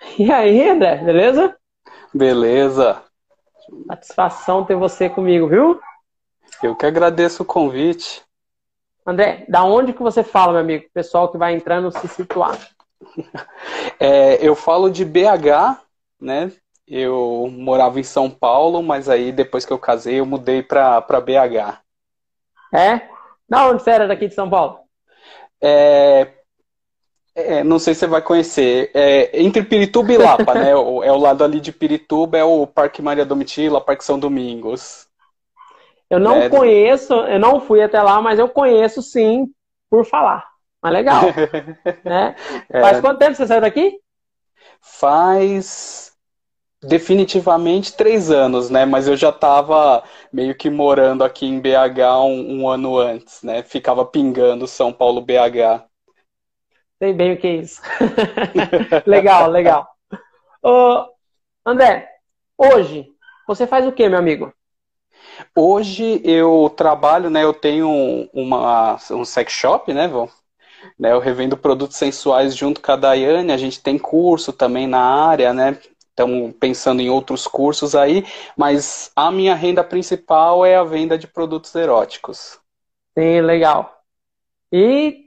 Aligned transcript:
E 0.18 0.30
aí, 0.32 0.68
André, 0.68 0.96
beleza? 0.98 1.56
Beleza. 2.12 3.02
Satisfação 3.88 4.64
ter 4.64 4.76
você 4.76 5.08
comigo, 5.08 5.48
viu? 5.48 5.80
Eu 6.62 6.76
que 6.76 6.86
agradeço 6.86 7.42
o 7.42 7.46
convite. 7.46 8.22
André, 9.06 9.44
da 9.48 9.64
onde 9.64 9.92
que 9.92 10.02
você 10.02 10.22
fala, 10.22 10.52
meu 10.52 10.60
amigo? 10.60 10.86
Pessoal 10.94 11.30
que 11.30 11.38
vai 11.38 11.54
entrando 11.54 11.90
se 11.90 12.08
situar. 12.08 12.58
É, 14.00 14.44
eu 14.46 14.56
falo 14.56 14.90
de 14.90 15.04
BH, 15.04 15.80
né? 16.20 16.50
Eu 16.86 17.48
morava 17.50 18.00
em 18.00 18.02
São 18.02 18.28
Paulo, 18.28 18.82
mas 18.82 19.08
aí 19.08 19.30
depois 19.30 19.64
que 19.64 19.72
eu 19.72 19.78
casei 19.78 20.20
eu 20.20 20.26
mudei 20.26 20.62
para 20.62 21.00
BH. 21.00 21.80
É? 22.72 23.08
Da 23.48 23.68
onde 23.68 23.82
você 23.82 23.90
era 23.90 24.08
daqui 24.08 24.26
de 24.26 24.34
São 24.34 24.50
Paulo? 24.50 24.80
É, 25.62 26.43
é, 27.34 27.64
não 27.64 27.78
sei 27.78 27.94
se 27.94 28.00
você 28.00 28.06
vai 28.06 28.22
conhecer. 28.22 28.90
É, 28.94 29.40
entre 29.40 29.62
Pirituba 29.62 30.12
e 30.12 30.18
Lapa, 30.18 30.54
né? 30.54 30.70
É 30.70 30.76
o 30.76 31.18
lado 31.18 31.42
ali 31.42 31.60
de 31.60 31.72
Pirituba, 31.72 32.38
é 32.38 32.44
o 32.44 32.66
Parque 32.66 33.02
Maria 33.02 33.24
Domitila, 33.24 33.80
Parque 33.80 34.04
São 34.04 34.18
Domingos. 34.18 35.08
Eu 36.08 36.20
não 36.20 36.42
é, 36.42 36.48
conheço, 36.48 37.12
eu 37.12 37.40
não 37.40 37.60
fui 37.60 37.82
até 37.82 38.00
lá, 38.00 38.20
mas 38.20 38.38
eu 38.38 38.48
conheço 38.48 39.02
sim 39.02 39.50
por 39.90 40.04
falar. 40.04 40.44
Mas 40.80 40.92
legal. 40.92 41.22
né? 42.04 42.36
É. 42.70 42.80
Faz 42.80 43.00
quanto 43.00 43.18
tempo 43.18 43.34
você 43.34 43.46
saiu 43.46 43.62
daqui? 43.62 43.98
Faz 44.80 46.12
definitivamente 46.82 47.94
três 47.94 48.30
anos, 48.30 48.70
né? 48.70 48.84
Mas 48.84 49.08
eu 49.08 49.16
já 49.16 49.30
estava 49.30 50.04
meio 50.32 50.54
que 50.54 50.68
morando 50.68 51.24
aqui 51.24 51.46
em 51.46 51.58
BH 51.58 52.22
um, 52.22 52.60
um 52.60 52.68
ano 52.68 52.98
antes, 52.98 53.42
né? 53.42 53.62
Ficava 53.62 54.04
pingando 54.04 54.68
São 54.68 54.92
Paulo 54.92 55.20
BH. 55.20 55.82
Sei 57.04 57.12
bem 57.12 57.34
o 57.34 57.36
que 57.36 57.46
é 57.46 57.56
isso. 57.56 57.82
legal, 59.04 59.50
legal. 59.50 59.86
Ô, 60.62 61.04
André, 61.62 62.08
hoje, 62.56 63.06
você 63.46 63.66
faz 63.66 63.86
o 63.86 63.92
que, 63.92 64.08
meu 64.08 64.18
amigo? 64.18 64.50
Hoje 65.54 66.22
eu 66.24 66.72
trabalho, 66.74 67.28
né? 67.28 67.44
Eu 67.44 67.52
tenho 67.52 67.90
uma, 68.32 68.96
um 69.10 69.22
sex 69.22 69.52
shop, 69.52 69.92
né, 69.92 70.08
Vô? 70.08 70.30
Né, 70.98 71.12
eu 71.12 71.18
revendo 71.18 71.58
produtos 71.58 71.98
sensuais 71.98 72.56
junto 72.56 72.80
com 72.80 72.92
a 72.92 72.96
Daiane, 72.96 73.52
a 73.52 73.58
gente 73.58 73.82
tem 73.82 73.98
curso 73.98 74.50
também 74.50 74.86
na 74.86 75.02
área, 75.02 75.52
né? 75.52 75.78
Estamos 76.08 76.54
pensando 76.58 77.02
em 77.02 77.10
outros 77.10 77.46
cursos 77.46 77.94
aí, 77.94 78.24
mas 78.56 79.12
a 79.14 79.30
minha 79.30 79.54
renda 79.54 79.84
principal 79.84 80.64
é 80.64 80.74
a 80.74 80.84
venda 80.84 81.18
de 81.18 81.26
produtos 81.26 81.74
eróticos. 81.74 82.58
Sim, 83.18 83.42
legal. 83.42 83.94
E 84.72 85.26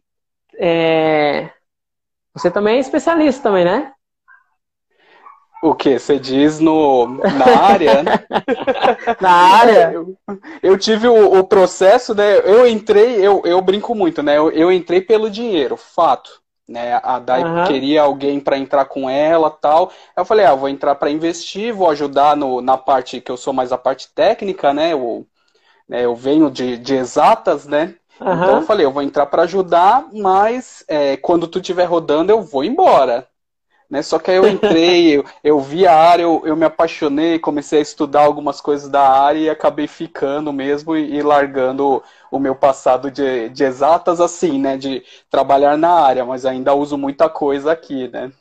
é, 0.59 1.51
você 2.37 2.51
também 2.51 2.77
é 2.77 2.79
especialista 2.79 3.43
também, 3.43 3.65
né? 3.65 3.91
O 5.63 5.73
que? 5.73 5.97
Você 5.97 6.19
diz 6.19 6.59
no, 6.59 7.07
na 7.07 7.59
área? 7.63 8.03
Né? 8.03 8.11
na 9.19 9.31
área? 9.31 9.91
Eu, 9.91 10.15
eu 10.61 10.77
tive 10.77 11.07
o, 11.07 11.39
o, 11.39 11.43
processo, 11.43 12.13
né? 12.13 12.37
Eu 12.39 12.67
entrei, 12.67 13.15
eu, 13.25 13.41
eu 13.43 13.59
brinco 13.59 13.95
muito, 13.95 14.21
né? 14.21 14.37
Eu, 14.37 14.51
eu 14.51 14.71
entrei 14.71 15.01
pelo 15.01 15.31
dinheiro, 15.31 15.75
fato. 15.75 16.29
Né? 16.67 16.99
A 17.01 17.17
Dai 17.17 17.43
uhum. 17.43 17.63
queria 17.65 18.03
alguém 18.03 18.39
para 18.39 18.57
entrar 18.57 18.85
com 18.85 19.09
ela 19.09 19.49
tal. 19.49 19.91
Eu 20.15 20.25
falei, 20.25 20.45
ah, 20.45 20.53
vou 20.53 20.69
entrar 20.69 20.93
para 20.95 21.09
investir, 21.09 21.73
vou 21.73 21.89
ajudar 21.89 22.37
no, 22.37 22.61
na 22.61 22.77
parte 22.77 23.19
que 23.19 23.31
eu 23.31 23.37
sou 23.37 23.53
mais 23.53 23.71
a 23.71 23.77
parte 23.77 24.13
técnica, 24.13 24.73
né? 24.73 24.93
Eu, 24.93 25.25
né, 25.89 26.05
eu 26.05 26.15
venho 26.15 26.51
de, 26.51 26.77
de 26.77 26.93
exatas, 26.93 27.65
né? 27.65 27.95
Uhum. 28.19 28.33
Então 28.33 28.55
eu 28.57 28.61
falei, 28.63 28.85
eu 28.85 28.91
vou 28.91 29.01
entrar 29.01 29.25
para 29.27 29.43
ajudar, 29.43 30.07
mas 30.13 30.83
é, 30.87 31.17
quando 31.17 31.47
tu 31.47 31.59
estiver 31.59 31.85
rodando, 31.85 32.31
eu 32.31 32.41
vou 32.41 32.63
embora. 32.63 33.27
Né? 33.89 34.01
Só 34.01 34.19
que 34.19 34.31
aí 34.31 34.37
eu 34.37 34.47
entrei, 34.49 35.17
eu, 35.17 35.25
eu 35.43 35.59
vi 35.59 35.87
a 35.87 35.95
área, 35.95 36.23
eu, 36.23 36.41
eu 36.45 36.55
me 36.55 36.65
apaixonei, 36.65 37.39
comecei 37.39 37.79
a 37.79 37.81
estudar 37.81 38.23
algumas 38.23 38.59
coisas 38.59 38.89
da 38.89 39.01
área 39.01 39.39
e 39.39 39.49
acabei 39.49 39.87
ficando 39.87 40.51
mesmo 40.51 40.95
e, 40.95 41.15
e 41.15 41.21
largando 41.21 42.03
o 42.31 42.39
meu 42.39 42.55
passado 42.55 43.09
de, 43.09 43.49
de 43.49 43.63
exatas 43.63 44.19
assim, 44.19 44.59
né? 44.59 44.77
De 44.77 45.03
trabalhar 45.29 45.77
na 45.77 45.91
área, 45.91 46.25
mas 46.25 46.45
ainda 46.45 46.73
uso 46.73 46.97
muita 46.97 47.29
coisa 47.29 47.71
aqui, 47.71 48.07
né? 48.09 48.31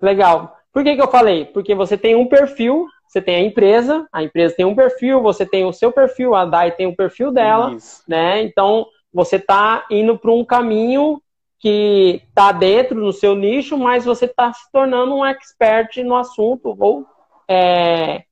Legal. 0.00 0.56
Por 0.72 0.82
que, 0.82 0.96
que 0.96 1.02
eu 1.02 1.10
falei? 1.10 1.44
Porque 1.44 1.74
você 1.74 1.96
tem 1.96 2.16
um 2.16 2.28
perfil, 2.28 2.88
você 3.14 3.22
tem 3.22 3.36
a 3.36 3.40
empresa, 3.40 4.08
a 4.12 4.24
empresa 4.24 4.56
tem 4.56 4.66
um 4.66 4.74
perfil, 4.74 5.22
você 5.22 5.46
tem 5.46 5.64
o 5.64 5.72
seu 5.72 5.92
perfil, 5.92 6.34
a 6.34 6.44
DAI 6.44 6.72
tem 6.72 6.88
o 6.88 6.96
perfil 6.96 7.30
dela, 7.30 7.72
Isso. 7.72 8.02
né? 8.08 8.42
Então, 8.42 8.88
você 9.12 9.36
está 9.36 9.86
indo 9.88 10.18
para 10.18 10.32
um 10.32 10.44
caminho 10.44 11.22
que 11.60 12.20
está 12.28 12.50
dentro 12.50 13.00
do 13.00 13.12
seu 13.12 13.36
nicho, 13.36 13.78
mas 13.78 14.04
você 14.04 14.24
está 14.24 14.52
se 14.52 14.68
tornando 14.72 15.14
um 15.14 15.24
expert 15.24 15.96
no 16.02 16.16
assunto, 16.16 16.74
ou 16.76 17.06
é, 17.46 18.24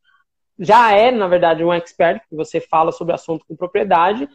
já 0.59 0.91
é, 0.91 1.13
na 1.13 1.29
verdade, 1.29 1.63
um 1.63 1.73
expert, 1.73 2.21
que 2.29 2.35
você 2.35 2.61
fala 2.61 2.91
sobre 2.91 3.13
o 3.13 3.15
assunto 3.15 3.45
com 3.47 3.55
propriedade, 3.55 4.29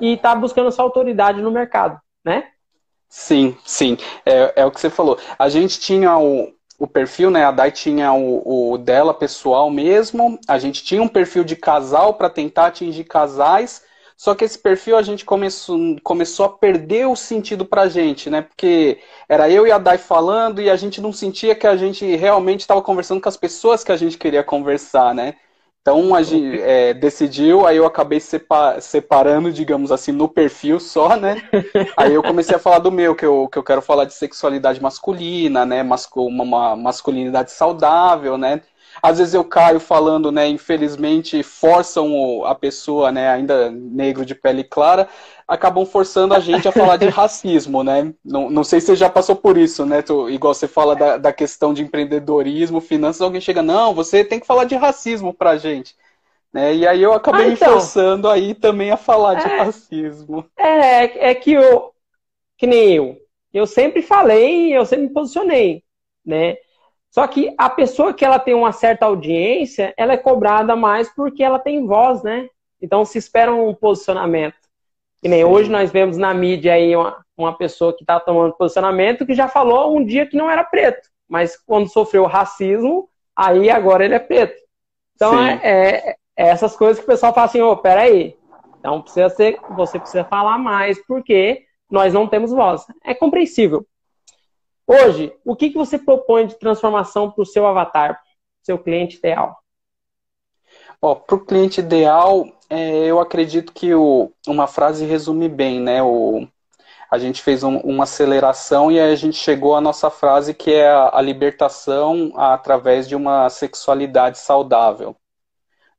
e 0.00 0.14
está 0.14 0.34
buscando 0.34 0.72
sua 0.72 0.84
autoridade 0.84 1.40
no 1.40 1.52
mercado, 1.52 1.96
né? 2.24 2.48
Sim, 3.08 3.56
sim. 3.64 3.96
É, 4.26 4.62
é 4.62 4.66
o 4.66 4.70
que 4.72 4.80
você 4.80 4.90
falou. 4.90 5.16
A 5.38 5.48
gente 5.48 5.78
tinha 5.78 6.18
o, 6.18 6.52
o 6.78 6.86
perfil, 6.86 7.30
né? 7.30 7.44
A 7.44 7.50
Dai 7.50 7.70
tinha 7.70 8.12
o, 8.12 8.72
o 8.72 8.78
dela 8.78 9.14
pessoal 9.14 9.70
mesmo. 9.70 10.38
A 10.48 10.58
gente 10.58 10.82
tinha 10.82 11.02
um 11.02 11.08
perfil 11.08 11.44
de 11.44 11.56
casal 11.56 12.14
para 12.14 12.30
tentar 12.30 12.66
atingir 12.66 13.04
casais 13.04 13.82
só 14.22 14.36
que 14.36 14.44
esse 14.44 14.56
perfil 14.56 14.96
a 14.96 15.02
gente 15.02 15.24
começou, 15.24 15.76
começou 16.00 16.46
a 16.46 16.48
perder 16.48 17.08
o 17.08 17.16
sentido 17.16 17.64
pra 17.64 17.88
gente, 17.88 18.30
né? 18.30 18.42
Porque 18.42 19.00
era 19.28 19.50
eu 19.50 19.66
e 19.66 19.72
a 19.72 19.78
Dai 19.78 19.98
falando 19.98 20.62
e 20.62 20.70
a 20.70 20.76
gente 20.76 21.00
não 21.00 21.12
sentia 21.12 21.56
que 21.56 21.66
a 21.66 21.76
gente 21.76 22.04
realmente 22.14 22.60
estava 22.60 22.80
conversando 22.80 23.20
com 23.20 23.28
as 23.28 23.36
pessoas 23.36 23.82
que 23.82 23.90
a 23.90 23.96
gente 23.96 24.16
queria 24.16 24.44
conversar, 24.44 25.12
né? 25.12 25.34
Então 25.82 26.14
a 26.14 26.22
gente 26.22 26.60
é, 26.60 26.94
decidiu, 26.94 27.66
aí 27.66 27.76
eu 27.76 27.84
acabei 27.84 28.20
separando, 28.80 29.52
digamos 29.52 29.90
assim, 29.90 30.12
no 30.12 30.28
perfil 30.28 30.78
só, 30.78 31.16
né? 31.16 31.42
Aí 31.96 32.14
eu 32.14 32.22
comecei 32.22 32.54
a 32.54 32.58
falar 32.58 32.78
do 32.78 32.92
meu, 32.92 33.16
que 33.16 33.26
eu, 33.26 33.48
que 33.48 33.58
eu 33.58 33.64
quero 33.64 33.82
falar 33.82 34.04
de 34.04 34.14
sexualidade 34.14 34.80
masculina, 34.80 35.66
né? 35.66 35.82
Mascu 35.82 36.24
uma 36.24 36.76
masculinidade 36.76 37.50
saudável, 37.50 38.38
né? 38.38 38.62
Às 39.00 39.18
vezes 39.18 39.34
eu 39.34 39.44
caio 39.44 39.78
falando, 39.78 40.32
né, 40.32 40.48
infelizmente 40.48 41.42
forçam 41.42 42.44
a 42.44 42.54
pessoa, 42.54 43.12
né, 43.12 43.28
ainda 43.30 43.70
negro 43.70 44.24
de 44.24 44.34
pele 44.34 44.64
clara, 44.64 45.08
acabam 45.46 45.84
forçando 45.86 46.34
a 46.34 46.40
gente 46.40 46.66
a 46.66 46.72
falar 46.72 46.96
de 46.96 47.08
racismo, 47.10 47.82
né? 47.84 48.12
Não, 48.24 48.50
não 48.50 48.64
sei 48.64 48.80
se 48.80 48.86
você 48.86 48.96
já 48.96 49.08
passou 49.08 49.36
por 49.36 49.56
isso, 49.56 49.84
né? 49.84 50.02
Tu, 50.02 50.30
igual 50.30 50.54
você 50.54 50.66
fala 50.66 50.96
da, 50.96 51.16
da 51.18 51.32
questão 51.32 51.74
de 51.74 51.82
empreendedorismo, 51.82 52.80
finanças, 52.80 53.20
alguém 53.20 53.40
chega, 53.40 53.62
não, 53.62 53.94
você 53.94 54.24
tem 54.24 54.40
que 54.40 54.46
falar 54.46 54.64
de 54.64 54.74
racismo 54.74 55.32
pra 55.32 55.58
gente. 55.58 55.94
Né? 56.52 56.74
E 56.74 56.86
aí 56.86 57.02
eu 57.02 57.12
acabei 57.12 57.46
ah, 57.46 57.48
então, 57.52 57.68
me 57.68 57.80
forçando 57.80 58.28
aí 58.28 58.54
também 58.54 58.90
a 58.90 58.96
falar 58.96 59.38
é, 59.38 59.42
de 59.42 59.56
racismo. 59.56 60.44
É, 60.56 61.30
é 61.30 61.34
que 61.34 61.52
eu, 61.52 61.92
que 62.58 62.66
nem 62.66 62.94
eu, 62.94 63.18
eu 63.52 63.66
sempre 63.66 64.02
falei, 64.02 64.76
eu 64.76 64.84
sempre 64.84 65.06
me 65.06 65.12
posicionei, 65.12 65.82
né? 66.24 66.56
Só 67.12 67.26
que 67.26 67.54
a 67.58 67.68
pessoa 67.68 68.14
que 68.14 68.24
ela 68.24 68.38
tem 68.38 68.54
uma 68.54 68.72
certa 68.72 69.04
audiência, 69.04 69.92
ela 69.98 70.14
é 70.14 70.16
cobrada 70.16 70.74
mais 70.74 71.14
porque 71.14 71.44
ela 71.44 71.58
tem 71.58 71.86
voz, 71.86 72.22
né? 72.22 72.48
Então 72.80 73.04
se 73.04 73.18
espera 73.18 73.52
um 73.52 73.74
posicionamento. 73.74 74.56
E 75.22 75.28
nem 75.28 75.40
Sim. 75.40 75.44
hoje 75.44 75.70
nós 75.70 75.92
vemos 75.92 76.16
na 76.16 76.32
mídia 76.32 76.72
aí 76.72 76.96
uma, 76.96 77.22
uma 77.36 77.56
pessoa 77.56 77.94
que 77.94 78.02
está 78.02 78.18
tomando 78.18 78.54
posicionamento 78.54 79.26
que 79.26 79.34
já 79.34 79.46
falou 79.46 79.94
um 79.94 80.02
dia 80.02 80.26
que 80.26 80.38
não 80.38 80.50
era 80.50 80.64
preto, 80.64 81.06
mas 81.28 81.54
quando 81.54 81.92
sofreu 81.92 82.24
racismo, 82.24 83.10
aí 83.36 83.68
agora 83.68 84.06
ele 84.06 84.14
é 84.14 84.18
preto. 84.18 84.58
Então 85.14 85.38
é, 85.38 85.60
é, 85.62 86.10
é, 86.10 86.16
essas 86.34 86.74
coisas 86.74 86.98
que 86.98 87.04
o 87.04 87.12
pessoal 87.12 87.34
fala 87.34 87.44
assim, 87.44 87.60
ô, 87.60 87.72
oh, 87.72 87.76
peraí. 87.76 88.38
Então 88.80 89.02
precisa 89.02 89.28
ser, 89.28 89.58
você 89.76 89.98
precisa 89.98 90.24
falar 90.24 90.56
mais 90.56 90.98
porque 91.06 91.66
nós 91.90 92.14
não 92.14 92.26
temos 92.26 92.52
voz. 92.52 92.86
É 93.04 93.14
compreensível. 93.14 93.86
Hoje, 94.86 95.32
o 95.44 95.54
que, 95.54 95.70
que 95.70 95.78
você 95.78 95.98
propõe 95.98 96.46
de 96.46 96.58
transformação 96.58 97.30
para 97.30 97.42
o 97.42 97.46
seu 97.46 97.66
avatar, 97.66 98.20
seu 98.62 98.78
cliente 98.78 99.16
ideal? 99.16 99.56
Para 101.00 101.34
o 101.34 101.44
cliente 101.44 101.80
ideal, 101.80 102.46
é, 102.70 103.04
eu 103.04 103.20
acredito 103.20 103.72
que 103.72 103.94
o, 103.94 104.32
uma 104.46 104.66
frase 104.66 105.04
resume 105.04 105.48
bem, 105.48 105.80
né? 105.80 106.02
O, 106.02 106.46
a 107.10 107.18
gente 107.18 107.42
fez 107.42 107.62
um, 107.62 107.76
uma 107.78 108.04
aceleração 108.04 108.90
e 108.90 108.98
a 108.98 109.14
gente 109.14 109.36
chegou 109.36 109.76
à 109.76 109.80
nossa 109.80 110.08
frase 110.10 110.54
que 110.54 110.72
é 110.72 110.88
a, 110.88 111.18
a 111.18 111.20
libertação 111.20 112.32
através 112.36 113.08
de 113.08 113.14
uma 113.14 113.48
sexualidade 113.50 114.38
saudável. 114.38 115.14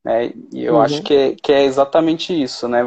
Né? 0.03 0.33
E 0.51 0.65
eu 0.65 0.73
uhum. 0.75 0.81
acho 0.81 1.01
que 1.01 1.13
é, 1.13 1.35
que 1.35 1.51
é 1.53 1.63
exatamente 1.63 2.33
isso, 2.33 2.67
né? 2.67 2.83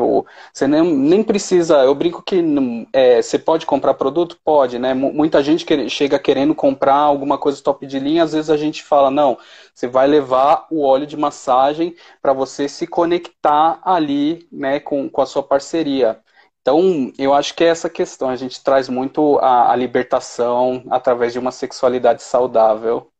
Você 0.53 0.67
nem, 0.69 0.83
nem 0.83 1.23
precisa. 1.23 1.79
Eu 1.79 1.95
brinco 1.95 2.23
que 2.23 2.45
é, 2.93 3.23
você 3.23 3.39
pode 3.39 3.65
comprar 3.65 3.95
produto? 3.95 4.39
Pode, 4.45 4.79
né? 4.79 4.93
Muita 4.93 5.43
gente 5.43 5.65
que, 5.65 5.89
chega 5.89 6.19
querendo 6.19 6.55
comprar 6.55 6.97
alguma 6.97 7.39
coisa 7.39 7.63
top 7.63 7.87
de 7.87 7.99
linha, 7.99 8.23
às 8.23 8.33
vezes 8.35 8.51
a 8.51 8.57
gente 8.57 8.83
fala, 8.83 9.11
não, 9.11 9.39
você 9.75 9.87
vai 9.87 10.07
levar 10.07 10.67
o 10.71 10.83
óleo 10.85 11.07
de 11.07 11.17
massagem 11.17 11.97
para 12.21 12.35
você 12.35 12.69
se 12.69 12.87
conectar 12.87 13.81
ali 13.83 14.47
né, 14.53 14.79
com, 14.79 15.09
com 15.09 15.23
a 15.23 15.27
sua 15.27 15.43
parceria. 15.43 16.21
Então, 16.61 17.13
eu 17.17 17.33
acho 17.33 17.55
que 17.55 17.65
é 17.65 17.69
essa 17.69 17.89
questão. 17.89 18.29
A 18.29 18.37
gente 18.37 18.63
traz 18.63 18.89
muito 18.89 19.39
a, 19.39 19.73
a 19.73 19.77
libertação 19.77 20.85
através 20.91 21.33
de 21.33 21.39
uma 21.39 21.53
sexualidade 21.53 22.23
saudável. 22.23 23.11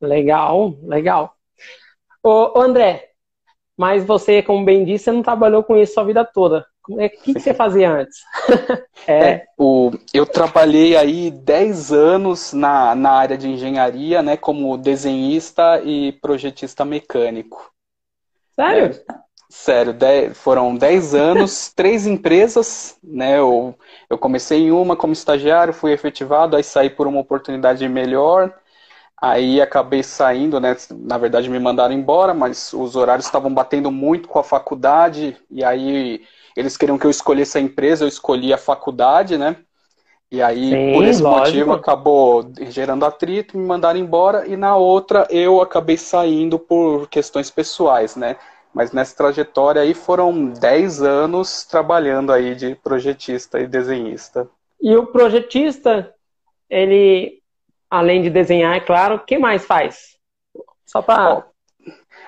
Legal, 0.00 0.74
legal. 0.82 1.34
Ô, 2.22 2.60
André, 2.60 3.15
mas 3.76 4.04
você, 4.04 4.42
como 4.42 4.64
bem 4.64 4.84
disse, 4.84 5.04
você 5.04 5.12
não 5.12 5.22
trabalhou 5.22 5.62
com 5.62 5.76
isso 5.76 5.98
a 6.00 6.04
vida 6.04 6.24
toda. 6.24 6.66
O 6.88 7.00
é, 7.00 7.08
que, 7.08 7.34
que 7.34 7.40
você 7.40 7.52
fazia 7.52 7.90
antes? 7.90 8.18
é. 9.06 9.18
é. 9.42 9.44
o, 9.58 9.90
eu 10.14 10.24
trabalhei 10.24 10.96
aí 10.96 11.30
10 11.30 11.92
anos 11.92 12.52
na, 12.52 12.94
na 12.94 13.10
área 13.10 13.36
de 13.36 13.48
engenharia, 13.48 14.22
né, 14.22 14.36
como 14.36 14.76
desenhista 14.78 15.80
e 15.84 16.12
projetista 16.12 16.84
mecânico. 16.84 17.72
Sério? 18.54 18.86
É, 18.86 19.14
sério, 19.50 19.92
dez, 19.92 20.38
foram 20.38 20.76
10 20.76 21.14
anos, 21.14 21.72
três 21.74 22.06
empresas, 22.06 22.96
né, 23.02 23.38
eu, 23.38 23.74
eu 24.08 24.16
comecei 24.16 24.60
em 24.60 24.70
uma 24.70 24.96
como 24.96 25.12
estagiário, 25.12 25.74
fui 25.74 25.92
efetivado, 25.92 26.56
aí 26.56 26.62
saí 26.62 26.88
por 26.88 27.06
uma 27.06 27.20
oportunidade 27.20 27.86
melhor, 27.88 28.54
Aí 29.20 29.60
acabei 29.60 30.02
saindo, 30.02 30.60
né? 30.60 30.76
Na 30.90 31.16
verdade 31.16 31.48
me 31.48 31.58
mandaram 31.58 31.94
embora, 31.94 32.34
mas 32.34 32.72
os 32.72 32.96
horários 32.96 33.26
estavam 33.26 33.52
batendo 33.52 33.90
muito 33.90 34.28
com 34.28 34.38
a 34.38 34.44
faculdade, 34.44 35.36
e 35.50 35.64
aí 35.64 36.24
eles 36.54 36.76
queriam 36.76 36.98
que 36.98 37.06
eu 37.06 37.10
escolhesse 37.10 37.56
a 37.56 37.60
empresa, 37.60 38.04
eu 38.04 38.08
escolhi 38.08 38.52
a 38.52 38.58
faculdade, 38.58 39.38
né? 39.38 39.56
E 40.30 40.42
aí, 40.42 40.76
Sim, 40.76 40.90
por 40.92 41.04
esse 41.04 41.22
lógico. 41.22 41.38
motivo, 41.38 41.72
acabou 41.72 42.44
gerando 42.68 43.04
atrito, 43.04 43.56
me 43.56 43.64
mandaram 43.64 43.98
embora, 43.98 44.46
e 44.46 44.56
na 44.56 44.76
outra 44.76 45.26
eu 45.30 45.60
acabei 45.62 45.96
saindo 45.96 46.58
por 46.58 47.08
questões 47.08 47.50
pessoais, 47.50 48.16
né? 48.16 48.36
Mas 48.74 48.92
nessa 48.92 49.16
trajetória 49.16 49.80
aí 49.80 49.94
foram 49.94 50.46
10 50.46 51.00
anos 51.02 51.64
trabalhando 51.64 52.32
aí 52.32 52.54
de 52.54 52.74
projetista 52.74 53.60
e 53.60 53.66
desenhista. 53.66 54.48
E 54.80 54.94
o 54.96 55.06
projetista, 55.06 56.14
ele 56.68 57.40
além 57.90 58.22
de 58.22 58.30
desenhar, 58.30 58.76
é 58.76 58.80
claro, 58.80 59.16
o 59.16 59.20
que 59.20 59.38
mais 59.38 59.64
faz? 59.64 60.16
Só 60.84 61.02
para 61.02 61.44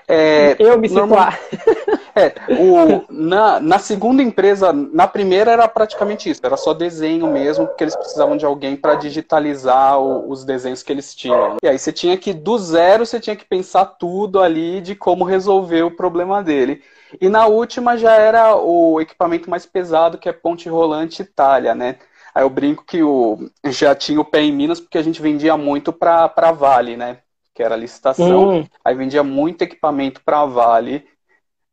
é, 0.08 0.56
eu 0.58 0.78
me 0.78 0.88
situar. 0.88 1.38
É, 2.18 2.34
o, 2.60 3.04
na, 3.08 3.60
na 3.60 3.78
segunda 3.78 4.20
empresa, 4.20 4.72
na 4.72 5.06
primeira 5.06 5.52
era 5.52 5.68
praticamente 5.68 6.28
isso, 6.28 6.40
era 6.42 6.56
só 6.56 6.74
desenho 6.74 7.28
mesmo, 7.28 7.64
porque 7.64 7.84
eles 7.84 7.94
precisavam 7.94 8.36
de 8.36 8.44
alguém 8.44 8.74
para 8.74 8.96
digitalizar 8.96 10.00
o, 10.00 10.28
os 10.28 10.44
desenhos 10.44 10.82
que 10.82 10.92
eles 10.92 11.14
tinham. 11.14 11.58
E 11.62 11.68
aí 11.68 11.78
você 11.78 11.92
tinha 11.92 12.16
que, 12.16 12.32
do 12.34 12.58
zero, 12.58 13.06
você 13.06 13.20
tinha 13.20 13.36
que 13.36 13.44
pensar 13.44 13.84
tudo 13.84 14.40
ali 14.40 14.80
de 14.80 14.96
como 14.96 15.24
resolver 15.24 15.84
o 15.84 15.92
problema 15.92 16.42
dele. 16.42 16.82
E 17.20 17.28
na 17.28 17.46
última 17.46 17.96
já 17.96 18.14
era 18.14 18.56
o 18.56 19.00
equipamento 19.00 19.48
mais 19.48 19.64
pesado, 19.64 20.18
que 20.18 20.28
é 20.28 20.32
ponte 20.32 20.68
rolante 20.68 21.22
Itália, 21.22 21.72
né? 21.72 21.98
Aí 22.38 22.44
eu 22.44 22.50
brinco 22.50 22.84
que 22.84 23.02
o, 23.02 23.50
já 23.64 23.96
tinha 23.96 24.20
o 24.20 24.24
pé 24.24 24.42
em 24.42 24.52
Minas 24.52 24.78
porque 24.78 24.96
a 24.96 25.02
gente 25.02 25.20
vendia 25.20 25.56
muito 25.56 25.92
para 25.92 26.52
Vale, 26.52 26.96
né? 26.96 27.18
Que 27.52 27.64
era 27.64 27.74
a 27.74 27.76
licitação. 27.76 28.60
Hum. 28.60 28.66
Aí 28.84 28.94
vendia 28.94 29.24
muito 29.24 29.62
equipamento 29.62 30.22
para 30.24 30.46
Vale. 30.46 31.04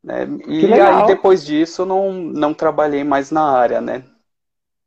Né? 0.03 0.25
E 0.47 0.73
aí 0.73 1.05
depois 1.05 1.45
disso 1.45 1.85
não, 1.85 2.11
não 2.11 2.51
trabalhei 2.51 3.03
mais 3.03 3.29
na 3.29 3.43
área, 3.43 3.79
né? 3.79 4.05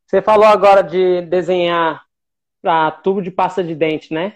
Você 0.05 0.21
falou 0.21 0.47
agora 0.47 0.81
de 0.81 1.21
desenhar 1.21 2.03
para 2.61 2.91
tubo 2.91 3.21
de 3.21 3.31
pasta 3.31 3.63
de 3.63 3.73
dente, 3.73 4.13
né? 4.13 4.33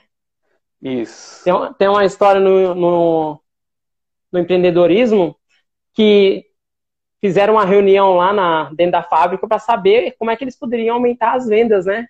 Isso. 0.82 1.44
Tem, 1.44 1.54
tem 1.78 1.90
uma 1.90 2.06
história 2.06 2.40
no, 2.40 2.74
no, 2.74 3.42
no 4.32 4.40
empreendedorismo 4.40 5.36
que 5.94 6.46
fizeram 7.24 7.54
uma 7.54 7.64
reunião 7.64 8.16
lá 8.16 8.34
na, 8.34 8.64
dentro 8.74 8.92
da 8.92 9.02
fábrica 9.02 9.48
para 9.48 9.58
saber 9.58 10.14
como 10.20 10.30
é 10.30 10.36
que 10.36 10.44
eles 10.44 10.60
poderiam 10.60 10.96
aumentar 10.96 11.36
as 11.36 11.48
vendas, 11.48 11.86
né? 11.86 12.06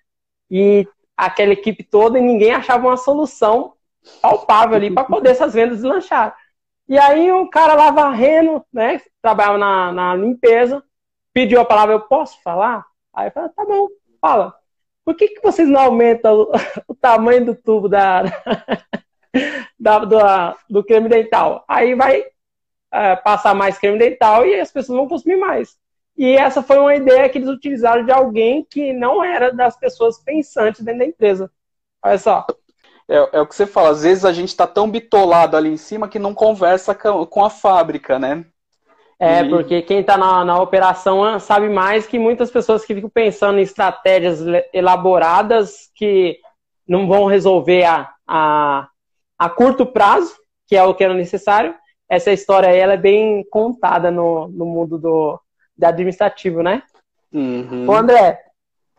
E 0.50 0.88
aquela 1.16 1.54
equipe 1.54 1.84
toda 1.84 2.18
e 2.18 2.22
ninguém 2.22 2.52
achava 2.52 2.88
uma 2.88 2.98
solução 2.98 3.74
palpável 4.20 4.76
ali 4.76 4.90
para 4.90 5.04
poder 5.04 5.30
essas 5.30 5.54
vendas 5.54 5.78
deslanchar. 5.78 6.36
E 6.90 6.98
aí 6.98 7.32
o 7.32 7.48
cara 7.48 7.76
lá 7.76 7.92
varrendo, 7.92 8.66
né? 8.74 9.00
Trabalhava 9.22 9.60
na, 9.60 9.92
na 9.92 10.16
limpeza, 10.16 10.84
pediu 11.32 11.62
a 11.62 11.66
palavra, 11.66 11.94
eu 11.94 12.02
posso 12.02 12.42
falar? 12.42 12.84
Aí 13.14 13.28
eu 13.28 13.32
falei, 13.32 13.52
tá 13.56 13.64
bom, 13.64 13.90
fala. 14.20 14.56
Por 15.06 15.16
que, 15.16 15.28
que 15.28 15.44
vocês 15.44 15.70
não 15.70 15.80
aumentam 15.80 16.42
o, 16.42 16.52
o 16.90 16.96
tamanho 16.96 17.46
do 17.46 17.56
tubo 17.56 17.88
da, 17.88 18.24
da 19.80 20.00
do, 20.00 20.18
do 20.68 20.84
creme 20.84 21.08
dental? 21.08 21.64
Aí 21.68 21.94
vai 21.94 22.33
uh, 22.94 23.22
passar 23.24 23.56
mais 23.56 23.78
creme 23.78 23.98
dental 23.98 24.46
e 24.46 24.60
as 24.60 24.72
pessoas 24.72 24.98
vão 24.98 25.08
consumir 25.08 25.38
mais. 25.38 25.76
E 26.16 26.36
essa 26.36 26.62
foi 26.62 26.78
uma 26.78 26.96
ideia 26.96 27.28
que 27.28 27.40
eles 27.40 27.50
utilizaram 27.50 28.06
de 28.06 28.12
alguém 28.12 28.66
que 28.70 28.94
não 28.94 29.24
era 29.24 29.52
das 29.52 29.76
pessoas 29.76 30.20
pensantes 30.20 30.82
dentro 30.82 31.00
da 31.00 31.06
empresa. 31.06 31.52
Olha 32.04 32.18
só. 32.18 32.46
É, 33.10 33.30
é 33.34 33.42
o 33.42 33.48
que 33.48 33.56
você 33.56 33.66
fala, 33.66 33.90
às 33.90 34.04
vezes 34.04 34.24
a 34.24 34.32
gente 34.32 34.50
está 34.50 34.66
tão 34.66 34.90
bitolado 34.90 35.58
ali 35.58 35.70
em 35.70 35.78
cima 35.78 36.08
que 36.08 36.20
não 36.20 36.34
conversa 36.34 36.96
com 36.96 37.44
a 37.44 37.50
fábrica, 37.50 38.18
né? 38.18 38.46
É, 39.20 39.42
e... 39.42 39.50
porque 39.50 39.82
quem 39.82 40.00
está 40.00 40.18
na, 40.18 40.46
na 40.46 40.62
operação 40.62 41.40
sabe 41.40 41.70
mais 41.70 42.06
que 42.06 42.20
muitas 42.20 42.50
pessoas 42.50 42.86
que 42.86 42.94
ficam 42.94 43.10
pensando 43.10 43.60
em 43.60 43.64
estratégias 43.64 44.40
elaboradas 44.72 45.90
que 45.96 46.40
não 46.88 47.08
vão 47.08 47.26
resolver 47.26 47.86
a, 47.86 48.10
a, 48.28 48.88
a 49.38 49.50
curto 49.50 49.86
prazo, 49.86 50.34
que 50.68 50.76
é 50.76 50.84
o 50.84 50.94
que 50.94 51.04
era 51.04 51.14
necessário, 51.14 51.76
essa 52.10 52.32
história 52.32 52.70
aí, 52.70 52.78
ela 52.78 52.94
é 52.94 52.98
bem 52.98 53.44
contada 53.50 54.12
no, 54.12 54.48
no 54.48 54.66
mundo 54.66 54.98
do, 54.98 55.40
do 55.78 55.86
administrativo, 55.86 56.62
né? 56.62 56.84
Uhum. 57.32 57.90
Ô, 57.90 57.94
André, 57.94 58.40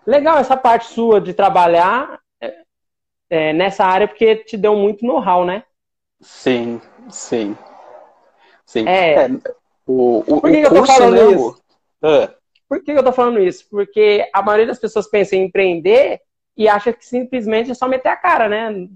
legal 0.07 0.39
essa 0.39 0.57
parte 0.57 0.87
sua 0.87 1.21
de 1.21 1.33
trabalhar 1.33 2.21
é, 2.41 2.55
é, 3.31 3.53
nessa 3.53 3.85
área, 3.85 4.09
porque 4.09 4.37
te 4.37 4.57
deu 4.57 4.75
muito 4.75 5.05
know-how, 5.07 5.45
né? 5.45 5.65
Sim, 6.21 6.81
sim. 7.09 7.57
Sim. 8.65 8.89
É. 8.89 9.27
é 9.27 9.29
o, 9.87 10.19
o, 10.27 10.41
Por 10.41 10.51
que, 10.51 10.61
que 10.61 10.67
eu 10.67 10.75
tô 10.75 10.87
falando 10.87 11.15
né, 11.15 11.33
isso? 11.33 11.63
Ah. 12.03 12.35
Por 12.69 12.83
que 12.83 12.91
eu 12.91 13.05
tô 13.05 13.13
falando 13.13 13.41
isso? 13.41 13.67
Porque 13.71 14.29
a 14.33 14.43
maioria 14.43 14.67
das 14.67 14.79
pessoas 14.79 15.09
pensa 15.09 15.37
em 15.37 15.45
empreender 15.45 16.21
e 16.57 16.69
acha 16.69 16.93
que 16.93 17.05
simplesmente 17.05 17.71
é 17.71 17.75
só 17.75 17.87
meter 17.87 18.09
a 18.09 18.17
cara, 18.17 18.49
né? 18.49 18.89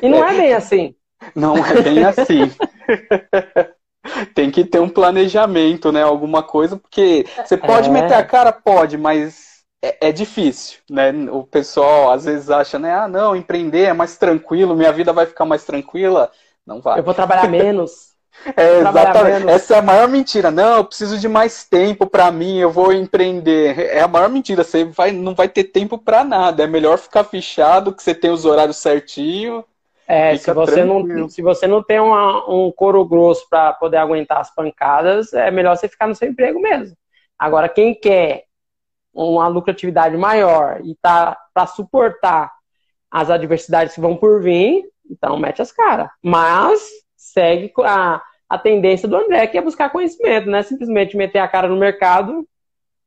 E 0.00 0.08
não 0.08 0.24
é, 0.24 0.34
é 0.34 0.40
bem 0.40 0.52
assim. 0.52 0.94
Não 1.34 1.56
é 1.64 1.82
bem 1.82 2.04
assim. 2.04 2.50
Tem 4.34 4.50
que 4.50 4.64
ter 4.64 4.80
um 4.80 4.88
planejamento, 4.88 5.92
né? 5.92 6.02
Alguma 6.02 6.42
coisa, 6.42 6.76
porque 6.76 7.26
você 7.44 7.56
pode 7.56 7.88
é. 7.88 7.92
meter 7.92 8.14
a 8.14 8.24
cara, 8.24 8.50
pode, 8.50 8.96
mas 8.96 9.62
é, 9.82 10.08
é, 10.08 10.12
difícil, 10.12 10.78
né? 10.90 11.12
O 11.30 11.44
pessoal 11.44 12.10
às 12.10 12.24
vezes 12.24 12.50
acha, 12.50 12.78
né? 12.78 12.94
Ah, 12.94 13.08
não, 13.08 13.36
empreender 13.36 13.84
é 13.84 13.92
mais 13.92 14.16
tranquilo, 14.16 14.74
minha 14.74 14.92
vida 14.92 15.12
vai 15.12 15.26
ficar 15.26 15.44
mais 15.44 15.64
tranquila. 15.64 16.30
Não 16.66 16.80
vai. 16.80 16.98
Eu 16.98 17.04
vou 17.04 17.14
trabalhar 17.14 17.48
menos. 17.48 18.10
É, 18.56 18.78
exatamente. 18.78 19.50
Essa 19.50 19.74
é 19.74 19.78
a 19.80 19.82
maior 19.82 20.08
mentira. 20.08 20.50
Não, 20.50 20.76
eu 20.76 20.84
preciso 20.84 21.18
de 21.18 21.28
mais 21.28 21.64
tempo 21.64 22.06
para 22.06 22.30
mim, 22.30 22.56
eu 22.56 22.70
vou 22.70 22.90
empreender. 22.90 23.78
É 23.78 24.00
a 24.00 24.08
maior 24.08 24.30
mentira. 24.30 24.64
Você 24.64 24.84
vai, 24.84 25.12
não 25.12 25.34
vai 25.34 25.46
ter 25.46 25.64
tempo 25.64 25.98
para 25.98 26.24
nada. 26.24 26.62
É 26.62 26.66
melhor 26.66 26.96
ficar 26.96 27.24
fechado, 27.24 27.92
que 27.92 28.02
você 28.02 28.14
tem 28.14 28.30
os 28.30 28.46
horários 28.46 28.78
certinho 28.78 29.62
é, 30.12 30.36
se 30.36 30.52
você, 30.52 30.84
não, 30.84 31.28
se 31.28 31.40
você 31.40 31.68
não 31.68 31.84
tem 31.84 32.00
uma, 32.00 32.44
um 32.52 32.72
couro 32.72 33.04
grosso 33.04 33.46
para 33.48 33.72
poder 33.74 33.98
aguentar 33.98 34.40
as 34.40 34.52
pancadas, 34.52 35.32
é 35.32 35.52
melhor 35.52 35.76
você 35.76 35.88
ficar 35.88 36.08
no 36.08 36.16
seu 36.16 36.28
emprego 36.28 36.60
mesmo. 36.60 36.96
Agora, 37.38 37.68
quem 37.68 37.94
quer 37.94 38.42
uma 39.14 39.46
lucratividade 39.46 40.16
maior 40.16 40.80
e 40.84 40.96
tá 40.96 41.38
para 41.54 41.68
suportar 41.68 42.52
as 43.08 43.30
adversidades 43.30 43.94
que 43.94 44.00
vão 44.00 44.16
por 44.16 44.42
vir, 44.42 44.84
então 45.08 45.38
mete 45.38 45.62
as 45.62 45.70
caras. 45.70 46.08
Mas 46.20 46.80
segue 47.16 47.72
a, 47.78 48.20
a 48.48 48.58
tendência 48.58 49.06
do 49.06 49.16
André, 49.16 49.46
que 49.46 49.58
é 49.58 49.62
buscar 49.62 49.90
conhecimento, 49.90 50.50
né? 50.50 50.64
Simplesmente 50.64 51.16
meter 51.16 51.38
a 51.38 51.46
cara 51.46 51.68
no 51.68 51.76
mercado 51.76 52.44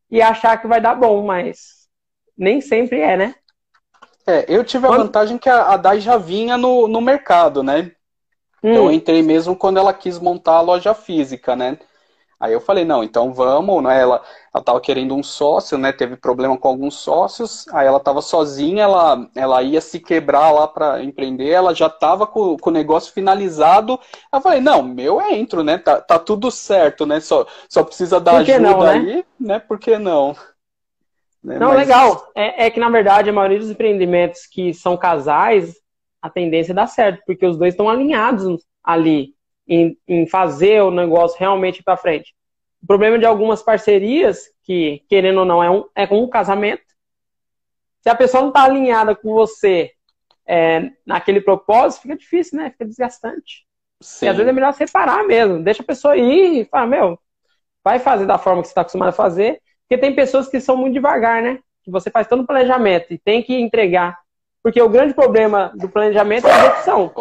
e 0.10 0.22
achar 0.22 0.56
que 0.56 0.68
vai 0.68 0.80
dar 0.80 0.96
bom, 0.96 1.22
mas 1.26 1.90
nem 2.38 2.62
sempre 2.62 3.02
é, 3.02 3.18
né? 3.18 3.36
É, 4.26 4.46
eu 4.48 4.64
tive 4.64 4.88
a 4.88 4.92
vantagem 4.92 5.38
que 5.38 5.50
a, 5.50 5.74
a 5.74 5.78
DAI 5.78 6.00
já 6.00 6.18
vinha 6.18 6.58
no, 6.58 6.88
no 6.88 7.02
mercado, 7.02 7.62
né? 7.62 7.92
Hum. 8.64 8.74
Eu 8.74 8.92
entrei 8.92 9.22
mesmo 9.22 9.56
quando 9.56 9.78
ela 9.78 9.94
quis 9.94 10.18
montar 10.20 10.54
a 10.54 10.62
loja 10.62 10.94
física, 10.94 11.56
né? 11.56 11.78
Aí 12.44 12.52
eu 12.52 12.60
falei, 12.60 12.84
não, 12.84 13.02
então 13.04 13.34
vamos, 13.34 13.82
né? 13.82 14.02
Ela, 14.02 14.22
ela 14.54 14.62
tava 14.62 14.82
querendo 14.82 15.16
um 15.16 15.24
sócio, 15.24 15.78
né? 15.78 15.94
Teve 15.94 16.18
problema 16.18 16.58
com 16.58 16.68
alguns 16.68 16.96
sócios, 16.96 17.66
aí 17.70 17.88
ela 17.88 18.02
tava 18.02 18.22
sozinha, 18.22 18.84
ela, 18.84 19.30
ela 19.34 19.64
ia 19.64 19.80
se 19.80 19.98
quebrar 19.98 20.52
lá 20.52 20.68
para 20.68 21.02
empreender, 21.02 21.50
ela 21.50 21.74
já 21.74 21.90
tava 21.90 22.28
com, 22.28 22.58
com 22.58 22.70
o 22.70 22.74
negócio 22.74 23.14
finalizado. 23.14 23.98
Eu 24.34 24.42
falei, 24.42 24.60
não, 24.60 24.84
meu 24.84 25.22
é 25.22 25.34
entro, 25.34 25.64
né? 25.64 25.78
Tá, 25.78 26.02
tá 26.02 26.20
tudo 26.20 26.52
certo, 26.52 27.06
né? 27.06 27.22
Só, 27.22 27.46
só 27.70 27.82
precisa 27.82 28.20
dar 28.20 28.38
ajuda 28.38 28.60
não, 28.60 28.80
né? 28.82 28.92
aí, 28.92 29.26
né? 29.40 29.60
Por 29.60 29.80
que 29.80 29.98
não? 29.98 30.36
Né? 31.44 31.60
Não, 31.60 31.70
Mas... 31.70 31.80
legal. 31.80 32.32
É, 32.34 32.66
é, 32.66 32.70
que, 32.70 32.80
na 32.80 32.90
verdade, 32.90 33.30
a 33.30 33.34
maioria 33.34 33.60
dos 33.60 33.70
empreendimentos 33.70 34.46
que 34.46 34.74
são 34.74 34.96
casais, 34.96 35.76
a 36.22 36.30
tendência 36.30 36.72
é 36.72 36.76
dar 36.76 36.88
certo, 36.88 37.22
porque 37.26 37.46
os 37.46 37.58
dois 37.58 37.74
estão 37.74 37.90
alinhados 37.90 38.64
ali 38.84 39.36
em, 39.68 39.98
em 40.08 40.28
fazer 40.28 40.82
o 40.82 40.92
negócio 40.92 41.40
realmente 41.40 41.80
ir 41.80 41.84
para 41.84 41.98
frente. 41.98 42.34
O 42.82 42.88
problema 42.88 43.18
de 43.18 43.26
algumas 43.26 43.62
parcerias, 43.62 44.50
que, 44.64 45.04
querendo 45.10 45.40
ou 45.40 45.46
não, 45.46 45.64
é 45.64 45.70
um, 45.70 45.86
é 45.96 46.06
um 46.14 46.28
casamento. 46.28 46.84
Se 48.02 48.10
a 48.10 48.16
pessoa 48.16 48.42
não 48.42 48.50
está 48.50 48.64
alinhada 48.64 49.16
com 49.16 49.34
você 49.34 49.92
é, 50.46 50.92
naquele 51.06 51.40
propósito, 51.40 52.02
fica 52.02 52.18
difícil, 52.18 52.60
né? 52.60 52.72
Fica 52.72 52.86
desgastante. 52.86 53.66
Sim. 54.02 54.26
E 54.26 54.30
às 54.30 54.36
vezes 54.36 54.50
é 54.50 54.54
melhor 54.54 54.74
separar 54.74 55.26
mesmo. 55.26 55.64
Deixa 55.64 55.82
a 55.82 55.86
pessoa 55.86 56.18
ir 56.18 56.62
e 56.62 56.66
fala, 56.66 56.88
meu, 56.88 57.20
vai 57.82 58.00
fazer 58.00 58.26
da 58.26 58.38
forma 58.38 58.62
que 58.62 58.68
você 58.68 58.72
está 58.72 58.82
acostumado 58.82 59.10
a 59.10 59.14
fazer. 59.14 59.62
Porque 59.94 60.08
tem 60.08 60.16
pessoas 60.16 60.50
que 60.50 60.60
são 60.60 60.76
muito 60.76 60.96
devagar, 60.96 61.44
né? 61.44 61.60
Que 61.84 61.92
você 61.92 62.10
faz 62.10 62.26
todo 62.26 62.42
o 62.42 62.48
planejamento 62.48 63.14
e 63.14 63.18
tem 63.20 63.44
que 63.44 63.54
entregar. 63.54 64.18
Porque 64.64 64.82
o 64.82 64.90
grande 64.90 65.14
problema 65.14 65.72
do 65.76 65.88
planejamento 65.88 66.48
é 66.48 66.52
a 66.52 66.66
execução. 66.66 67.14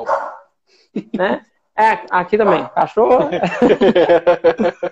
né? 1.14 1.44
É, 1.76 1.98
aqui 2.10 2.38
também. 2.38 2.66
Cachorro. 2.74 3.28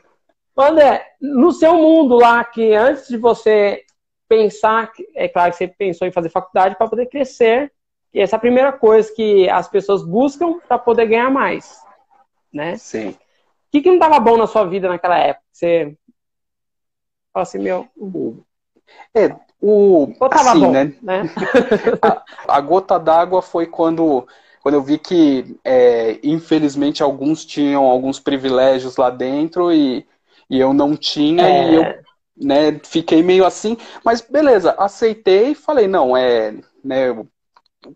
André, 0.59 1.07
no 1.23 1.53
seu 1.53 1.73
mundo 1.73 2.17
lá, 2.17 2.45
que 2.45 2.75
antes 2.75 3.09
de 3.09 3.17
você 3.17 3.83
pensar, 4.29 4.93
é 5.15 5.27
claro 5.27 5.53
que 5.53 5.57
você 5.57 5.69
pensou 5.69 6.07
em 6.07 6.13
fazer 6.13 6.29
faculdade 6.29 6.77
para 6.77 6.87
poder 6.87 7.07
crescer, 7.07 7.73
e 8.13 8.21
essa 8.21 8.37
é 8.37 8.39
a 8.39 8.41
primeira 8.41 8.73
coisa 8.73 9.11
que 9.15 9.49
as 9.49 9.69
pessoas 9.69 10.05
buscam 10.05 10.59
para 10.69 10.79
poder 10.79 11.07
ganhar 11.07 11.31
mais, 11.31 11.83
né? 12.53 12.77
Sim. 12.77 13.09
O 13.09 13.17
que, 13.73 13.81
que 13.81 13.89
não 13.89 13.97
estava 13.97 14.21
bom 14.21 14.37
na 14.37 14.47
sua 14.47 14.67
vida 14.67 14.87
naquela 14.87 15.17
época? 15.17 15.47
Você 15.51 15.97
fala 17.33 17.43
assim, 17.43 17.59
meu... 17.59 17.89
É, 19.15 19.35
o... 19.61 20.13
Ou 20.19 20.29
tava 20.29 20.51
assim, 20.51 20.61
bom, 20.61 20.73
né? 20.73 20.95
né? 21.03 21.23
a, 22.03 22.57
a 22.57 22.61
gota 22.61 22.99
d'água 22.99 23.43
foi 23.43 23.67
quando 23.67 24.27
quando 24.63 24.75
eu 24.75 24.83
vi 24.83 24.99
que, 24.99 25.59
é, 25.65 26.19
infelizmente, 26.23 27.03
alguns 27.03 27.47
tinham 27.47 27.85
alguns 27.85 28.21
privilégios 28.21 28.97
lá 28.99 29.09
dentro 29.09 29.73
e, 29.73 30.07
e 30.51 30.61
eu 30.61 30.75
não 30.75 30.95
tinha, 30.95 31.49
é... 31.49 31.71
e 31.71 31.75
eu 31.77 31.85
né, 32.37 32.79
fiquei 32.85 33.23
meio 33.23 33.45
assim, 33.45 33.77
mas 34.05 34.21
beleza, 34.21 34.75
aceitei 34.79 35.53
e 35.53 35.55
falei, 35.55 35.87
não, 35.87 36.15
é, 36.15 36.55
né, 36.85 37.07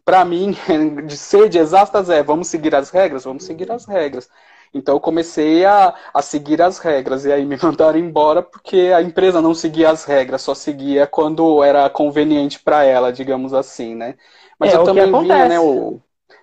para 0.05 0.25
mim, 0.25 0.57
de 1.07 1.17
ser 1.17 1.49
de 1.49 1.59
exatas 1.59 2.09
é, 2.09 2.23
vamos 2.23 2.49
seguir 2.49 2.75
as 2.75 2.91
regras? 2.91 3.25
Vamos 3.25 3.45
seguir 3.45 3.71
as 3.71 3.85
regras. 3.85 4.29
Então 4.75 4.97
eu 4.97 5.01
comecei 5.01 5.65
a, 5.65 5.95
a 6.13 6.21
seguir 6.21 6.61
as 6.61 6.79
regras 6.79 7.25
e 7.25 7.33
aí 7.33 7.45
me 7.45 7.57
mandaram 7.63 7.99
embora 7.99 8.43
porque 8.43 8.93
a 8.95 9.01
empresa 9.01 9.41
não 9.41 9.55
seguia 9.55 9.91
as 9.91 10.05
regras, 10.05 10.43
só 10.43 10.55
seguia 10.55 11.07
quando 11.07 11.63
era 11.63 11.89
conveniente 11.89 12.59
para 12.59 12.85
ela, 12.85 13.13
digamos 13.13 13.55
assim, 13.55 13.95
né? 13.95 14.17
Mas 14.59 14.75
é, 14.75 14.77
eu 14.77 14.85
também 14.85 15.11
via, 15.23 15.49
né, 15.49 15.61
o... 15.61 16.01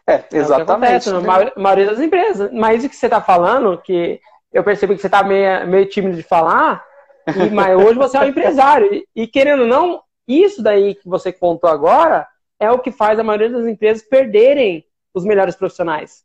É, 0.07 0.23
exatamente. 0.31 1.09
É 1.09 1.13
o 1.13 1.21
né? 1.21 1.51
maioria 1.57 1.87
das 1.87 1.99
empresas. 1.99 2.51
Mas 2.51 2.83
o 2.83 2.89
que 2.89 2.95
você 2.95 3.05
está 3.05 3.21
falando, 3.21 3.77
que 3.77 4.19
eu 4.51 4.63
percebi 4.63 4.95
que 4.95 5.01
você 5.01 5.07
está 5.07 5.23
meio, 5.23 5.67
meio 5.67 5.85
tímido 5.87 6.17
de 6.17 6.23
falar, 6.23 6.83
e, 7.27 7.49
mas 7.53 7.77
hoje 7.77 7.97
você 7.97 8.17
é 8.17 8.21
um 8.21 8.27
empresário. 8.27 8.93
E, 8.93 9.07
e, 9.15 9.27
querendo 9.27 9.61
ou 9.61 9.67
não, 9.67 10.01
isso 10.27 10.61
daí 10.61 10.95
que 10.95 11.07
você 11.07 11.31
contou 11.31 11.69
agora 11.69 12.27
é 12.59 12.71
o 12.71 12.79
que 12.79 12.91
faz 12.91 13.17
a 13.19 13.23
maioria 13.23 13.49
das 13.49 13.65
empresas 13.65 14.03
perderem 14.03 14.85
os 15.13 15.25
melhores 15.25 15.55
profissionais. 15.55 16.23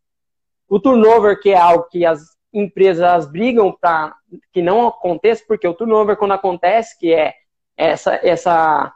O 0.68 0.80
turnover, 0.80 1.40
que 1.40 1.50
é 1.50 1.56
algo 1.56 1.88
que 1.90 2.04
as 2.04 2.37
empresas 2.52 3.30
brigam 3.30 3.76
para 3.78 4.14
que 4.52 4.62
não 4.62 4.88
aconteça, 4.88 5.44
porque 5.46 5.66
o 5.66 5.75
turnover, 5.75 6.16
quando 6.16 6.32
acontece, 6.32 6.99
que 6.99 7.12
é 7.12 7.35
essa, 7.76 8.14
essa, 8.23 8.92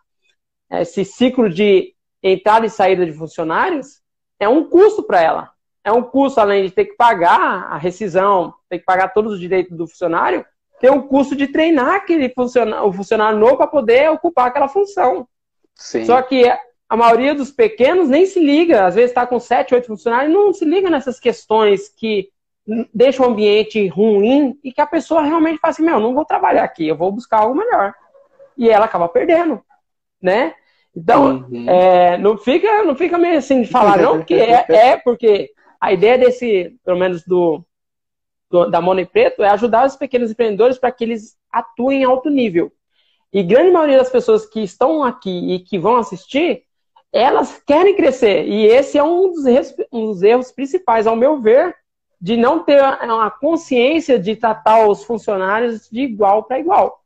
esse 0.70 1.04
ciclo 1.04 1.48
de 1.48 1.94
entrada 2.22 2.66
e 2.66 2.70
saída 2.70 3.04
de 3.04 3.12
funcionários, 3.12 4.00
é 4.38 4.48
um 4.48 4.64
custo 4.64 5.02
para 5.02 5.20
ela. 5.20 5.50
É 5.84 5.92
um 5.92 6.02
custo, 6.02 6.40
além 6.40 6.64
de 6.64 6.70
ter 6.70 6.86
que 6.86 6.96
pagar 6.96 7.68
a 7.70 7.76
rescisão, 7.76 8.54
ter 8.68 8.78
que 8.78 8.84
pagar 8.84 9.12
todos 9.12 9.34
os 9.34 9.40
direitos 9.40 9.76
do 9.76 9.86
funcionário, 9.86 10.44
tem 10.80 10.90
um 10.90 11.02
custo 11.02 11.36
de 11.36 11.46
treinar 11.46 11.94
aquele 11.94 12.28
funcionário, 12.30 12.86
o 12.86 12.92
funcionário 12.92 13.38
novo 13.38 13.58
para 13.58 13.66
poder 13.66 14.10
ocupar 14.10 14.48
aquela 14.48 14.68
função. 14.68 15.28
Sim. 15.74 16.04
Só 16.04 16.20
que 16.22 16.50
a 16.90 16.97
maioria 16.97 17.37
dos 17.37 17.52
pequenos 17.52 18.09
nem 18.09 18.26
se 18.26 18.40
liga, 18.40 18.85
às 18.85 18.97
vezes 18.97 19.12
está 19.12 19.25
com 19.25 19.38
7, 19.38 19.73
8 19.76 19.87
funcionários, 19.87 20.35
não 20.35 20.52
se 20.52 20.64
liga 20.64 20.90
nessas 20.90 21.20
questões 21.20 21.88
que 21.88 22.28
deixam 22.92 23.26
o 23.26 23.30
ambiente 23.30 23.87
ruim 23.87 24.59
e 24.64 24.73
que 24.73 24.80
a 24.80 24.87
pessoa 24.87 25.23
realmente 25.23 25.61
fala 25.61 25.70
assim, 25.70 25.85
meu, 25.85 26.00
não 26.00 26.12
vou 26.12 26.25
trabalhar 26.25 26.64
aqui, 26.64 26.88
eu 26.88 26.97
vou 26.97 27.12
buscar 27.12 27.38
algo 27.38 27.54
melhor. 27.54 27.94
E 28.59 28.68
ela 28.68 28.87
acaba 28.87 29.09
perdendo, 29.09 29.62
né? 30.20 30.52
Então, 30.94 31.47
uhum. 31.49 31.70
é, 31.70 32.18
não, 32.18 32.37
fica, 32.37 32.82
não 32.82 32.97
fica 32.97 33.16
meio 33.16 33.38
assim 33.38 33.62
de 33.62 33.68
falar, 33.68 33.97
não, 33.97 34.16
porque 34.16 34.35
é, 34.35 34.66
é 34.68 34.97
porque 34.97 35.52
a 35.80 35.92
ideia 35.92 36.18
desse, 36.18 36.76
pelo 36.85 36.99
menos 36.99 37.25
do, 37.25 37.64
do 38.50 38.68
da 38.68 38.80
Money 38.80 39.06
Preto, 39.06 39.44
é 39.44 39.49
ajudar 39.50 39.87
os 39.87 39.94
pequenos 39.94 40.32
empreendedores 40.32 40.76
para 40.76 40.90
que 40.90 41.04
eles 41.04 41.37
atuem 41.52 42.02
em 42.02 42.04
alto 42.04 42.28
nível. 42.28 42.73
E 43.32 43.44
grande 43.44 43.70
maioria 43.70 43.99
das 43.99 44.11
pessoas 44.11 44.44
que 44.44 44.61
estão 44.61 45.04
aqui 45.04 45.54
e 45.54 45.61
que 45.61 45.78
vão 45.78 45.97
assistir, 45.97 46.64
elas 47.12 47.60
querem 47.66 47.96
crescer. 47.96 48.46
E 48.46 48.66
esse 48.66 48.96
é 48.96 49.02
um 49.02 49.32
dos, 49.32 49.46
erros, 49.46 49.74
um 49.92 50.06
dos 50.06 50.22
erros 50.22 50.52
principais, 50.52 51.06
ao 51.06 51.16
meu 51.16 51.40
ver, 51.40 51.74
de 52.20 52.36
não 52.36 52.62
ter 52.62 52.82
uma 53.02 53.30
consciência 53.30 54.18
de 54.18 54.36
tratar 54.36 54.86
os 54.86 55.04
funcionários 55.04 55.88
de 55.90 56.02
igual 56.02 56.44
para 56.44 56.60
igual. 56.60 57.02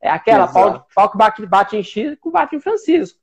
É 0.00 0.10
aquela, 0.10 0.48
pau, 0.48 0.86
pau 0.94 1.10
que 1.10 1.16
bate, 1.16 1.46
bate 1.46 1.76
em 1.76 1.82
Chico, 1.82 2.30
bate 2.30 2.56
em 2.56 2.60
Francisco. 2.60 3.18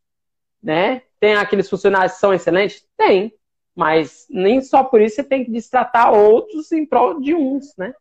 Né? 0.62 1.04
Tem 1.20 1.36
aqueles 1.36 1.70
funcionários 1.70 2.14
que 2.14 2.20
são 2.20 2.34
excelentes? 2.34 2.86
Tem. 2.98 3.34
Mas 3.76 4.26
nem 4.30 4.62
só 4.62 4.84
por 4.84 5.02
isso 5.02 5.18
você 5.18 5.24
tem 5.24 5.46
que 5.46 5.52
destratar 5.52 6.14
outros 6.14 6.72
em 6.72 6.86
prol 6.86 7.20
de 7.22 7.34
uns, 7.36 7.76
né? 7.78 7.94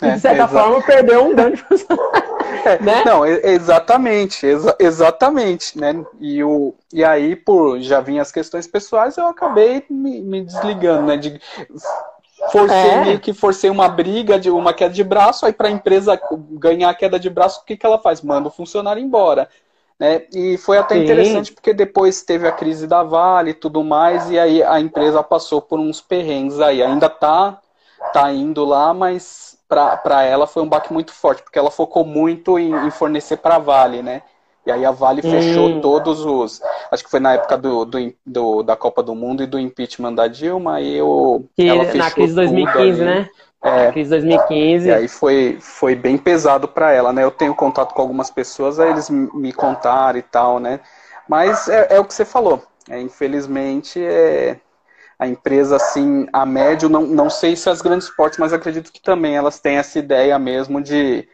É, 0.00 0.12
de 0.12 0.20
certa 0.20 0.46
forma, 0.46 0.80
perdeu 0.82 1.24
um 1.24 1.34
grande 1.34 1.56
funcionário. 1.62 2.27
Né? 2.80 3.02
Não, 3.04 3.24
exatamente, 3.24 4.46
exa 4.46 4.76
exatamente, 4.78 5.78
né? 5.78 6.04
E, 6.20 6.42
o, 6.44 6.74
e 6.92 7.04
aí, 7.04 7.34
por 7.34 7.80
já 7.80 8.00
vinha 8.00 8.22
as 8.22 8.30
questões 8.30 8.66
pessoais, 8.66 9.16
eu 9.16 9.26
acabei 9.26 9.84
me, 9.88 10.20
me 10.20 10.42
desligando, 10.42 11.06
né? 11.06 11.16
De, 11.16 11.40
forcei 12.52 12.90
é. 12.90 13.04
meio 13.04 13.20
que 13.20 13.32
forcei 13.32 13.70
uma 13.70 13.88
briga 13.88 14.38
de 14.38 14.50
uma 14.50 14.72
queda 14.72 14.94
de 14.94 15.04
braço, 15.04 15.46
aí 15.46 15.52
para 15.52 15.68
a 15.68 15.72
empresa 15.72 16.20
ganhar 16.52 16.90
a 16.90 16.94
queda 16.94 17.18
de 17.18 17.28
braço, 17.28 17.60
o 17.60 17.64
que, 17.64 17.76
que 17.76 17.86
ela 17.86 17.98
faz? 17.98 18.22
Manda 18.22 18.48
o 18.48 18.52
funcionário 18.52 19.02
embora. 19.02 19.48
Né? 19.98 20.26
E 20.32 20.56
foi 20.58 20.78
até 20.78 20.94
Sim. 20.94 21.02
interessante 21.02 21.52
porque 21.52 21.74
depois 21.74 22.22
teve 22.22 22.46
a 22.46 22.52
crise 22.52 22.86
da 22.86 23.02
Vale 23.02 23.50
e 23.50 23.54
tudo 23.54 23.82
mais, 23.82 24.30
e 24.30 24.38
aí 24.38 24.62
a 24.62 24.78
empresa 24.78 25.22
passou 25.22 25.60
por 25.60 25.78
uns 25.80 26.00
perrengues 26.00 26.60
aí. 26.60 26.82
Ainda 26.82 27.08
tá, 27.08 27.60
tá 28.12 28.32
indo 28.32 28.64
lá, 28.64 28.94
mas 28.94 29.57
para 29.68 30.24
ela 30.24 30.46
foi 30.46 30.62
um 30.62 30.68
baque 30.68 30.92
muito 30.92 31.12
forte, 31.12 31.42
porque 31.42 31.58
ela 31.58 31.70
focou 31.70 32.04
muito 32.04 32.58
em, 32.58 32.72
em 32.86 32.90
fornecer 32.90 33.36
para 33.36 33.56
a 33.56 33.58
Vale, 33.58 34.02
né? 34.02 34.22
E 34.66 34.70
aí 34.70 34.84
a 34.84 34.90
Vale 34.90 35.22
hum. 35.24 35.30
fechou 35.30 35.80
todos 35.80 36.24
os. 36.24 36.60
Acho 36.90 37.04
que 37.04 37.10
foi 37.10 37.20
na 37.20 37.34
época 37.34 37.56
do, 37.56 37.84
do, 37.84 38.14
do, 38.24 38.62
da 38.62 38.76
Copa 38.76 39.02
do 39.02 39.14
Mundo 39.14 39.42
e 39.42 39.46
do 39.46 39.58
impeachment 39.58 40.14
da 40.14 40.26
Dilma, 40.26 40.80
e 40.80 41.00
o. 41.00 41.44
Que, 41.54 41.72
na 41.96 42.10
crise 42.10 42.30
de 42.30 42.34
2015, 42.34 43.04
né? 43.04 43.28
É, 43.62 43.86
na 43.86 43.92
crise 43.92 44.10
de 44.10 44.26
2015. 44.26 44.88
E 44.88 44.92
aí 44.92 45.08
foi, 45.08 45.58
foi 45.60 45.94
bem 45.94 46.16
pesado 46.16 46.68
para 46.68 46.92
ela, 46.92 47.12
né? 47.12 47.24
Eu 47.24 47.30
tenho 47.30 47.54
contato 47.54 47.94
com 47.94 48.02
algumas 48.02 48.30
pessoas, 48.30 48.78
aí 48.78 48.90
eles 48.90 49.10
me 49.10 49.52
contaram 49.52 50.18
e 50.18 50.22
tal, 50.22 50.58
né? 50.58 50.80
Mas 51.28 51.68
é, 51.68 51.88
é 51.90 52.00
o 52.00 52.04
que 52.04 52.14
você 52.14 52.24
falou. 52.24 52.62
É, 52.88 53.00
infelizmente, 53.00 54.02
é, 54.02 54.58
a 55.18 55.26
empresa, 55.26 55.76
assim, 55.76 56.26
a 56.32 56.46
médio, 56.46 56.88
não, 56.88 57.02
não 57.02 57.28
sei 57.28 57.56
se 57.56 57.68
as 57.68 57.82
grandes 57.82 58.08
portes, 58.08 58.38
mas 58.38 58.52
acredito 58.52 58.92
que 58.92 59.02
também 59.02 59.36
elas 59.36 59.58
têm 59.58 59.76
essa 59.76 59.98
ideia 59.98 60.38
mesmo 60.38 60.80
de, 60.80 61.28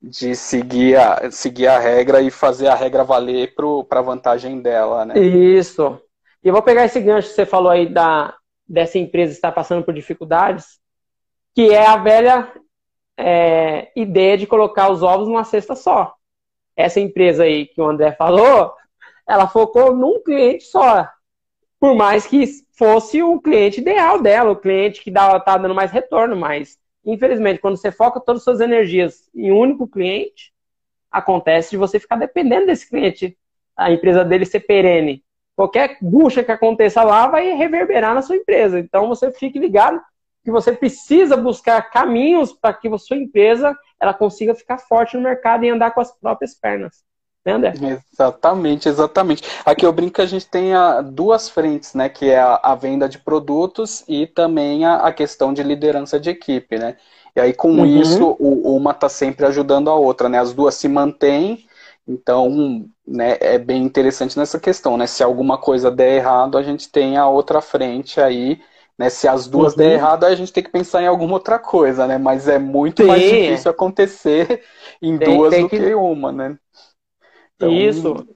de 0.00 0.34
seguir, 0.34 0.96
a, 0.96 1.30
seguir 1.30 1.66
a 1.66 1.78
regra 1.78 2.22
e 2.22 2.30
fazer 2.30 2.68
a 2.68 2.74
regra 2.74 3.04
valer 3.04 3.54
para 3.88 4.00
a 4.00 4.02
vantagem 4.02 4.62
dela, 4.62 5.04
né? 5.04 5.18
Isso. 5.18 6.00
E 6.42 6.48
eu 6.48 6.54
vou 6.54 6.62
pegar 6.62 6.86
esse 6.86 6.98
gancho 7.00 7.28
que 7.28 7.34
você 7.34 7.44
falou 7.44 7.70
aí 7.70 7.86
da, 7.86 8.34
dessa 8.66 8.98
empresa 8.98 9.32
estar 9.32 9.52
passando 9.52 9.84
por 9.84 9.92
dificuldades, 9.92 10.78
que 11.54 11.70
é 11.70 11.86
a 11.86 11.96
velha 11.96 12.50
é, 13.18 13.90
ideia 13.94 14.38
de 14.38 14.46
colocar 14.46 14.90
os 14.90 15.02
ovos 15.02 15.28
numa 15.28 15.44
cesta 15.44 15.74
só. 15.74 16.14
Essa 16.74 17.00
empresa 17.00 17.44
aí 17.44 17.66
que 17.66 17.80
o 17.80 17.86
André 17.86 18.12
falou, 18.12 18.72
ela 19.28 19.46
focou 19.46 19.94
num 19.94 20.22
cliente 20.22 20.64
só. 20.64 21.06
Por 21.78 21.94
mais 21.94 22.26
que 22.26 22.65
fosse 22.76 23.22
o 23.22 23.40
cliente 23.40 23.80
ideal 23.80 24.20
dela, 24.20 24.50
o 24.50 24.56
cliente 24.56 25.02
que 25.02 25.10
está 25.10 25.38
dando 25.56 25.74
mais 25.74 25.90
retorno, 25.90 26.36
mas 26.36 26.78
infelizmente, 27.04 27.60
quando 27.60 27.76
você 27.76 27.90
foca 27.90 28.20
todas 28.20 28.40
as 28.40 28.44
suas 28.44 28.60
energias 28.60 29.30
em 29.34 29.50
um 29.50 29.58
único 29.58 29.88
cliente, 29.88 30.52
acontece 31.10 31.70
de 31.70 31.76
você 31.76 31.98
ficar 31.98 32.16
dependendo 32.16 32.66
desse 32.66 32.88
cliente, 32.88 33.36
a 33.76 33.90
empresa 33.90 34.24
dele 34.24 34.44
ser 34.44 34.60
perene. 34.60 35.24
Qualquer 35.54 35.96
bucha 36.02 36.44
que 36.44 36.52
aconteça 36.52 37.02
lá 37.02 37.28
vai 37.28 37.52
reverberar 37.54 38.14
na 38.14 38.20
sua 38.20 38.36
empresa. 38.36 38.78
Então 38.78 39.08
você 39.08 39.32
fique 39.32 39.58
ligado 39.58 40.00
que 40.44 40.50
você 40.50 40.72
precisa 40.72 41.36
buscar 41.36 41.90
caminhos 41.90 42.52
para 42.52 42.74
que 42.74 42.88
a 42.88 42.98
sua 42.98 43.16
empresa 43.16 43.76
ela 43.98 44.12
consiga 44.12 44.54
ficar 44.54 44.78
forte 44.78 45.16
no 45.16 45.22
mercado 45.22 45.64
e 45.64 45.70
andar 45.70 45.92
com 45.92 46.00
as 46.00 46.12
próprias 46.12 46.54
pernas 46.54 47.06
né, 47.46 47.52
André? 47.52 47.72
Exatamente, 48.12 48.88
exatamente. 48.88 49.44
Aqui 49.64 49.86
eu 49.86 49.92
brinco 49.92 50.14
que 50.14 50.20
a 50.20 50.26
gente 50.26 50.46
tem 50.46 50.74
a, 50.74 51.00
duas 51.00 51.48
frentes, 51.48 51.94
né? 51.94 52.08
Que 52.08 52.30
é 52.30 52.40
a, 52.40 52.58
a 52.60 52.74
venda 52.74 53.08
de 53.08 53.18
produtos 53.18 54.04
e 54.08 54.26
também 54.26 54.84
a, 54.84 54.96
a, 54.96 55.12
questão 55.12 55.54
de 55.54 55.62
liderança 55.62 56.18
de 56.18 56.28
equipe, 56.28 56.76
né? 56.76 56.96
E 57.36 57.40
aí 57.40 57.52
com 57.52 57.70
uhum. 57.70 57.86
isso, 57.86 58.36
o, 58.40 58.76
uma 58.76 58.90
está 58.90 59.08
sempre 59.08 59.46
ajudando 59.46 59.88
a 59.88 59.94
outra, 59.94 60.28
né? 60.28 60.40
As 60.40 60.52
duas 60.52 60.74
se 60.74 60.88
mantêm, 60.88 61.64
então 62.08 62.84
né, 63.06 63.36
é 63.40 63.58
bem 63.58 63.82
interessante 63.82 64.36
nessa 64.36 64.58
questão, 64.58 64.96
né? 64.96 65.06
Se 65.06 65.22
alguma 65.22 65.56
coisa 65.56 65.88
der 65.88 66.16
errado, 66.16 66.58
a 66.58 66.62
gente 66.64 66.90
tem 66.90 67.16
a 67.16 67.28
outra 67.28 67.60
frente 67.60 68.20
aí, 68.20 68.60
né? 68.98 69.08
Se 69.08 69.28
as 69.28 69.46
duas 69.46 69.74
uhum. 69.74 69.78
der 69.78 69.92
errado, 69.92 70.24
a 70.24 70.34
gente 70.34 70.52
tem 70.52 70.64
que 70.64 70.70
pensar 70.70 71.00
em 71.00 71.06
alguma 71.06 71.34
outra 71.34 71.60
coisa, 71.60 72.08
né? 72.08 72.18
Mas 72.18 72.48
é 72.48 72.58
muito 72.58 73.02
Sim. 73.02 73.08
mais 73.08 73.22
difícil 73.22 73.70
acontecer 73.70 74.62
em 75.00 75.16
tem, 75.16 75.36
duas 75.36 75.50
tem 75.50 75.62
do 75.62 75.68
que... 75.68 75.78
que... 75.78 75.94
uma, 75.94 76.32
né? 76.32 76.58
Então... 77.56 77.72
Isso. 77.72 78.26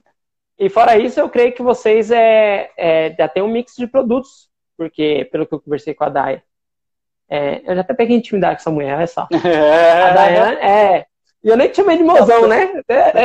E 0.58 0.68
fora 0.68 0.98
isso, 0.98 1.18
eu 1.18 1.28
creio 1.30 1.54
que 1.54 1.62
vocês 1.62 2.10
é, 2.10 2.70
é, 2.76 3.14
já 3.16 3.26
tem 3.26 3.42
um 3.42 3.50
mix 3.50 3.74
de 3.78 3.86
produtos, 3.86 4.50
porque 4.76 5.26
pelo 5.32 5.46
que 5.46 5.54
eu 5.54 5.60
conversei 5.60 5.94
com 5.94 6.04
a 6.04 6.10
Dai, 6.10 6.42
é, 7.30 7.62
eu 7.64 7.74
já 7.74 7.80
até 7.80 7.94
peguei 7.94 8.16
intimidade 8.16 8.56
com 8.56 8.60
essa 8.60 8.70
mulher, 8.70 8.96
olha 8.96 9.06
só. 9.06 9.26
É. 9.32 10.02
A 10.04 10.12
Dayane, 10.12 10.56
é, 10.56 11.06
e 11.42 11.48
eu 11.48 11.56
nem 11.56 11.70
te 11.70 11.76
chamei 11.76 11.96
de 11.96 12.02
mozão, 12.02 12.46
né? 12.46 12.66
né? 12.86 13.22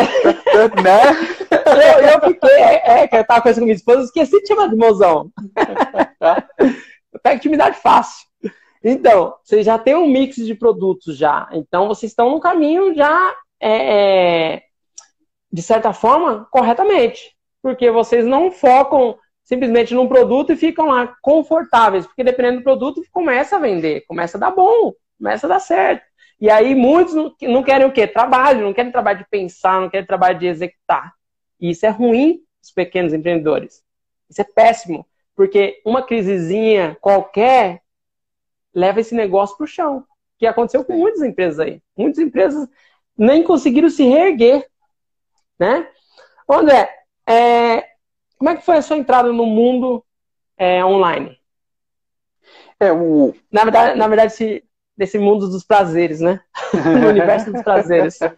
eu, 1.52 2.08
eu 2.08 2.22
fiquei, 2.22 2.50
é, 2.50 3.02
é, 3.02 3.08
que 3.08 3.18
eu 3.18 3.26
tava 3.26 3.42
conversando 3.42 3.64
com 3.64 3.66
minha 3.66 3.76
esposa, 3.76 4.04
esqueci 4.04 4.42
de 4.42 4.48
chamar 4.48 4.70
de 4.70 4.76
mozão. 4.78 5.30
eu 7.12 7.20
pego 7.22 7.36
intimidade 7.36 7.78
fácil. 7.80 8.26
Então, 8.82 9.36
vocês 9.44 9.66
já 9.66 9.78
têm 9.78 9.96
um 9.96 10.08
mix 10.08 10.38
de 10.38 10.56
produtos 10.56 11.18
já. 11.18 11.50
Então, 11.52 11.90
vocês 11.90 12.12
estão 12.12 12.30
no 12.30 12.40
caminho 12.40 12.94
já, 12.96 13.36
é, 13.60 14.54
é, 14.54 14.62
de 15.56 15.62
certa 15.62 15.94
forma, 15.94 16.46
corretamente. 16.52 17.34
Porque 17.62 17.90
vocês 17.90 18.26
não 18.26 18.52
focam 18.52 19.18
simplesmente 19.42 19.94
num 19.94 20.06
produto 20.06 20.52
e 20.52 20.58
ficam 20.58 20.88
lá 20.88 21.16
confortáveis. 21.22 22.06
Porque 22.06 22.26
dependendo 22.26 22.58
do 22.58 22.64
produto, 22.64 23.02
começa 23.10 23.56
a 23.56 23.60
vender, 23.60 24.02
começa 24.06 24.38
a 24.38 24.40
dar 24.42 24.52
bom, 24.52 24.92
começa 25.18 25.48
a 25.48 25.50
dar 25.50 25.60
certo. 25.60 26.04
E 26.42 26.50
aí 26.50 26.76
muitos 26.76 27.14
não, 27.14 27.64
querem 27.64 27.88
o 27.88 27.94
quê? 27.94 28.06
Trabalho, 28.06 28.66
não 28.66 28.74
querem 28.74 28.92
trabalho 28.92 29.20
de 29.20 29.30
pensar, 29.30 29.80
não 29.80 29.90
querem 29.90 30.06
trabalho 30.06 30.38
de 30.38 30.48
executar. 30.48 31.14
E 31.58 31.70
isso 31.70 31.86
é 31.86 31.90
ruim 31.90 32.42
dos 32.60 32.72
pequenos 32.72 33.14
empreendedores. 33.14 33.82
Isso 34.30 34.42
é 34.42 34.44
péssimo, 34.44 35.08
porque 35.38 35.82
uma 35.86 36.04
crisezinha 36.04 36.98
qualquer 37.00 37.82
leva 38.74 39.00
esse 39.00 39.16
negócio 39.16 39.56
para 39.56 39.64
o 39.64 39.68
chão. 39.68 40.04
Que 40.38 40.46
aconteceu 40.46 40.84
com 40.84 40.98
muitas 40.98 41.22
empresas 41.22 41.62
aí. 41.62 41.82
Muitas 41.96 42.20
empresas 42.20 42.68
nem 43.18 43.42
conseguiram 43.42 43.90
se 43.90 44.04
reerguer. 44.04 44.68
Né? 45.60 45.88
André, 46.50 46.90
é, 47.28 47.84
como 48.38 48.50
é 48.50 48.56
que 48.56 48.66
foi 48.66 48.78
a 48.78 48.82
sua 48.82 48.98
entrada 48.98 49.32
no 49.32 49.46
mundo 49.46 50.04
é, 50.58 50.84
online? 50.84 51.38
É, 52.80 52.92
o... 52.92 53.34
na, 53.52 53.64
verdade, 53.64 53.98
na 53.98 54.08
verdade, 54.08 54.34
se, 54.34 54.64
desse 54.98 55.18
mundo 55.18 55.50
dos 55.50 55.64
prazeres, 55.64 56.20
né? 56.20 56.40
no 57.02 57.10
universo 57.10 57.52
dos 57.52 57.62
prazeres. 57.64 58.20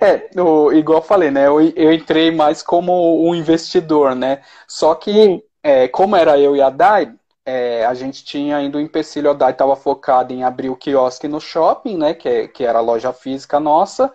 É, 0.00 0.40
o, 0.40 0.72
igual 0.72 0.98
eu 0.98 1.02
falei, 1.02 1.30
né? 1.30 1.46
Eu, 1.46 1.60
eu, 1.60 1.92
entrei 1.92 2.30
mais 2.30 2.62
como 2.62 3.26
um 3.28 3.34
investidor, 3.34 4.14
né? 4.14 4.40
Só 4.66 4.94
que, 4.94 5.42
é, 5.62 5.88
como 5.88 6.16
era 6.16 6.38
eu 6.38 6.54
e 6.54 6.62
a 6.62 6.70
Dai, 6.70 7.12
é, 7.44 7.84
a 7.84 7.92
gente 7.94 8.24
tinha 8.24 8.56
ainda 8.56 8.78
o 8.78 8.80
um 8.80 8.84
empecilho, 8.84 9.30
a 9.30 9.32
Dai 9.32 9.52
estava 9.52 9.74
focada 9.74 10.32
em 10.32 10.44
abrir 10.44 10.70
o 10.70 10.76
quiosque 10.76 11.26
no 11.28 11.40
shopping, 11.40 11.96
né? 11.96 12.14
Que, 12.14 12.48
que 12.48 12.64
era 12.64 12.78
a 12.78 12.82
loja 12.82 13.12
física 13.12 13.58
nossa. 13.58 14.12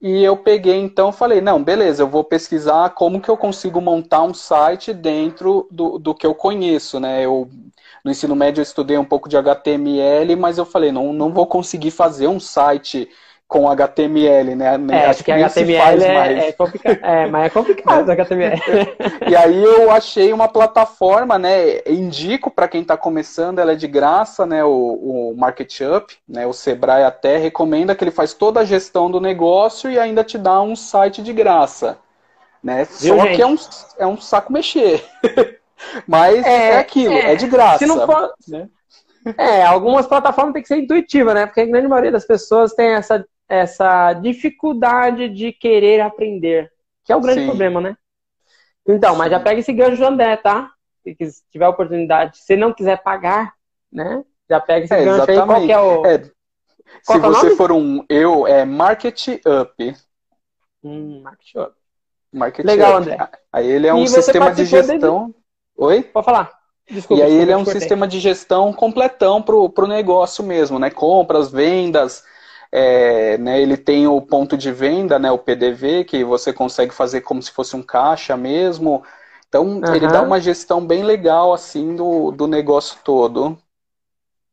E 0.00 0.22
eu 0.22 0.34
peguei, 0.36 0.76
então, 0.76 1.12
falei, 1.12 1.42
não, 1.42 1.62
beleza, 1.62 2.02
eu 2.02 2.08
vou 2.08 2.24
pesquisar 2.24 2.88
como 2.90 3.20
que 3.20 3.28
eu 3.28 3.36
consigo 3.36 3.80
montar 3.82 4.22
um 4.22 4.32
site 4.32 4.94
dentro 4.94 5.68
do, 5.70 5.98
do 5.98 6.14
que 6.14 6.26
eu 6.26 6.34
conheço, 6.34 6.98
né? 6.98 7.24
Eu 7.24 7.50
no 8.02 8.10
ensino 8.10 8.34
médio 8.34 8.60
eu 8.60 8.62
estudei 8.62 8.96
um 8.96 9.04
pouco 9.04 9.28
de 9.28 9.36
HTML, 9.36 10.36
mas 10.36 10.56
eu 10.56 10.64
falei, 10.64 10.90
não, 10.90 11.12
não 11.12 11.32
vou 11.34 11.46
conseguir 11.46 11.90
fazer 11.90 12.28
um 12.28 12.40
site 12.40 13.10
com 13.50 13.68
HTML, 13.68 14.54
né? 14.54 14.76
É, 14.92 15.06
Acho 15.06 15.24
que 15.24 15.32
HTML 15.32 16.04
é, 16.04 16.48
é, 16.50 16.52
complicado. 16.52 16.98
É, 17.02 17.26
mas 17.26 17.46
é 17.46 17.50
complicado 17.50 18.06
HTML. 18.08 18.62
e 19.28 19.34
aí 19.34 19.64
eu 19.64 19.90
achei 19.90 20.32
uma 20.32 20.46
plataforma, 20.46 21.36
né? 21.36 21.80
Indico 21.84 22.48
para 22.48 22.68
quem 22.68 22.82
está 22.82 22.96
começando, 22.96 23.58
ela 23.58 23.72
é 23.72 23.74
de 23.74 23.88
graça, 23.88 24.46
né? 24.46 24.62
O, 24.62 25.32
o 25.32 25.36
MarketUp, 25.36 26.14
né? 26.28 26.46
O 26.46 26.52
Sebrae 26.52 27.02
até 27.02 27.38
recomenda 27.38 27.92
que 27.92 28.04
ele 28.04 28.12
faz 28.12 28.32
toda 28.32 28.60
a 28.60 28.64
gestão 28.64 29.10
do 29.10 29.20
negócio 29.20 29.90
e 29.90 29.98
ainda 29.98 30.22
te 30.22 30.38
dá 30.38 30.62
um 30.62 30.76
site 30.76 31.20
de 31.20 31.32
graça. 31.32 31.98
Né? 32.62 32.86
Viu, 33.00 33.16
Só 33.16 33.22
gente? 33.24 33.34
que 33.34 33.42
é 33.42 33.46
um, 33.48 33.56
é 33.98 34.06
um 34.06 34.20
saco 34.20 34.52
mexer. 34.52 35.04
Mas 36.06 36.46
é, 36.46 36.68
é 36.68 36.78
aquilo, 36.78 37.14
é, 37.14 37.32
é, 37.32 37.34
de 37.34 37.48
graça. 37.48 37.78
Se 37.78 37.86
não 37.86 38.06
for, 38.06 38.32
né? 38.46 38.68
É, 39.36 39.64
algumas 39.64 40.06
plataformas 40.06 40.52
tem 40.52 40.62
que 40.62 40.68
ser 40.68 40.76
intuitiva, 40.76 41.34
né? 41.34 41.46
Porque 41.46 41.62
a 41.62 41.66
grande 41.66 41.88
maioria 41.88 42.12
das 42.12 42.24
pessoas 42.24 42.74
tem 42.74 42.90
essa, 42.90 43.26
essa 43.50 44.12
dificuldade 44.12 45.28
de 45.28 45.52
querer 45.52 46.00
aprender, 46.00 46.70
que 47.04 47.12
é 47.12 47.16
o 47.16 47.20
grande 47.20 47.40
Sim. 47.40 47.46
problema, 47.46 47.80
né? 47.80 47.96
Então, 48.86 49.16
mas 49.16 49.30
já 49.30 49.40
pega 49.40 49.58
esse 49.58 49.72
gancho 49.72 49.96
do 49.96 50.06
André, 50.06 50.36
tá? 50.36 50.70
Se 51.02 51.42
tiver 51.50 51.66
oportunidade, 51.66 52.38
se 52.38 52.56
não 52.56 52.72
quiser 52.72 53.02
pagar, 53.02 53.52
né? 53.92 54.24
Já 54.48 54.60
pega 54.60 54.84
esse 54.84 54.94
é, 54.94 55.04
gancho 55.04 55.30
exatamente. 55.30 55.40
aí, 55.40 55.46
qual 55.46 55.66
que 55.66 55.72
é 55.72 55.80
o... 55.80 56.06
É, 56.06 56.22
se 57.02 57.12
é 57.12 57.18
você 57.18 57.56
for 57.56 57.72
um 57.72 58.04
eu, 58.08 58.46
é 58.46 58.64
Market 58.64 59.28
Up. 59.46 59.96
Hum, 60.84 61.20
Market 61.22 61.54
Up. 61.56 61.72
Market 62.32 62.64
Legal, 62.64 62.92
Up. 62.92 63.02
André. 63.02 63.28
Aí 63.52 63.66
ele 63.68 63.86
é 63.88 63.94
um 63.94 64.06
sistema 64.06 64.52
de 64.52 64.64
gestão... 64.64 65.34
Oi? 65.76 66.02
Pode 66.02 66.24
falar. 66.24 66.50
Desculpa, 66.88 67.22
e 67.22 67.24
aí 67.24 67.32
ele 67.32 67.52
é 67.52 67.56
um 67.56 67.64
sistema 67.64 68.06
de 68.06 68.20
gestão 68.20 68.72
completão 68.72 69.40
para 69.40 69.54
o 69.56 69.86
negócio 69.86 70.44
mesmo, 70.44 70.78
né? 70.78 70.90
Compras, 70.90 71.50
vendas, 71.50 72.24
é, 72.72 73.36
né, 73.38 73.60
ele 73.60 73.76
tem 73.76 74.06
o 74.06 74.20
ponto 74.20 74.56
de 74.56 74.70
venda, 74.70 75.18
né, 75.18 75.30
o 75.30 75.38
PDV, 75.38 76.04
que 76.04 76.22
você 76.22 76.52
consegue 76.52 76.94
fazer 76.94 77.22
como 77.22 77.42
se 77.42 77.50
fosse 77.50 77.74
um 77.74 77.82
caixa 77.82 78.36
mesmo. 78.36 79.02
Então, 79.48 79.66
uhum. 79.66 79.94
ele 79.94 80.06
dá 80.06 80.22
uma 80.22 80.40
gestão 80.40 80.86
bem 80.86 81.02
legal, 81.02 81.52
assim, 81.52 81.96
do, 81.96 82.30
do 82.30 82.46
negócio 82.46 82.98
todo. 83.04 83.58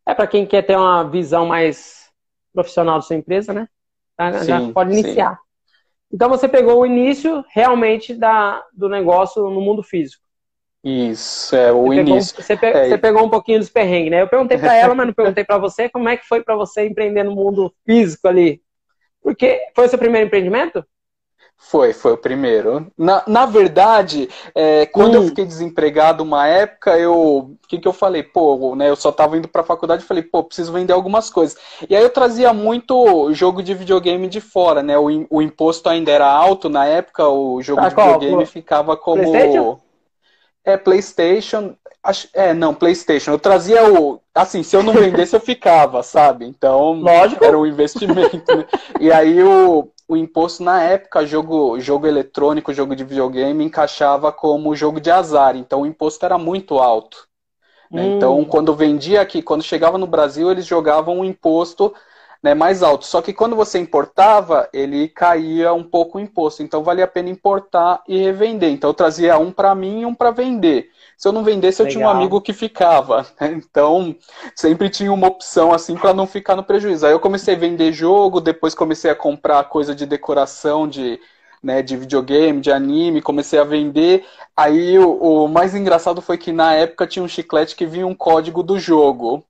É 0.05 0.13
para 0.13 0.25
quem 0.25 0.45
quer 0.45 0.63
ter 0.63 0.75
uma 0.75 1.03
visão 1.03 1.45
mais 1.45 2.09
profissional 2.51 2.95
da 2.95 3.01
sua 3.01 3.15
empresa, 3.15 3.53
né? 3.53 3.69
Sim, 4.39 4.45
Já 4.45 4.71
pode 4.71 4.91
iniciar. 4.91 5.35
Sim. 5.35 5.75
Então, 6.11 6.29
você 6.29 6.47
pegou 6.47 6.81
o 6.81 6.85
início 6.85 7.43
realmente 7.49 8.15
da, 8.15 8.63
do 8.73 8.89
negócio 8.89 9.43
no 9.43 9.61
mundo 9.61 9.83
físico. 9.83 10.26
Isso, 10.83 11.55
é 11.55 11.71
o 11.71 11.87
você 11.87 11.99
início. 11.99 12.35
Pegou, 12.35 12.45
você, 12.45 12.57
pe 12.57 12.65
é. 12.67 12.89
você, 12.89 12.97
pegou 12.97 13.25
um 13.25 13.29
pouquinho 13.29 13.59
dos 13.59 13.69
perrengues, 13.69 14.11
né? 14.11 14.21
Eu 14.21 14.27
perguntei 14.27 14.57
para 14.57 14.75
ela, 14.77 14.95
mas 14.95 15.07
não 15.07 15.13
perguntei 15.13 15.43
para 15.43 15.57
você. 15.57 15.89
Como 15.89 16.07
é 16.07 16.15
que 16.15 16.27
foi 16.27 16.41
para 16.41 16.55
você 16.55 16.87
empreender 16.87 17.23
no 17.23 17.35
mundo 17.35 17.73
físico 17.85 18.27
ali? 18.27 18.61
Porque 19.21 19.59
foi 19.75 19.85
o 19.85 19.89
seu 19.89 19.99
primeiro 19.99 20.27
empreendimento? 20.27 20.85
Foi, 21.59 21.91
foi 21.91 22.13
o 22.13 22.17
primeiro. 22.17 22.87
Na, 22.95 23.23
na 23.27 23.45
verdade, 23.45 24.29
é, 24.53 24.85
quando 24.85 25.15
hum. 25.15 25.23
eu 25.23 25.23
fiquei 25.23 25.43
desempregado 25.43 26.23
uma 26.23 26.47
época, 26.47 26.97
eu. 26.97 27.13
O 27.13 27.67
que, 27.67 27.79
que 27.79 27.87
eu 27.87 27.91
falei? 27.91 28.21
Pô, 28.21 28.75
né, 28.75 28.89
eu 28.89 28.95
só 28.95 29.11
tava 29.11 29.35
indo 29.37 29.47
pra 29.47 29.63
faculdade 29.63 30.03
e 30.03 30.05
falei, 30.05 30.23
pô, 30.23 30.43
preciso 30.43 30.71
vender 30.71 30.93
algumas 30.93 31.29
coisas. 31.29 31.57
E 31.89 31.95
aí 31.95 32.03
eu 32.03 32.11
trazia 32.11 32.53
muito 32.53 33.33
jogo 33.33 33.63
de 33.63 33.73
videogame 33.73 34.27
de 34.27 34.39
fora, 34.39 34.83
né? 34.83 34.97
O, 34.97 35.07
o 35.29 35.41
imposto 35.41 35.89
ainda 35.89 36.11
era 36.11 36.31
alto 36.31 36.69
na 36.69 36.85
época, 36.85 37.27
o 37.27 37.61
jogo 37.61 37.81
ah, 37.81 37.89
de 37.89 37.95
qual? 37.95 38.13
videogame 38.13 38.45
ficava 38.45 38.95
como. 38.95 39.23
É 40.67 40.75
PlayStation. 40.75 41.75
Acho, 42.03 42.27
é, 42.33 42.53
não, 42.53 42.73
PlayStation. 42.73 43.31
Eu 43.31 43.39
trazia 43.39 43.89
o. 43.89 44.19
Assim, 44.35 44.63
se 44.63 44.75
eu 44.75 44.83
não 44.83 44.93
vendesse, 44.93 45.33
eu 45.33 45.39
ficava, 45.39 46.03
sabe? 46.03 46.45
Então, 46.45 46.91
Lógico. 46.99 47.43
era 47.43 47.57
um 47.57 47.65
investimento. 47.65 48.53
Né? 48.53 48.65
E 48.99 49.09
aí 49.09 49.41
o, 49.41 49.89
o 50.09 50.17
imposto 50.17 50.63
na 50.63 50.83
época, 50.83 51.25
jogo, 51.25 51.79
jogo 51.79 52.05
eletrônico, 52.05 52.73
jogo 52.73 52.97
de 52.97 53.05
videogame, 53.05 53.63
encaixava 53.63 54.29
como 54.29 54.75
jogo 54.75 54.99
de 54.99 55.09
azar. 55.09 55.55
Então 55.55 55.83
o 55.83 55.85
imposto 55.85 56.25
era 56.25 56.37
muito 56.37 56.79
alto. 56.79 57.25
Né? 57.89 58.01
Hum. 58.01 58.17
Então, 58.17 58.43
quando 58.43 58.75
vendia 58.75 59.21
aqui, 59.21 59.41
quando 59.41 59.63
chegava 59.63 59.97
no 59.97 60.05
Brasil, 60.05 60.51
eles 60.51 60.65
jogavam 60.65 61.19
um 61.19 61.25
imposto 61.25 61.93
né, 62.47 62.53
mais 62.53 62.81
alto. 62.81 63.05
Só 63.05 63.21
que 63.21 63.33
quando 63.33 63.55
você 63.55 63.77
importava, 63.77 64.69
ele 64.71 65.09
caía 65.09 65.73
um 65.73 65.83
pouco 65.83 66.17
o 66.17 66.21
imposto. 66.21 66.63
Então 66.63 66.81
valia 66.81 67.03
a 67.03 67.07
pena 67.07 67.29
importar 67.29 68.01
e 68.07 68.17
revender. 68.17 68.71
Então 68.71 68.89
eu 68.89 68.93
trazia 68.93 69.37
um 69.37 69.51
para 69.51 69.75
mim 69.75 70.01
e 70.01 70.05
um 70.05 70.15
para 70.15 70.31
vender. 70.31 70.89
Se 71.17 71.27
eu 71.27 71.33
não 71.33 71.43
vendesse, 71.43 71.81
Legal. 71.81 71.89
eu 71.89 71.97
tinha 71.97 72.07
um 72.07 72.09
amigo 72.09 72.39
que 72.39 72.53
ficava. 72.53 73.25
Né? 73.39 73.53
Então 73.57 74.15
sempre 74.55 74.89
tinha 74.89 75.11
uma 75.11 75.27
opção 75.27 75.73
assim 75.73 75.95
para 75.95 76.13
não 76.13 76.25
ficar 76.25 76.55
no 76.55 76.63
prejuízo. 76.63 77.05
Aí 77.05 77.11
eu 77.11 77.19
comecei 77.19 77.55
a 77.55 77.57
vender 77.57 77.91
jogo, 77.91 78.39
depois 78.39 78.73
comecei 78.73 79.11
a 79.11 79.15
comprar 79.15 79.63
coisa 79.65 79.93
de 79.93 80.05
decoração 80.05 80.87
de 80.87 81.19
né, 81.61 81.81
de 81.81 81.97
videogame, 81.97 82.61
de 82.61 82.71
anime, 82.71 83.21
comecei 83.21 83.59
a 83.59 83.63
vender. 83.63 84.25
Aí 84.55 84.97
o, 84.99 85.43
o, 85.43 85.47
mais 85.47 85.73
engraçado 85.75 86.21
foi 86.21 86.37
que 86.37 86.51
na 86.51 86.73
época 86.75 87.07
tinha 87.07 87.23
um 87.23 87.27
chiclete 87.27 87.75
que 87.75 87.85
vinha 87.85 88.07
um 88.07 88.15
código 88.15 88.61
do 88.63 88.79
jogo. 88.79 89.43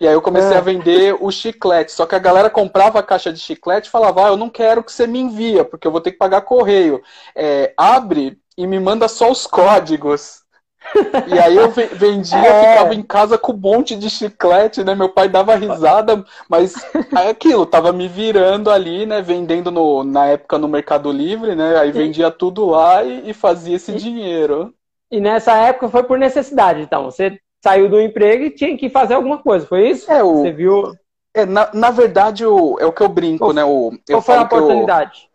E 0.00 0.06
aí 0.06 0.14
eu 0.14 0.22
comecei 0.22 0.54
é. 0.54 0.58
a 0.58 0.62
vender 0.62 1.16
o 1.20 1.30
chiclete. 1.30 1.92
Só 1.92 2.06
que 2.06 2.14
a 2.14 2.20
galera 2.20 2.48
comprava 2.48 3.00
a 3.00 3.02
caixa 3.02 3.32
de 3.32 3.40
chiclete 3.40 3.88
e 3.88 3.90
falava, 3.90 4.26
ah, 4.26 4.28
eu 4.28 4.36
não 4.36 4.48
quero 4.48 4.82
que 4.82 4.92
você 4.92 5.06
me 5.06 5.18
envia, 5.18 5.64
porque 5.64 5.86
eu 5.86 5.92
vou 5.92 6.00
ter 6.00 6.12
que 6.12 6.18
pagar 6.18 6.42
correio. 6.42 7.02
É, 7.34 7.72
abre 7.76 8.38
e 8.56 8.66
me 8.66 8.78
manda 8.78 9.08
só 9.08 9.30
os 9.30 9.46
códigos. 9.46 10.42
E 11.26 11.38
aí 11.38 11.56
eu 11.56 11.70
vendia, 11.70 12.38
é. 12.46 12.72
ficava 12.72 12.94
em 12.94 13.02
casa 13.02 13.36
com 13.36 13.52
um 13.52 13.56
monte 13.56 13.96
de 13.96 14.08
chiclete, 14.08 14.84
né? 14.84 14.94
Meu 14.94 15.08
pai 15.08 15.28
dava 15.28 15.54
risada, 15.54 16.24
mas 16.48 16.74
é 17.12 17.28
aquilo, 17.28 17.66
tava 17.66 17.92
me 17.92 18.08
virando 18.08 18.70
ali, 18.70 19.04
né? 19.04 19.20
Vendendo 19.20 19.70
no, 19.70 20.04
na 20.04 20.26
época 20.26 20.58
no 20.58 20.68
Mercado 20.68 21.10
Livre, 21.10 21.54
né? 21.54 21.76
Aí 21.78 21.90
vendia 21.90 22.30
tudo 22.30 22.66
lá 22.66 23.02
e, 23.02 23.30
e 23.30 23.34
fazia 23.34 23.76
esse 23.76 23.92
e, 23.92 23.96
dinheiro. 23.96 24.72
E 25.10 25.20
nessa 25.20 25.56
época 25.56 25.88
foi 25.88 26.04
por 26.04 26.18
necessidade, 26.18 26.80
então. 26.80 27.04
Você 27.04 27.38
saiu 27.68 27.88
do 27.88 28.00
emprego 28.00 28.44
e 28.44 28.50
tinha 28.50 28.76
que 28.76 28.88
fazer 28.88 29.14
alguma 29.14 29.38
coisa, 29.38 29.66
foi 29.66 29.90
isso? 29.90 30.10
É, 30.10 30.22
o... 30.22 30.42
Você 30.42 30.52
viu? 30.52 30.92
É, 31.34 31.44
na, 31.44 31.70
na 31.72 31.90
verdade, 31.90 32.44
o, 32.44 32.78
é 32.80 32.86
o 32.86 32.92
que 32.92 33.02
eu 33.02 33.08
brinco, 33.08 33.38
qual, 33.38 33.52
né? 33.52 33.64
O, 33.64 33.92
qual 34.08 34.22
foi 34.22 34.36
a 34.36 34.42
oportunidade? 34.42 35.28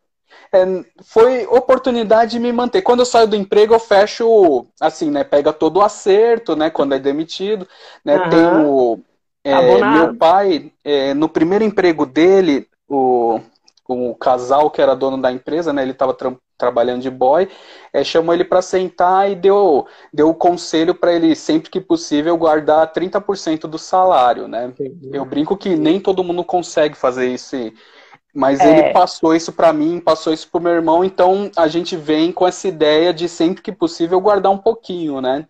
é, 0.53 0.85
foi 1.03 1.45
oportunidade 1.47 2.31
de 2.31 2.39
me 2.39 2.51
manter. 2.51 2.83
Quando 2.83 2.99
eu 2.99 3.05
saio 3.05 3.27
do 3.27 3.35
emprego, 3.35 3.73
eu 3.73 3.79
fecho, 3.79 4.67
assim, 4.79 5.09
né? 5.09 5.23
Pega 5.23 5.51
todo 5.51 5.77
o 5.77 5.81
acerto, 5.81 6.55
né? 6.55 6.69
Quando 6.69 6.93
é 6.93 6.99
demitido, 6.99 7.67
né? 8.05 8.17
Uhum. 8.17 8.29
Tem 8.29 8.45
o... 8.45 8.99
É, 9.45 9.81
meu 9.83 10.15
pai, 10.15 10.71
é, 10.85 11.13
no 11.13 11.27
primeiro 11.27 11.65
emprego 11.65 12.05
dele, 12.05 12.65
o, 12.87 13.41
o 13.87 14.15
casal 14.15 14.69
que 14.71 14.81
era 14.81 14.95
dono 14.95 15.21
da 15.21 15.31
empresa, 15.31 15.73
né? 15.73 15.81
Ele 15.81 15.91
estava 15.91 16.13
tra 16.13 16.35
trabalhando 16.55 17.01
de 17.01 17.09
boy, 17.09 17.49
é, 17.91 18.05
chamou 18.05 18.33
ele 18.33 18.45
para 18.45 18.61
sentar 18.61 19.29
e 19.29 19.35
deu, 19.35 19.85
deu 20.13 20.29
o 20.29 20.35
conselho 20.35 20.95
para 20.95 21.11
ele, 21.11 21.35
sempre 21.35 21.69
que 21.69 21.81
possível, 21.81 22.37
guardar 22.37 22.93
30% 22.93 23.61
do 23.61 23.77
salário, 23.77 24.47
né? 24.47 24.67
Entendi. 24.67 25.09
Eu 25.11 25.25
brinco 25.25 25.57
que 25.57 25.75
nem 25.75 25.99
todo 25.99 26.23
mundo 26.23 26.41
consegue 26.41 26.95
fazer 26.95 27.27
isso 27.27 27.57
mas 28.33 28.59
é. 28.59 28.69
ele 28.69 28.93
passou 28.93 29.35
isso 29.35 29.51
para 29.51 29.71
mim, 29.71 29.99
passou 29.99 30.33
isso 30.33 30.49
pro 30.49 30.59
meu 30.59 30.71
irmão, 30.71 31.05
então 31.05 31.51
a 31.55 31.67
gente 31.67 31.95
vem 31.95 32.31
com 32.31 32.47
essa 32.47 32.67
ideia 32.67 33.13
de 33.13 33.29
sempre 33.29 33.61
que 33.61 33.71
possível 33.71 34.19
guardar 34.19 34.51
um 34.51 34.57
pouquinho, 34.57 35.21
né? 35.21 35.45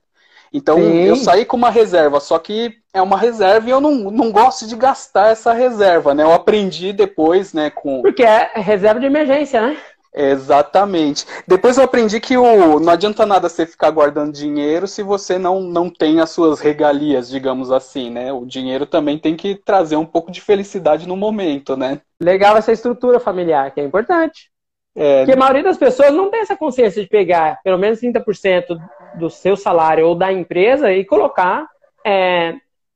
Então 0.51 0.77
Sim. 0.77 1.03
eu 1.03 1.15
saí 1.15 1.45
com 1.45 1.55
uma 1.55 1.69
reserva, 1.69 2.19
só 2.19 2.37
que 2.37 2.75
é 2.93 3.01
uma 3.01 3.17
reserva 3.17 3.67
e 3.67 3.71
eu 3.71 3.81
não, 3.81 4.11
não 4.11 4.31
gosto 4.31 4.67
de 4.67 4.75
gastar 4.75 5.29
essa 5.29 5.51
reserva, 5.51 6.13
né? 6.13 6.23
Eu 6.23 6.31
aprendi 6.31 6.93
depois, 6.93 7.51
né, 7.51 7.69
com. 7.69 8.01
Porque 8.01 8.23
é 8.23 8.51
reserva 8.55 8.99
de 8.99 9.07
emergência, 9.07 9.61
né? 9.61 9.77
Exatamente. 10.15 11.25
Depois 11.47 11.75
eu 11.75 11.83
aprendi 11.83 12.19
que 12.19 12.37
o, 12.37 12.79
não 12.79 12.93
adianta 12.93 13.25
nada 13.25 13.49
você 13.49 13.65
ficar 13.65 13.89
guardando 13.89 14.31
dinheiro 14.31 14.87
se 14.87 15.01
você 15.01 15.39
não, 15.39 15.59
não 15.59 15.89
tem 15.89 16.19
as 16.19 16.29
suas 16.29 16.59
regalias, 16.59 17.27
digamos 17.27 17.71
assim, 17.71 18.11
né? 18.11 18.31
O 18.31 18.45
dinheiro 18.45 18.85
também 18.85 19.17
tem 19.17 19.35
que 19.35 19.55
trazer 19.55 19.95
um 19.95 20.05
pouco 20.05 20.31
de 20.31 20.39
felicidade 20.39 21.07
no 21.07 21.17
momento, 21.17 21.75
né? 21.75 21.99
Legal 22.21 22.55
essa 22.55 22.71
estrutura 22.71 23.19
familiar, 23.19 23.71
que 23.71 23.81
é 23.81 23.83
importante. 23.83 24.51
É... 24.95 25.21
Porque 25.21 25.31
a 25.31 25.39
maioria 25.39 25.63
das 25.63 25.77
pessoas 25.77 26.13
não 26.13 26.29
tem 26.29 26.41
essa 26.41 26.55
consciência 26.55 27.01
de 27.01 27.09
pegar 27.09 27.59
pelo 27.63 27.79
menos 27.79 27.99
30% 27.99 28.77
do 29.15 29.31
seu 29.31 29.57
salário 29.57 30.07
ou 30.07 30.13
da 30.13 30.31
empresa 30.31 30.93
e 30.93 31.03
colocar 31.03 31.65
é, 32.05 32.53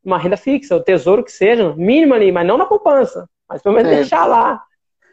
uma 0.07 0.17
renda 0.17 0.37
fixa, 0.37 0.75
o 0.75 0.83
tesouro 0.83 1.23
que 1.23 1.31
seja, 1.31 1.73
mínimo 1.75 2.13
ali, 2.13 2.31
mas 2.31 2.47
não 2.47 2.57
na 2.57 2.65
poupança, 2.65 3.27
mas 3.47 3.61
pelo 3.61 3.75
menos 3.75 3.91
é... 3.91 3.95
deixar 3.95 4.25
lá 4.25 4.63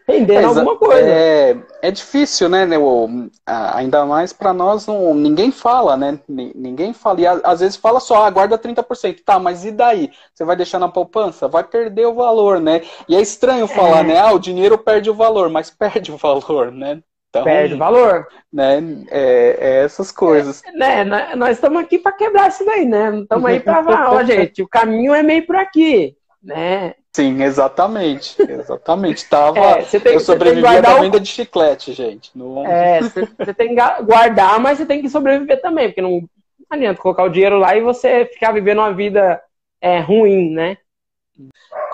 rendendo 0.07 0.41
é, 0.41 0.45
alguma 0.45 0.77
coisa. 0.77 1.09
É, 1.09 1.57
é 1.83 1.91
difícil, 1.91 2.49
né? 2.49 2.67
né 2.67 2.79
o, 2.79 3.09
ainda 3.47 4.05
mais 4.05 4.33
para 4.33 4.53
nós, 4.53 4.87
não, 4.87 5.15
ninguém 5.15 5.51
fala, 5.51 5.97
né? 5.97 6.19
Ninguém 6.29 6.93
fala. 6.93 7.21
E 7.21 7.27
às 7.27 7.61
vezes 7.61 7.77
fala 7.77 8.01
só, 8.01 8.25
ah, 8.25 8.31
guarda 8.31 8.59
30%. 8.59 9.23
Tá, 9.25 9.39
mas 9.39 9.65
e 9.65 9.73
daí? 9.73 10.11
Você 10.33 10.45
vai 10.45 10.57
deixar 10.57 10.79
na 10.79 10.89
poupança? 10.89 11.49
Vai 11.49 11.65
perder 11.65 12.07
o 12.07 12.15
valor, 12.15 12.61
né? 12.61 12.83
E 13.09 13.17
é 13.17 13.21
estranho 13.21 13.67
falar, 13.67 14.01
é. 14.01 14.09
né? 14.09 14.19
Ah, 14.19 14.33
o 14.33 14.39
dinheiro 14.39 14.79
perde 14.79 15.11
o 15.11 15.15
valor, 15.15 15.49
mas 15.49 15.71
perde 15.73 16.13
o 16.13 16.17
valor, 16.17 16.71
né? 16.71 17.03
Então, 17.35 17.45
perde 17.45 17.75
o 17.75 17.79
valor. 17.79 18.29
Né? 18.53 18.81
É, 19.11 19.57
é 19.59 19.85
essas 19.85 20.13
coisas. 20.13 20.63
É, 20.65 21.05
né? 21.05 21.35
Nós 21.35 21.57
estamos 21.57 21.83
aqui 21.83 21.99
para 21.99 22.13
quebrar 22.13 22.49
isso 22.49 22.65
daí, 22.65 22.87
né? 22.87 23.11
Não 23.11 23.23
estamos 23.23 23.47
aí 23.47 23.59
para 23.59 23.83
falar, 23.83 24.13
ó, 24.15 24.23
gente, 24.23 24.63
o 24.63 24.69
caminho 24.69 25.13
é 25.13 25.23
meio 25.23 25.45
por 25.45 25.57
aqui, 25.57 26.17
né? 26.41 26.95
Sim, 27.13 27.43
exatamente. 27.43 28.37
Exatamente. 28.41 29.29
Tava, 29.29 29.59
é, 29.59 29.83
tem, 29.83 30.15
eu 30.15 30.21
sobrevivia 30.21 30.81
da 30.81 31.01
venda 31.01 31.17
o... 31.17 31.21
de 31.21 31.29
chiclete, 31.29 31.93
gente. 31.93 32.31
No... 32.37 32.65
É, 32.65 33.01
você, 33.01 33.29
você 33.37 33.55
tem 33.55 33.75
que 33.75 34.03
guardar, 34.03 34.61
mas 34.61 34.79
você 34.79 34.87
tem 34.87 35.03
que 35.03 35.09
sobreviver 35.09 35.61
também, 35.61 35.89
porque 35.89 36.03
não 36.03 36.29
adianta 36.71 37.01
colocar 37.01 37.25
o 37.25 37.29
dinheiro 37.29 37.59
lá 37.59 37.77
e 37.77 37.81
você 37.81 38.27
ficar 38.27 38.53
vivendo 38.53 38.79
uma 38.79 38.93
vida 38.93 39.41
é, 39.81 39.99
ruim, 39.99 40.51
né? 40.51 40.77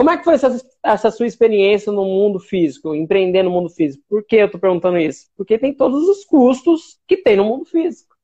Como 0.01 0.09
é 0.09 0.17
que 0.17 0.25
foi 0.25 0.33
essa, 0.33 0.59
essa, 0.83 1.11
sua 1.11 1.27
experiência 1.27 1.93
no 1.93 2.07
mundo 2.07 2.41
físico, 2.41 2.95
empreender 2.95 3.43
no 3.43 3.51
mundo 3.51 3.69
físico? 3.69 4.03
Por 4.09 4.25
que 4.25 4.37
eu 4.37 4.51
tô 4.51 4.59
perguntando 4.59 4.97
isso? 4.97 5.27
Porque 5.37 5.59
tem 5.59 5.75
todos 5.75 6.09
os 6.09 6.25
custos 6.25 6.99
que 7.07 7.19
tem 7.19 7.37
no 7.37 7.45
mundo 7.45 7.67
físico. 7.67 8.17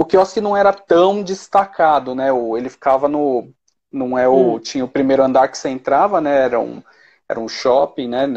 O 0.00 0.04
quiosque 0.04 0.40
não 0.40 0.56
era 0.56 0.72
tão 0.72 1.24
destacado, 1.24 2.14
né? 2.14 2.28
Ele 2.56 2.70
ficava 2.70 3.08
no 3.08 3.52
não 3.90 4.16
é 4.16 4.28
o. 4.28 4.54
Hum. 4.54 4.58
Tinha 4.60 4.84
o 4.84 4.88
primeiro 4.88 5.24
andar 5.24 5.48
que 5.48 5.58
você 5.58 5.68
entrava, 5.68 6.20
né? 6.20 6.44
Era 6.44 6.60
um, 6.60 6.80
era 7.28 7.40
um 7.40 7.48
shopping, 7.48 8.06
né? 8.06 8.28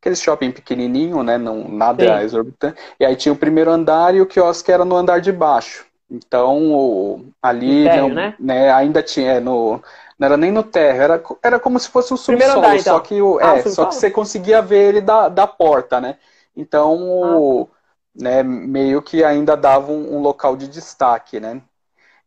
Aquele 0.00 0.16
shopping 0.16 0.52
pequenininho, 0.52 1.22
né? 1.22 1.36
Não, 1.36 1.68
nada 1.68 2.18
Sim. 2.18 2.24
exorbitante. 2.24 2.80
E 2.98 3.04
aí 3.04 3.14
tinha 3.14 3.34
o 3.34 3.36
primeiro 3.36 3.70
andar 3.70 4.14
e 4.14 4.22
o 4.22 4.26
quiosque 4.26 4.72
era 4.72 4.86
no 4.86 4.96
andar 4.96 5.20
de 5.20 5.32
baixo. 5.32 5.84
Então, 6.10 6.72
o, 6.72 7.26
ali 7.42 7.84
térreo, 7.84 8.08
não, 8.08 8.14
né? 8.14 8.34
né? 8.40 8.72
ainda 8.72 9.02
tinha, 9.02 9.32
é, 9.32 9.40
no, 9.40 9.82
não 10.20 10.26
era 10.26 10.36
nem 10.36 10.52
no 10.52 10.62
térreo, 10.62 11.02
era, 11.02 11.22
era 11.42 11.58
como 11.58 11.80
se 11.80 11.88
fosse 11.88 12.12
o 12.12 12.16
subsolo, 12.16 12.58
andar, 12.58 12.76
então. 12.76 12.94
só 12.94 13.00
que, 13.00 13.22
o, 13.22 13.38
ah, 13.38 13.56
é, 13.56 13.62
só 13.62 13.86
que 13.86 13.94
você 13.94 14.10
conseguia 14.10 14.60
ver 14.60 14.90
ele 14.90 15.00
da, 15.00 15.30
da 15.30 15.46
porta, 15.46 15.98
né? 15.98 16.18
Então, 16.54 16.92
ah. 17.24 17.38
o, 17.38 17.68
né, 18.14 18.42
meio 18.42 19.00
que 19.00 19.24
ainda 19.24 19.56
dava 19.56 19.90
um, 19.90 20.16
um 20.16 20.20
local 20.20 20.58
de 20.58 20.68
destaque, 20.68 21.40
né? 21.40 21.62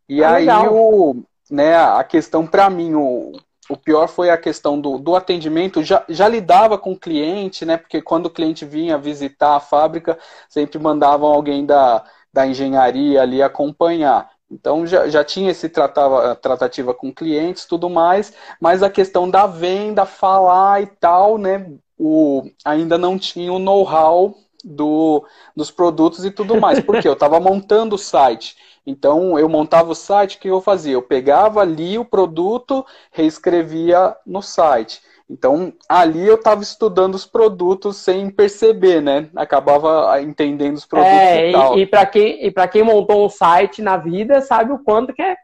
E 0.08 0.24
ah, 0.24 0.34
aí 0.34 0.48
o, 0.68 1.22
né, 1.48 1.76
a 1.76 2.02
questão 2.02 2.44
para 2.44 2.68
mim, 2.68 2.96
o, 2.96 3.30
o 3.70 3.76
pior 3.76 4.08
foi 4.08 4.28
a 4.28 4.36
questão 4.36 4.80
do, 4.80 4.98
do 4.98 5.14
atendimento. 5.14 5.80
Já, 5.80 6.04
já 6.08 6.26
lidava 6.26 6.76
com 6.76 6.94
o 6.94 6.98
cliente, 6.98 7.64
né? 7.64 7.76
Porque 7.76 8.02
quando 8.02 8.26
o 8.26 8.30
cliente 8.30 8.64
vinha 8.64 8.98
visitar 8.98 9.54
a 9.54 9.60
fábrica, 9.60 10.18
sempre 10.48 10.80
mandavam 10.80 11.32
alguém 11.32 11.64
da, 11.64 12.02
da 12.32 12.44
engenharia 12.44 13.22
ali 13.22 13.40
acompanhar. 13.40 14.33
Então 14.54 14.86
já, 14.86 15.08
já 15.08 15.24
tinha 15.24 15.50
esse 15.50 15.68
tratava, 15.68 16.36
tratativa 16.36 16.94
com 16.94 17.12
clientes, 17.12 17.64
tudo 17.64 17.90
mais, 17.90 18.32
mas 18.60 18.84
a 18.84 18.88
questão 18.88 19.28
da 19.28 19.46
venda, 19.46 20.06
falar 20.06 20.80
e 20.80 20.86
tal, 20.86 21.36
né? 21.36 21.72
O, 21.98 22.48
ainda 22.64 22.96
não 22.96 23.18
tinha 23.18 23.52
o 23.52 23.58
know-how 23.58 24.34
do, 24.64 25.26
dos 25.56 25.72
produtos 25.72 26.24
e 26.24 26.30
tudo 26.30 26.60
mais, 26.60 26.80
porque 26.80 27.06
eu 27.06 27.14
estava 27.14 27.40
montando 27.40 27.96
o 27.96 27.98
site. 27.98 28.56
Então, 28.86 29.38
eu 29.38 29.48
montava 29.48 29.90
o 29.90 29.94
site, 29.94 30.36
o 30.36 30.40
que 30.40 30.48
eu 30.48 30.60
fazia? 30.60 30.92
Eu 30.92 31.02
pegava 31.02 31.60
ali 31.60 31.98
o 31.98 32.04
produto, 32.04 32.84
reescrevia 33.10 34.14
no 34.24 34.40
site. 34.42 35.00
Então, 35.28 35.72
ali 35.88 36.26
eu 36.26 36.34
estava 36.34 36.62
estudando 36.62 37.14
os 37.14 37.24
produtos 37.24 37.96
sem 37.96 38.28
perceber, 38.28 39.00
né? 39.00 39.30
Acabava 39.34 40.20
entendendo 40.20 40.76
os 40.76 40.84
produtos 40.84 41.12
é, 41.12 41.48
e 41.48 41.52
tal. 41.52 41.78
E, 41.78 41.82
e 41.82 41.86
para 41.86 42.04
quem, 42.06 42.46
e 42.46 42.52
quem 42.68 42.82
montou 42.82 43.24
um 43.24 43.28
site 43.28 43.80
na 43.80 43.96
vida, 43.96 44.42
sabe 44.42 44.72
o 44.72 44.78
quanto 44.78 45.14
que 45.14 45.22
é 45.22 45.36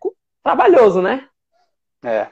trabalhoso, 0.43 1.01
né? 1.01 1.25
É. 2.05 2.27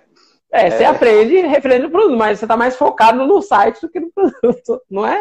É, 0.50 0.70
você 0.70 0.84
é. 0.84 0.86
aprende 0.86 1.36
referente 1.40 1.84
ao 1.84 1.90
produto, 1.90 2.16
mas 2.16 2.38
você 2.38 2.46
está 2.46 2.56
mais 2.56 2.74
focado 2.74 3.26
no 3.26 3.42
site 3.42 3.80
do 3.82 3.88
que 3.88 4.00
no 4.00 4.10
produto, 4.10 4.82
não 4.90 5.06
é? 5.06 5.20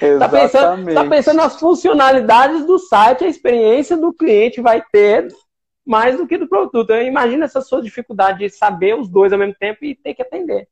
Exatamente. 0.00 0.14
Está 0.14 0.28
pensando, 0.28 0.94
tá 0.94 1.04
pensando 1.04 1.36
nas 1.36 1.60
funcionalidades 1.60 2.66
do 2.66 2.78
site, 2.78 3.24
a 3.24 3.28
experiência 3.28 3.96
do 3.96 4.12
cliente 4.12 4.60
vai 4.60 4.82
ter 4.92 5.28
mais 5.86 6.16
do 6.16 6.26
que 6.26 6.36
do 6.36 6.48
produto. 6.48 6.92
Imagina 6.92 7.44
essa 7.44 7.60
sua 7.60 7.80
dificuldade 7.80 8.40
de 8.40 8.50
saber 8.50 8.96
os 8.96 9.08
dois 9.08 9.32
ao 9.32 9.38
mesmo 9.38 9.54
tempo 9.54 9.84
e 9.84 9.94
ter 9.94 10.14
que 10.14 10.22
atender. 10.22 10.68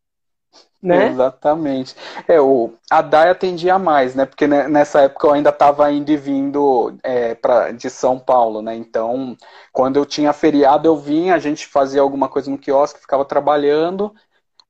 Né? 0.83 1.09
Exatamente. 1.09 1.95
É, 2.27 2.41
o, 2.41 2.73
a 2.91 3.03
DAI 3.03 3.31
atendia 3.31 3.79
mais, 3.79 4.15
né? 4.15 4.25
Porque 4.25 4.47
nessa 4.47 5.03
época 5.03 5.27
eu 5.27 5.33
ainda 5.33 5.51
estava 5.51 5.91
indo 5.93 6.11
e 6.11 6.17
vindo 6.17 6.97
é, 7.03 7.35
pra, 7.35 7.71
de 7.71 7.91
São 7.91 8.19
Paulo, 8.19 8.63
né? 8.63 8.75
Então, 8.75 9.37
quando 9.73 9.97
eu 9.97 10.07
tinha 10.07 10.33
feriado, 10.33 10.89
eu 10.89 10.97
vinha, 10.97 11.35
a 11.35 11.39
gente 11.39 11.67
fazia 11.67 12.01
alguma 12.01 12.29
coisa 12.29 12.51
no 12.51 12.57
quiosque, 12.57 13.01
ficava 13.01 13.27
trabalhando, 13.27 14.15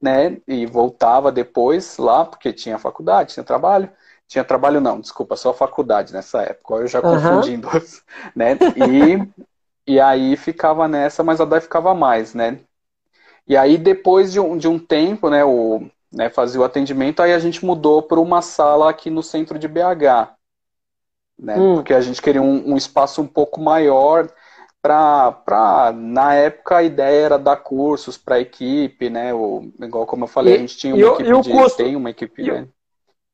né? 0.03 0.39
E 0.49 0.67
voltava 0.67 1.31
depois 1.31 1.97
lá, 1.97 2.25
porque 2.25 2.53
tinha 2.53 2.79
faculdade, 2.79 3.35
tinha 3.35 3.45
trabalho. 3.45 3.89
Tinha 4.27 4.45
trabalho 4.45 4.81
não, 4.81 5.01
desculpa, 5.01 5.37
só 5.37 5.53
faculdade 5.53 6.13
nessa 6.13 6.43
época. 6.43 6.75
Eu 6.75 6.87
já 6.87 7.01
confundi 7.01 7.55
uhum. 7.55 7.61
duas, 7.61 8.03
né? 8.35 8.57
E, 9.87 9.95
e 9.95 10.01
aí 10.01 10.37
ficava 10.37 10.89
nessa, 10.89 11.23
mas 11.23 11.41
a 11.41 11.45
DAI 11.45 11.61
ficava 11.61 11.95
mais, 11.95 12.35
né? 12.35 12.61
E 13.47 13.57
aí, 13.57 13.77
depois 13.77 14.33
de 14.33 14.39
um, 14.39 14.57
de 14.57 14.69
um 14.69 14.79
tempo, 14.79 15.29
né, 15.29 15.45
o, 15.45 15.91
né, 16.13 16.29
fazia 16.29 16.61
o 16.61 16.65
atendimento, 16.65 17.23
aí 17.23 17.33
a 17.33 17.39
gente 17.39 17.65
mudou 17.65 18.03
para 18.03 18.19
uma 18.19 18.43
sala 18.43 18.91
aqui 18.91 19.11
no 19.11 19.23
centro 19.23 19.59
de 19.59 19.69
BH. 19.69 20.35
Né, 21.39 21.57
hum. 21.57 21.77
Porque 21.77 21.95
a 21.95 22.01
gente 22.01 22.21
queria 22.21 22.43
um, 22.43 22.73
um 22.73 22.77
espaço 22.77 23.23
um 23.23 23.27
pouco 23.27 23.61
maior 23.61 24.29
para 24.83 25.93
na 25.95 26.35
época 26.35 26.79
a 26.79 26.83
ideia 26.83 27.25
era 27.27 27.39
dar 27.39 27.57
cursos 27.57 28.17
para 28.17 28.37
a 28.37 28.41
equipe, 28.41 29.11
né? 29.11 29.33
O, 29.35 29.71
igual 29.81 30.07
como 30.07 30.25
eu 30.25 30.29
falei, 30.29 30.55
e, 30.55 30.57
a 30.57 30.61
gente 30.61 30.77
tinha 30.77 30.95
uma 30.95 31.15
equipe 31.15 31.33
o, 31.33 31.41
de, 31.43 31.51
custo, 31.51 31.77
tem 31.77 31.97
uma 31.97 32.11
equipe, 32.11 32.43
e, 32.43 32.51
né? 32.51 32.69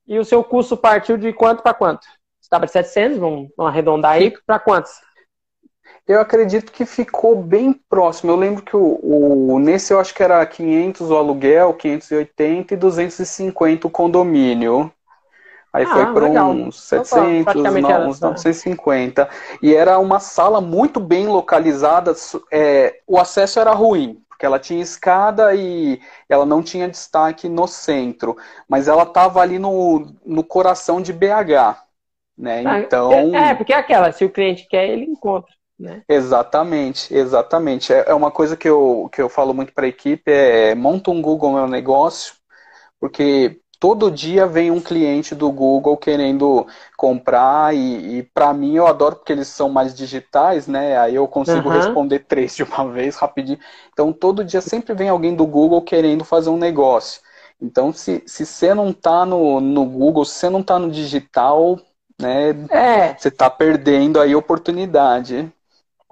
E 0.06 0.18
o 0.18 0.24
seu 0.24 0.42
curso 0.42 0.76
partiu 0.76 1.16
de 1.16 1.32
quanto 1.32 1.62
para 1.62 1.74
quanto? 1.74 2.06
Estava 2.40 2.66
de 2.66 2.72
700, 2.72 3.18
vamos, 3.18 3.48
vamos 3.56 3.72
arredondar 3.72 4.12
aí, 4.12 4.32
para 4.44 4.58
quantos? 4.58 4.92
Eu 6.06 6.20
acredito 6.20 6.70
que 6.70 6.86
ficou 6.86 7.34
bem 7.34 7.72
próximo. 7.72 8.30
Eu 8.30 8.36
lembro 8.36 8.62
que 8.62 8.76
o, 8.76 9.00
o, 9.02 9.58
nesse 9.58 9.92
eu 9.92 9.98
acho 9.98 10.14
que 10.14 10.22
era 10.22 10.44
500 10.46 11.10
o 11.10 11.16
aluguel, 11.16 11.74
580 11.74 12.74
e 12.74 12.76
250 12.76 13.86
o 13.88 13.90
condomínio. 13.90 14.92
Aí 15.72 15.84
ah, 15.84 15.88
foi 15.88 16.06
para 16.14 16.44
uns 16.44 16.80
700, 16.80 17.54
não, 17.82 18.08
uns 18.08 18.20
950. 18.20 19.28
E 19.60 19.74
era 19.74 19.98
uma 19.98 20.20
sala 20.20 20.60
muito 20.60 21.00
bem 21.00 21.26
localizada. 21.26 22.14
É, 22.52 23.00
o 23.04 23.18
acesso 23.18 23.58
era 23.58 23.72
ruim, 23.72 24.22
porque 24.28 24.46
ela 24.46 24.60
tinha 24.60 24.80
escada 24.80 25.54
e 25.56 26.00
ela 26.28 26.46
não 26.46 26.62
tinha 26.62 26.88
destaque 26.88 27.48
no 27.48 27.66
centro. 27.66 28.36
Mas 28.68 28.86
ela 28.86 29.02
estava 29.02 29.40
ali 29.40 29.58
no, 29.58 30.14
no 30.24 30.44
coração 30.44 31.02
de 31.02 31.12
BH. 31.12 31.82
Né? 32.38 32.62
Ah, 32.64 32.78
então... 32.78 33.12
É, 33.12 33.50
é, 33.50 33.54
porque 33.54 33.72
é 33.72 33.76
aquela, 33.76 34.12
se 34.12 34.24
o 34.24 34.30
cliente 34.30 34.68
quer, 34.68 34.88
ele 34.88 35.04
encontra. 35.04 35.55
Né? 35.78 36.02
Exatamente, 36.08 37.14
exatamente. 37.14 37.92
É, 37.92 38.06
é 38.08 38.14
uma 38.14 38.30
coisa 38.30 38.56
que 38.56 38.68
eu, 38.68 39.10
que 39.12 39.20
eu 39.20 39.28
falo 39.28 39.52
muito 39.52 39.72
para 39.72 39.84
a 39.84 39.88
equipe, 39.88 40.30
é 40.30 40.74
monta 40.74 41.10
um 41.10 41.20
Google 41.20 41.52
Meu 41.52 41.68
Negócio, 41.68 42.34
porque 42.98 43.60
todo 43.78 44.10
dia 44.10 44.46
vem 44.46 44.70
um 44.70 44.80
cliente 44.80 45.34
do 45.34 45.50
Google 45.50 45.96
querendo 45.96 46.66
comprar 46.96 47.74
e, 47.74 48.18
e 48.18 48.22
para 48.22 48.52
mim 48.54 48.76
eu 48.76 48.86
adoro 48.86 49.16
porque 49.16 49.32
eles 49.32 49.48
são 49.48 49.68
mais 49.68 49.94
digitais, 49.94 50.66
né? 50.66 50.98
Aí 50.98 51.14
eu 51.14 51.28
consigo 51.28 51.68
uhum. 51.68 51.74
responder 51.74 52.20
três 52.26 52.56
de 52.56 52.62
uma 52.62 52.90
vez 52.90 53.16
rapidinho. 53.16 53.58
Então 53.92 54.12
todo 54.12 54.44
dia 54.44 54.60
sempre 54.60 54.94
vem 54.94 55.08
alguém 55.08 55.34
do 55.34 55.46
Google 55.46 55.82
querendo 55.82 56.24
fazer 56.24 56.50
um 56.50 56.56
negócio. 56.56 57.20
Então 57.60 57.92
se, 57.92 58.22
se 58.26 58.46
você 58.46 58.74
não 58.74 58.90
está 58.90 59.26
no, 59.26 59.60
no 59.60 59.84
Google, 59.84 60.24
se 60.24 60.34
você 60.34 60.48
não 60.48 60.60
está 60.60 60.78
no 60.78 60.90
digital, 60.90 61.78
né? 62.20 62.50
É. 62.70 63.14
Você 63.14 63.28
está 63.28 63.50
perdendo 63.50 64.18
aí 64.20 64.34
oportunidade. 64.34 65.52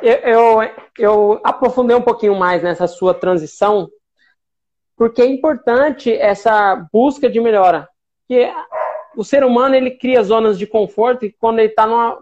Eu, 0.03 0.13
eu, 0.13 0.71
eu 0.99 1.41
aprofundei 1.45 1.97
um 1.97 2.03
pouquinho 2.03 2.35
mais 2.35 2.63
nessa 2.63 2.87
sua 2.87 3.15
transição 3.15 3.89
porque 4.97 5.23
é 5.23 5.27
importante 5.27 6.13
essa 6.13 6.77
busca 6.93 7.29
de 7.29 7.41
melhora. 7.41 7.89
Porque 8.21 8.51
o 9.17 9.25
ser 9.25 9.45
humano 9.45 9.75
ele 9.75 9.91
cria 9.93 10.23
zonas 10.23 10.59
de 10.59 10.67
conforto 10.67 11.25
e 11.25 11.33
quando 11.33 11.59
ele 11.59 11.69
está 11.69 11.87
numa, 11.87 12.19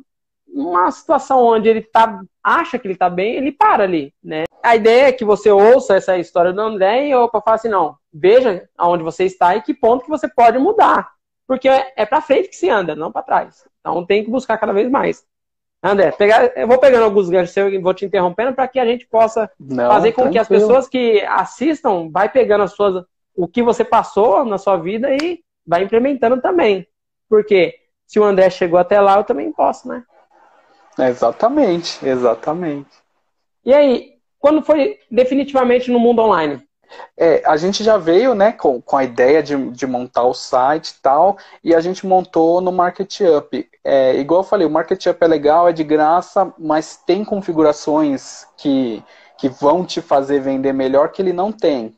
numa 0.46 0.90
situação 0.90 1.44
onde 1.44 1.68
ele 1.68 1.82
tá, 1.82 2.20
acha 2.42 2.78
que 2.78 2.87
ele 2.87 2.94
está 2.94 3.11
bem, 3.11 3.35
ele 3.35 3.52
para 3.52 3.85
ali, 3.85 4.12
né? 4.22 4.44
A 4.62 4.76
ideia 4.76 5.08
é 5.08 5.12
que 5.12 5.24
você 5.24 5.50
ouça 5.50 5.96
essa 5.96 6.16
história 6.16 6.52
do 6.52 6.61
André 6.61 7.08
e 7.08 7.14
opa, 7.14 7.40
fala 7.40 7.56
assim, 7.56 7.68
não, 7.68 7.96
veja 8.12 8.68
aonde 8.78 9.02
você 9.02 9.24
está 9.24 9.56
e 9.56 9.62
que 9.62 9.74
ponto 9.74 10.04
que 10.04 10.11
você 10.11 10.28
pode 10.28 10.58
mudar. 10.58 11.11
Porque 11.46 11.68
é, 11.68 11.92
é 11.96 12.06
para 12.06 12.22
frente 12.22 12.48
que 12.48 12.56
se 12.56 12.70
anda, 12.70 12.94
não 12.94 13.11
para 13.11 13.22
trás. 13.22 13.66
Então 13.80 14.06
tem 14.06 14.24
que 14.24 14.30
buscar 14.30 14.56
cada 14.58 14.72
vez 14.72 14.88
mais. 14.88 15.24
André, 15.83 16.12
pegar, 16.12 16.53
eu 16.57 16.68
vou 16.68 16.79
pegando 16.79 17.05
alguns 17.05 17.29
ganchos 17.29 17.57
e 17.57 17.79
vou 17.79 17.92
te 17.92 18.05
interrompendo 18.05 18.55
para 18.55 18.68
que 18.68 18.79
a 18.79 18.87
gente 18.87 19.07
possa 19.07 19.51
Não, 19.59 19.88
fazer 19.88 20.12
com 20.12 20.23
tranquilo. 20.23 20.33
que 20.33 20.38
as 20.38 20.49
pessoas 20.49 20.88
que 20.88 21.21
assistam 21.23 22.09
vai 22.11 22.29
pegando 22.29 22.62
as 22.62 22.73
suas, 22.73 23.05
o 23.35 23.49
que 23.49 23.62
você 23.62 23.85
passou 23.85 24.45
na 24.45 24.59
sua 24.59 24.77
vida 24.77 25.09
e 25.12 25.40
vai 25.66 25.83
implementando 25.83 26.40
também. 26.40 26.87
Porque 27.29 27.75
se 28.07 28.21
o 28.21 28.25
André 28.25 28.49
chegou 28.51 28.79
até 28.79 29.01
lá, 29.01 29.16
eu 29.16 29.25
também 29.25 29.51
posso, 29.53 29.88
né? 29.88 30.05
Exatamente, 30.99 32.07
exatamente. 32.07 32.90
E 33.64 33.73
aí, 33.75 34.12
quando 34.38 34.62
foi 34.62 34.99
definitivamente 35.11 35.90
no 35.90 35.99
mundo 35.99 36.23
online? 36.23 36.62
É, 37.16 37.42
a 37.44 37.57
gente 37.57 37.85
já 37.85 37.96
veio 37.96 38.35
né, 38.35 38.52
com, 38.52 38.81
com 38.81 38.96
a 38.96 39.05
ideia 39.05 39.42
de, 39.42 39.57
de 39.70 39.87
montar 39.87 40.24
o 40.24 40.35
site 40.35 40.90
e 40.90 41.02
tal, 41.02 41.37
e 41.62 41.74
a 41.74 41.81
gente 41.81 42.07
montou 42.07 42.61
no 42.61 42.72
MarketUp. 42.72 43.68
É, 43.85 44.16
igual 44.16 44.40
eu 44.40 44.46
falei, 44.46 44.66
o 44.66 44.70
MarketUp 44.70 45.22
é 45.22 45.26
legal, 45.26 45.68
é 45.68 45.72
de 45.72 45.85
graça, 45.85 46.52
mas 46.59 46.96
tem 46.96 47.24
configurações 47.24 48.46
que, 48.57 49.02
que 49.38 49.48
vão 49.48 49.85
te 49.85 50.00
fazer 50.00 50.40
vender 50.40 50.72
melhor 50.72 51.11
que 51.11 51.22
ele 51.22 51.33
não 51.33 51.52
tem. 51.52 51.94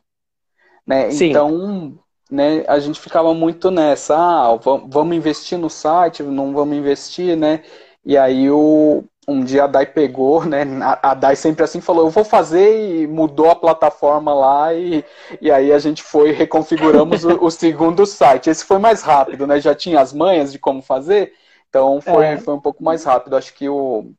Né? 0.85 1.09
Então, 1.29 1.97
né, 2.29 2.63
a 2.67 2.79
gente 2.79 2.99
ficava 2.99 3.33
muito 3.33 3.71
nessa, 3.71 4.15
ah, 4.15 4.55
vamos 4.87 5.15
investir 5.15 5.57
no 5.57 5.69
site, 5.69 6.23
não 6.23 6.53
vamos 6.53 6.75
investir, 6.77 7.35
né? 7.35 7.63
E 8.03 8.17
aí 8.17 8.51
o, 8.51 9.03
um 9.27 9.43
dia 9.43 9.63
a 9.63 9.67
Dai 9.67 9.85
pegou, 9.85 10.45
né? 10.45 10.63
A 11.01 11.13
Dai 11.13 11.35
sempre 11.35 11.63
assim 11.63 11.81
falou, 11.81 12.05
eu 12.05 12.09
vou 12.09 12.23
fazer 12.23 13.01
e 13.01 13.07
mudou 13.07 13.49
a 13.49 13.55
plataforma 13.55 14.33
lá 14.33 14.73
e, 14.73 15.03
e 15.41 15.51
aí 15.51 15.71
a 15.71 15.79
gente 15.79 16.03
foi 16.03 16.31
reconfiguramos 16.31 17.23
o, 17.25 17.45
o, 17.45 17.51
segundo 17.51 18.05
site. 18.05 18.49
Esse 18.49 18.63
foi 18.63 18.77
mais 18.77 19.01
rápido, 19.01 19.47
né? 19.47 19.59
Já 19.59 19.73
tinha 19.73 19.99
as 19.99 20.13
manhas 20.13 20.51
de 20.51 20.59
como 20.59 20.81
fazer, 20.81 21.33
então 21.69 21.99
foi, 22.01 22.25
é. 22.25 22.37
foi 22.37 22.53
um 22.53 22.61
pouco 22.61 22.83
mais 22.83 23.03
rápido. 23.03 23.35
Acho 23.35 23.53
que 23.53 23.67
o 23.67 24.11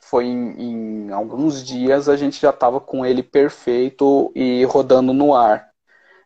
foi 0.00 0.26
em, 0.26 1.06
em 1.06 1.12
alguns 1.12 1.64
dias 1.64 2.08
a 2.08 2.16
gente 2.16 2.40
já 2.40 2.50
estava 2.50 2.80
com 2.80 3.06
ele 3.06 3.22
perfeito 3.22 4.30
e 4.34 4.64
rodando 4.64 5.12
no 5.14 5.34
ar. 5.34 5.71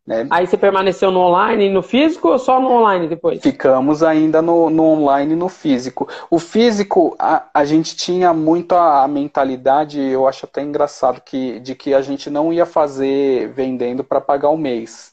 Né? 0.06 0.24
Aí 0.30 0.46
você 0.46 0.56
permaneceu 0.56 1.10
no 1.10 1.18
online 1.18 1.66
e 1.66 1.70
no 1.70 1.82
físico 1.82 2.28
ou 2.28 2.38
só 2.38 2.60
no 2.60 2.70
online 2.70 3.08
depois? 3.08 3.42
Ficamos 3.42 4.04
ainda 4.04 4.40
no, 4.40 4.70
no 4.70 4.84
online 4.84 5.32
e 5.32 5.36
no 5.36 5.48
físico. 5.48 6.08
O 6.30 6.38
físico, 6.38 7.16
a, 7.18 7.46
a 7.52 7.64
gente 7.64 7.96
tinha 7.96 8.32
muito 8.32 8.76
a, 8.76 9.02
a, 9.02 9.08
mentalidade, 9.08 10.00
eu 10.00 10.28
acho 10.28 10.46
até 10.46 10.62
engraçado, 10.62 11.20
que, 11.20 11.58
de 11.58 11.74
que 11.74 11.92
a 11.92 12.00
gente 12.02 12.30
não 12.30 12.52
ia 12.52 12.64
fazer 12.64 13.48
vendendo 13.48 14.04
para 14.04 14.20
pagar 14.20 14.50
o 14.50 14.56
mês. 14.56 15.12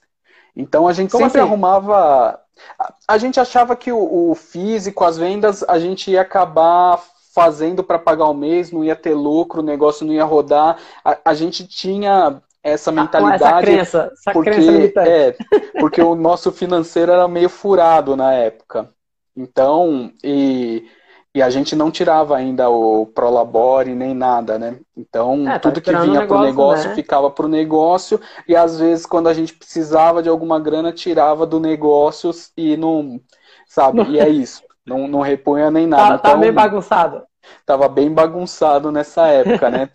Então 0.55 0.87
a 0.87 0.93
gente 0.93 1.09
Como 1.09 1.23
sempre 1.23 1.41
assim? 1.41 1.49
arrumava. 1.49 2.39
A, 2.77 2.93
a, 3.07 3.17
gente 3.17 3.39
achava 3.39 3.75
que 3.75 3.91
o, 3.91 4.29
o 4.29 4.35
físico, 4.35 5.03
as 5.03 5.17
vendas, 5.17 5.63
a 5.63 5.79
gente 5.79 6.11
ia 6.11 6.21
acabar 6.21 7.01
fazendo 7.33 7.83
para 7.83 7.97
pagar 7.97 8.25
o 8.25 8.33
mês, 8.35 8.71
não 8.71 8.83
ia 8.83 8.95
ter 8.95 9.15
lucro, 9.15 9.61
o 9.61 9.65
negócio 9.65 10.05
não 10.05 10.13
ia 10.13 10.23
rodar. 10.23 10.77
A, 11.03 11.17
a 11.25 11.33
gente 11.33 11.65
tinha 11.65 12.39
essa 12.63 12.91
mentalidade. 12.91 13.43
Essa 13.43 13.61
crença, 13.61 14.09
essa 14.13 14.31
porque, 14.31 14.51
crença 14.51 15.01
é, 15.01 15.35
porque 15.79 16.01
o 16.01 16.15
nosso 16.15 16.51
financeiro 16.51 17.11
era 17.11 17.27
meio 17.27 17.49
furado 17.49 18.15
na 18.15 18.33
época. 18.33 18.89
Então, 19.35 20.11
e, 20.23 20.87
e 21.35 21.41
a 21.41 21.49
gente 21.49 21.75
não 21.75 21.91
tirava 21.91 22.37
ainda 22.37 22.69
o 22.69 23.05
Prolabore 23.07 23.93
nem 23.93 24.13
nada, 24.13 24.57
né? 24.57 24.77
Então, 24.95 25.49
é, 25.49 25.59
tá 25.59 25.71
tudo 25.71 25.81
que 25.81 25.91
vinha 25.91 26.25
para 26.25 26.37
o 26.37 26.43
negócio 26.43 26.89
né? 26.89 26.95
ficava 26.95 27.29
para 27.29 27.45
o 27.45 27.49
negócio, 27.49 28.21
e 28.47 28.55
às 28.55 28.79
vezes, 28.79 29.05
quando 29.05 29.27
a 29.27 29.33
gente 29.33 29.53
precisava 29.53 30.23
de 30.23 30.29
alguma 30.29 30.59
grana, 30.59 30.93
tirava 30.93 31.45
do 31.45 31.59
negócio 31.59 32.31
e 32.55 32.77
não. 32.77 33.19
Sabe? 33.67 34.03
E 34.03 34.19
é 34.19 34.29
isso. 34.29 34.61
Não, 34.85 35.07
não 35.07 35.19
repunha 35.21 35.69
nem 35.69 35.85
nada. 35.87 36.03
Tá, 36.03 36.09
tá 36.09 36.29
então, 36.29 36.31
tá 36.31 36.37
bem 36.37 36.53
bagunçado. 36.53 37.23
Tava 37.65 37.89
bem 37.89 38.09
bagunçado 38.09 38.91
nessa 38.91 39.27
época, 39.27 39.69
né? 39.69 39.89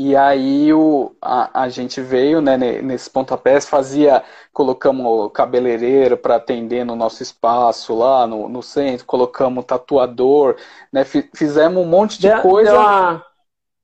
E 0.00 0.14
aí 0.14 0.72
o, 0.72 1.10
a, 1.20 1.62
a 1.62 1.68
gente 1.68 2.00
veio 2.00 2.40
né, 2.40 2.56
nesse 2.56 3.10
pontapés, 3.10 3.68
fazia, 3.68 4.22
colocamos 4.52 5.32
cabeleireiro 5.32 6.16
para 6.16 6.36
atender 6.36 6.84
no 6.84 6.94
nosso 6.94 7.20
espaço 7.20 7.96
lá 7.96 8.24
no, 8.24 8.48
no 8.48 8.62
centro, 8.62 9.04
colocamos 9.04 9.64
tatuador, 9.64 10.54
né, 10.92 11.04
fizemos 11.04 11.84
um 11.84 11.84
monte 11.84 12.20
de 12.20 12.28
deu, 12.28 12.40
coisa. 12.40 12.70
Deu 12.70 12.80
uma, 12.80 13.26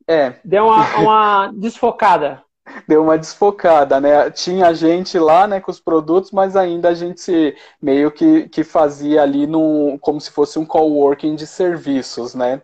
é. 0.06 0.34
deu 0.44 0.66
uma, 0.66 0.86
uma 1.02 1.52
desfocada. 1.52 2.44
Deu 2.86 3.02
uma 3.02 3.18
desfocada, 3.18 4.00
né? 4.00 4.30
Tinha 4.30 4.72
gente 4.72 5.18
lá, 5.18 5.48
né, 5.48 5.60
com 5.60 5.72
os 5.72 5.80
produtos, 5.80 6.30
mas 6.30 6.54
ainda 6.54 6.90
a 6.90 6.94
gente 6.94 7.56
meio 7.82 8.12
que, 8.12 8.48
que 8.50 8.62
fazia 8.62 9.20
ali 9.20 9.48
no, 9.48 9.98
como 10.00 10.20
se 10.20 10.30
fosse 10.30 10.60
um 10.60 10.64
coworking 10.64 11.34
de 11.34 11.44
serviços, 11.44 12.36
né? 12.36 12.62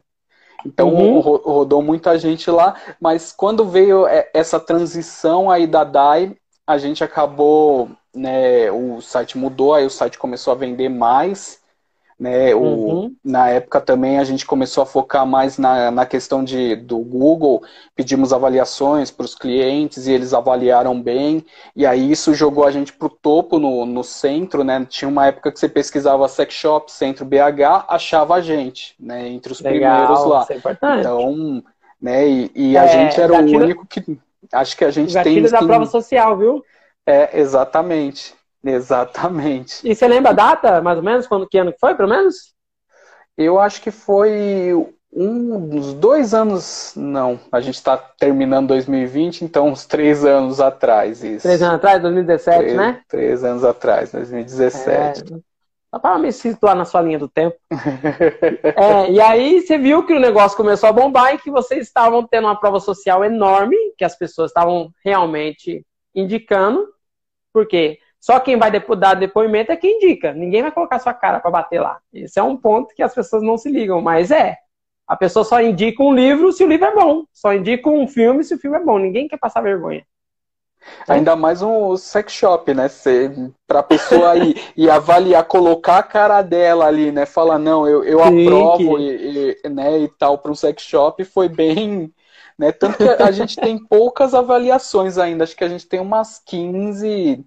Então 0.64 0.92
uhum. 0.92 1.20
rodou 1.20 1.82
muita 1.82 2.18
gente 2.18 2.50
lá, 2.50 2.74
mas 3.00 3.32
quando 3.32 3.64
veio 3.64 4.06
essa 4.34 4.58
transição 4.60 5.50
aí 5.50 5.66
da 5.66 5.84
DAI, 5.84 6.36
a 6.66 6.78
gente 6.78 7.02
acabou, 7.02 7.88
né, 8.14 8.70
o 8.70 9.00
site 9.00 9.36
mudou, 9.38 9.74
aí 9.74 9.84
o 9.84 9.90
site 9.90 10.18
começou 10.18 10.52
a 10.52 10.56
vender 10.56 10.88
mais, 10.88 11.59
né, 12.20 12.54
o, 12.54 12.60
uhum. 12.60 13.16
Na 13.24 13.48
época 13.48 13.80
também 13.80 14.18
a 14.18 14.24
gente 14.24 14.44
começou 14.44 14.82
a 14.82 14.86
focar 14.86 15.26
mais 15.26 15.56
na, 15.56 15.90
na 15.90 16.04
questão 16.04 16.44
de, 16.44 16.76
do 16.76 16.98
Google, 16.98 17.62
pedimos 17.96 18.30
avaliações 18.30 19.10
para 19.10 19.24
os 19.24 19.34
clientes 19.34 20.06
e 20.06 20.12
eles 20.12 20.34
avaliaram 20.34 21.00
bem, 21.00 21.46
e 21.74 21.86
aí 21.86 22.10
isso 22.10 22.34
jogou 22.34 22.66
a 22.66 22.70
gente 22.70 22.92
para 22.92 23.06
o 23.06 23.10
topo 23.10 23.58
no, 23.58 23.86
no 23.86 24.04
centro, 24.04 24.62
né? 24.62 24.86
Tinha 24.86 25.08
uma 25.08 25.28
época 25.28 25.50
que 25.50 25.58
você 25.58 25.66
pesquisava 25.66 26.28
sex 26.28 26.52
shop, 26.52 26.92
centro 26.92 27.24
BH, 27.24 27.86
achava 27.88 28.34
a 28.34 28.42
gente, 28.42 28.94
né? 29.00 29.26
Entre 29.26 29.50
os 29.50 29.62
Legal, 29.62 29.96
primeiros 29.96 30.26
lá. 30.26 30.42
Isso 30.42 30.52
é 30.52 30.56
importante. 30.56 31.00
Então, 31.00 31.62
né, 31.98 32.28
e, 32.28 32.50
e 32.54 32.76
a 32.76 32.84
é, 32.84 32.88
gente 32.88 33.18
era 33.18 33.32
o 33.32 33.46
único 33.46 33.86
que. 33.86 34.18
Acho 34.52 34.76
que 34.76 34.84
a 34.84 34.90
gente 34.90 35.14
tem. 35.22 35.42
da 35.42 35.58
prova 35.58 35.86
social, 35.86 36.36
viu? 36.36 36.62
É, 37.06 37.40
exatamente. 37.40 38.34
Exatamente. 38.64 39.88
E 39.88 39.94
você 39.94 40.06
lembra 40.06 40.30
a 40.30 40.34
data, 40.34 40.82
mais 40.82 40.98
ou 40.98 41.04
menos, 41.04 41.26
quando 41.26 41.48
que 41.48 41.58
ano 41.58 41.72
que 41.72 41.78
foi, 41.78 41.94
pelo 41.94 42.08
menos? 42.08 42.54
Eu 43.36 43.58
acho 43.58 43.80
que 43.80 43.90
foi 43.90 44.74
um, 45.12 45.76
uns 45.76 45.94
dois 45.94 46.34
anos, 46.34 46.92
não. 46.94 47.40
A 47.50 47.60
gente 47.60 47.76
está 47.76 47.96
terminando 47.96 48.68
2020, 48.68 49.44
então 49.44 49.68
uns 49.68 49.86
três 49.86 50.24
anos 50.24 50.60
atrás. 50.60 51.24
Isso. 51.24 51.42
Três 51.42 51.62
anos 51.62 51.76
atrás, 51.76 52.02
2017, 52.02 52.58
três, 52.58 52.76
né? 52.76 53.00
Três 53.08 53.44
anos 53.44 53.64
atrás, 53.64 54.12
2017. 54.12 55.34
É. 55.34 55.38
Só 55.92 55.98
para 55.98 56.18
me 56.18 56.30
situar 56.30 56.76
na 56.76 56.84
sua 56.84 57.02
linha 57.02 57.18
do 57.18 57.28
tempo. 57.28 57.56
é, 58.76 59.10
e 59.10 59.20
aí 59.20 59.60
você 59.60 59.76
viu 59.76 60.06
que 60.06 60.12
o 60.12 60.20
negócio 60.20 60.56
começou 60.56 60.88
a 60.88 60.92
bombar 60.92 61.34
e 61.34 61.38
que 61.38 61.50
vocês 61.50 61.84
estavam 61.84 62.24
tendo 62.24 62.46
uma 62.46 62.58
prova 62.58 62.78
social 62.78 63.24
enorme, 63.24 63.76
que 63.98 64.04
as 64.04 64.16
pessoas 64.16 64.50
estavam 64.50 64.92
realmente 65.04 65.84
indicando. 66.14 66.86
Por 67.52 67.66
quê? 67.66 67.98
Só 68.20 68.38
quem 68.38 68.58
vai 68.58 68.70
dar 68.70 69.14
depoimento 69.14 69.72
é 69.72 69.76
quem 69.76 69.96
indica. 69.96 70.32
Ninguém 70.34 70.60
vai 70.60 70.70
colocar 70.70 70.98
sua 70.98 71.14
cara 71.14 71.40
para 71.40 71.50
bater 71.50 71.80
lá. 71.80 71.98
Esse 72.12 72.38
é 72.38 72.42
um 72.42 72.54
ponto 72.54 72.94
que 72.94 73.02
as 73.02 73.14
pessoas 73.14 73.42
não 73.42 73.56
se 73.56 73.70
ligam, 73.70 74.02
mas 74.02 74.30
é. 74.30 74.58
A 75.08 75.16
pessoa 75.16 75.42
só 75.44 75.60
indica 75.60 76.02
um 76.02 76.14
livro 76.14 76.52
se 76.52 76.62
o 76.62 76.68
livro 76.68 76.86
é 76.86 76.94
bom. 76.94 77.24
Só 77.32 77.54
indica 77.54 77.88
um 77.88 78.06
filme 78.06 78.44
se 78.44 78.54
o 78.54 78.58
filme 78.58 78.76
é 78.76 78.84
bom. 78.84 78.98
Ninguém 78.98 79.26
quer 79.26 79.38
passar 79.38 79.62
vergonha. 79.62 80.04
Ainda 81.08 81.34
mais 81.34 81.62
um 81.62 81.96
sex 81.96 82.32
shop, 82.32 82.72
né? 82.74 82.88
Para 83.66 83.80
a 83.80 83.82
pessoa 83.82 84.36
ir 84.36 84.54
e 84.76 84.88
avaliar, 84.88 85.44
colocar 85.44 85.98
a 85.98 86.02
cara 86.02 86.42
dela 86.42 86.86
ali, 86.86 87.10
né? 87.10 87.26
Falar, 87.26 87.58
não, 87.58 87.86
eu, 87.88 88.04
eu 88.04 88.22
Sim, 88.22 88.44
aprovo 88.44 88.96
que... 88.96 89.02
e, 89.02 89.60
e, 89.64 89.68
né, 89.68 89.98
e 89.98 90.08
tal 90.08 90.38
para 90.38 90.50
um 90.52 90.54
sex 90.54 90.82
shop 90.82 91.24
foi 91.24 91.48
bem. 91.48 92.12
Né? 92.58 92.70
Tanto 92.72 92.98
que 92.98 93.04
a 93.04 93.30
gente 93.30 93.56
tem 93.56 93.78
poucas 93.78 94.34
avaliações 94.34 95.16
ainda, 95.16 95.44
acho 95.44 95.56
que 95.56 95.64
a 95.64 95.68
gente 95.68 95.86
tem 95.86 95.98
umas 96.00 96.38
15 96.38 97.44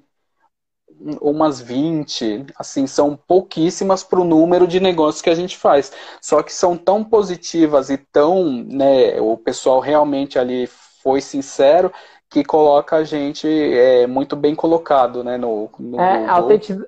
umas 1.21 1.59
20, 1.59 2.45
assim, 2.57 2.87
são 2.87 3.17
pouquíssimas 3.27 4.03
para 4.03 4.19
o 4.19 4.23
número 4.23 4.67
de 4.67 4.79
negócios 4.79 5.21
que 5.21 5.29
a 5.29 5.35
gente 5.35 5.57
faz. 5.57 5.91
Só 6.21 6.41
que 6.41 6.53
são 6.53 6.77
tão 6.77 7.03
positivas 7.03 7.89
e 7.89 7.97
tão, 7.97 8.45
né, 8.51 9.19
o 9.19 9.37
pessoal 9.37 9.79
realmente 9.79 10.39
ali 10.39 10.67
foi 11.01 11.19
sincero 11.21 11.91
que 12.29 12.43
coloca 12.43 12.95
a 12.95 13.03
gente 13.03 13.47
é, 13.47 14.07
muito 14.07 14.35
bem 14.35 14.55
colocado, 14.55 15.23
né? 15.23 15.37
No, 15.37 15.69
no 15.77 16.01
é, 16.01 16.25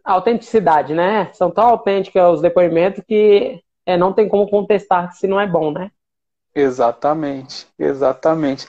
autenticidade, 0.03 0.91
né? 0.93 1.29
São 1.33 1.51
tão 1.51 1.65
autênticos 1.65 2.19
os 2.23 2.41
depoimentos 2.41 3.03
que 3.07 3.61
é, 3.85 3.95
não 3.95 4.11
tem 4.11 4.27
como 4.27 4.49
contestar 4.49 5.13
se 5.13 5.27
não 5.27 5.39
é 5.39 5.45
bom, 5.45 5.71
né? 5.71 5.91
Exatamente, 6.55 7.67
exatamente. 7.77 8.67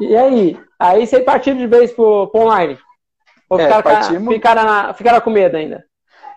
E 0.00 0.16
aí? 0.16 0.58
Aí 0.76 1.06
você 1.06 1.20
partiu 1.20 1.54
de 1.54 1.68
vez 1.68 1.92
pro, 1.92 2.26
pro 2.28 2.40
online? 2.40 2.76
Ou 3.52 3.60
é, 3.60 3.64
ficaram, 3.64 3.82
partimos... 3.82 4.34
ficaram, 4.34 4.94
ficaram 4.94 5.20
com 5.20 5.28
medo 5.28 5.58
ainda? 5.58 5.84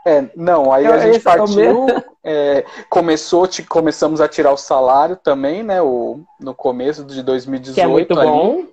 É, 0.05 0.25
não, 0.35 0.73
aí 0.73 0.85
a 0.85 0.97
gente 0.97 1.15
é 1.15 1.19
partiu, 1.19 1.87
é, 2.21 2.65
começou, 2.89 3.47
começamos 3.69 4.19
a 4.19 4.27
tirar 4.27 4.51
o 4.51 4.57
salário 4.57 5.15
também, 5.15 5.63
né, 5.63 5.81
o, 5.81 6.19
no 6.41 6.53
começo 6.53 7.05
de 7.05 7.23
2018. 7.23 7.73
Que 7.73 7.81
é 7.81 7.87
muito 7.87 8.13
bom. 8.13 8.65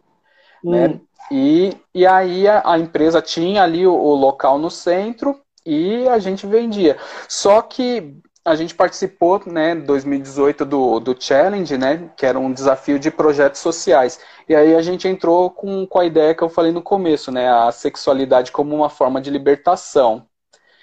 Né? 0.64 0.88
Hum. 0.88 1.00
E, 1.30 1.76
e 1.94 2.04
aí 2.04 2.48
a, 2.48 2.62
a, 2.66 2.78
empresa 2.80 3.22
tinha 3.22 3.62
ali 3.62 3.86
o, 3.86 3.94
o 3.94 4.14
local 4.16 4.58
no 4.58 4.70
centro 4.70 5.40
e 5.64 6.08
a 6.08 6.18
gente 6.18 6.44
vendia. 6.44 6.96
Só 7.28 7.62
que 7.62 8.12
a 8.44 8.56
gente 8.56 8.74
participou, 8.74 9.40
né, 9.46 9.72
em 9.72 9.80
2018 9.80 10.64
do, 10.64 10.98
do 10.98 11.16
Challenge, 11.18 11.78
né, 11.78 12.10
que 12.16 12.26
era 12.26 12.38
um 12.38 12.52
desafio 12.52 12.98
de 12.98 13.10
projetos 13.10 13.60
sociais. 13.60 14.18
E 14.48 14.54
aí 14.54 14.74
a 14.74 14.82
gente 14.82 15.06
entrou 15.06 15.50
com, 15.50 15.86
com 15.86 15.98
a 16.00 16.04
ideia 16.04 16.34
que 16.34 16.42
eu 16.42 16.48
falei 16.48 16.72
no 16.72 16.82
começo, 16.82 17.30
né, 17.30 17.48
a 17.48 17.70
sexualidade 17.70 18.50
como 18.50 18.74
uma 18.74 18.90
forma 18.90 19.20
de 19.20 19.30
libertação. 19.30 20.26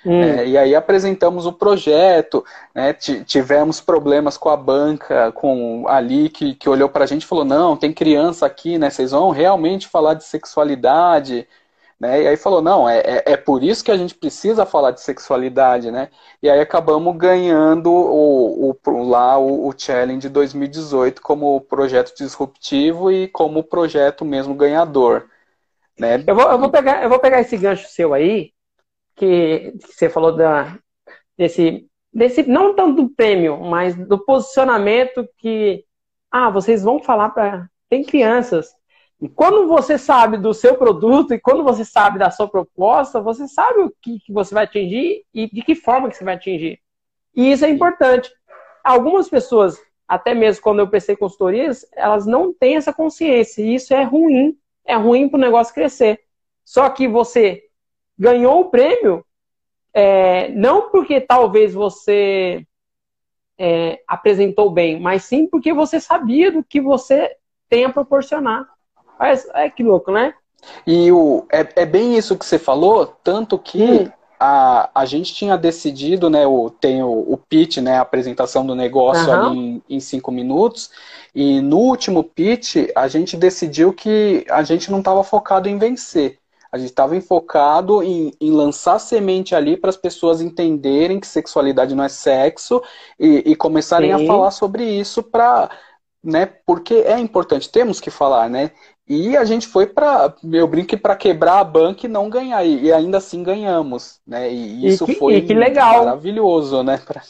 Hum. 0.05 0.21
É, 0.21 0.47
e 0.47 0.57
aí 0.57 0.73
apresentamos 0.73 1.45
o 1.45 1.51
projeto, 1.51 2.45
né, 2.73 2.93
tivemos 2.93 3.81
problemas 3.81 4.37
com 4.37 4.47
a 4.47 4.55
banca, 4.55 5.29
com 5.33 5.85
ali 5.89 6.29
que, 6.29 6.55
que 6.55 6.69
olhou 6.69 6.87
para 6.87 7.03
a 7.03 7.07
gente 7.07 7.23
e 7.23 7.27
falou, 7.27 7.43
não, 7.43 7.75
tem 7.75 7.91
criança 7.91 8.45
aqui, 8.45 8.77
né, 8.77 8.89
vocês 8.89 9.11
vão 9.11 9.31
realmente 9.31 9.89
falar 9.89 10.13
de 10.13 10.23
sexualidade, 10.23 11.45
né, 11.99 12.23
e 12.23 12.27
aí 12.27 12.37
falou, 12.37 12.61
não, 12.61 12.87
é, 12.87 12.99
é, 12.99 13.23
é 13.33 13.37
por 13.37 13.63
isso 13.63 13.83
que 13.83 13.91
a 13.91 13.97
gente 13.97 14.15
precisa 14.15 14.65
falar 14.65 14.91
de 14.91 15.01
sexualidade, 15.01 15.91
né, 15.91 16.09
e 16.41 16.49
aí 16.49 16.59
acabamos 16.59 17.15
ganhando 17.17 17.91
o, 17.91 18.71
o, 18.71 19.09
lá 19.09 19.37
o, 19.37 19.67
o 19.67 19.73
Challenge 19.77 20.29
2018 20.29 21.21
como 21.21 21.59
projeto 21.61 22.15
disruptivo 22.15 23.11
e 23.11 23.27
como 23.27 23.63
projeto 23.63 24.23
mesmo 24.23 24.55
ganhador. 24.55 25.27
Né? 25.99 26.23
Eu, 26.25 26.33
vou, 26.33 26.49
eu, 26.49 26.57
vou 26.57 26.69
pegar, 26.69 27.03
eu 27.03 27.09
vou 27.09 27.19
pegar 27.19 27.41
esse 27.41 27.57
gancho 27.57 27.89
seu 27.89 28.13
aí, 28.13 28.53
que, 29.15 29.73
que 29.81 29.93
você 29.93 30.09
falou 30.09 30.33
da, 30.35 30.77
desse, 31.37 31.85
desse, 32.13 32.43
não 32.43 32.73
tanto 32.73 33.03
do 33.03 33.09
prêmio, 33.09 33.59
mas 33.59 33.95
do 33.95 34.17
posicionamento 34.23 35.27
que, 35.37 35.83
ah, 36.31 36.49
vocês 36.49 36.83
vão 36.83 37.03
falar 37.03 37.29
para. 37.29 37.69
Tem 37.89 38.03
crianças. 38.03 38.73
E 39.21 39.27
quando 39.27 39.67
você 39.67 39.97
sabe 39.97 40.37
do 40.37 40.53
seu 40.53 40.75
produto 40.75 41.33
e 41.33 41.39
quando 41.39 41.63
você 41.63 41.83
sabe 41.83 42.17
da 42.17 42.31
sua 42.31 42.47
proposta, 42.47 43.19
você 43.19 43.47
sabe 43.47 43.81
o 43.81 43.93
que, 44.01 44.19
que 44.19 44.31
você 44.31 44.53
vai 44.53 44.63
atingir 44.63 45.25
e 45.33 45.49
de 45.49 45.61
que 45.61 45.75
forma 45.75 46.09
que 46.09 46.15
você 46.15 46.23
vai 46.23 46.35
atingir. 46.35 46.79
E 47.35 47.51
isso 47.51 47.65
é 47.65 47.69
importante. 47.69 48.31
Algumas 48.83 49.29
pessoas, 49.29 49.77
até 50.07 50.33
mesmo 50.33 50.63
quando 50.63 50.79
eu 50.79 50.87
prestei 50.87 51.17
consultorias, 51.17 51.85
elas 51.93 52.25
não 52.25 52.53
têm 52.53 52.77
essa 52.77 52.93
consciência. 52.93 53.61
E 53.61 53.75
isso 53.75 53.93
é 53.93 54.03
ruim. 54.03 54.57
É 54.85 54.95
ruim 54.95 55.27
para 55.27 55.37
o 55.37 55.41
negócio 55.41 55.73
crescer. 55.73 56.21
Só 56.63 56.89
que 56.89 57.07
você 57.07 57.63
ganhou 58.17 58.61
o 58.61 58.69
prêmio 58.69 59.25
é, 59.93 60.49
não 60.49 60.89
porque 60.89 61.19
talvez 61.19 61.73
você 61.73 62.65
é, 63.57 64.01
apresentou 64.07 64.69
bem, 64.69 64.99
mas 64.99 65.23
sim 65.23 65.47
porque 65.47 65.73
você 65.73 65.99
sabia 65.99 66.51
do 66.51 66.63
que 66.63 66.79
você 66.79 67.35
tem 67.67 67.85
a 67.85 67.91
proporcionar. 67.91 68.67
Mas, 69.19 69.45
é 69.53 69.69
que 69.69 69.83
louco, 69.83 70.11
né? 70.11 70.33
E 70.87 71.11
o, 71.11 71.45
é, 71.51 71.67
é 71.75 71.85
bem 71.85 72.17
isso 72.17 72.37
que 72.37 72.45
você 72.45 72.57
falou, 72.57 73.05
tanto 73.23 73.57
que 73.57 73.83
hum. 73.83 74.11
a, 74.39 74.89
a 74.93 75.05
gente 75.05 75.33
tinha 75.33 75.57
decidido, 75.57 76.29
né, 76.29 76.47
o, 76.47 76.69
tem 76.69 77.03
o, 77.03 77.09
o 77.09 77.37
pitch, 77.37 77.77
né, 77.77 77.97
a 77.97 78.01
apresentação 78.01 78.65
do 78.65 78.75
negócio 78.75 79.27
uhum. 79.27 79.33
ali 79.33 79.57
em, 79.57 79.83
em 79.89 79.99
cinco 79.99 80.31
minutos, 80.31 80.89
e 81.33 81.61
no 81.61 81.77
último 81.77 82.23
pitch 82.23 82.89
a 82.95 83.07
gente 83.07 83.37
decidiu 83.37 83.93
que 83.93 84.45
a 84.49 84.63
gente 84.63 84.91
não 84.91 84.99
estava 84.99 85.23
focado 85.23 85.69
em 85.69 85.77
vencer. 85.77 86.39
A 86.71 86.77
gente 86.77 86.91
estava 86.91 87.15
enfocado 87.15 88.03
em, 88.03 88.31
em, 88.39 88.51
lançar 88.51 88.99
semente 88.99 89.55
ali 89.55 89.75
para 89.75 89.89
as 89.89 89.97
pessoas 89.97 90.39
entenderem 90.39 91.19
que 91.19 91.25
sexualidade 91.25 91.95
não 91.95 92.03
é 92.03 92.09
sexo 92.09 92.81
e, 93.19 93.43
e 93.43 93.55
começarem 93.55 94.15
Sim. 94.15 94.23
a 94.23 94.27
falar 94.27 94.51
sobre 94.51 94.83
isso 94.83 95.23
para, 95.23 95.71
né? 96.23 96.45
Porque 96.45 96.93
é 96.93 97.17
importante, 97.17 97.71
temos 97.71 97.99
que 97.99 98.11
falar, 98.11 98.47
né? 98.49 98.71
E 99.09 99.35
a 99.35 99.43
gente 99.43 99.67
foi 99.67 99.87
para, 99.87 100.35
eu 100.53 100.67
brinco 100.67 100.95
para 100.97 101.15
quebrar 101.15 101.59
a 101.59 101.63
banca 101.63 102.05
e 102.05 102.09
não 102.09 102.29
ganhar 102.29 102.63
e, 102.63 102.83
e 102.85 102.93
ainda 102.93 103.17
assim 103.17 103.41
ganhamos, 103.41 104.21
né? 104.25 104.51
E 104.51 104.87
isso 104.87 105.03
e 105.05 105.07
que, 105.07 105.15
foi 105.15 105.41
legal. 105.41 106.05
maravilhoso, 106.05 106.83
né? 106.83 106.97
Pra... 107.05 107.23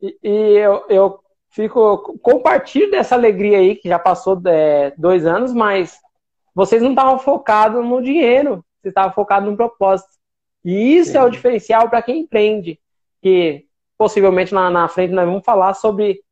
E, 0.00 0.16
e 0.22 0.56
eu, 0.56 0.84
eu 0.88 1.20
fico 1.50 2.18
compartilho 2.22 2.90
dessa 2.90 3.14
alegria 3.14 3.58
aí 3.58 3.76
que 3.76 3.88
já 3.88 3.98
passou 3.98 4.40
é, 4.46 4.94
dois 4.96 5.26
anos, 5.26 5.52
mas 5.52 5.98
vocês 6.54 6.80
não 6.80 6.90
estavam 6.90 7.18
focados 7.18 7.84
no 7.84 8.02
dinheiro 8.02 8.64
você 8.86 8.90
estava 8.90 9.12
focado 9.12 9.46
num 9.46 9.56
propósito. 9.56 10.10
E 10.64 10.96
isso 10.96 11.12
Sim. 11.12 11.18
é 11.18 11.22
o 11.22 11.30
diferencial 11.30 11.88
para 11.88 12.02
quem 12.02 12.20
empreende. 12.20 12.78
Que 13.20 13.66
possivelmente 13.98 14.54
na, 14.54 14.70
na 14.70 14.88
frente 14.88 15.12
nós 15.12 15.26
vamos 15.26 15.44
falar 15.44 15.74
sobre 15.74 16.22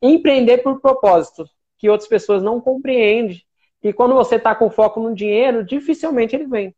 empreender 0.00 0.58
por 0.58 0.80
propósito, 0.80 1.44
que 1.76 1.90
outras 1.90 2.08
pessoas 2.08 2.42
não 2.42 2.60
compreendem. 2.60 3.42
E 3.82 3.92
quando 3.92 4.14
você 4.14 4.36
está 4.36 4.54
com 4.54 4.70
foco 4.70 5.00
no 5.00 5.14
dinheiro, 5.14 5.64
dificilmente 5.64 6.34
ele 6.34 6.46
vem. 6.46 6.74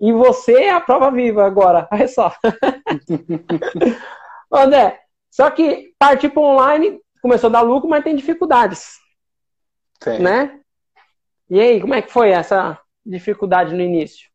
E 0.00 0.12
você 0.12 0.64
é 0.64 0.70
a 0.70 0.80
prova 0.80 1.10
viva 1.10 1.46
agora, 1.46 1.88
olha 1.90 2.08
só. 2.08 2.34
André, 4.52 5.00
só 5.30 5.50
que 5.50 5.94
partir 5.98 6.28
para 6.28 6.42
online 6.42 7.00
começou 7.22 7.48
a 7.48 7.52
dar 7.52 7.62
lucro, 7.62 7.88
mas 7.88 8.04
tem 8.04 8.14
dificuldades. 8.14 8.98
Sim. 10.02 10.18
Né? 10.18 10.60
E 11.48 11.60
aí, 11.60 11.80
como 11.80 11.94
é 11.94 12.02
que 12.02 12.12
foi 12.12 12.30
essa 12.30 12.78
dificuldade 13.04 13.74
no 13.74 13.80
início? 13.80 14.28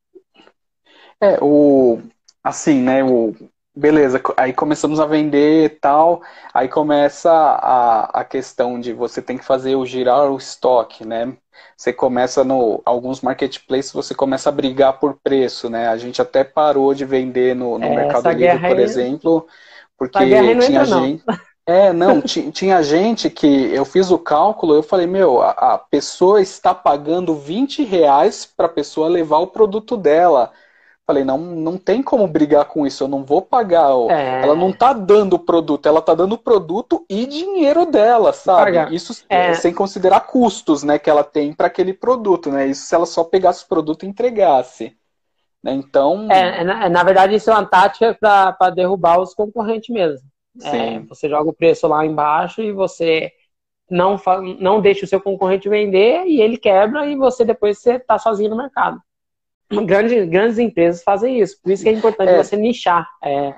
É, 1.19 1.37
o. 1.41 2.01
Assim, 2.43 2.81
né? 2.81 3.03
O, 3.03 3.35
beleza, 3.75 4.21
aí 4.35 4.53
começamos 4.53 4.99
a 4.99 5.05
vender 5.05 5.65
e 5.65 5.69
tal, 5.69 6.21
aí 6.53 6.67
começa 6.67 7.31
a, 7.31 8.21
a 8.21 8.25
questão 8.25 8.79
de 8.79 8.93
você 8.93 9.21
tem 9.21 9.37
que 9.37 9.45
fazer 9.45 9.75
o 9.75 9.85
girar 9.85 10.31
o 10.31 10.37
estoque, 10.37 11.05
né? 11.05 11.37
Você 11.75 11.91
começa 11.91 12.43
no. 12.43 12.81
Alguns 12.85 13.21
marketplaces 13.21 13.91
você 13.91 14.13
começa 14.13 14.49
a 14.49 14.51
brigar 14.51 14.99
por 14.99 15.17
preço, 15.23 15.69
né? 15.69 15.87
A 15.87 15.97
gente 15.97 16.21
até 16.21 16.43
parou 16.43 16.93
de 16.93 17.05
vender 17.05 17.55
no, 17.55 17.77
no 17.77 17.85
é, 17.85 17.95
Mercado 17.95 18.29
Livre, 18.31 18.59
por 18.59 18.77
aí... 18.77 18.83
exemplo, 18.83 19.47
porque 19.97 20.19
tinha 20.19 20.85
gente. 20.85 21.23
Não. 21.25 21.39
É, 21.63 21.93
não, 21.93 22.21
tinha 22.21 22.81
gente 22.81 23.29
que 23.29 23.73
eu 23.73 23.85
fiz 23.85 24.09
o 24.09 24.17
cálculo, 24.17 24.73
eu 24.73 24.83
falei, 24.83 25.05
meu, 25.05 25.41
a, 25.41 25.51
a 25.51 25.77
pessoa 25.77 26.41
está 26.41 26.73
pagando 26.73 27.35
20 27.35 27.83
reais 27.83 28.45
para 28.45 28.65
a 28.65 28.69
pessoa 28.69 29.07
levar 29.07 29.37
o 29.37 29.47
produto 29.47 29.95
dela. 29.95 30.51
Falei, 31.05 31.23
não, 31.23 31.37
não 31.37 31.77
tem 31.77 32.01
como 32.01 32.27
brigar 32.27 32.65
com 32.65 32.85
isso, 32.85 33.03
eu 33.03 33.07
não 33.07 33.23
vou 33.23 33.41
pagar. 33.41 33.89
É... 34.09 34.43
Ela 34.43 34.55
não 34.55 34.71
tá 34.71 34.93
dando 34.93 35.33
o 35.33 35.39
produto, 35.39 35.85
ela 35.87 36.01
tá 36.01 36.13
dando 36.13 36.33
o 36.33 36.37
produto 36.37 37.05
e 37.09 37.25
dinheiro 37.25 37.85
dela, 37.85 38.31
sabe? 38.31 38.65
Pagar. 38.65 38.93
Isso 38.93 39.25
é... 39.27 39.53
sem 39.55 39.73
considerar 39.73 40.21
custos, 40.21 40.83
né, 40.83 40.99
que 40.99 41.09
ela 41.09 41.23
tem 41.23 41.53
para 41.53 41.67
aquele 41.67 41.93
produto, 41.93 42.51
né? 42.51 42.67
Isso 42.67 42.85
se 42.85 42.95
ela 42.95 43.05
só 43.05 43.23
pegasse 43.23 43.65
o 43.65 43.67
produto 43.67 44.03
e 44.03 44.09
entregasse. 44.09 44.95
Né? 45.63 45.73
Então. 45.73 46.31
É, 46.31 46.63
na, 46.63 46.89
na, 46.89 47.03
verdade, 47.03 47.35
isso 47.35 47.49
é 47.49 47.53
uma 47.53 47.65
tática 47.65 48.17
para 48.19 48.69
derrubar 48.69 49.19
os 49.19 49.33
concorrentes 49.33 49.89
mesmo. 49.89 50.27
É, 50.63 50.99
você 50.99 51.29
joga 51.29 51.49
o 51.49 51.53
preço 51.53 51.87
lá 51.87 52.05
embaixo 52.05 52.61
e 52.61 52.73
você 52.73 53.31
não, 53.89 54.19
não 54.59 54.81
deixa 54.81 55.05
o 55.05 55.07
seu 55.07 55.21
concorrente 55.21 55.69
vender 55.69 56.25
e 56.25 56.41
ele 56.41 56.57
quebra 56.57 57.05
e 57.07 57.15
você 57.15 57.45
depois 57.45 57.79
você 57.79 57.95
está 57.95 58.17
sozinho 58.17 58.49
no 58.49 58.57
mercado. 58.57 59.01
Grandes, 59.85 60.29
grandes 60.29 60.59
empresas 60.59 61.03
fazem 61.03 61.39
isso, 61.39 61.57
por 61.61 61.71
isso 61.71 61.83
que 61.83 61.89
é 61.89 61.93
importante 61.93 62.29
é. 62.29 62.43
você 62.43 62.55
nichar. 62.57 63.07
É. 63.23 63.53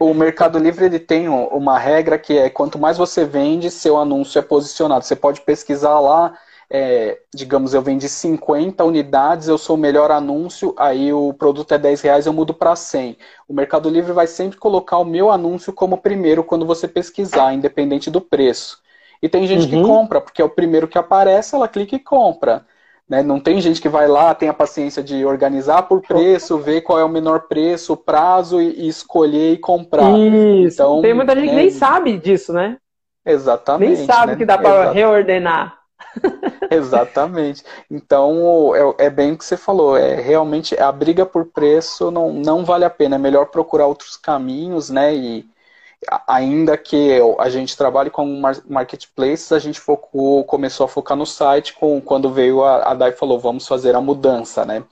O 0.00 0.12
Mercado 0.12 0.58
Livre 0.58 0.86
ele 0.86 0.98
tem 0.98 1.28
uma 1.28 1.78
regra 1.78 2.18
que 2.18 2.36
é 2.36 2.50
quanto 2.50 2.78
mais 2.78 2.98
você 2.98 3.24
vende, 3.24 3.70
seu 3.70 3.96
anúncio 3.96 4.38
é 4.38 4.42
posicionado. 4.42 5.04
Você 5.04 5.14
pode 5.14 5.40
pesquisar 5.42 6.00
lá, 6.00 6.36
é, 6.68 7.18
digamos, 7.32 7.74
eu 7.74 7.82
vendi 7.82 8.08
50 8.08 8.82
unidades, 8.82 9.46
eu 9.46 9.58
sou 9.58 9.76
o 9.76 9.78
melhor 9.78 10.10
anúncio, 10.10 10.74
aí 10.76 11.12
o 11.12 11.32
produto 11.34 11.72
é 11.72 11.78
10 11.78 12.00
reais, 12.00 12.26
eu 12.26 12.32
mudo 12.32 12.54
para 12.54 12.74
100. 12.74 13.16
O 13.46 13.52
Mercado 13.52 13.88
Livre 13.88 14.12
vai 14.12 14.26
sempre 14.26 14.58
colocar 14.58 14.98
o 14.98 15.04
meu 15.04 15.30
anúncio 15.30 15.72
como 15.72 15.98
primeiro 15.98 16.42
quando 16.42 16.66
você 16.66 16.88
pesquisar, 16.88 17.52
independente 17.52 18.10
do 18.10 18.20
preço. 18.20 18.80
E 19.22 19.28
tem 19.28 19.46
gente 19.46 19.64
uhum. 19.64 19.82
que 19.82 19.88
compra, 19.88 20.20
porque 20.20 20.42
é 20.42 20.44
o 20.44 20.50
primeiro 20.50 20.88
que 20.88 20.98
aparece, 20.98 21.54
ela 21.54 21.68
clica 21.68 21.94
e 21.94 22.00
compra. 22.00 22.66
Né? 23.08 23.22
Não 23.22 23.38
tem 23.40 23.60
gente 23.60 23.80
que 23.80 23.88
vai 23.88 24.08
lá, 24.08 24.34
tem 24.34 24.48
a 24.48 24.54
paciência 24.54 25.02
de 25.02 25.24
organizar 25.24 25.82
por 25.82 26.00
preço, 26.00 26.58
ver 26.58 26.82
qual 26.82 26.98
é 26.98 27.04
o 27.04 27.08
menor 27.08 27.42
preço, 27.48 27.96
prazo 27.96 28.60
e, 28.60 28.84
e 28.84 28.88
escolher 28.88 29.52
e 29.52 29.58
comprar. 29.58 30.10
Isso. 30.18 30.74
Então, 30.74 31.02
tem 31.02 31.14
muita 31.14 31.34
gente 31.34 31.46
né? 31.46 31.50
que 31.50 31.56
nem 31.56 31.70
sabe 31.70 32.18
disso, 32.18 32.52
né? 32.52 32.78
Exatamente. 33.24 33.98
Nem 33.98 34.06
sabe 34.06 34.32
né? 34.32 34.38
que 34.38 34.44
dá 34.44 34.58
para 34.58 34.92
reordenar. 34.92 35.78
Exatamente. 36.70 37.62
Então, 37.90 38.72
é, 38.74 39.06
é, 39.06 39.10
bem 39.10 39.32
o 39.32 39.38
que 39.38 39.44
você 39.44 39.56
falou. 39.56 39.96
É 39.96 40.14
realmente 40.14 40.78
a 40.78 40.90
briga 40.90 41.24
por 41.24 41.46
preço 41.46 42.10
não, 42.10 42.32
não 42.32 42.64
vale 42.64 42.84
a 42.84 42.90
pena. 42.90 43.16
É 43.16 43.18
melhor 43.18 43.46
procurar 43.46 43.86
outros 43.86 44.16
caminhos, 44.16 44.90
né? 44.90 45.14
E 45.14 45.46
ainda 46.26 46.76
que 46.76 47.20
a 47.38 47.48
gente 47.48 47.76
trabalhe 47.76 48.10
com 48.10 48.42
marketplaces, 48.68 49.52
a 49.52 49.58
gente 49.58 49.80
focou, 49.80 50.44
começou 50.44 50.84
a 50.84 50.88
focar 50.88 51.16
no 51.16 51.26
site 51.26 51.74
com, 51.74 52.00
quando 52.00 52.32
veio 52.32 52.62
a, 52.62 52.90
a 52.90 52.94
DAI 52.94 53.12
falou, 53.12 53.38
vamos 53.38 53.66
fazer 53.66 53.94
a 53.94 54.00
mudança, 54.00 54.64
né? 54.64 54.82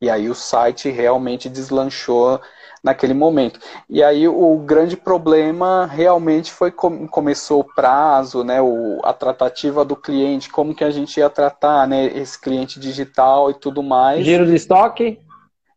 E 0.00 0.10
aí 0.10 0.28
o 0.28 0.34
site 0.34 0.90
realmente 0.90 1.48
deslanchou 1.48 2.40
naquele 2.82 3.14
momento. 3.14 3.58
E 3.88 4.02
aí 4.02 4.28
o 4.28 4.58
grande 4.58 4.96
problema 4.96 5.86
realmente 5.86 6.52
foi 6.52 6.70
como 6.70 7.08
começou 7.08 7.60
o 7.60 7.74
prazo, 7.74 8.44
né, 8.44 8.60
o, 8.60 9.00
a 9.02 9.14
tratativa 9.14 9.84
do 9.84 9.96
cliente, 9.96 10.50
como 10.50 10.74
que 10.74 10.84
a 10.84 10.90
gente 10.90 11.16
ia 11.18 11.30
tratar, 11.30 11.88
né, 11.88 12.04
esse 12.14 12.38
cliente 12.38 12.78
digital 12.78 13.50
e 13.50 13.54
tudo 13.54 13.82
mais. 13.82 14.24
Giro 14.24 14.44
de 14.44 14.54
estoque? 14.54 15.18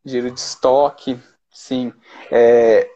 Giro 0.04 0.30
de 0.30 0.40
estoque, 0.40 1.18
sim. 1.50 1.94
É, 2.30 2.90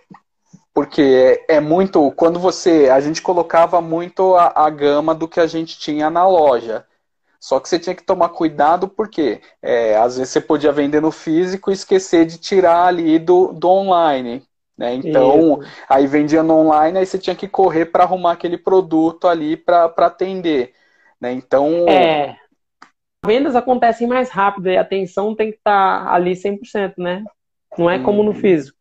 porque 0.81 1.45
é, 1.47 1.57
é, 1.57 1.59
muito 1.59 2.11
quando 2.13 2.39
você 2.39 2.89
a 2.89 2.99
gente 2.99 3.21
colocava 3.21 3.79
muito 3.79 4.33
a, 4.33 4.65
a, 4.65 4.67
gama 4.67 5.13
do 5.13 5.27
que 5.27 5.39
a 5.39 5.45
gente 5.45 5.77
tinha 5.77 6.09
na 6.09 6.27
loja. 6.27 6.83
Só 7.39 7.59
que 7.59 7.69
você 7.69 7.77
tinha 7.77 7.93
que 7.95 8.01
tomar 8.01 8.29
cuidado 8.29 8.87
porque 8.87 9.41
é, 9.61 9.95
às 9.95 10.17
vezes 10.17 10.33
você 10.33 10.41
podia 10.41 10.71
vender 10.71 10.99
no 10.99 11.11
físico 11.11 11.69
e 11.69 11.75
esquecer 11.75 12.25
de 12.25 12.39
tirar 12.39 12.87
ali 12.87 13.19
do, 13.19 13.53
do 13.53 13.69
online 13.69 14.43
né? 14.75 14.95
Então 14.95 15.61
Isso. 15.61 15.71
aí 15.87 16.07
vendia 16.07 16.41
no 16.41 16.55
online 16.55 16.97
aí 16.97 17.05
você 17.05 17.19
tinha 17.19 17.35
que 17.35 17.47
correr 17.47 17.85
para 17.85 18.03
arrumar 18.03 18.31
aquele 18.31 18.57
produto 18.57 19.27
ali 19.27 19.55
para 19.55 19.85
atender 19.85 20.73
né? 21.19 21.31
Então 21.31 21.87
é. 21.87 22.37
Vendas 23.23 23.55
acontecem 23.55 24.07
mais 24.07 24.31
rápido 24.31 24.67
e 24.67 24.77
a 24.77 24.81
atenção 24.81 25.35
tem 25.35 25.51
que 25.51 25.57
estar 25.57 26.05
tá 26.05 26.11
ali 26.11 26.31
100% 26.31 26.93
né? 26.97 27.23
Não 27.77 27.87
é 27.87 27.99
como 27.99 28.23
no 28.23 28.31
uhum. 28.31 28.35
físico 28.35 28.80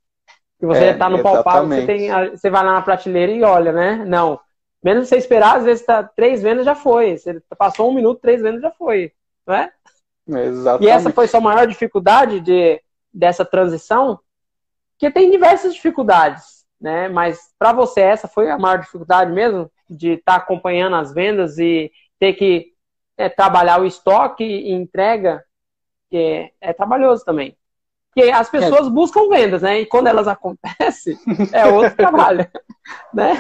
que 0.61 0.67
você 0.67 0.85
é, 0.85 1.09
no 1.09 1.23
palpável, 1.23 1.67
você, 1.67 1.87
tem, 1.87 2.11
você 2.31 2.51
vai 2.51 2.63
lá 2.63 2.75
na 2.75 2.83
prateleira 2.83 3.33
e 3.33 3.43
olha, 3.43 3.73
né? 3.73 4.05
Não. 4.07 4.39
Menos 4.85 5.09
você 5.09 5.17
esperar, 5.17 5.57
às 5.57 5.65
vezes 5.65 5.87
tá, 5.87 6.03
três 6.03 6.43
vendas 6.43 6.67
já 6.67 6.75
foi. 6.75 7.17
Você 7.17 7.43
passou 7.57 7.91
um 7.91 7.95
minuto, 7.95 8.21
três 8.21 8.43
vendas 8.43 8.61
já 8.61 8.71
foi. 8.71 9.11
Não 9.47 9.55
é? 9.55 9.73
Exatamente. 10.29 10.85
E 10.85 10.91
essa 10.91 11.11
foi 11.11 11.27
sua 11.27 11.41
maior 11.41 11.67
dificuldade 11.67 12.41
de, 12.41 12.79
dessa 13.13 13.43
transição? 13.43 14.21
Porque 14.93 15.11
tem 15.11 15.31
diversas 15.31 15.73
dificuldades, 15.73 16.67
né? 16.79 17.09
Mas 17.09 17.39
para 17.59 17.73
você 17.73 18.03
essa 18.03 18.29
foi 18.29 18.51
a 18.51 18.59
maior 18.59 18.81
dificuldade 18.81 19.33
mesmo? 19.33 19.71
De 19.89 20.13
estar 20.13 20.33
tá 20.33 20.39
acompanhando 20.39 20.97
as 20.97 21.11
vendas 21.11 21.59
e 21.59 21.91
ter 22.19 22.35
que 22.35 22.75
é, 23.17 23.31
trabalhar 23.31 23.81
o 23.81 23.87
estoque 23.87 24.45
e 24.45 24.73
entrega, 24.73 25.43
que 26.11 26.19
é, 26.19 26.51
é 26.61 26.73
trabalhoso 26.75 27.25
também. 27.25 27.57
Porque 28.13 28.29
as 28.31 28.51
pessoas 28.51 28.89
é. 28.89 28.91
buscam 28.91 29.29
vendas, 29.29 29.63
né? 29.63 29.81
E 29.81 29.87
quando 29.87 30.09
elas 30.09 30.27
acontecem, 30.27 31.17
é 31.53 31.67
outro 31.67 31.97
trabalho. 31.97 32.47
Né? 33.15 33.35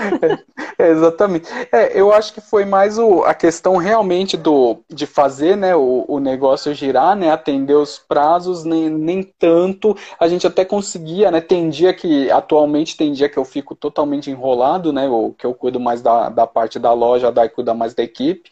É, 0.78 0.90
exatamente. 0.90 1.48
É, 1.72 1.98
eu 1.98 2.12
acho 2.12 2.32
que 2.32 2.40
foi 2.40 2.64
mais 2.64 2.98
o, 2.98 3.24
a 3.24 3.34
questão 3.34 3.76
realmente 3.76 4.36
do, 4.36 4.78
de 4.88 5.06
fazer 5.06 5.56
né, 5.56 5.74
o, 5.74 6.04
o 6.06 6.20
negócio 6.20 6.72
girar, 6.72 7.16
né, 7.16 7.32
atender 7.32 7.74
os 7.74 7.98
prazos, 7.98 8.62
nem, 8.62 8.88
nem 8.88 9.24
tanto. 9.24 9.96
A 10.20 10.28
gente 10.28 10.46
até 10.46 10.64
conseguia, 10.64 11.32
né? 11.32 11.40
Tem 11.40 11.68
dia 11.68 11.92
que, 11.92 12.30
atualmente, 12.30 12.96
tem 12.96 13.12
dia 13.12 13.28
que 13.28 13.38
eu 13.38 13.44
fico 13.44 13.74
totalmente 13.74 14.30
enrolado, 14.30 14.92
né? 14.92 15.08
O 15.08 15.34
que 15.36 15.46
eu 15.46 15.54
cuido 15.54 15.80
mais 15.80 16.00
da, 16.00 16.28
da 16.28 16.46
parte 16.46 16.78
da 16.78 16.92
loja, 16.92 17.26
a 17.26 17.32
Dai 17.32 17.48
cuida 17.48 17.74
mais 17.74 17.92
da 17.92 18.04
equipe. 18.04 18.50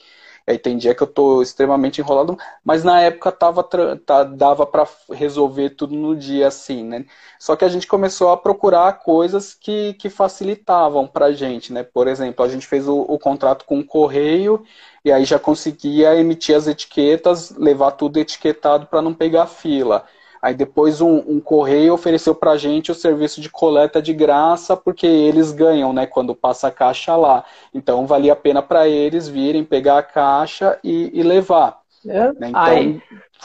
Aí 0.49 0.59
tem 0.59 0.79
dia 0.79 0.95
que 0.95 1.03
eu 1.03 1.07
tô 1.07 1.43
extremamente 1.43 2.01
enrolado, 2.01 2.37
mas 2.65 2.83
na 2.85 3.01
época 3.03 3.31
tava, 3.31 3.63
tá, 3.63 4.25
dava 4.25 4.67
para 4.67 4.87
resolver 5.13 5.71
tudo 5.71 5.95
no 5.95 6.17
dia 6.17 6.49
assim, 6.49 6.83
né? 6.85 7.05
Só 7.39 7.55
que 7.57 7.65
a 7.65 7.69
gente 7.69 7.87
começou 7.87 8.31
a 8.31 8.37
procurar 8.37 8.93
coisas 9.01 9.55
que, 9.55 9.95
que 9.95 10.09
facilitavam 10.11 11.07
pra 11.07 11.33
gente, 11.33 11.73
né? 11.73 11.83
Por 11.83 12.09
exemplo, 12.09 12.45
a 12.45 12.49
gente 12.49 12.67
fez 12.67 12.89
o, 12.89 13.01
o 13.01 13.19
contrato 13.19 13.65
com 13.65 13.79
o 13.81 13.85
correio 13.85 14.65
e 15.05 15.13
aí 15.13 15.25
já 15.25 15.39
conseguia 15.39 16.15
emitir 16.17 16.57
as 16.57 16.67
etiquetas, 16.67 17.51
levar 17.57 17.93
tudo 17.93 18.19
etiquetado 18.19 18.87
para 18.87 19.03
não 19.03 19.15
pegar 19.15 19.47
fila. 19.47 20.05
Aí 20.41 20.55
depois 20.55 21.01
um, 21.01 21.17
um 21.27 21.41
correio 21.41 21.95
ofereceu 21.95 22.35
para 22.35 22.53
a 22.53 22.57
gente 22.57 22.91
o 22.91 22.95
serviço 22.95 23.41
de 23.41 23.51
coleta 23.51 24.01
de 24.01 24.13
graça, 24.13 24.77
porque 24.77 25.07
eles 25.07 25.53
ganham, 25.53 25.93
né, 25.93 26.07
quando 26.07 26.35
passa 26.35 26.69
a 26.69 26.73
caixa 26.73 27.17
lá. 27.17 27.45
Então 27.75 28.07
valia 28.07 28.33
a 28.33 28.37
pena 28.37 28.63
para 28.63 28.89
eles 28.89 29.29
virem 29.29 29.65
pegar 29.65 29.99
a 29.99 30.03
caixa 30.03 30.79
e, 30.83 31.11
e 31.13 31.23
levar. 31.23 31.81
É? 32.07 32.33
Né? 32.33 32.49
Então 32.49 32.63
Aí. 32.63 33.03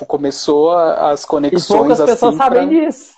começou 0.08 0.72
as 0.78 1.26
conexões. 1.26 1.70
E 1.70 1.74
poucas 1.74 2.00
assim, 2.00 2.12
pessoas 2.12 2.36
pra... 2.36 2.46
sabem 2.46 2.70
disso. 2.70 3.14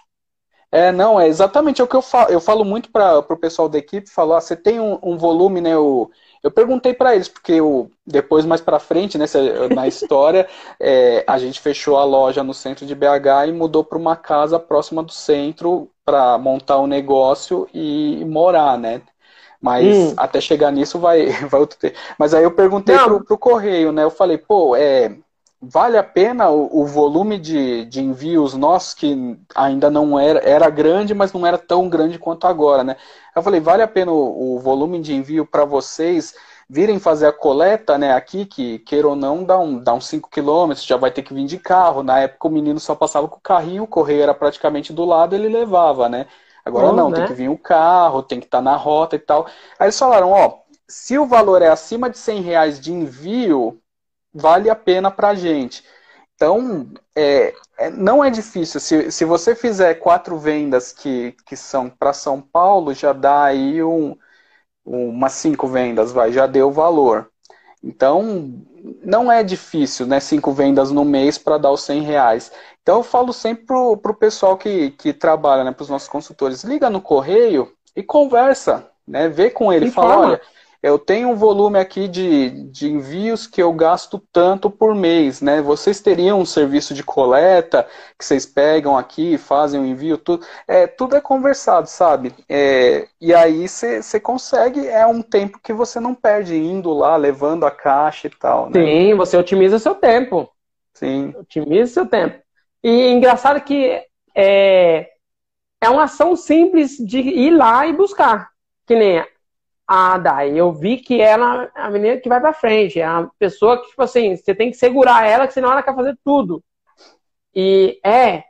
É, 0.71 0.91
não, 0.91 1.19
é 1.19 1.27
exatamente 1.27 1.81
o 1.81 1.87
que 1.87 1.95
eu 1.95 2.01
falo. 2.01 2.29
Eu 2.29 2.41
falo 2.41 2.65
muito 2.65 2.91
para 2.91 3.19
o 3.19 3.37
pessoal 3.37 3.69
da 3.69 3.77
equipe, 3.77 4.09
falar, 4.09 4.37
ah, 4.37 4.41
você 4.41 4.55
tem 4.55 4.79
um, 4.79 4.99
um 5.01 5.17
volume, 5.17 5.61
né, 5.61 5.77
o, 5.77 6.09
eu 6.45 6.51
perguntei 6.51 6.93
para 6.93 7.15
eles, 7.15 7.27
porque 7.27 7.53
eu, 7.53 7.89
depois, 8.05 8.45
mais 8.45 8.61
para 8.61 8.77
frente, 8.77 9.17
né, 9.17 9.25
na 9.73 9.87
história, 9.87 10.47
é, 10.79 11.23
a 11.25 11.39
gente 11.39 11.59
fechou 11.59 11.97
a 11.97 12.03
loja 12.03 12.43
no 12.43 12.53
centro 12.53 12.85
de 12.85 12.93
BH 12.93 13.47
e 13.47 13.51
mudou 13.51 13.83
para 13.83 13.97
uma 13.97 14.15
casa 14.15 14.59
próxima 14.59 15.01
do 15.01 15.11
centro 15.11 15.89
para 16.05 16.37
montar 16.37 16.79
um 16.79 16.85
negócio 16.85 17.67
e 17.73 18.23
morar, 18.25 18.77
né? 18.77 19.01
Mas 19.59 20.11
hum. 20.11 20.13
até 20.17 20.39
chegar 20.39 20.71
nisso 20.71 20.99
vai, 20.99 21.29
vai 21.49 21.59
outro 21.59 21.79
tempo. 21.79 21.97
Mas 22.19 22.35
aí 22.35 22.43
eu 22.43 22.51
perguntei 22.51 22.95
para 22.95 23.15
o 23.15 23.37
correio, 23.39 23.91
né? 23.91 24.03
Eu 24.03 24.11
falei, 24.11 24.37
pô, 24.37 24.75
é, 24.75 25.17
vale 25.71 25.97
a 25.97 26.03
pena 26.03 26.49
o, 26.49 26.81
o, 26.81 26.85
volume 26.85 27.37
de, 27.37 27.85
de 27.85 28.01
envios 28.01 28.53
nossos, 28.53 28.93
que 28.93 29.37
ainda 29.53 29.89
não 29.89 30.19
era, 30.19 30.39
era 30.39 30.69
grande, 30.69 31.13
mas 31.13 31.33
não 31.33 31.45
era 31.45 31.57
tão 31.57 31.89
grande 31.89 32.19
quanto 32.19 32.47
agora, 32.47 32.83
né? 32.83 32.95
Eu 33.35 33.41
falei, 33.41 33.59
vale 33.59 33.83
a 33.83 33.87
pena 33.87 34.11
o, 34.11 34.55
o 34.55 34.59
volume 34.59 34.99
de 34.99 35.13
envio 35.13 35.45
para 35.45 35.65
vocês 35.65 36.33
virem 36.69 36.99
fazer 36.99 37.27
a 37.27 37.31
coleta, 37.31 37.97
né, 37.97 38.13
aqui, 38.13 38.45
que 38.45 38.79
queira 38.79 39.07
ou 39.07 39.15
não, 39.15 39.43
dá, 39.43 39.59
um, 39.59 39.77
dá 39.77 39.93
uns 39.93 40.07
5 40.07 40.29
quilômetros, 40.29 40.85
já 40.85 40.97
vai 40.97 41.11
ter 41.11 41.21
que 41.21 41.33
vir 41.33 41.45
de 41.45 41.59
carro. 41.59 42.01
Na 42.01 42.19
época 42.19 42.47
o 42.47 42.51
menino 42.51 42.79
só 42.79 42.95
passava 42.95 43.27
com 43.27 43.37
o 43.37 43.41
carrinho, 43.41 43.83
o 43.83 43.87
correio 43.87 44.23
era 44.23 44.33
praticamente 44.33 44.91
do 44.91 45.05
lado, 45.05 45.35
ele 45.35 45.47
levava, 45.47 46.09
né? 46.09 46.25
Agora 46.63 46.87
Bom, 46.87 46.93
não, 46.93 47.09
né? 47.09 47.17
tem 47.17 47.27
que 47.27 47.33
vir 47.33 47.49
o 47.49 47.57
carro, 47.57 48.23
tem 48.23 48.39
que 48.39 48.47
estar 48.47 48.57
tá 48.57 48.63
na 48.63 48.75
rota 48.75 49.15
e 49.15 49.19
tal. 49.19 49.45
Aí 49.77 49.85
eles 49.85 49.99
falaram, 49.99 50.31
ó, 50.31 50.57
se 50.87 51.17
o 51.17 51.27
valor 51.27 51.61
é 51.61 51.67
acima 51.67 52.09
de 52.09 52.17
100 52.17 52.41
reais 52.41 52.79
de 52.79 52.91
envio, 52.91 53.79
vale 54.35 54.69
a 54.69 54.75
pena 54.75 55.09
para 55.09 55.29
a 55.29 55.35
gente. 55.35 55.83
Então, 56.35 56.89
é, 57.15 57.53
é, 57.77 57.89
não 57.89 58.23
é 58.23 58.29
difícil. 58.29 58.79
Se, 58.81 59.09
se 59.09 59.23
você 59.23 59.55
fizer 59.55 59.95
quatro 59.95 60.37
vendas 60.37 60.91
que, 60.91 61.33
que 61.45 61.55
são 61.55 61.89
para 61.89 62.11
São 62.11 62.41
Paulo, 62.41 62.93
já 62.93 63.13
dá 63.13 63.45
aí 63.45 63.81
um, 63.81 64.17
umas 64.85 65.33
cinco 65.33 65.67
vendas, 65.67 66.11
vai, 66.11 66.33
já 66.33 66.45
deu 66.45 66.71
valor. 66.71 67.29
Então, 67.81 68.53
não 69.03 69.31
é 69.31 69.43
difícil, 69.43 70.05
né? 70.05 70.19
Cinco 70.19 70.51
vendas 70.51 70.91
no 70.91 71.05
mês 71.05 71.37
para 71.37 71.57
dar 71.57 71.71
os 71.71 71.83
100 71.83 72.01
reais. 72.01 72.51
Então, 72.81 72.97
eu 72.97 73.03
falo 73.03 73.31
sempre 73.31 73.65
pro, 73.65 73.97
pro 73.97 74.13
pessoal 74.13 74.57
que, 74.57 74.91
que 74.91 75.13
trabalha, 75.13 75.63
né, 75.63 75.71
para 75.71 75.83
os 75.83 75.89
nossos 75.89 76.09
consultores, 76.09 76.63
liga 76.63 76.89
no 76.89 77.01
correio 77.01 77.71
e 77.95 78.03
conversa, 78.03 78.89
né? 79.07 79.29
Vê 79.29 79.49
com 79.49 79.71
ele, 79.71 79.87
e 79.87 79.91
fala, 79.91 80.13
fala, 80.13 80.27
olha, 80.27 80.41
eu 80.85 80.99
tenho 80.99 81.29
um 81.29 81.35
volume 81.35 81.79
aqui 81.79 82.07
de, 82.07 82.51
de 82.69 82.87
envios 82.87 83.47
que 83.47 83.59
eu 83.59 83.73
gasto 83.73 84.21
tanto 84.31 84.69
por 84.69 84.93
mês, 84.93 85.41
né? 85.41 85.59
Vocês 85.59 85.99
teriam 85.99 86.39
um 86.39 86.45
serviço 86.45 86.93
de 86.93 87.01
coleta 87.01 87.87
que 88.15 88.23
vocês 88.23 88.45
pegam 88.45 88.95
aqui, 88.95 89.35
fazem 89.35 89.79
o 89.79 89.83
um 89.83 89.87
envio, 89.87 90.15
tudo. 90.15 90.45
É, 90.67 90.85
tudo 90.85 91.15
é 91.15 91.21
conversado, 91.21 91.87
sabe? 91.87 92.35
É, 92.47 93.07
e 93.19 93.33
aí 93.33 93.67
você 93.67 94.19
consegue, 94.19 94.87
é 94.87 95.07
um 95.07 95.23
tempo 95.23 95.59
que 95.59 95.73
você 95.73 95.99
não 95.99 96.13
perde 96.13 96.55
indo 96.55 96.93
lá, 96.93 97.15
levando 97.15 97.65
a 97.65 97.71
caixa 97.71 98.27
e 98.27 98.29
tal, 98.29 98.69
né? 98.69 98.79
Sim, 98.79 99.15
você 99.15 99.35
otimiza 99.35 99.79
seu 99.79 99.95
tempo. 99.95 100.47
Sim. 100.93 101.33
Otimiza 101.35 101.93
seu 101.93 102.05
tempo. 102.05 102.39
E 102.83 103.07
engraçado 103.07 103.59
que 103.61 104.03
é, 104.35 105.09
é 105.81 105.89
uma 105.89 106.03
ação 106.03 106.35
simples 106.35 106.95
de 106.97 107.21
ir 107.21 107.49
lá 107.49 107.87
e 107.87 107.91
buscar. 107.91 108.49
Que 108.85 108.95
nem 108.95 109.25
a 109.87 110.17
Dai. 110.17 110.59
Eu 110.59 110.71
vi 110.73 110.97
que 110.97 111.21
ela 111.21 111.71
é 111.75 111.81
a 111.81 111.89
menina 111.89 112.17
que 112.17 112.29
vai 112.29 112.39
pra 112.39 112.53
frente. 112.53 112.99
É 112.99 113.05
a 113.05 113.29
pessoa 113.37 113.81
que, 113.81 113.89
tipo 113.89 114.01
assim, 114.01 114.35
você 114.35 114.55
tem 114.55 114.71
que 114.71 114.77
segurar 114.77 115.27
ela, 115.27 115.47
que 115.47 115.53
senão 115.53 115.71
ela 115.71 115.83
quer 115.83 115.95
fazer 115.95 116.17
tudo. 116.23 116.63
E 117.53 117.99
é. 118.03 118.43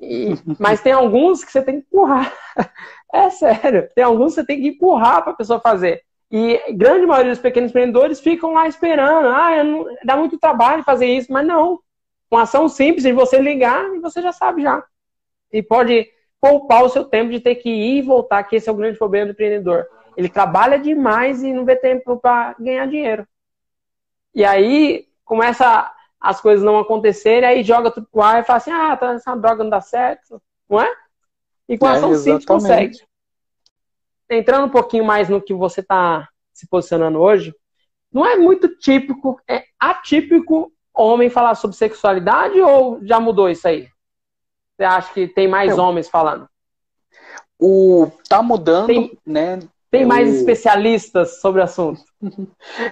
E, 0.00 0.34
mas 0.58 0.80
tem 0.80 0.92
alguns 0.92 1.44
que 1.44 1.52
você 1.52 1.62
tem 1.62 1.80
que 1.80 1.86
empurrar. 1.86 2.32
É 3.12 3.28
sério. 3.28 3.88
Tem 3.92 4.04
alguns 4.04 4.34
que 4.34 4.40
você 4.40 4.46
tem 4.46 4.60
que 4.60 4.68
empurrar 4.68 5.24
pra 5.24 5.32
pessoa 5.32 5.58
fazer. 5.58 6.00
E 6.30 6.72
grande 6.74 7.04
maioria 7.06 7.32
dos 7.32 7.40
pequenos 7.40 7.70
empreendedores 7.70 8.20
ficam 8.20 8.52
lá 8.52 8.68
esperando. 8.68 9.26
Ah, 9.26 9.64
não, 9.64 9.84
dá 10.04 10.16
muito 10.16 10.38
trabalho 10.38 10.84
fazer 10.84 11.06
isso, 11.06 11.32
mas 11.32 11.44
não. 11.44 11.80
Uma 12.30 12.42
ação 12.42 12.68
simples 12.68 13.02
de 13.02 13.12
você 13.12 13.40
ligar 13.40 13.84
e 13.96 13.98
você 13.98 14.22
já 14.22 14.30
sabe 14.30 14.62
já. 14.62 14.84
E 15.52 15.60
pode 15.60 16.08
poupar 16.40 16.84
o 16.84 16.88
seu 16.88 17.04
tempo 17.04 17.32
de 17.32 17.40
ter 17.40 17.56
que 17.56 17.68
ir 17.68 17.98
e 17.98 18.02
voltar, 18.02 18.44
que 18.44 18.54
esse 18.54 18.68
é 18.68 18.72
o 18.72 18.76
grande 18.76 18.96
problema 18.96 19.26
do 19.26 19.32
empreendedor. 19.32 19.86
Ele 20.20 20.28
trabalha 20.28 20.78
demais 20.78 21.42
e 21.42 21.50
não 21.50 21.64
vê 21.64 21.74
tempo 21.74 22.18
para 22.18 22.54
ganhar 22.60 22.84
dinheiro. 22.84 23.26
E 24.34 24.44
aí 24.44 25.08
começa 25.24 25.90
as 26.20 26.42
coisas 26.42 26.62
não 26.62 26.78
acontecerem, 26.78 27.48
aí 27.48 27.62
joga 27.62 27.90
tudo 27.90 28.06
pro 28.06 28.20
ar 28.20 28.38
e 28.38 28.44
fala 28.44 28.58
assim: 28.58 28.70
ah, 28.70 28.94
tá, 28.98 29.14
essa 29.14 29.34
droga 29.34 29.64
não 29.64 29.70
dá 29.70 29.80
certo, 29.80 30.38
não 30.68 30.78
é? 30.78 30.94
E 31.66 31.78
com 31.78 31.86
a 31.86 31.94
é, 31.94 31.96
ação 31.96 32.14
simples 32.16 32.44
consegue. 32.44 32.98
Entrando 34.28 34.66
um 34.66 34.70
pouquinho 34.70 35.06
mais 35.06 35.30
no 35.30 35.40
que 35.40 35.54
você 35.54 35.80
está 35.80 36.28
se 36.52 36.68
posicionando 36.68 37.18
hoje, 37.18 37.54
não 38.12 38.26
é 38.26 38.36
muito 38.36 38.68
típico, 38.76 39.40
é 39.48 39.64
atípico 39.78 40.70
homem 40.92 41.30
falar 41.30 41.54
sobre 41.54 41.78
sexualidade 41.78 42.60
ou 42.60 43.02
já 43.06 43.18
mudou 43.18 43.48
isso 43.48 43.66
aí? 43.66 43.88
Você 44.76 44.84
acha 44.84 45.14
que 45.14 45.28
tem 45.28 45.48
mais 45.48 45.78
Eu... 45.78 45.82
homens 45.82 46.10
falando? 46.10 46.46
O 47.58 48.10
tá 48.28 48.42
mudando, 48.42 48.86
tem... 48.88 49.18
né? 49.24 49.60
Tem 49.90 50.06
mais 50.06 50.28
o... 50.28 50.32
especialistas 50.36 51.40
sobre 51.40 51.60
o 51.60 51.64
assunto. 51.64 52.02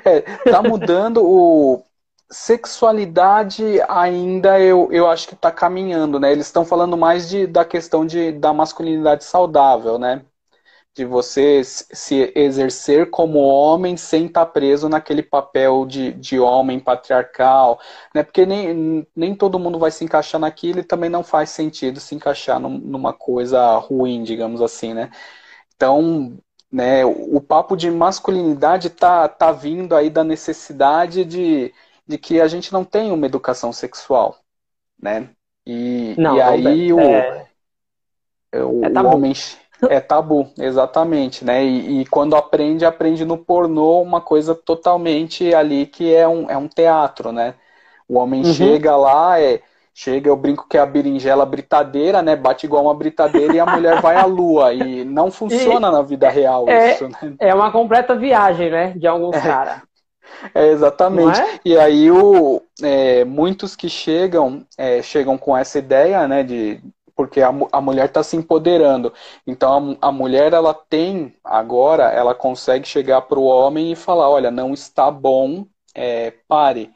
é, 0.05 0.21
tá 0.51 0.63
mudando 0.63 1.23
o 1.23 1.83
sexualidade 2.31 3.81
ainda 3.89 4.61
eu, 4.61 4.93
eu 4.93 5.09
acho 5.09 5.27
que 5.29 5.35
está 5.35 5.51
caminhando, 5.51 6.21
né? 6.21 6.31
Eles 6.31 6.47
estão 6.47 6.65
falando 6.65 6.97
mais 6.97 7.29
de, 7.29 7.47
da 7.47 7.65
questão 7.65 8.05
de, 8.05 8.33
da 8.33 8.53
masculinidade 8.53 9.25
saudável, 9.25 9.99
né? 9.99 10.23
De 10.95 11.05
você 11.05 11.63
se 11.65 12.33
exercer 12.35 13.09
como 13.11 13.39
homem 13.39 13.97
sem 13.97 14.27
estar 14.27 14.45
tá 14.45 14.51
preso 14.51 14.89
naquele 14.89 15.23
papel 15.23 15.87
de, 15.87 16.13
de 16.13 16.39
homem 16.39 16.81
patriarcal, 16.81 17.81
né? 18.15 18.23
Porque 18.23 18.45
nem, 18.45 19.07
nem 19.17 19.35
todo 19.35 19.59
mundo 19.59 19.79
vai 19.79 19.91
se 19.91 20.05
encaixar 20.05 20.41
naquilo 20.41 20.81
e 20.81 20.85
também 20.85 21.09
não 21.09 21.23
faz 21.23 21.51
sentido 21.51 22.01
se 22.01 22.15
encaixar 22.15 22.61
num, 22.61 22.77
numa 22.79 23.13
coisa 23.13 23.77
ruim, 23.79 24.23
digamos 24.23 24.61
assim, 24.61 24.93
né? 24.93 25.11
Então, 25.77 26.37
né? 26.71 27.05
O 27.05 27.41
papo 27.41 27.77
de 27.77 27.91
masculinidade 27.91 28.91
tá, 28.91 29.29
tá 29.29 29.53
vindo 29.53 29.95
aí 29.95 30.11
da 30.11 30.23
necessidade 30.23 31.25
de, 31.25 31.73
de 32.07 32.19
que 32.19 32.41
a 32.41 32.49
gente 32.49 32.73
não 32.73 32.85
tem 32.85 33.11
uma 33.11 33.27
educação 33.27 33.73
sexual, 33.73 34.37
né? 35.01 35.31
E, 35.66 36.14
não, 36.19 36.37
e 36.37 36.41
aí 36.41 36.93
o, 36.93 37.01
é... 37.01 37.47
o, 38.55 38.85
é 38.85 38.91
tabu. 38.91 39.09
homem 39.09 39.35
é 39.89 40.01
tabu, 40.01 40.51
exatamente, 40.59 41.45
né? 41.45 41.64
E, 41.64 42.01
e, 42.01 42.07
quando 42.07 42.35
aprende, 42.35 42.85
aprende 42.85 43.25
no 43.25 43.39
pornô 43.39 44.03
uma 44.03 44.21
coisa 44.21 44.55
totalmente 44.55 45.55
ali 45.55 45.87
que 45.87 46.12
é 46.12 46.27
um, 46.27 46.51
é 46.51 46.57
um 46.57 46.66
teatro, 46.66 47.31
né? 47.31 47.55
O 48.09 48.19
homem 48.19 48.45
uhum. 48.45 48.53
chega 48.55 48.97
lá, 48.97 49.41
é 49.41 49.62
Chega, 50.01 50.31
eu 50.31 50.37
brinco 50.37 50.65
que 50.69 50.77
é 50.77 50.81
a 50.81 50.87
berinjela 50.87 51.45
britadeira, 51.45 52.23
né? 52.23 52.37
Bate 52.37 52.67
igual 52.67 52.85
uma 52.85 52.95
britadeira 52.95 53.53
e 53.53 53.59
a 53.59 53.67
mulher 53.67 54.01
vai 54.01 54.15
à 54.15 54.25
lua. 54.27 54.73
E 54.73 55.05
não 55.05 55.29
funciona 55.29 55.89
e 55.89 55.91
na 55.91 56.03
vida 56.03 56.29
real 56.29 56.69
é, 56.69 56.93
isso, 56.93 57.09
né? 57.09 57.35
É 57.41 57.53
uma 57.53 57.73
completa 57.73 58.15
viagem, 58.15 58.71
né? 58.71 58.93
De 58.97 59.09
alguns 59.09 59.35
é, 59.35 59.41
caras. 59.41 59.83
É, 60.55 60.69
exatamente. 60.69 61.41
É? 61.41 61.59
E 61.65 61.77
aí 61.77 62.13
o, 62.13 62.63
é, 62.81 63.25
muitos 63.25 63.75
que 63.75 63.89
chegam, 63.89 64.65
é, 64.79 65.03
chegam 65.03 65.37
com 65.37 65.57
essa 65.57 65.81
ideia, 65.81 66.29
né? 66.29 66.45
De, 66.45 66.81
porque 67.17 67.43
a, 67.43 67.53
a 67.73 67.81
mulher 67.81 68.05
está 68.05 68.23
se 68.23 68.37
empoderando. 68.37 69.13
Então 69.45 69.99
a, 70.01 70.11
a, 70.11 70.13
mulher 70.13 70.53
ela 70.53 70.73
tem 70.75 71.35
agora, 71.43 72.05
ela 72.05 72.37
consegue 72.37 72.87
chegar 72.87 73.23
para 73.23 73.41
o 73.41 73.47
homem 73.47 73.91
e 73.91 73.97
falar, 73.97 74.31
olha, 74.31 74.49
não 74.49 74.73
está 74.73 75.11
bom, 75.11 75.67
é, 75.93 76.35
pare. 76.47 76.89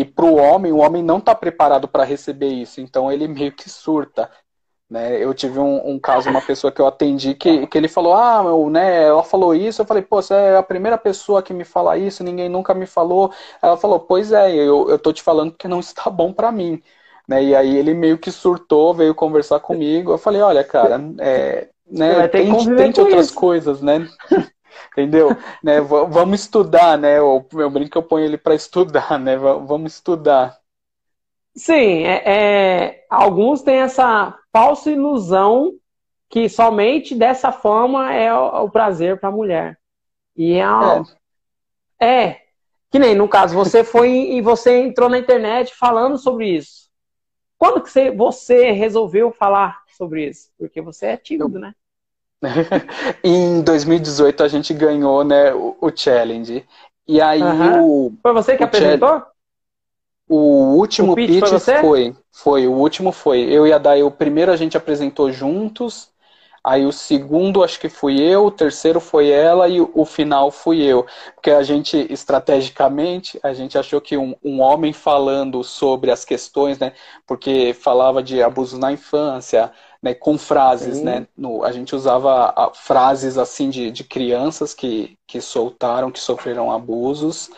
E 0.00 0.04
para 0.04 0.24
o 0.24 0.36
homem, 0.36 0.70
o 0.70 0.78
homem 0.78 1.02
não 1.02 1.18
está 1.18 1.34
preparado 1.34 1.88
para 1.88 2.04
receber 2.04 2.48
isso, 2.48 2.80
então 2.80 3.10
ele 3.10 3.26
meio 3.26 3.50
que 3.50 3.68
surta. 3.68 4.30
Né? 4.88 5.22
Eu 5.22 5.34
tive 5.34 5.58
um, 5.58 5.90
um, 5.90 5.98
caso, 5.98 6.30
uma 6.30 6.40
pessoa 6.40 6.72
que 6.72 6.80
eu 6.80 6.86
atendi, 6.86 7.34
que, 7.34 7.66
que 7.66 7.76
ele 7.76 7.88
falou, 7.88 8.14
ah, 8.14 8.42
meu, 8.42 8.70
né, 8.70 9.04
ela 9.04 9.24
falou 9.24 9.54
isso, 9.54 9.82
eu 9.82 9.86
falei, 9.86 10.02
pô, 10.02 10.22
você 10.22 10.32
é 10.32 10.56
a 10.56 10.62
primeira 10.62 10.96
pessoa 10.96 11.42
que 11.42 11.52
me 11.52 11.64
fala 11.64 11.98
isso, 11.98 12.22
ninguém 12.22 12.48
nunca 12.48 12.72
me 12.72 12.86
falou. 12.86 13.32
Ela 13.60 13.76
falou, 13.76 13.98
pois 13.98 14.30
é, 14.32 14.54
eu, 14.54 14.88
eu 14.88 14.98
tô 14.98 15.12
te 15.12 15.22
falando 15.22 15.52
que 15.52 15.66
não 15.66 15.80
está 15.80 16.08
bom 16.08 16.32
para 16.32 16.52
mim. 16.52 16.80
Né? 17.26 17.42
E 17.42 17.56
aí 17.56 17.76
ele 17.76 17.92
meio 17.92 18.18
que 18.18 18.30
surtou, 18.30 18.94
veio 18.94 19.14
conversar 19.14 19.60
comigo. 19.60 20.12
Eu 20.12 20.18
falei, 20.18 20.40
olha, 20.40 20.62
cara, 20.62 20.98
é, 21.18 21.68
né, 21.90 22.28
tente, 22.28 22.74
tente 22.76 23.00
outras 23.00 23.26
isso. 23.26 23.34
coisas, 23.34 23.82
né? 23.82 24.08
Entendeu? 24.92 25.30
né? 25.62 25.80
Vamos 25.80 26.40
estudar, 26.40 26.96
né? 26.98 27.20
O 27.20 27.44
meu 27.52 27.70
brinco 27.70 27.98
eu 27.98 28.02
ponho 28.02 28.24
ele 28.24 28.38
para 28.38 28.54
estudar, 28.54 29.18
né? 29.18 29.36
Vamos 29.36 29.94
estudar. 29.94 30.58
Sim, 31.54 32.04
é, 32.04 32.22
é, 32.24 33.06
alguns 33.10 33.62
têm 33.62 33.80
essa 33.80 34.38
falsa 34.52 34.90
ilusão 34.90 35.74
que 36.28 36.48
somente 36.48 37.14
dessa 37.14 37.50
forma 37.50 38.14
é 38.14 38.32
o, 38.32 38.64
o 38.64 38.70
prazer 38.70 39.18
para 39.18 39.28
a 39.28 39.32
mulher. 39.32 39.78
E 40.36 40.54
é, 40.54 40.64
é. 41.98 42.06
é, 42.06 42.40
que 42.90 42.98
nem 42.98 43.14
no 43.14 43.28
caso, 43.28 43.54
você 43.54 43.82
foi 43.82 44.10
e 44.10 44.40
você 44.40 44.80
entrou 44.82 45.08
na 45.08 45.18
internet 45.18 45.74
falando 45.74 46.16
sobre 46.16 46.48
isso. 46.48 46.88
Quando 47.56 47.82
que 47.82 47.90
você, 47.90 48.10
você 48.10 48.70
resolveu 48.70 49.32
falar 49.32 49.82
sobre 49.96 50.28
isso? 50.28 50.50
Porque 50.56 50.80
você 50.80 51.06
é 51.06 51.16
tímido, 51.16 51.56
eu, 51.56 51.60
né? 51.60 51.74
em 53.24 53.62
2018 53.62 54.42
a 54.42 54.48
gente 54.48 54.72
ganhou 54.72 55.24
né, 55.24 55.52
o, 55.52 55.76
o 55.80 55.90
challenge. 55.94 56.64
E 57.06 57.20
aí 57.20 57.42
uhum. 57.42 57.84
o. 57.84 58.12
Foi 58.22 58.32
você 58.32 58.56
que 58.56 58.62
apresentou? 58.62 59.22
O 60.28 60.76
último 60.76 61.12
o 61.12 61.14
pitch, 61.16 61.40
pitch 61.40 61.48
foi, 61.48 61.80
foi, 61.80 62.16
foi, 62.30 62.66
o 62.66 62.72
último 62.72 63.12
foi. 63.12 63.40
Eu 63.40 63.66
e 63.66 63.72
a 63.72 63.78
Dai, 63.78 64.02
o 64.02 64.10
primeiro 64.10 64.52
a 64.52 64.56
gente 64.56 64.76
apresentou 64.76 65.32
juntos, 65.32 66.10
aí 66.62 66.84
o 66.84 66.92
segundo 66.92 67.64
acho 67.64 67.80
que 67.80 67.88
fui 67.88 68.20
eu, 68.20 68.44
o 68.44 68.50
terceiro 68.50 69.00
foi 69.00 69.30
ela 69.30 69.66
e 69.68 69.80
o 69.80 70.04
final 70.04 70.50
fui 70.50 70.82
eu. 70.82 71.06
Porque 71.34 71.50
a 71.50 71.62
gente, 71.62 72.06
estrategicamente, 72.12 73.40
a 73.42 73.54
gente 73.54 73.78
achou 73.78 74.02
que 74.02 74.18
um, 74.18 74.36
um 74.44 74.60
homem 74.60 74.92
falando 74.92 75.64
sobre 75.64 76.10
as 76.10 76.26
questões, 76.26 76.78
né? 76.78 76.92
Porque 77.26 77.72
falava 77.72 78.22
de 78.22 78.42
abuso 78.42 78.78
na 78.78 78.92
infância, 78.92 79.72
né, 80.02 80.14
com 80.14 80.38
frases, 80.38 81.02
né? 81.02 81.26
No, 81.36 81.64
a 81.64 81.72
gente 81.72 81.94
usava 81.94 82.52
a, 82.56 82.70
frases 82.72 83.36
assim 83.36 83.68
de, 83.68 83.90
de 83.90 84.04
crianças 84.04 84.72
que, 84.72 85.16
que 85.26 85.40
soltaram, 85.40 86.10
que 86.10 86.20
sofreram 86.20 86.70
abusos 86.70 87.50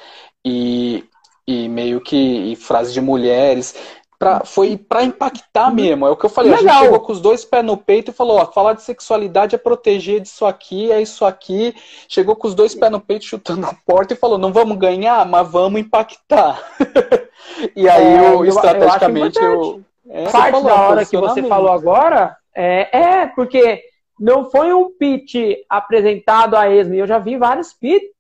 e, 0.45 1.05
e 1.47 1.69
meio 1.69 2.01
que 2.01 2.17
e 2.17 2.57
frases 2.57 2.95
de 2.95 3.01
mulheres. 3.01 3.75
Pra, 4.19 4.45
foi 4.45 4.77
para 4.77 5.03
impactar 5.03 5.69
uhum. 5.69 5.75
mesmo, 5.75 6.07
é 6.07 6.11
o 6.11 6.17
que 6.17 6.27
eu 6.27 6.31
falei. 6.31 6.51
Legal. 6.51 6.69
A 6.69 6.73
gente 6.73 6.85
chegou 6.85 7.01
com 7.01 7.13
os 7.13 7.23
dois 7.23 7.43
pés 7.43 7.65
no 7.65 7.77
peito 7.77 8.11
e 8.11 8.15
falou: 8.15 8.37
ó, 8.39 8.45
falar 8.45 8.75
de 8.75 8.83
sexualidade 8.83 9.55
é 9.55 9.59
proteger 9.59 10.21
disso 10.21 10.45
aqui, 10.45 10.93
é 10.93 11.01
isso 11.01 11.25
aqui. 11.25 11.75
Chegou 12.07 12.37
com 12.37 12.47
os 12.47 12.55
dois 12.55 12.75
pés 12.75 12.93
no 12.93 13.01
peito, 13.01 13.25
chutando 13.25 13.65
a 13.67 13.75
porta 13.87 14.13
e 14.13 14.19
falou: 14.19 14.37
não 14.37 14.53
vamos 14.53 14.77
ganhar, 14.77 15.25
mas 15.25 15.51
vamos 15.51 15.81
impactar. 15.81 16.63
e 17.75 17.89
aí, 17.89 18.05
é, 18.05 18.29
eu, 18.29 18.45
estrategicamente, 18.45 19.39
eu, 19.39 19.83
é, 20.13 20.29
Parte 20.29 20.51
falou, 20.51 20.69
da 20.69 20.81
hora 20.89 21.07
que 21.07 21.17
você 21.17 21.41
falou 21.45 21.71
agora 21.71 22.37
é, 22.53 22.99
é, 22.99 23.27
porque 23.29 23.81
não 24.19 24.51
foi 24.51 24.73
um 24.73 24.91
pitch 24.91 25.37
apresentado 25.69 26.57
a 26.57 26.69
esmo. 26.69 26.95
Eu 26.95 27.07
já 27.07 27.19
vi 27.21 27.37
vários 27.37 27.73
pitches 27.73 28.11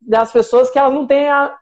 das 0.00 0.30
pessoas 0.30 0.70
que 0.70 0.78
elas 0.78 0.94
não 0.94 1.06
têm 1.08 1.28
a, 1.28 1.54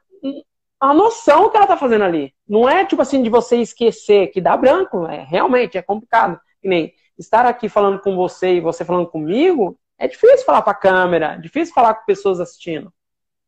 a 0.79 0.93
noção 0.93 1.49
que 1.49 1.57
ela 1.57 1.65
está 1.65 1.75
fazendo 1.75 2.03
ali. 2.03 2.31
Não 2.47 2.69
é 2.69 2.85
tipo 2.85 3.01
assim 3.01 3.23
de 3.23 3.29
você 3.29 3.57
esquecer 3.57 4.27
que 4.27 4.39
dá 4.39 4.55
branco, 4.55 5.07
é 5.07 5.23
realmente 5.23 5.79
é 5.79 5.81
complicado. 5.81 6.39
Que 6.61 6.69
nem 6.69 6.93
estar 7.17 7.45
aqui 7.47 7.67
falando 7.67 7.99
com 7.99 8.15
você 8.15 8.55
e 8.55 8.61
você 8.61 8.85
falando 8.85 9.07
comigo 9.07 9.77
É 9.97 10.07
difícil 10.07 10.45
falar 10.45 10.61
para 10.61 10.73
a 10.73 10.75
câmera, 10.75 11.35
difícil 11.37 11.73
falar 11.73 11.95
com 11.95 12.05
pessoas 12.05 12.39
assistindo, 12.39 12.93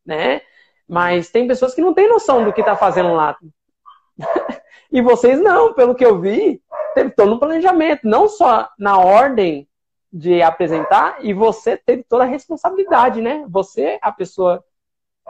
né? 0.04 0.42
Mas 0.88 1.30
tem 1.30 1.46
pessoas 1.46 1.74
que 1.74 1.80
não 1.80 1.94
têm 1.94 2.08
noção 2.08 2.44
do 2.44 2.52
que 2.52 2.60
está 2.60 2.74
fazendo 2.76 3.14
lá. 3.14 3.36
e 4.92 5.00
vocês 5.00 5.40
não, 5.40 5.72
pelo 5.72 5.94
que 5.94 6.04
eu 6.04 6.20
vi, 6.20 6.60
teve 6.94 7.10
todo 7.10 7.32
um 7.32 7.38
planejamento, 7.38 8.02
não 8.04 8.28
só 8.28 8.68
na 8.78 8.98
ordem 8.98 9.66
de 10.12 10.42
apresentar, 10.42 11.16
e 11.20 11.32
você 11.32 11.76
teve 11.76 12.04
toda 12.04 12.24
a 12.24 12.26
responsabilidade, 12.26 13.22
né? 13.22 13.46
Você, 13.48 13.98
a 14.02 14.12
pessoa, 14.12 14.62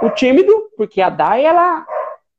o 0.00 0.10
tímido, 0.10 0.52
porque 0.76 1.00
a 1.00 1.08
Dai, 1.08 1.44
ela, 1.44 1.86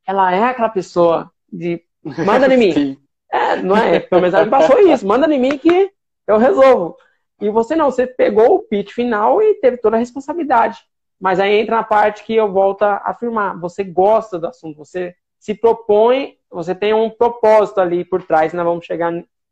ela 0.05 0.35
é 0.35 0.43
aquela 0.43 0.67
pessoa 0.67 1.31
de 1.51 1.81
manda 2.03 2.53
em 2.53 2.57
mim. 2.57 2.99
É, 3.33 3.55
não 3.55 3.75
é? 3.75 3.99
Pelo 3.99 4.21
menos 4.21 4.35
ela 4.35 4.45
me 4.45 4.51
passou 4.51 4.77
isso, 4.77 5.07
manda 5.07 5.25
em 5.33 5.39
mim 5.39 5.57
que 5.57 5.89
eu 6.27 6.37
resolvo. 6.37 6.95
E 7.41 7.49
você 7.49 7.75
não, 7.75 7.89
você 7.89 8.05
pegou 8.05 8.53
o 8.53 8.59
pitch 8.59 8.91
final 8.91 9.41
e 9.41 9.55
teve 9.55 9.77
toda 9.77 9.95
a 9.95 9.99
responsabilidade. 9.99 10.77
Mas 11.19 11.39
aí 11.39 11.59
entra 11.59 11.77
na 11.77 11.83
parte 11.83 12.23
que 12.23 12.35
eu 12.35 12.51
volto 12.51 12.83
a 12.83 13.01
afirmar. 13.05 13.59
Você 13.59 13.83
gosta 13.83 14.37
do 14.37 14.45
assunto, 14.45 14.77
você 14.77 15.15
se 15.39 15.55
propõe, 15.55 16.37
você 16.53 16.75
tem 16.75 16.93
um 16.93 17.09
propósito 17.09 17.79
ali 17.79 18.05
por 18.05 18.23
trás, 18.23 18.53
nós 18.53 18.65
vamos 18.65 18.85
chegar 18.85 19.11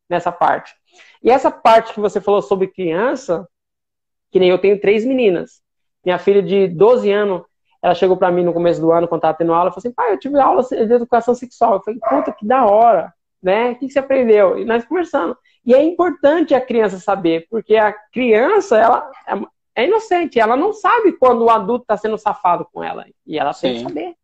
nessa 0.10 0.32
parte. 0.32 0.74
E 1.24 1.32
essa 1.32 1.50
parte 1.50 1.94
que 1.94 2.00
você 2.00 2.22
falou 2.22 2.42
sobre 2.42 2.68
criança, 2.68 3.48
que 4.32 4.40
nem 4.40 4.50
eu 4.50 4.60
tenho 4.60 4.80
três 4.80 5.06
meninas. 5.06 5.62
Minha 6.04 6.18
filha 6.18 6.42
de 6.42 6.68
12 6.68 7.12
anos, 7.12 7.44
ela 7.82 7.96
chegou 7.96 8.18
para 8.18 8.32
mim 8.32 8.44
no 8.44 8.54
começo 8.54 8.80
do 8.80 8.92
ano, 8.92 9.08
quando 9.08 9.20
estava 9.20 9.38
tendo 9.38 9.54
aula, 9.54 9.70
e 9.70 9.74
falou 9.74 9.80
assim, 9.80 9.92
pai, 9.92 10.14
eu 10.14 10.20
tive 10.20 10.40
aula 10.40 10.64
de 10.64 10.94
educação 10.94 11.34
sexual. 11.34 11.76
Eu 11.76 11.82
falei, 11.82 12.00
puta, 12.00 12.32
que 12.32 12.46
da 12.46 12.66
hora, 12.66 13.14
né? 13.42 13.72
O 13.72 13.76
que 13.76 13.90
você 13.90 14.00
aprendeu? 14.00 14.60
E 14.60 14.66
nós 14.66 14.86
conversando. 14.86 15.36
E 15.66 15.74
é 15.74 15.84
importante 15.84 16.54
a 16.54 16.62
criança 16.62 17.00
saber, 17.00 17.48
porque 17.50 17.76
a 17.76 17.94
criança, 18.12 18.78
ela 18.78 19.12
é, 19.28 19.84
é 19.84 19.88
inocente, 19.88 20.40
ela 20.40 20.56
não 20.56 20.74
sabe 20.74 21.14
quando 21.14 21.44
o 21.44 21.50
adulto 21.50 21.84
está 21.84 21.98
sendo 21.98 22.18
safado 22.18 22.68
com 22.72 22.84
ela. 22.84 23.06
E 23.26 23.38
ela 23.38 23.54
Sim. 23.54 23.62
tem 23.62 23.74
que 23.76 23.84
saber. 23.84 24.16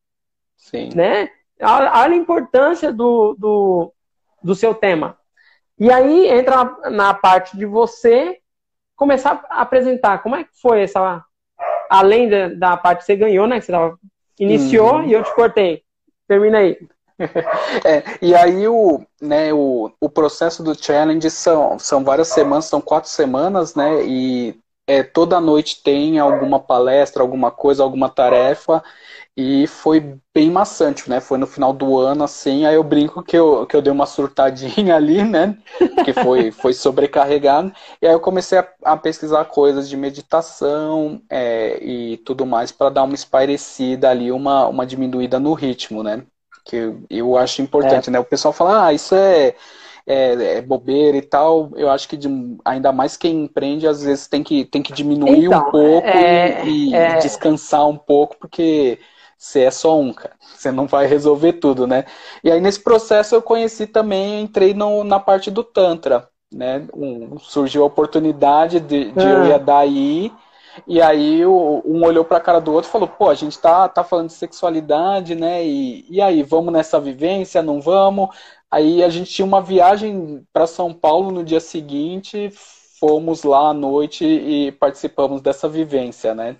Sim. 0.55 0.89
Né? 0.95 1.30
Olha 1.62 1.91
a 1.93 2.16
importância 2.16 2.91
do, 2.91 3.36
do, 3.38 3.93
do 4.43 4.55
seu 4.55 4.74
tema. 4.74 5.18
E 5.80 5.91
aí 5.91 6.28
entra 6.28 6.76
na, 6.89 7.14
parte 7.14 7.58
de 7.58 7.66
você 7.66 8.39
começar 8.95 9.45
a 9.49 9.62
apresentar. 9.62 10.24
Como 10.24 10.36
é 10.36 10.43
que 10.43 10.49
foi 10.62 10.82
essa. 10.82 11.24
Além 11.89 12.30
da, 12.30 12.49
da 12.49 12.78
parte 12.78 12.99
que 12.99 13.05
você 13.05 13.16
ganhou, 13.16 13.47
né? 13.47 13.60
Que 13.60 13.66
você 13.66 13.72
tava, 13.72 13.97
iniciou 14.39 14.95
uhum. 14.95 15.05
e 15.05 15.14
eu 15.14 15.24
te 15.24 15.34
cortei. 15.34 15.84
Termina 16.28 16.60
aí. 16.60 16.78
É, 17.84 18.03
e 18.22 18.36
aí 18.36 18.68
o, 18.68 19.01
né, 19.20 19.51
o, 19.51 19.91
o 19.99 20.08
processo 20.08 20.62
do 20.62 20.76
challenge 20.76 21.30
são, 21.32 21.80
são 21.80 22.03
várias 22.03 22.28
semanas, 22.28 22.66
são 22.66 22.80
quatro 22.80 23.10
semanas, 23.10 23.74
né? 23.74 24.03
E 24.05 24.60
é, 24.86 25.01
toda 25.01 25.41
noite 25.41 25.82
tem 25.84 26.20
alguma 26.20 26.60
palestra, 26.60 27.22
alguma 27.22 27.49
coisa, 27.49 27.82
alguma 27.82 28.08
tarefa. 28.08 28.84
E 29.39 29.67
foi 29.67 30.17
bem 30.33 30.49
maçante, 30.49 31.07
né? 31.07 31.19
Foi 31.19 31.38
no 31.38 31.45
final 31.45 31.71
do 31.71 31.99
ano, 31.99 32.23
assim, 32.23 32.65
aí 32.65 32.73
eu 32.73 32.83
brinco 32.83 33.21
que 33.21 33.38
eu, 33.38 33.67
que 33.67 33.75
eu 33.75 33.83
dei 33.83 33.93
uma 33.93 34.07
surtadinha 34.07 34.95
ali, 34.97 35.23
né? 35.23 35.55
Que 36.03 36.11
foi, 36.11 36.49
foi 36.49 36.73
sobrecarregado. 36.73 37.71
E 38.01 38.07
aí 38.07 38.13
eu 38.13 38.19
comecei 38.19 38.57
a, 38.57 38.67
a 38.83 38.97
pesquisar 38.97 39.45
coisas 39.45 39.88
de 39.88 39.95
meditação 39.95 41.21
é, 41.29 41.77
e 41.83 42.17
tudo 42.25 42.47
mais 42.47 42.71
para 42.71 42.89
dar 42.89 43.03
uma 43.03 43.13
espairecida 43.13 44.09
ali, 44.09 44.31
uma, 44.31 44.67
uma 44.67 44.88
diminuída 44.88 45.39
no 45.39 45.53
ritmo, 45.53 46.01
né? 46.01 46.23
Que 46.65 46.75
eu, 46.75 47.03
eu 47.07 47.38
acho 47.38 47.61
importante, 47.61 48.09
é. 48.09 48.13
né? 48.13 48.19
O 48.19 48.25
pessoal 48.25 48.51
fala, 48.51 48.88
ah, 48.88 48.93
isso 48.93 49.13
é, 49.13 49.53
é, 50.07 50.57
é, 50.57 50.61
bobeira 50.61 51.15
e 51.15 51.21
tal. 51.21 51.69
Eu 51.75 51.91
acho 51.91 52.09
que 52.09 52.17
de, 52.17 52.27
ainda 52.65 52.91
mais 52.91 53.15
quem 53.15 53.43
empreende, 53.43 53.88
às 53.88 54.01
vezes 54.01 54.25
tem 54.25 54.43
que, 54.43 54.65
tem 54.65 54.81
que 54.81 54.93
diminuir 54.93 55.45
então, 55.45 55.59
um 55.59 55.69
pouco 55.69 56.07
é, 56.07 56.65
e, 56.65 56.89
e 56.89 56.95
é. 56.95 57.19
descansar 57.19 57.88
um 57.88 57.97
pouco, 57.97 58.35
porque 58.39 58.97
você 59.38 59.63
é 59.63 59.71
só 59.71 59.99
um, 59.99 60.11
cara. 60.13 60.33
Você 60.55 60.71
não 60.71 60.88
vai 60.88 61.05
resolver 61.05 61.53
tudo, 61.53 61.85
né? 61.85 62.05
E 62.43 62.51
aí 62.51 62.59
nesse 62.59 62.79
processo 62.79 63.35
eu 63.35 63.41
conheci 63.41 63.85
também, 63.85 64.41
entrei 64.41 64.73
no, 64.73 65.03
na 65.03 65.19
parte 65.19 65.51
do 65.51 65.63
Tantra, 65.63 66.27
né? 66.51 66.88
Um, 66.93 67.38
surgiu 67.39 67.83
a 67.83 67.88
oportunidade 67.88 68.79
de, 68.79 69.11
de 69.11 69.19
ah. 69.19 69.29
eu 69.29 69.45
ir 69.45 69.59
daí. 69.59 70.31
E 70.85 71.01
aí 71.01 71.45
um 71.45 72.03
olhou 72.03 72.23
para 72.23 72.38
a 72.38 72.41
cara 72.41 72.59
do 72.59 72.71
outro 72.71 72.89
e 72.89 72.91
falou, 72.91 73.07
pô, 73.07 73.29
a 73.29 73.33
gente 73.33 73.57
tá, 73.57 73.88
tá 73.89 74.03
falando 74.03 74.27
de 74.27 74.33
sexualidade, 74.33 75.33
né? 75.35 75.65
E, 75.65 76.05
e 76.09 76.21
aí, 76.21 76.43
vamos 76.43 76.71
nessa 76.71 76.99
vivência, 76.99 77.63
não 77.63 77.81
vamos? 77.81 78.29
Aí 78.69 79.03
a 79.03 79.09
gente 79.09 79.31
tinha 79.31 79.45
uma 79.45 79.61
viagem 79.61 80.45
para 80.53 80.67
São 80.67 80.93
Paulo 80.93 81.31
no 81.31 81.43
dia 81.43 81.59
seguinte, 81.59 82.51
fomos 82.99 83.43
lá 83.43 83.69
à 83.69 83.73
noite 83.73 84.25
e 84.25 84.71
participamos 84.73 85.41
dessa 85.41 85.67
vivência, 85.69 86.35
né? 86.35 86.57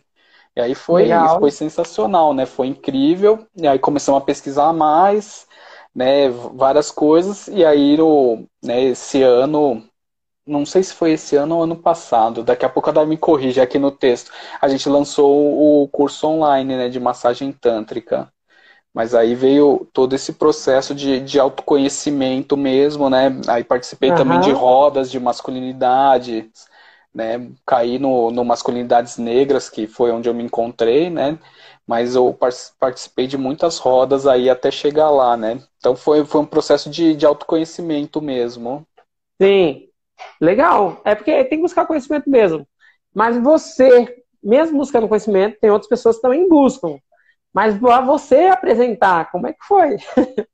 E 0.58 0.60
aí 0.60 0.74
foi, 0.74 1.10
foi 1.38 1.52
sensacional, 1.52 2.34
né? 2.34 2.48
Foi 2.48 2.66
incrível. 2.66 3.46
E 3.56 3.68
aí 3.68 3.78
começamos 3.78 4.20
a 4.20 4.26
pesquisar 4.26 4.74
mais, 4.74 5.46
né? 5.94 6.30
Várias 6.32 6.90
coisas. 6.90 7.48
E 7.48 7.64
aí, 7.64 7.96
no, 7.96 8.44
né, 8.64 8.86
esse 8.86 9.22
ano, 9.22 9.84
não 10.48 10.66
sei 10.66 10.82
se 10.82 10.96
foi 10.96 11.12
esse 11.12 11.36
ano 11.36 11.58
ou 11.58 11.62
ano 11.62 11.76
passado, 11.76 12.44
daqui 12.44 12.66
a 12.66 12.70
pouco 12.70 12.90
a 12.90 12.92
Dai 12.92 13.06
me 13.06 13.18
corrige 13.18 13.62
aqui 13.62 13.78
no 13.78 13.92
texto. 13.92 14.32
A 14.60 14.68
gente 14.68 14.90
lançou 14.90 15.84
o 15.84 15.88
curso 15.90 16.26
online, 16.26 16.76
né? 16.76 16.90
De 16.90 17.00
massagem 17.00 17.52
tântrica. 17.52 18.28
Mas 18.92 19.14
aí 19.14 19.36
veio 19.36 19.88
todo 19.94 20.16
esse 20.16 20.34
processo 20.34 20.96
de, 20.96 21.20
de 21.20 21.40
autoconhecimento 21.40 22.58
mesmo, 22.58 23.12
né? 23.12 23.28
Aí 23.48 23.64
participei 23.64 24.10
uhum. 24.10 24.16
também 24.16 24.40
de 24.40 24.52
rodas 24.52 25.12
de 25.12 25.20
masculinidade, 25.20 26.50
né, 27.18 27.50
caí 27.66 27.98
no, 27.98 28.30
no 28.30 28.46
Masculinidades 28.46 29.18
Negras, 29.18 29.70
que 29.70 29.88
foi 29.88 30.12
onde 30.12 30.30
eu 30.30 30.36
me 30.36 30.44
encontrei, 30.44 31.10
né, 31.10 31.40
mas 31.86 32.14
eu 32.16 32.38
participei 32.80 33.26
de 33.26 33.38
muitas 33.38 33.80
rodas 33.80 34.28
aí 34.28 34.50
até 34.50 34.70
chegar 34.70 35.10
lá, 35.10 35.36
né, 35.36 35.60
então 35.80 35.96
foi, 35.96 36.24
foi 36.24 36.42
um 36.42 36.46
processo 36.46 36.92
de, 36.92 37.16
de 37.16 37.26
autoconhecimento 37.26 38.22
mesmo. 38.22 38.86
Sim, 39.42 39.90
legal, 40.40 41.02
é 41.04 41.16
porque 41.16 41.44
tem 41.46 41.58
que 41.58 41.64
buscar 41.64 41.88
conhecimento 41.88 42.30
mesmo, 42.30 42.68
mas 43.14 43.36
você, 43.42 44.24
mesmo 44.44 44.78
buscando 44.78 45.08
conhecimento, 45.08 45.58
tem 45.60 45.72
outras 45.72 45.90
pessoas 45.90 46.18
que 46.18 46.22
também 46.22 46.48
buscam, 46.48 47.00
mas 47.52 47.76
para 47.80 48.02
você 48.02 48.46
apresentar, 48.46 49.32
como 49.32 49.48
é 49.48 49.54
que 49.54 49.66
foi? 49.66 49.98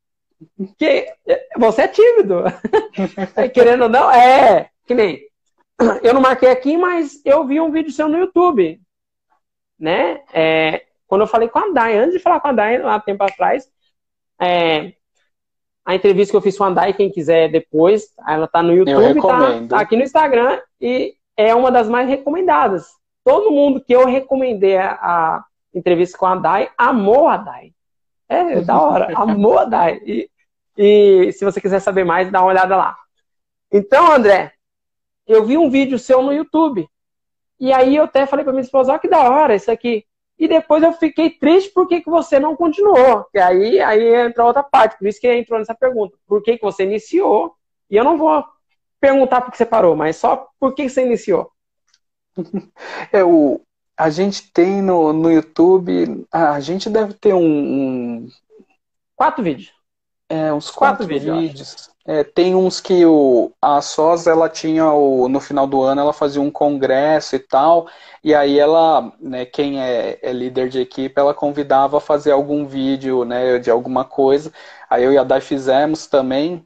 Porque 0.58 1.08
você 1.58 1.84
é 1.84 1.88
tímido. 1.88 2.44
Querendo 3.54 3.84
ou 3.84 3.90
não, 3.90 4.12
é. 4.12 4.70
Que 4.86 4.94
nem 4.94 5.22
eu 6.04 6.14
não 6.14 6.22
marquei 6.22 6.50
aqui, 6.50 6.78
mas 6.78 7.22
eu 7.26 7.46
vi 7.46 7.60
um 7.60 7.72
vídeo 7.72 7.92
seu 7.92 8.08
no 8.08 8.18
YouTube, 8.18 8.80
né? 9.80 10.22
É, 10.34 10.86
quando 11.08 11.22
eu 11.22 11.28
falei 11.28 11.48
com 11.48 11.60
a 11.60 11.72
Dai, 11.72 11.98
antes 11.98 12.14
de 12.14 12.20
falar 12.20 12.40
com 12.40 12.48
a 12.48 12.54
Dai, 12.54 12.78
lá 12.80 13.00
tempo 13.00 13.24
atrás, 13.24 13.70
é, 14.40 14.94
a 15.86 15.96
entrevista 15.96 16.32
que 16.32 16.38
eu 16.38 16.42
fiz 16.42 16.58
com 16.58 16.64
a 16.64 16.70
Dai, 16.70 16.94
quem 16.94 17.12
quiser 17.12 17.50
depois, 17.50 18.08
ela 18.28 18.48
tá 18.48 18.64
no 18.64 18.74
YouTube, 18.74 19.22
tá, 19.22 19.68
tá 19.70 19.80
aqui 19.80 19.96
no 19.96 20.04
Instagram, 20.04 20.60
e 20.80 21.16
é 21.36 21.54
uma 21.54 21.72
das 21.72 21.90
mais 21.90 22.08
recomendadas. 22.08 22.88
Todo 23.24 23.52
mundo 23.52 23.84
que 23.84 23.94
eu 23.94 24.06
recomendei 24.06 24.78
a, 24.78 24.92
a 24.94 25.46
entrevista 25.74 26.18
com 26.18 26.26
a 26.26 26.36
Dai, 26.36 26.70
amou 26.78 27.28
a 27.28 27.38
Dai. 27.38 27.74
É, 28.30 28.62
da 28.62 28.82
hora, 28.82 29.12
amou 29.16 29.60
a 29.60 29.66
Dai. 29.66 30.00
E, 30.06 30.30
e 30.78 31.32
se 31.34 31.44
você 31.44 31.60
quiser 31.60 31.80
saber 31.80 32.04
mais, 32.04 32.32
dá 32.32 32.42
uma 32.42 32.50
olhada 32.50 32.76
lá. 32.76 32.96
Então, 33.72 34.12
André, 34.12 34.53
eu 35.28 35.46
vi 35.46 35.58
um 35.58 35.70
vídeo 35.70 35.98
seu 36.00 36.22
no 36.22 36.34
YouTube. 36.34 36.88
E 37.60 37.72
aí 37.72 37.96
eu 37.96 38.04
até 38.04 38.26
falei 38.26 38.44
para 38.44 38.54
minha 38.54 38.64
esposa, 38.64 38.94
ó, 38.94 39.00
que 39.00 39.08
da 39.08 39.30
hora 39.30 39.56
isso 39.56 39.72
aqui. 39.72 40.06
E 40.38 40.48
depois 40.48 40.84
eu 40.84 40.92
fiquei 40.94 41.30
triste 41.30 41.72
porque 41.74 42.02
que 42.02 42.10
você 42.10 42.40
não 42.40 42.56
continuou. 42.56 43.26
E 43.34 43.40
aí, 43.40 43.80
aí 43.80 44.16
entra 44.26 44.44
outra 44.44 44.64
parte, 44.64 44.98
por 44.98 45.08
isso 45.08 45.22
que 45.22 45.32
entrou 45.32 45.60
nessa 45.60 45.76
pergunta. 45.76 46.18
Por 46.28 46.42
que, 46.42 46.58
que 46.58 46.64
você 46.64 46.84
iniciou? 46.84 47.56
E 47.90 47.96
eu 47.96 48.04
não 48.04 48.18
vou 48.18 48.44
perguntar 49.00 49.42
por 49.42 49.52
que 49.52 49.58
você 49.58 49.66
parou, 49.66 49.96
mas 49.96 50.18
só 50.18 50.48
por 50.60 50.74
que 50.74 50.90
você 50.90 51.06
iniciou. 51.06 51.52
É, 53.12 53.24
o, 53.24 53.62
a 53.96 54.10
gente 54.10 54.52
tem 54.52 54.82
no, 54.82 55.14
no 55.14 55.32
YouTube, 55.32 56.26
a 56.32 56.60
gente 56.60 56.90
deve 56.90 57.14
ter 57.14 57.34
um. 57.34 57.46
um... 57.46 58.28
Quatro 59.16 59.44
vídeos. 59.44 59.72
É, 60.34 60.52
uns 60.52 60.72
quatro, 60.72 61.06
quatro 61.06 61.08
vídeos. 61.08 61.38
vídeos. 61.38 61.90
É, 62.06 62.24
tem 62.24 62.56
uns 62.56 62.82
que 62.82 63.06
o, 63.06 63.52
a 63.62 63.80
SOS, 63.80 64.28
ela 64.28 64.50
tinha, 64.50 64.92
o, 64.92 65.30
no 65.30 65.40
final 65.40 65.68
do 65.68 65.82
ano, 65.82 66.02
ela 66.02 66.12
fazia 66.12 66.42
um 66.42 66.50
congresso 66.50 67.36
e 67.36 67.40
tal, 67.40 67.88
e 68.24 68.34
aí 68.34 68.60
ela, 68.60 69.14
né, 69.22 69.46
quem 69.46 69.80
é, 69.80 70.20
é, 70.22 70.34
líder 70.34 70.70
de 70.70 70.82
equipe, 70.82 71.18
ela 71.18 71.34
convidava 71.34 71.98
a 71.98 72.02
fazer 72.02 72.32
algum 72.32 72.66
vídeo, 72.66 73.24
né, 73.24 73.60
de 73.60 73.70
alguma 73.70 74.04
coisa. 74.04 74.52
Aí 74.90 75.04
eu 75.04 75.14
e 75.14 75.18
a 75.18 75.24
Dai 75.24 75.40
fizemos 75.40 76.08
também. 76.08 76.66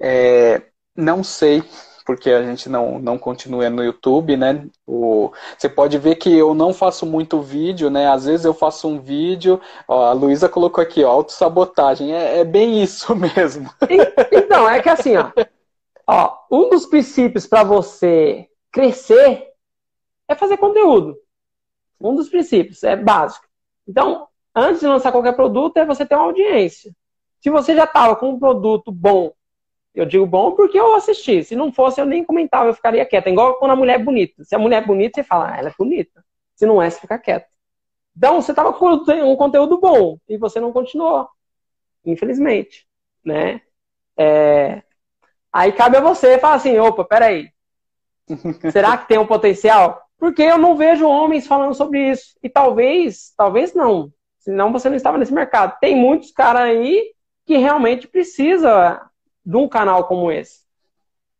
É, 0.00 0.62
não 0.96 1.22
sei 1.22 1.62
porque 2.06 2.30
a 2.30 2.42
gente 2.42 2.68
não, 2.68 3.00
não 3.00 3.18
continua 3.18 3.68
no 3.68 3.82
YouTube, 3.82 4.36
né? 4.36 4.64
O, 4.86 5.32
você 5.58 5.68
pode 5.68 5.98
ver 5.98 6.14
que 6.14 6.32
eu 6.32 6.54
não 6.54 6.72
faço 6.72 7.04
muito 7.04 7.42
vídeo, 7.42 7.90
né? 7.90 8.08
Às 8.08 8.26
vezes 8.26 8.46
eu 8.46 8.54
faço 8.54 8.86
um 8.86 9.00
vídeo, 9.00 9.60
ó, 9.88 10.04
a 10.04 10.12
Luísa 10.12 10.48
colocou 10.48 10.80
aqui, 10.80 11.02
ó, 11.02 11.10
autossabotagem. 11.10 12.14
É, 12.14 12.38
é 12.38 12.44
bem 12.44 12.80
isso 12.82 13.14
mesmo. 13.16 13.68
Então, 14.30 14.68
é 14.68 14.80
que 14.80 14.88
assim, 14.88 15.16
ó, 15.16 15.32
ó 16.06 16.38
um 16.50 16.70
dos 16.70 16.86
princípios 16.86 17.44
para 17.44 17.64
você 17.64 18.48
crescer 18.70 19.48
é 20.28 20.34
fazer 20.36 20.56
conteúdo. 20.58 21.18
Um 22.00 22.14
dos 22.14 22.28
princípios, 22.28 22.84
é 22.84 22.94
básico. 22.94 23.46
Então, 23.86 24.28
antes 24.54 24.80
de 24.80 24.86
lançar 24.86 25.10
qualquer 25.10 25.34
produto, 25.34 25.76
é 25.78 25.84
você 25.84 26.06
ter 26.06 26.14
uma 26.14 26.26
audiência. 26.26 26.94
Se 27.40 27.50
você 27.50 27.74
já 27.74 27.84
estava 27.84 28.14
com 28.14 28.30
um 28.30 28.38
produto 28.38 28.92
bom, 28.92 29.32
eu 29.96 30.04
digo 30.04 30.26
bom 30.26 30.52
porque 30.52 30.78
eu 30.78 30.94
assisti. 30.94 31.42
Se 31.42 31.56
não 31.56 31.72
fosse, 31.72 32.00
eu 32.00 32.04
nem 32.04 32.22
comentava, 32.22 32.68
eu 32.68 32.74
ficaria 32.74 33.04
quieta. 33.06 33.30
Igual 33.30 33.54
quando 33.54 33.70
a 33.70 33.76
mulher 33.76 33.98
é 33.98 34.02
bonita. 34.02 34.44
Se 34.44 34.54
a 34.54 34.58
mulher 34.58 34.82
é 34.82 34.86
bonita, 34.86 35.22
você 35.22 35.26
fala, 35.26 35.50
ah, 35.50 35.56
ela 35.56 35.70
é 35.70 35.74
bonita. 35.76 36.22
Se 36.54 36.66
não 36.66 36.82
é, 36.82 36.90
você 36.90 37.00
fica 37.00 37.18
quieto. 37.18 37.46
Então, 38.14 38.40
você 38.40 38.52
estava 38.52 38.74
com 38.74 38.86
um 38.88 39.36
conteúdo 39.36 39.78
bom 39.80 40.18
e 40.28 40.36
você 40.36 40.60
não 40.60 40.70
continuou. 40.70 41.26
Infelizmente. 42.04 42.86
Né? 43.24 43.62
É... 44.18 44.82
Aí 45.50 45.72
cabe 45.72 45.96
a 45.96 46.02
você 46.02 46.38
falar 46.38 46.54
assim, 46.54 46.78
opa, 46.78 47.02
peraí. 47.02 47.50
Será 48.70 48.98
que 48.98 49.08
tem 49.08 49.18
um 49.18 49.26
potencial? 49.26 50.02
Porque 50.18 50.42
eu 50.42 50.58
não 50.58 50.76
vejo 50.76 51.08
homens 51.08 51.46
falando 51.46 51.74
sobre 51.74 52.10
isso. 52.10 52.36
E 52.42 52.50
talvez, 52.50 53.32
talvez 53.34 53.72
não. 53.72 54.12
Senão 54.38 54.72
você 54.72 54.90
não 54.90 54.96
estava 54.96 55.16
nesse 55.16 55.32
mercado. 55.32 55.78
Tem 55.80 55.96
muitos 55.96 56.30
caras 56.30 56.62
aí 56.62 57.14
que 57.46 57.56
realmente 57.56 58.06
precisa 58.06 59.00
de 59.46 59.56
um 59.56 59.68
canal 59.68 60.04
como 60.04 60.32
esse. 60.32 60.60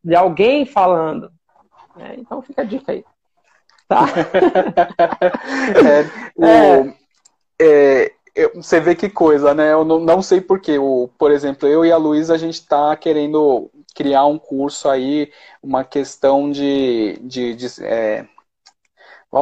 De 0.02 0.14
alguém 0.14 0.64
falando. 0.64 1.30
É, 1.98 2.14
então 2.14 2.40
fica 2.40 2.62
a 2.62 2.64
dica 2.64 2.92
aí. 2.92 3.04
Tá? 3.88 4.06
é, 5.84 6.04
o, 6.36 6.94
é, 7.60 8.12
você 8.54 8.78
vê 8.80 8.94
que 8.94 9.08
coisa, 9.08 9.54
né? 9.54 9.72
Eu 9.72 9.84
não, 9.84 9.98
não 9.98 10.22
sei 10.22 10.40
porquê. 10.40 10.78
O, 10.78 11.08
por 11.18 11.32
exemplo, 11.32 11.68
eu 11.68 11.84
e 11.84 11.90
a 11.90 11.96
Luísa, 11.96 12.34
a 12.34 12.38
gente 12.38 12.54
está 12.54 12.94
querendo 12.96 13.70
criar 13.94 14.26
um 14.26 14.38
curso 14.38 14.88
aí, 14.88 15.32
uma 15.62 15.84
questão 15.84 16.50
de. 16.50 17.18
de, 17.22 17.54
de 17.54 17.66
é... 17.82 18.28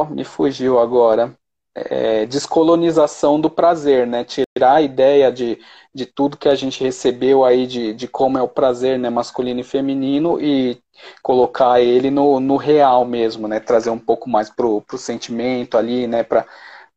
me 0.09 0.23
fugiu 0.23 0.79
agora. 0.79 1.37
É, 1.77 2.25
descolonização 2.25 3.39
do 3.39 3.49
prazer, 3.49 4.07
né? 4.07 4.23
Tirar 4.23 4.75
a 4.75 4.81
ideia 4.81 5.31
de, 5.31 5.59
de 5.93 6.05
tudo 6.05 6.37
que 6.37 6.47
a 6.49 6.55
gente 6.55 6.83
recebeu 6.83 7.43
aí 7.43 7.67
de, 7.67 7.93
de 7.93 8.07
como 8.07 8.37
é 8.37 8.41
o 8.41 8.47
prazer, 8.47 8.97
né? 8.97 9.09
Masculino 9.09 9.59
e 9.59 9.63
feminino 9.63 10.39
e 10.41 10.79
colocar 11.21 11.81
ele 11.81 12.09
no, 12.09 12.39
no 12.39 12.55
real 12.57 13.05
mesmo, 13.05 13.47
né? 13.47 13.59
Trazer 13.59 13.89
um 13.89 13.99
pouco 13.99 14.29
mais 14.29 14.49
pro, 14.49 14.81
pro 14.81 14.97
sentimento 14.97 15.77
ali, 15.77 16.07
né? 16.07 16.23
Pra, 16.23 16.45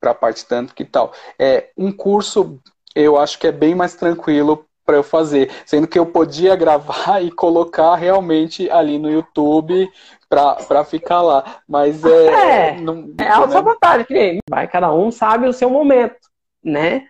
para 0.01 0.13
a 0.13 0.15
parte 0.15 0.47
tanto 0.47 0.75
que 0.75 0.85
tal. 0.85 1.13
É 1.39 1.71
um 1.77 1.93
curso 1.93 2.61
eu 2.95 3.17
acho 3.19 3.39
que 3.39 3.47
é 3.47 3.53
bem 3.53 3.75
mais 3.75 3.95
tranquilo 3.95 4.65
para 4.89 4.97
eu 4.97 5.03
fazer, 5.03 5.51
sendo 5.67 5.87
que 5.87 5.99
eu 5.99 6.07
podia 6.07 6.57
gravar 6.57 7.21
e 7.23 7.31
colocar 7.31 7.95
realmente 7.95 8.71
ali 8.71 8.99
no 8.99 9.11
YouTube 9.11 9.87
para 10.27 10.83
ficar 10.83 11.21
lá, 11.21 11.61
mas 11.69 12.03
é 12.05 12.71
é, 12.71 12.81
não, 12.81 13.15
é 13.19 13.29
a 13.29 13.35
sua 13.49 13.63
né? 13.63 13.63
vontade, 13.63 14.05
que 14.07 14.39
vai 14.49 14.67
cada 14.67 14.91
um 14.95 15.11
sabe 15.11 15.47
o 15.47 15.53
seu 15.53 15.69
momento, 15.69 16.17
né? 16.65 17.07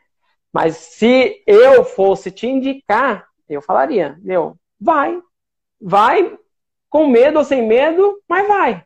Mas 0.52 0.76
se 0.76 1.40
eu 1.46 1.84
fosse 1.84 2.32
te 2.32 2.48
indicar, 2.48 3.28
eu 3.48 3.62
falaria, 3.62 4.18
meu, 4.22 4.56
vai, 4.80 5.20
vai 5.80 6.36
com 6.90 7.06
medo 7.06 7.38
ou 7.38 7.44
sem 7.44 7.64
medo, 7.64 8.20
mas 8.28 8.48
vai, 8.48 8.84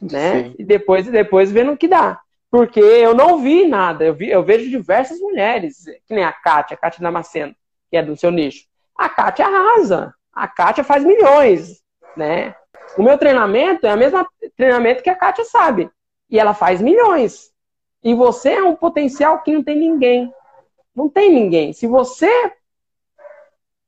né? 0.00 0.44
Sim. 0.44 0.54
E 0.58 0.64
depois 0.64 1.06
depois 1.06 1.52
vendo 1.52 1.72
o 1.72 1.76
que 1.76 1.88
dá. 1.88 2.18
Porque 2.50 2.80
eu 2.80 3.14
não 3.14 3.42
vi 3.42 3.66
nada. 3.66 4.04
Eu, 4.04 4.14
vi, 4.14 4.30
eu 4.30 4.42
vejo 4.42 4.70
diversas 4.70 5.18
mulheres, 5.20 5.84
que 6.06 6.14
nem 6.14 6.24
a 6.24 6.32
Kátia, 6.32 6.74
a 6.74 6.78
Kátia 6.78 7.02
Damasceno, 7.02 7.54
que 7.90 7.96
é 7.96 8.02
do 8.02 8.16
seu 8.16 8.30
nicho. 8.30 8.66
A 8.96 9.08
Kátia 9.08 9.46
arrasa. 9.46 10.14
A 10.32 10.46
Kátia 10.46 10.84
faz 10.84 11.04
milhões, 11.04 11.82
né? 12.16 12.54
O 12.96 13.02
meu 13.02 13.18
treinamento 13.18 13.86
é 13.86 13.94
o 13.94 13.98
mesmo 13.98 14.26
treinamento 14.56 15.02
que 15.02 15.10
a 15.10 15.14
Kátia 15.14 15.44
sabe. 15.44 15.90
E 16.30 16.38
ela 16.38 16.54
faz 16.54 16.80
milhões. 16.80 17.50
E 18.02 18.14
você 18.14 18.54
é 18.54 18.62
um 18.62 18.76
potencial 18.76 19.42
que 19.42 19.52
não 19.52 19.62
tem 19.62 19.76
ninguém. 19.76 20.32
Não 20.94 21.08
tem 21.08 21.32
ninguém. 21.32 21.72
Se 21.72 21.86
você 21.86 22.30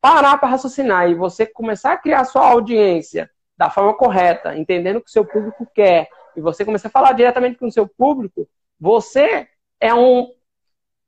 parar 0.01 0.39
para 0.39 0.49
raciocinar 0.49 1.11
e 1.11 1.15
você 1.15 1.47
começar 1.47 1.93
a 1.93 1.97
criar 1.97 2.25
sua 2.25 2.47
audiência 2.47 3.31
da 3.57 3.69
forma 3.69 3.95
correta, 3.95 4.57
entendendo 4.57 4.97
o 4.97 5.01
que 5.03 5.11
o 5.11 5.13
seu 5.13 5.25
público 5.25 5.67
quer, 5.75 6.09
e 6.35 6.41
você 6.41 6.65
começar 6.65 6.89
a 6.89 6.93
falar 6.93 7.13
diretamente 7.13 7.59
com 7.59 7.67
o 7.67 7.73
seu 7.73 7.87
público, 7.87 8.49
você 8.79 9.47
é 9.79 9.93
um, 9.93 10.33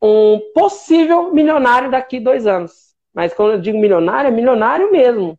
um 0.02 0.40
possível 0.52 1.32
milionário 1.32 1.90
daqui 1.90 2.18
dois 2.18 2.46
anos. 2.46 2.92
Mas 3.14 3.32
quando 3.32 3.52
eu 3.52 3.60
digo 3.60 3.78
milionário, 3.78 4.28
é 4.28 4.30
milionário 4.30 4.90
mesmo, 4.90 5.38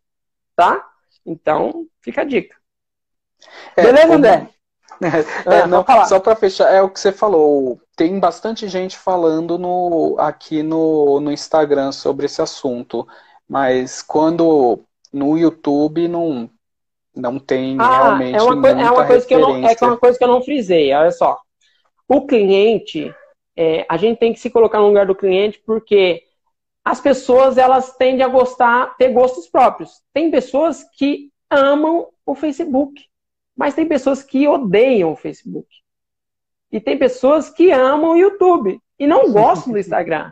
tá? 0.56 0.88
Então, 1.26 1.86
fica 2.02 2.22
a 2.22 2.26
dica. 2.26 2.56
É, 3.76 3.84
Beleza. 3.84 4.16
André? 4.16 4.50
É, 5.02 5.56
é, 5.56 5.68
não, 5.68 5.84
só 6.06 6.18
para 6.18 6.36
fechar, 6.36 6.72
é 6.72 6.82
o 6.82 6.90
que 6.90 6.98
você 6.98 7.12
falou. 7.12 7.82
Tem 7.94 8.18
bastante 8.20 8.70
gente 8.70 8.98
falando 8.98 9.58
no, 9.58 10.16
aqui 10.18 10.64
no, 10.64 11.20
no 11.20 11.30
Instagram 11.30 11.92
sobre 11.92 12.28
esse 12.28 12.42
assunto, 12.42 13.06
mas 13.50 14.02
quando 14.02 14.80
no 15.12 15.38
YouTube 15.38 16.08
não, 16.08 16.50
não 17.14 17.38
tem 17.38 17.76
ah, 17.80 18.04
realmente 18.04 18.38
é 18.38 18.42
uma, 18.42 18.70
é 18.70 18.92
uma 18.92 19.06
coisa 19.06 19.26
que 19.26 19.34
eu 19.34 19.40
não 19.40 19.68
É 19.68 19.76
uma 19.82 19.98
coisa 19.98 20.18
que 20.18 20.24
eu 20.24 20.28
não 20.30 20.42
frisei, 20.42 20.94
olha 20.94 21.12
só. 21.12 21.38
O 22.08 22.26
cliente, 22.26 23.14
é, 23.56 23.86
a 23.90 23.98
gente 23.98 24.18
tem 24.20 24.34
que 24.34 24.40
se 24.40 24.50
colocar 24.50 24.80
no 24.80 24.88
lugar 24.88 25.06
do 25.06 25.16
cliente 25.16 25.62
porque 25.66 26.24
as 26.84 27.00
pessoas 27.00 27.58
elas 27.58 27.96
tendem 27.96 28.24
a 28.24 28.28
gostar, 28.28 28.96
ter 28.98 29.10
gostos 29.10 29.48
próprios. 29.48 30.02
Tem 30.14 30.30
pessoas 30.30 30.84
que 30.98 31.32
amam 31.50 32.10
o 32.26 32.36
Facebook, 32.36 33.06
mas 33.56 33.74
tem 33.74 33.88
pessoas 33.88 34.24
que 34.24 34.48
odeiam 34.48 35.12
o 35.12 35.16
Facebook. 35.16 35.68
E 36.72 36.82
tem 36.82 36.98
pessoas 36.98 37.50
que 37.50 37.72
amam 37.72 38.12
o 38.12 38.18
YouTube 38.18 38.80
e 39.00 39.08
não 39.08 39.32
gostam 39.32 39.72
do 39.72 39.80
Instagram. 39.80 40.32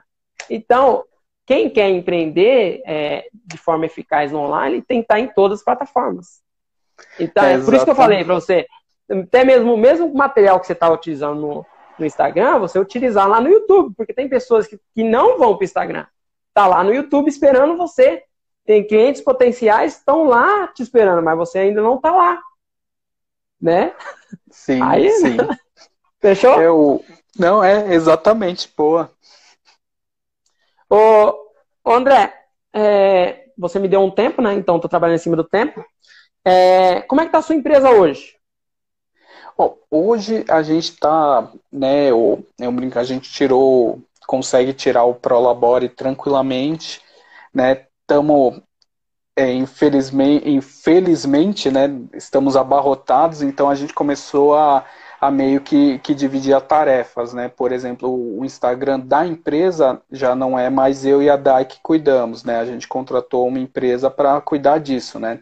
Então, 0.50 1.06
quem 1.46 1.70
quer 1.70 1.90
empreender 1.90 2.82
é, 2.86 3.28
de 3.34 3.58
forma 3.58 3.86
eficaz 3.86 4.32
no 4.32 4.40
online 4.40 4.82
tem 4.82 5.00
que 5.00 5.06
estar 5.06 5.20
em 5.20 5.28
todas 5.28 5.60
as 5.60 5.66
plataformas. 5.66 6.42
Então, 7.20 7.44
é, 7.46 7.54
é 7.54 7.58
por 7.60 7.74
isso 7.74 7.86
que 7.86 7.92
eu 7.92 7.96
falei 7.96 8.24
para 8.24 8.36
você, 8.36 8.68
até 9.10 9.46
mesmo 9.46 9.74
o 9.74 9.78
mesmo 9.78 10.14
material 10.14 10.60
que 10.60 10.68
você 10.68 10.74
está 10.74 10.90
utilizando 10.90 11.40
no, 11.40 11.66
no, 12.02 12.08
Instagram, 12.08 12.60
você 12.60 12.80
utilizar 12.80 13.28
lá 13.28 13.40
no 13.40 13.50
YouTube, 13.50 13.94
porque 13.96 14.14
tem 14.14 14.28
pessoas 14.28 14.68
que, 14.68 14.80
que 14.94 15.04
não 15.04 15.38
vão 15.38 15.56
para 15.56 15.62
o 15.62 15.64
Instagram. 15.64 16.06
Tá 16.54 16.68
lá 16.68 16.84
no 16.84 16.94
YouTube 16.94 17.30
esperando 17.30 17.78
você. 17.78 18.24
Tem 18.66 18.86
clientes 18.86 19.22
potenciais 19.22 19.94
que 19.94 20.00
estão 20.00 20.26
lá 20.26 20.68
te 20.68 20.84
esperando, 20.84 21.24
mas 21.24 21.38
você 21.38 21.60
ainda 21.60 21.82
não 21.82 21.96
está 21.96 22.12
lá. 22.12 22.42
Né? 23.60 23.94
Sim, 24.50 24.82
Aí, 24.84 25.10
sim. 25.12 25.38
Fechou? 26.20 26.62
Eu... 26.62 27.06
Não, 27.38 27.64
é 27.64 27.94
exatamente, 27.94 28.72
boa. 28.76 29.10
Ô, 30.90 31.50
André, 31.86 32.34
é, 32.74 33.48
você 33.58 33.80
me 33.80 33.88
deu 33.88 34.02
um 34.02 34.12
tempo, 34.12 34.42
né? 34.42 34.54
Então, 34.54 34.76
estou 34.76 34.90
trabalhando 34.90 35.16
em 35.16 35.22
cima 35.22 35.38
do 35.38 35.44
tempo. 35.44 35.84
É, 36.44 37.02
como 37.02 37.22
é 37.22 37.24
que 37.24 37.30
está 37.30 37.40
a 37.40 37.42
sua 37.42 37.56
empresa 37.56 37.90
hoje? 37.90 38.36
Bom, 39.62 39.78
hoje 39.92 40.44
a 40.50 40.64
gente 40.64 40.86
está, 40.86 41.52
né, 41.72 42.12
o, 42.12 42.44
eu 42.60 42.72
brinco, 42.72 42.98
a 42.98 43.04
gente 43.04 43.32
tirou, 43.32 44.02
consegue 44.26 44.74
tirar 44.74 45.04
o 45.04 45.14
Prolabore 45.14 45.88
tranquilamente, 45.88 47.00
né, 47.54 47.86
estamos, 48.02 48.60
é, 49.36 49.54
infelizmente, 49.54 50.50
infelizmente, 50.50 51.70
né, 51.70 51.88
estamos 52.16 52.58
abarrotados, 52.58 53.44
então 53.44 53.70
a 53.70 53.76
gente 53.76 53.94
começou 53.94 54.56
a, 54.56 54.84
a 55.20 55.30
meio 55.30 55.62
que, 55.62 56.00
que 56.00 56.16
dividir 56.16 56.56
as 56.56 56.66
tarefas, 56.66 57.32
né, 57.32 57.48
por 57.48 57.72
exemplo, 57.72 58.10
o 58.10 58.44
Instagram 58.44 59.02
da 59.02 59.28
empresa 59.28 60.02
já 60.12 60.34
não 60.34 60.58
é 60.58 60.72
mais 60.72 61.06
eu 61.06 61.22
e 61.22 61.30
a 61.30 61.36
Dai 61.36 61.66
que 61.66 61.80
cuidamos, 61.84 62.44
né, 62.44 62.58
a 62.60 62.66
gente 62.66 62.88
contratou 62.88 63.48
uma 63.48 63.60
empresa 63.60 64.10
para 64.10 64.42
cuidar 64.42 64.80
disso, 64.80 65.20
né, 65.20 65.40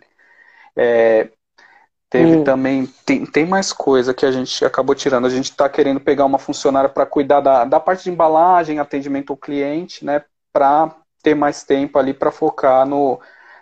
é, 0.75 1.29
teve 2.09 2.37
hum. 2.37 2.43
também. 2.43 2.87
Tem, 3.05 3.25
tem 3.25 3.45
mais 3.45 3.71
coisa 3.71 4.13
que 4.13 4.25
a 4.25 4.31
gente 4.31 4.65
acabou 4.65 4.95
tirando. 4.95 5.27
A 5.27 5.29
gente 5.29 5.51
está 5.51 5.69
querendo 5.69 5.99
pegar 5.99 6.25
uma 6.25 6.39
funcionária 6.39 6.89
para 6.89 7.05
cuidar 7.05 7.41
da, 7.41 7.63
da 7.65 7.79
parte 7.79 8.03
de 8.03 8.09
embalagem, 8.09 8.79
atendimento 8.79 9.31
ao 9.31 9.37
cliente, 9.37 10.03
né? 10.03 10.23
Para 10.51 10.95
ter 11.21 11.35
mais 11.35 11.63
tempo 11.63 11.99
ali 11.99 12.13
para 12.13 12.31
focar 12.31 12.85
no, 12.85 13.19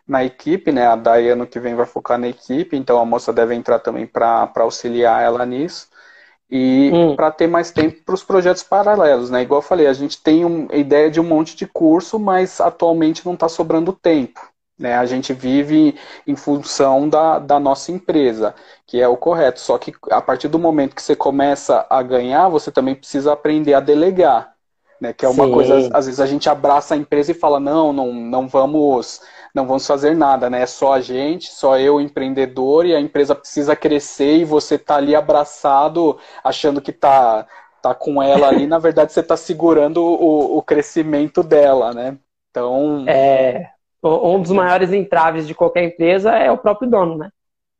na 0.07 0.23
equipe, 0.23 0.71
né? 0.71 0.87
A 0.87 0.95
Dai 0.95 1.29
ano 1.29 1.45
que 1.45 1.59
vem 1.59 1.75
vai 1.75 1.85
focar 1.85 2.17
na 2.17 2.27
equipe, 2.27 2.77
então 2.77 2.97
a 2.99 3.05
moça 3.05 3.33
deve 3.33 3.53
entrar 3.53 3.79
também 3.79 4.07
para 4.07 4.49
auxiliar 4.57 5.21
ela 5.21 5.45
nisso. 5.45 5.89
E 6.49 6.89
hum. 6.93 7.15
para 7.15 7.29
ter 7.29 7.47
mais 7.47 7.71
tempo 7.71 8.01
para 8.05 8.15
os 8.15 8.23
projetos 8.23 8.63
paralelos, 8.63 9.29
né? 9.29 9.41
Igual 9.41 9.59
eu 9.59 9.67
falei, 9.67 9.85
a 9.85 9.93
gente 9.93 10.21
tem 10.21 10.45
uma 10.45 10.73
ideia 10.73 11.11
de 11.11 11.19
um 11.19 11.23
monte 11.23 11.57
de 11.57 11.67
curso, 11.67 12.17
mas 12.17 12.61
atualmente 12.61 13.25
não 13.25 13.33
está 13.33 13.49
sobrando 13.49 13.91
tempo. 13.91 14.39
Né? 14.77 14.95
A 14.95 15.05
gente 15.05 15.33
vive 15.33 15.95
em 16.25 16.35
função 16.35 17.09
da, 17.09 17.39
da 17.39 17.59
nossa 17.59 17.91
empresa, 17.91 18.53
que 18.85 19.01
é 19.01 19.07
o 19.07 19.17
correto. 19.17 19.59
Só 19.59 19.77
que 19.77 19.93
a 20.11 20.21
partir 20.21 20.47
do 20.47 20.59
momento 20.59 20.95
que 20.95 21.01
você 21.01 21.15
começa 21.15 21.85
a 21.89 22.01
ganhar, 22.03 22.47
você 22.49 22.71
também 22.71 22.95
precisa 22.95 23.33
aprender 23.33 23.73
a 23.73 23.79
delegar. 23.79 24.53
Né? 25.01 25.13
Que 25.13 25.25
é 25.25 25.29
uma 25.29 25.45
Sim. 25.45 25.53
coisa, 25.53 25.89
às 25.93 26.05
vezes 26.05 26.19
a 26.19 26.25
gente 26.25 26.49
abraça 26.49 26.93
a 26.93 26.97
empresa 26.97 27.31
e 27.31 27.35
fala, 27.35 27.59
não, 27.59 27.91
não, 27.93 28.13
não 28.13 28.47
vamos 28.47 29.21
não 29.53 29.65
vamos 29.65 29.87
fazer 29.87 30.15
nada, 30.15 30.51
né? 30.51 30.61
É 30.61 30.65
só 30.67 30.93
a 30.93 31.01
gente, 31.01 31.51
só 31.51 31.79
eu, 31.79 31.99
empreendedor, 31.99 32.85
e 32.85 32.93
a 32.95 32.99
empresa 32.99 33.33
precisa 33.33 33.75
crescer 33.75 34.37
e 34.37 34.45
você 34.45 34.77
tá 34.77 34.97
ali 34.97 35.15
abraçado, 35.15 36.19
achando 36.43 36.79
que 36.79 36.91
tá, 36.91 37.47
tá 37.81 37.95
com 37.95 38.21
ela 38.21 38.49
ali, 38.49 38.67
na 38.67 38.77
verdade 38.77 39.11
você 39.11 39.23
tá 39.23 39.35
segurando 39.35 40.03
o, 40.03 40.57
o 40.57 40.61
crescimento 40.61 41.41
dela, 41.41 41.91
né? 41.91 42.19
Então. 42.51 43.03
É, 43.07 43.71
um 44.03 44.41
dos 44.41 44.51
maiores 44.51 44.91
entraves 44.91 45.47
de 45.47 45.55
qualquer 45.55 45.83
empresa 45.83 46.31
é 46.31 46.51
o 46.51 46.57
próprio 46.57 46.89
dono, 46.89 47.17
né? 47.17 47.31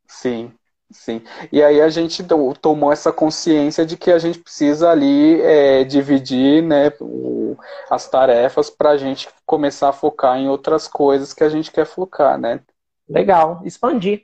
Sim, 0.07 0.51
sim. 0.91 1.22
E 1.51 1.61
aí 1.61 1.82
a 1.82 1.89
gente 1.89 2.24
tomou 2.61 2.91
essa 2.91 3.11
consciência 3.11 3.86
de 3.86 3.97
que 3.97 4.11
a 4.11 4.20
gente 4.20 4.39
precisa 4.39 4.89
ali 4.89 5.41
é, 5.41 5.84
dividir 5.84 6.63
né, 6.63 6.91
o, 6.99 7.55
as 7.89 8.09
tarefas 8.09 8.70
para 8.70 8.91
a 8.91 8.97
gente 8.97 9.28
começar 9.45 9.89
a 9.89 9.93
focar 9.93 10.38
em 10.38 10.47
outras 10.47 10.88
coisas 10.88 11.34
que 11.34 11.43
a 11.43 11.49
gente 11.49 11.72
quer 11.72 11.86
focar, 11.86 12.38
né? 12.38 12.61
Legal, 13.07 13.61
expandir. 13.63 14.24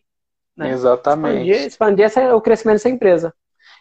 Né? 0.55 0.71
Exatamente. 0.71 1.49
Expandir, 1.49 1.67
expandir 1.67 2.05
essa, 2.05 2.35
o 2.35 2.41
crescimento 2.41 2.75
dessa 2.75 2.89
empresa. 2.89 3.33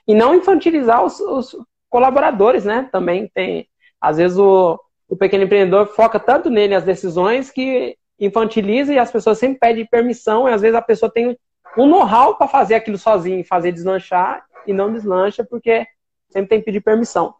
E 0.06 0.14
não 0.14 0.34
infantilizar 0.34 1.04
os, 1.04 1.20
os 1.20 1.56
colaboradores, 1.88 2.64
né? 2.64 2.88
Também 2.90 3.30
tem. 3.32 3.68
Às 4.00 4.16
vezes 4.16 4.38
o, 4.38 4.80
o 5.08 5.16
pequeno 5.16 5.44
empreendedor 5.44 5.86
foca 5.86 6.18
tanto 6.18 6.50
nele 6.50 6.74
as 6.74 6.84
decisões 6.84 7.50
que 7.50 7.96
infantiliza 8.24 8.92
e 8.92 8.98
as 8.98 9.10
pessoas 9.10 9.38
sempre 9.38 9.58
pedem 9.58 9.86
permissão, 9.86 10.48
e 10.48 10.52
às 10.52 10.60
vezes 10.60 10.76
a 10.76 10.82
pessoa 10.82 11.10
tem 11.10 11.36
um 11.76 11.86
know-how 11.86 12.36
para 12.36 12.46
fazer 12.46 12.74
aquilo 12.74 12.98
sozinho, 12.98 13.44
fazer 13.44 13.72
deslanchar, 13.72 14.44
e 14.66 14.72
não 14.72 14.92
deslancha 14.92 15.44
porque 15.44 15.86
sempre 16.28 16.48
tem 16.48 16.58
que 16.60 16.64
pedir 16.64 16.80
permissão. 16.80 17.34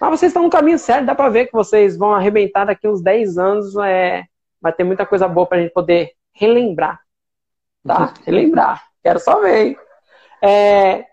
Mas 0.00 0.10
vocês 0.10 0.30
estão 0.30 0.42
no 0.42 0.50
caminho 0.50 0.78
certo, 0.78 1.06
dá 1.06 1.14
para 1.14 1.28
ver 1.28 1.46
que 1.46 1.52
vocês 1.52 1.96
vão 1.96 2.12
arrebentar 2.12 2.64
daqui 2.64 2.88
uns 2.88 3.02
10 3.02 3.38
anos, 3.38 3.76
é, 3.76 4.24
vai 4.60 4.72
ter 4.72 4.84
muita 4.84 5.06
coisa 5.06 5.26
boa 5.28 5.46
para 5.46 5.58
a 5.58 5.60
gente 5.62 5.72
poder 5.72 6.12
relembrar. 6.32 7.00
Tá? 7.86 8.12
Relembrar. 8.26 8.84
Quero 9.02 9.18
só 9.18 9.40
ver, 9.40 9.66
hein? 9.66 9.78
É, 10.42 11.04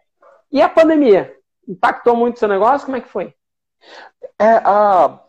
e 0.51 0.61
a 0.61 0.69
pandemia? 0.69 1.35
Impactou 1.67 2.15
muito 2.15 2.35
o 2.35 2.39
seu 2.39 2.47
negócio? 2.47 2.85
Como 2.85 2.97
é 2.97 3.01
que 3.01 3.09
foi? 3.09 3.33
É, 4.39 4.61
a 4.63 5.19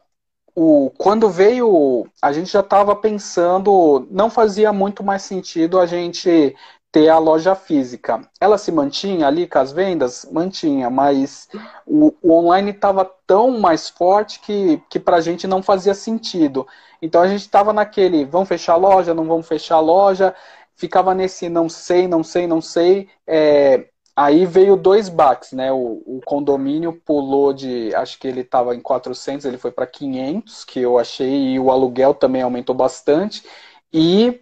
o, 0.57 0.91
quando 0.97 1.29
veio, 1.29 2.07
a 2.23 2.33
gente 2.33 2.51
já 2.51 2.61
estava 2.61 2.97
pensando, 2.97 4.09
não 4.11 4.31
fazia 4.31 4.73
muito 4.73 5.05
mais 5.05 5.23
sentido 5.23 5.79
a 5.79 5.85
gente 5.87 6.57
ter 6.91 7.11
a 7.11 7.19
loja 7.19 7.55
física. 7.55 8.23
Ela 8.41 8.57
se 8.57 8.73
mantinha 8.73 9.27
ali 9.27 9.47
com 9.47 9.59
as 9.59 9.71
vendas? 9.71 10.27
Mantinha, 10.33 10.89
mas 10.89 11.47
o, 11.87 12.15
o 12.23 12.33
online 12.33 12.71
estava 12.71 13.05
tão 13.27 13.61
mais 13.61 13.91
forte 13.91 14.41
que, 14.41 14.83
que 14.89 14.99
para 14.99 15.19
a 15.19 15.21
gente 15.21 15.47
não 15.47 15.63
fazia 15.63 15.95
sentido. 15.95 16.67
Então 17.03 17.21
a 17.21 17.29
gente 17.29 17.43
estava 17.43 17.71
naquele, 17.73 18.25
vamos 18.25 18.49
fechar 18.49 18.73
a 18.75 18.77
loja, 18.77 19.13
não 19.13 19.27
vamos 19.27 19.47
fechar 19.47 19.77
a 19.77 19.81
loja, 19.81 20.35
ficava 20.75 21.15
nesse 21.15 21.51
não 21.51 21.69
sei, 21.69 22.09
não 22.09 22.25
sei, 22.25 22.47
não 22.47 22.63
sei. 22.63 23.11
É, 23.27 23.89
Aí 24.17 24.47
veio 24.47 24.77
dois 24.77 25.11
baques, 25.11 25.53
né? 25.53 25.71
O, 25.71 26.03
o, 26.07 26.21
condomínio 26.25 26.91
pulou 27.05 27.53
de, 27.53 27.95
acho 27.95 28.19
que 28.19 28.27
ele 28.27 28.41
estava 28.41 28.75
em 28.75 28.81
400, 28.81 29.45
ele 29.45 29.59
foi 29.59 29.71
para 29.71 29.87
500, 29.87 30.65
que 30.65 30.81
eu 30.81 30.99
achei, 30.99 31.53
e 31.53 31.61
o 31.61 31.71
aluguel 31.71 32.15
também 32.15 32.41
aumentou 32.41 32.75
bastante. 32.75 33.45
E 33.93 34.41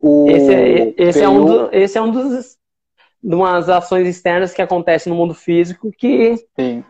o 0.00 0.30
esse, 0.30 0.54
é, 0.54 0.94
esse 0.96 1.18
veio... 1.18 1.24
é 1.24 1.28
um 1.28 1.44
do, 1.44 1.68
esse 1.70 1.98
é 1.98 2.02
um 2.02 2.10
dos 2.10 2.56
de 3.22 3.34
umas 3.34 3.70
ações 3.70 4.06
externas 4.06 4.52
que 4.52 4.60
acontecem 4.60 5.10
no 5.10 5.18
mundo 5.18 5.34
físico 5.34 5.90
que 5.90 6.36
Sim. 6.58 6.84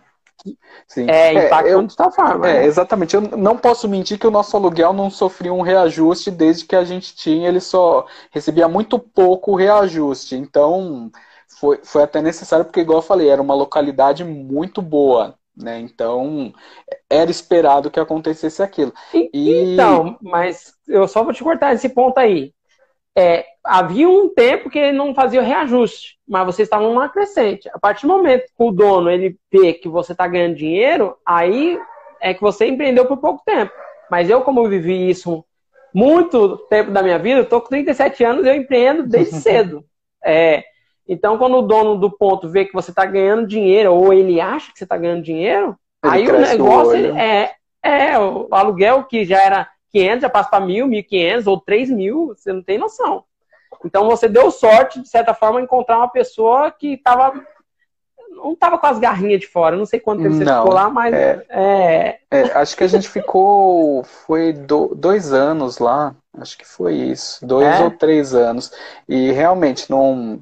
Sim. 0.86 1.08
É, 1.08 1.46
impacta 1.46 1.68
é, 1.68 1.74
eu, 1.74 1.86
tal 1.88 2.12
forma. 2.12 2.48
É, 2.48 2.60
né? 2.60 2.66
exatamente. 2.66 3.14
Eu 3.14 3.22
não 3.22 3.56
posso 3.56 3.88
mentir 3.88 4.18
que 4.18 4.26
o 4.26 4.30
nosso 4.30 4.56
aluguel 4.56 4.92
não 4.92 5.08
sofria 5.08 5.52
um 5.52 5.62
reajuste 5.62 6.30
desde 6.30 6.66
que 6.66 6.76
a 6.76 6.84
gente 6.84 7.14
tinha, 7.14 7.48
ele 7.48 7.60
só 7.60 8.06
recebia 8.30 8.68
muito 8.68 8.98
pouco 8.98 9.54
reajuste. 9.54 10.36
Então, 10.36 11.10
foi, 11.48 11.80
foi 11.82 12.02
até 12.02 12.20
necessário, 12.20 12.64
porque, 12.64 12.80
igual 12.80 12.98
eu 12.98 13.02
falei, 13.02 13.28
era 13.28 13.42
uma 13.42 13.54
localidade 13.54 14.24
muito 14.24 14.82
boa. 14.82 15.34
Né? 15.56 15.78
Então, 15.78 16.52
era 17.08 17.30
esperado 17.30 17.90
que 17.90 18.00
acontecesse 18.00 18.62
aquilo. 18.62 18.92
E... 19.12 19.72
Então, 19.72 20.18
mas 20.20 20.74
eu 20.88 21.06
só 21.06 21.22
vou 21.22 21.32
te 21.32 21.44
cortar 21.44 21.72
esse 21.74 21.88
ponto 21.88 22.18
aí. 22.18 22.52
É, 23.16 23.44
havia 23.62 24.08
um 24.08 24.28
tempo 24.28 24.68
que 24.68 24.78
ele 24.78 24.98
não 24.98 25.14
fazia 25.14 25.40
o 25.40 25.44
reajuste, 25.44 26.18
mas 26.26 26.44
vocês 26.44 26.66
estavam 26.66 26.88
numa 26.88 27.08
crescente. 27.08 27.70
A 27.72 27.78
partir 27.78 28.06
do 28.06 28.12
momento 28.12 28.46
que 28.46 28.52
o 28.58 28.72
dono 28.72 29.08
ele 29.08 29.38
vê 29.52 29.72
que 29.72 29.88
você 29.88 30.10
está 30.10 30.26
ganhando 30.26 30.56
dinheiro, 30.56 31.16
aí 31.24 31.78
é 32.20 32.34
que 32.34 32.40
você 32.40 32.66
empreendeu 32.66 33.06
por 33.06 33.18
pouco 33.18 33.42
tempo. 33.44 33.72
Mas 34.10 34.28
eu, 34.28 34.42
como 34.42 34.60
eu 34.60 34.68
vivi 34.68 35.08
isso 35.08 35.44
muito 35.94 36.58
tempo 36.68 36.90
da 36.90 37.02
minha 37.02 37.18
vida, 37.18 37.40
eu 37.40 37.48
tô 37.48 37.60
com 37.60 37.68
37 37.68 38.24
anos, 38.24 38.44
eu 38.44 38.54
empreendo 38.54 39.06
desde 39.06 39.36
cedo. 39.40 39.84
É, 40.24 40.64
então, 41.06 41.36
quando 41.36 41.58
o 41.58 41.62
dono 41.62 41.96
do 41.96 42.10
ponto 42.10 42.48
vê 42.48 42.64
que 42.64 42.72
você 42.72 42.90
está 42.90 43.04
ganhando 43.04 43.46
dinheiro, 43.46 43.92
ou 43.92 44.12
ele 44.12 44.40
acha 44.40 44.72
que 44.72 44.78
você 44.78 44.84
está 44.84 44.96
ganhando 44.96 45.22
dinheiro, 45.22 45.76
ele 46.02 46.12
aí 46.12 46.28
o 46.28 46.40
negócio 46.40 47.16
é, 47.16 47.54
é 47.82 48.18
o 48.18 48.48
aluguel 48.50 49.04
que 49.04 49.24
já 49.24 49.42
era 49.42 49.68
500, 49.92 50.22
já 50.22 50.30
passa 50.30 50.50
para 50.50 50.64
1.000, 50.64 50.86
1.500 51.08 51.46
ou 51.46 51.60
3.000, 51.62 52.28
você 52.28 52.52
não 52.52 52.62
tem 52.62 52.78
noção. 52.78 53.24
Então, 53.84 54.08
você 54.08 54.28
deu 54.28 54.50
sorte, 54.50 55.00
de 55.00 55.08
certa 55.08 55.34
forma, 55.34 55.60
encontrar 55.60 55.98
uma 55.98 56.08
pessoa 56.08 56.70
que 56.70 56.94
estava 56.94 57.34
não 58.34 58.52
estava 58.52 58.78
com 58.78 58.86
as 58.86 58.98
garrinhas 58.98 59.40
de 59.40 59.46
fora. 59.46 59.76
Não 59.76 59.86
sei 59.86 60.00
quanto 60.00 60.22
tempo 60.22 60.34
você 60.34 60.44
ficou 60.44 60.72
lá, 60.72 60.90
mas. 60.90 61.14
É, 61.14 61.46
é... 61.48 62.18
é, 62.30 62.42
acho 62.54 62.76
que 62.76 62.84
a 62.84 62.88
gente 62.88 63.08
ficou. 63.08 64.02
Foi 64.02 64.52
do, 64.52 64.94
dois 64.94 65.32
anos 65.32 65.78
lá. 65.78 66.14
Acho 66.36 66.58
que 66.58 66.66
foi 66.66 66.94
isso. 66.94 67.44
Dois 67.46 67.66
é? 67.66 67.84
ou 67.84 67.90
três 67.90 68.34
anos. 68.34 68.72
E 69.08 69.30
realmente 69.32 69.90
não. 69.90 70.40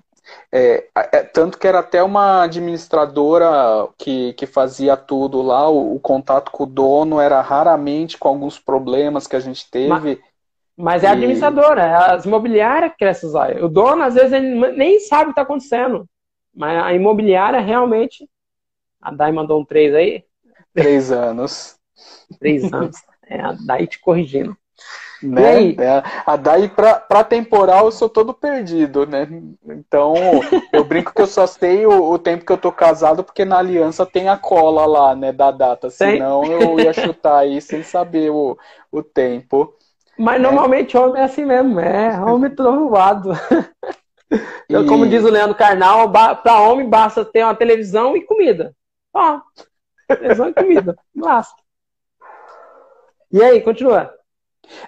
É, 0.51 0.85
é, 0.95 1.23
tanto 1.23 1.59
que 1.59 1.67
era 1.67 1.79
até 1.79 2.03
uma 2.03 2.43
administradora 2.43 3.89
que, 3.97 4.35
que 4.35 4.47
fazia 4.47 4.97
tudo 4.97 5.41
lá, 5.41 5.69
o, 5.69 5.97
o, 5.97 6.01
contato 6.01 6.51
com 6.51 6.65
o 6.65 6.67
dono 6.67 7.19
era 7.19 7.41
raramente 7.41 8.19
com 8.19 8.29
alguns 8.29 8.59
problemas 8.59 9.27
que 9.27 9.35
a 9.35 9.41
gente 9.41 9.71
teve. 9.71 9.89
Mas, 9.89 10.19
mas 10.77 11.05
é 11.05 11.09
a 11.09 11.13
administradora, 11.13 11.83
é 11.83 11.95
as 12.15 12.27
imobiliárias 12.27 12.93
que 12.99 13.05
essas 13.05 13.33
O 13.63 13.69
dono, 13.69 14.03
às 14.03 14.15
vezes, 14.15 14.33
ele 14.33 14.73
nem 14.73 15.01
sabe 15.01 15.23
o 15.23 15.27
que 15.27 15.31
está 15.33 15.43
acontecendo. 15.43 16.07
Mas 16.55 16.83
a 16.83 16.93
imobiliária 16.93 17.61
realmente. 17.61 18.29
A 19.01 19.11
Dai 19.11 19.33
mandou 19.33 19.61
um 19.61 19.65
três 19.65 19.95
aí. 19.95 20.25
Três 20.75 21.11
anos. 21.11 21.77
três 22.39 22.73
anos. 22.73 22.97
É, 23.27 23.41
a 23.41 23.53
Dai 23.53 23.87
te 23.87 23.99
corrigindo. 23.99 24.57
Né? 25.23 25.71
É, 25.73 26.03
a 26.27 26.37
daí 26.37 26.69
para 26.69 27.25
temporal 27.25 27.87
eu 27.87 27.93
sou 27.93 28.09
todo 28.09 28.35
perdido, 28.35 29.07
né? 29.07 29.29
Então 29.67 30.15
eu 30.73 30.85
brinco 30.85 31.15
que 31.15 31.23
eu 31.23 31.27
só 31.27 31.47
sei 31.47 31.87
o, 31.87 32.11
o, 32.11 32.19
tempo 32.19 32.45
que 32.45 32.53
eu 32.53 32.59
tô 32.59 32.73
casado 32.73 33.23
porque 33.23 33.45
na 33.45 33.59
aliança 33.59 34.05
tem 34.05 34.29
a 34.29 34.37
cola 34.37 34.85
lá, 34.85 35.15
né, 35.15 35.33
da 35.33 35.51
data. 35.51 35.91
Senão 35.91 36.45
eu 36.45 36.81
ia 36.81 36.93
chutar 36.93 37.39
aí 37.39 37.61
sem 37.61 37.83
saber 37.83 38.31
o, 38.31 38.59
o 38.91 39.03
tempo. 39.03 39.75
Mas 40.19 40.37
é. 40.37 40.39
normalmente 40.43 40.97
homem 40.97 41.23
é 41.23 41.25
assim 41.25 41.45
mesmo, 41.45 41.79
é 41.81 42.21
homem 42.21 42.51
trovoado. 42.51 43.33
E... 44.67 44.87
Como 44.87 45.07
diz 45.07 45.23
o 45.23 45.29
Leandro 45.29 45.55
Carnal, 45.55 46.11
para 46.11 46.61
homem 46.63 46.89
basta 46.89 47.23
ter 47.23 47.45
uma 47.45 47.55
televisão 47.55 48.17
e 48.17 48.25
comida. 48.25 48.75
Ó, 49.13 49.39
televisão 50.09 50.49
e 50.49 50.55
comida, 50.55 50.97
basta. 51.15 51.63
E 53.31 53.43
aí, 53.43 53.61
continua. 53.61 54.13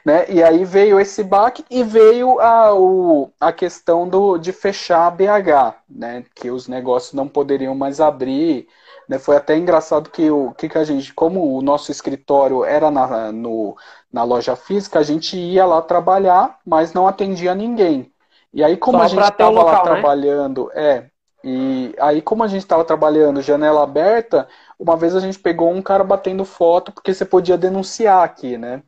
Né? 0.05 0.31
E 0.31 0.43
aí 0.43 0.65
veio 0.65 0.99
esse 1.01 1.23
baque 1.23 1.65
e 1.71 1.83
veio 1.83 2.41
a, 2.41 2.75
o, 2.75 3.31
a 3.41 3.53
questão 3.53 4.09
do, 4.09 4.39
de 4.39 4.53
fechar 4.53 5.07
a 5.07 5.11
BH, 5.11 5.75
né? 5.89 6.25
que 6.35 6.51
os 6.51 6.69
negócios 6.69 7.13
não 7.13 7.29
poderiam 7.29 7.75
mais 7.75 8.01
abrir. 8.01 8.69
Né? 9.09 9.19
Foi 9.19 9.37
até 9.37 9.57
engraçado 9.57 10.11
que 10.11 10.31
o 10.31 10.53
que, 10.53 10.69
que 10.69 10.79
a 10.79 10.85
gente, 10.85 11.13
como 11.13 11.57
o 11.57 11.63
nosso 11.63 11.91
escritório 11.91 12.65
era 12.65 12.91
na, 12.91 13.33
no, 13.33 13.77
na 14.13 14.23
loja 14.23 14.57
física, 14.57 14.99
a 14.99 15.03
gente 15.03 15.37
ia 15.37 15.67
lá 15.67 15.83
trabalhar, 15.83 16.59
mas 16.65 16.93
não 16.93 17.07
atendia 17.07 17.55
ninguém. 17.55 18.11
E 18.53 18.63
aí, 18.63 18.77
como 18.77 18.99
Só 18.99 19.05
a 19.05 19.09
gente 19.09 19.23
estava 19.23 19.63
lá 19.63 19.77
né? 19.79 19.83
trabalhando, 19.83 20.71
é, 20.73 21.07
e 21.43 21.95
aí, 21.99 22.23
como 22.23 22.43
a 22.43 22.49
gente 22.49 22.63
estava 22.63 22.85
trabalhando 22.85 23.43
janela 23.43 23.83
aberta, 23.83 24.49
uma 24.79 24.97
vez 24.97 25.15
a 25.15 25.21
gente 25.21 25.39
pegou 25.39 25.71
um 25.71 25.83
cara 25.83 26.03
batendo 26.03 26.45
foto, 26.45 26.91
porque 26.91 27.13
você 27.13 27.25
podia 27.25 27.59
denunciar 27.59 28.25
aqui, 28.25 28.57
né? 28.57 28.83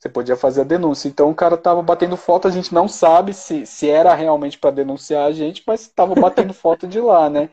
Você 0.00 0.08
podia 0.08 0.34
fazer 0.34 0.62
a 0.62 0.64
denúncia. 0.64 1.08
Então 1.08 1.30
o 1.30 1.34
cara 1.34 1.58
tava 1.58 1.82
batendo 1.82 2.16
foto, 2.16 2.48
a 2.48 2.50
gente 2.50 2.72
não 2.72 2.88
sabe 2.88 3.34
se, 3.34 3.66
se 3.66 3.88
era 3.90 4.14
realmente 4.14 4.58
para 4.58 4.70
denunciar 4.70 5.26
a 5.26 5.32
gente, 5.32 5.62
mas 5.66 5.82
estava 5.82 6.14
batendo 6.14 6.54
foto 6.54 6.88
de 6.88 6.98
lá, 6.98 7.28
né? 7.28 7.50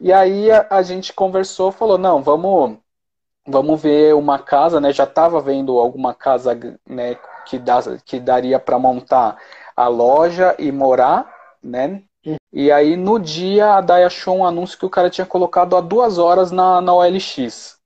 E 0.00 0.10
aí 0.12 0.50
a, 0.50 0.66
a, 0.70 0.82
gente 0.82 1.12
conversou, 1.12 1.70
falou, 1.70 1.98
não, 1.98 2.22
vamos 2.22 2.78
vamos 3.46 3.82
ver 3.82 4.14
uma 4.14 4.38
casa, 4.38 4.80
né? 4.80 4.92
Já 4.92 5.04
estava 5.04 5.40
vendo 5.42 5.78
alguma 5.78 6.14
casa, 6.14 6.58
né, 6.88 7.16
que, 7.44 7.58
dá, 7.58 7.78
que 8.04 8.18
daria 8.18 8.58
para 8.58 8.78
montar 8.78 9.36
a 9.76 9.86
loja 9.86 10.56
e 10.58 10.72
morar, 10.72 11.30
né? 11.62 12.02
E 12.50 12.72
aí 12.72 12.96
no 12.96 13.18
dia 13.18 13.74
a 13.74 13.80
Dai 13.82 14.04
achou 14.04 14.38
um 14.38 14.46
anúncio 14.46 14.78
que 14.78 14.86
o 14.86 14.90
cara 14.90 15.10
tinha 15.10 15.26
colocado 15.26 15.76
há 15.76 15.82
duas 15.82 16.16
horas 16.16 16.50
na, 16.50 16.80
na 16.80 16.94
OLX. 16.94 17.78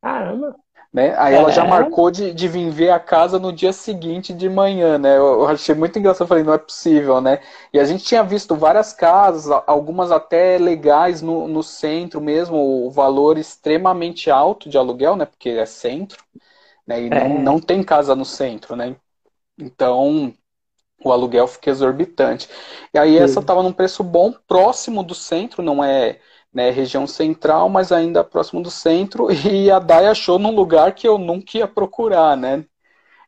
Caramba! 0.00 0.54
Né? 0.92 1.14
Aí 1.18 1.34
é. 1.34 1.36
ela 1.36 1.52
já 1.52 1.64
é. 1.64 1.68
marcou 1.68 2.10
de, 2.10 2.32
de 2.32 2.48
vir 2.48 2.68
ver 2.70 2.90
a 2.90 2.98
casa 2.98 3.38
no 3.38 3.52
dia 3.52 3.72
seguinte 3.72 4.32
de 4.32 4.48
manhã, 4.48 4.98
né? 4.98 5.16
Eu, 5.16 5.40
eu 5.40 5.46
achei 5.46 5.72
muito 5.72 5.96
engraçado, 5.98 6.26
falei, 6.26 6.42
não 6.42 6.52
é 6.52 6.58
possível, 6.58 7.20
né? 7.20 7.40
E 7.72 7.78
a 7.78 7.84
gente 7.84 8.04
tinha 8.04 8.24
visto 8.24 8.56
várias 8.56 8.92
casas, 8.92 9.48
algumas 9.68 10.10
até 10.10 10.58
legais 10.58 11.22
no, 11.22 11.46
no 11.46 11.62
centro 11.62 12.20
mesmo, 12.20 12.86
o 12.86 12.90
valor 12.90 13.38
extremamente 13.38 14.30
alto 14.32 14.68
de 14.68 14.76
aluguel, 14.76 15.14
né? 15.14 15.26
Porque 15.26 15.50
é 15.50 15.64
centro, 15.64 16.24
né? 16.84 17.02
E 17.02 17.06
é. 17.06 17.28
não, 17.28 17.38
não 17.38 17.60
tem 17.60 17.84
casa 17.84 18.16
no 18.16 18.24
centro, 18.24 18.74
né? 18.74 18.96
Então, 19.56 20.34
o 21.04 21.12
aluguel 21.12 21.46
fica 21.46 21.70
exorbitante. 21.70 22.48
E 22.92 22.98
aí 22.98 23.16
Sim. 23.16 23.22
essa 23.22 23.40
estava 23.40 23.62
num 23.62 23.72
preço 23.72 24.02
bom, 24.02 24.32
próximo 24.48 25.02
do 25.02 25.14
centro, 25.14 25.62
não 25.62 25.84
é 25.84 26.18
né, 26.52 26.70
região 26.70 27.06
central, 27.06 27.68
mas 27.68 27.92
ainda 27.92 28.24
próximo 28.24 28.62
do 28.62 28.70
centro, 28.70 29.28
e 29.46 29.70
a 29.70 29.78
Dai 29.78 30.06
achou 30.06 30.38
num 30.38 30.54
lugar 30.54 30.94
que 30.94 31.06
eu 31.06 31.18
nunca 31.18 31.58
ia 31.58 31.68
procurar, 31.68 32.36
né? 32.36 32.64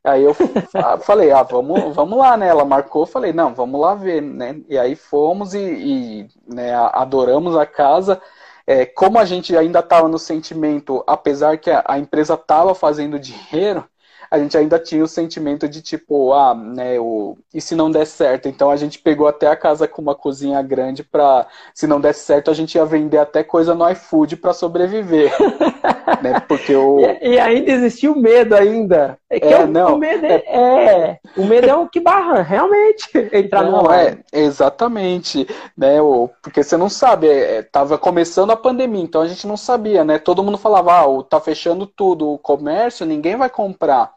Aí 0.04 0.24
eu 0.24 0.34
falei, 1.02 1.30
ah, 1.30 1.42
vamos, 1.42 1.94
vamos 1.94 2.18
lá, 2.18 2.36
né? 2.36 2.48
Ela 2.48 2.64
marcou, 2.64 3.06
falei, 3.06 3.32
não, 3.32 3.54
vamos 3.54 3.80
lá 3.80 3.94
ver, 3.94 4.20
né? 4.20 4.60
E 4.68 4.76
aí 4.78 4.96
fomos 4.96 5.54
e, 5.54 5.58
e 5.58 6.28
né, 6.46 6.74
adoramos 6.74 7.56
a 7.56 7.64
casa. 7.66 8.20
É, 8.66 8.86
como 8.86 9.18
a 9.18 9.24
gente 9.24 9.56
ainda 9.56 9.80
estava 9.80 10.08
no 10.08 10.18
sentimento, 10.18 11.02
apesar 11.06 11.58
que 11.58 11.70
a, 11.70 11.84
a 11.86 11.98
empresa 11.98 12.34
estava 12.34 12.74
fazendo 12.74 13.18
dinheiro, 13.18 13.84
a 14.32 14.38
gente 14.38 14.56
ainda 14.56 14.78
tinha 14.78 15.04
o 15.04 15.06
sentimento 15.06 15.68
de 15.68 15.82
tipo, 15.82 16.32
ah, 16.32 16.54
né, 16.54 16.98
o... 16.98 17.36
e 17.52 17.60
se 17.60 17.74
não 17.74 17.90
der 17.90 18.06
certo? 18.06 18.48
Então 18.48 18.70
a 18.70 18.76
gente 18.76 18.98
pegou 18.98 19.28
até 19.28 19.46
a 19.46 19.54
casa 19.54 19.86
com 19.86 20.00
uma 20.00 20.14
cozinha 20.14 20.62
grande 20.62 21.04
para, 21.04 21.46
se 21.74 21.86
não 21.86 22.00
der 22.00 22.14
certo, 22.14 22.50
a 22.50 22.54
gente 22.54 22.76
ia 22.76 22.86
vender 22.86 23.18
até 23.18 23.44
coisa 23.44 23.74
no 23.74 23.86
iFood 23.90 24.38
para 24.38 24.54
sobreviver. 24.54 25.30
né? 26.22 26.40
Porque 26.48 26.74
o... 26.74 27.00
E, 27.00 27.34
e, 27.34 27.38
ainda 27.38 27.72
existia 27.72 28.10
o 28.10 28.18
medo 28.18 28.54
ainda. 28.54 29.18
É, 29.28 29.38
que 29.38 29.48
é, 29.48 29.52
é 29.52 29.64
o, 29.64 29.66
não, 29.66 29.96
o 29.96 29.98
medo 29.98 30.24
é... 30.24 30.42
é... 30.46 31.18
o 31.36 31.44
medo 31.44 31.68
é 31.68 31.74
o 31.74 31.86
que 31.86 32.00
barra, 32.00 32.40
realmente, 32.40 33.10
entrar 33.34 33.64
não, 33.64 33.82
no 33.82 33.92
é, 33.92 34.16
exatamente, 34.32 35.46
né, 35.76 36.00
o... 36.00 36.30
porque 36.42 36.62
você 36.62 36.78
não 36.78 36.88
sabe, 36.88 37.28
é, 37.28 37.56
é, 37.56 37.62
tava 37.62 37.98
começando 37.98 38.50
a 38.50 38.56
pandemia, 38.56 39.02
então 39.02 39.20
a 39.20 39.28
gente 39.28 39.46
não 39.46 39.58
sabia, 39.58 40.06
né, 40.06 40.18
todo 40.18 40.42
mundo 40.42 40.56
falava, 40.56 41.00
ah, 41.00 41.22
tá 41.22 41.38
fechando 41.38 41.86
tudo, 41.86 42.30
o 42.30 42.38
comércio, 42.38 43.04
ninguém 43.04 43.36
vai 43.36 43.50
comprar. 43.50 44.10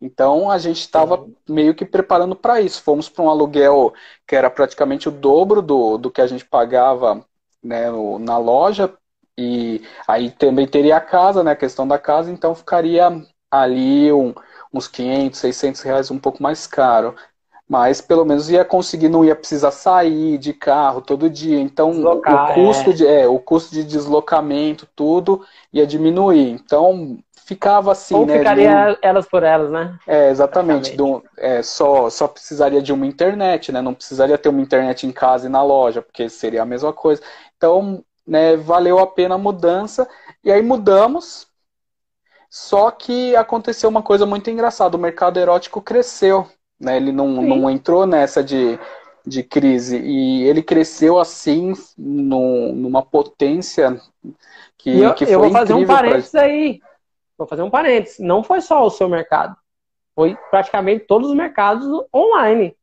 Então 0.00 0.50
a 0.50 0.58
gente 0.58 0.80
estava 0.80 1.26
meio 1.48 1.74
que 1.74 1.84
preparando 1.84 2.36
para 2.36 2.60
isso. 2.60 2.82
Fomos 2.82 3.08
para 3.08 3.24
um 3.24 3.30
aluguel 3.30 3.92
que 4.26 4.36
era 4.36 4.48
praticamente 4.48 5.08
o 5.08 5.12
dobro 5.12 5.60
do, 5.60 5.98
do 5.98 6.10
que 6.10 6.20
a 6.20 6.26
gente 6.26 6.44
pagava 6.44 7.24
né, 7.62 7.90
no, 7.90 8.18
na 8.18 8.38
loja. 8.38 8.92
E 9.36 9.82
aí 10.06 10.30
também 10.30 10.66
teria 10.66 10.96
a 10.96 11.00
casa, 11.00 11.44
né, 11.44 11.52
a 11.52 11.56
questão 11.56 11.86
da 11.86 11.98
casa, 11.98 12.30
então 12.30 12.56
ficaria 12.56 13.24
ali 13.48 14.12
um, 14.12 14.34
uns 14.72 14.88
500, 14.88 15.38
600 15.38 15.80
reais 15.82 16.10
um 16.10 16.18
pouco 16.18 16.42
mais 16.42 16.66
caro. 16.66 17.14
Mas 17.68 18.00
pelo 18.00 18.24
menos 18.24 18.48
ia 18.48 18.64
conseguir, 18.64 19.10
não 19.10 19.24
ia 19.24 19.36
precisar 19.36 19.70
sair 19.70 20.38
de 20.38 20.54
carro 20.54 21.02
todo 21.02 21.28
dia. 21.28 21.60
Então 21.60 21.90
Deslocar, 21.92 22.50
o, 22.50 22.54
custo 22.54 22.90
é. 22.90 22.92
de, 22.94 23.06
é, 23.06 23.28
o 23.28 23.38
custo 23.38 23.74
de 23.74 23.84
deslocamento, 23.84 24.88
tudo 24.96 25.44
ia 25.72 25.86
diminuir. 25.86 26.50
Então 26.50 27.18
ficava 27.48 27.92
assim, 27.92 28.14
Ou 28.14 28.26
né? 28.26 28.36
ficaria 28.36 28.98
elas 29.00 29.26
por 29.26 29.42
elas, 29.42 29.70
né? 29.70 29.98
É, 30.06 30.28
exatamente. 30.28 30.94
Do, 30.94 31.24
é, 31.38 31.62
só, 31.62 32.10
só 32.10 32.28
precisaria 32.28 32.82
de 32.82 32.92
uma 32.92 33.06
internet, 33.06 33.72
né? 33.72 33.80
Não 33.80 33.94
precisaria 33.94 34.36
ter 34.36 34.50
uma 34.50 34.60
internet 34.60 35.06
em 35.06 35.12
casa 35.12 35.46
e 35.46 35.48
na 35.48 35.62
loja, 35.62 36.02
porque 36.02 36.28
seria 36.28 36.60
a 36.60 36.66
mesma 36.66 36.92
coisa. 36.92 37.22
Então, 37.56 38.04
né, 38.26 38.54
valeu 38.54 38.98
a 38.98 39.06
pena 39.06 39.36
a 39.36 39.38
mudança. 39.38 40.06
E 40.44 40.52
aí 40.52 40.60
mudamos. 40.60 41.46
Só 42.50 42.90
que 42.90 43.34
aconteceu 43.34 43.88
uma 43.88 44.02
coisa 44.02 44.26
muito 44.26 44.50
engraçada. 44.50 44.98
O 44.98 45.00
mercado 45.00 45.40
erótico 45.40 45.80
cresceu. 45.80 46.46
Né? 46.78 46.98
Ele 46.98 47.12
não, 47.12 47.28
não 47.28 47.70
entrou 47.70 48.06
nessa 48.06 48.44
de, 48.44 48.78
de 49.26 49.42
crise. 49.42 49.96
E 49.96 50.42
ele 50.42 50.62
cresceu 50.62 51.18
assim, 51.18 51.72
numa 51.96 53.00
potência 53.00 53.98
que, 54.76 55.00
eu, 55.00 55.14
que 55.14 55.24
foi 55.24 55.34
Eu 55.34 55.40
vou 55.40 55.50
fazer 55.50 55.72
um 55.72 55.86
parênteses 55.86 56.30
pra... 56.30 56.42
aí 56.42 56.82
vou 57.38 57.46
fazer 57.46 57.62
um 57.62 57.70
parênteses, 57.70 58.18
não 58.18 58.42
foi 58.42 58.60
só 58.60 58.84
o 58.84 58.90
seu 58.90 59.08
mercado, 59.08 59.56
foi 60.14 60.36
praticamente 60.50 61.06
todos 61.06 61.30
os 61.30 61.36
mercados 61.36 61.86
online. 62.12 62.76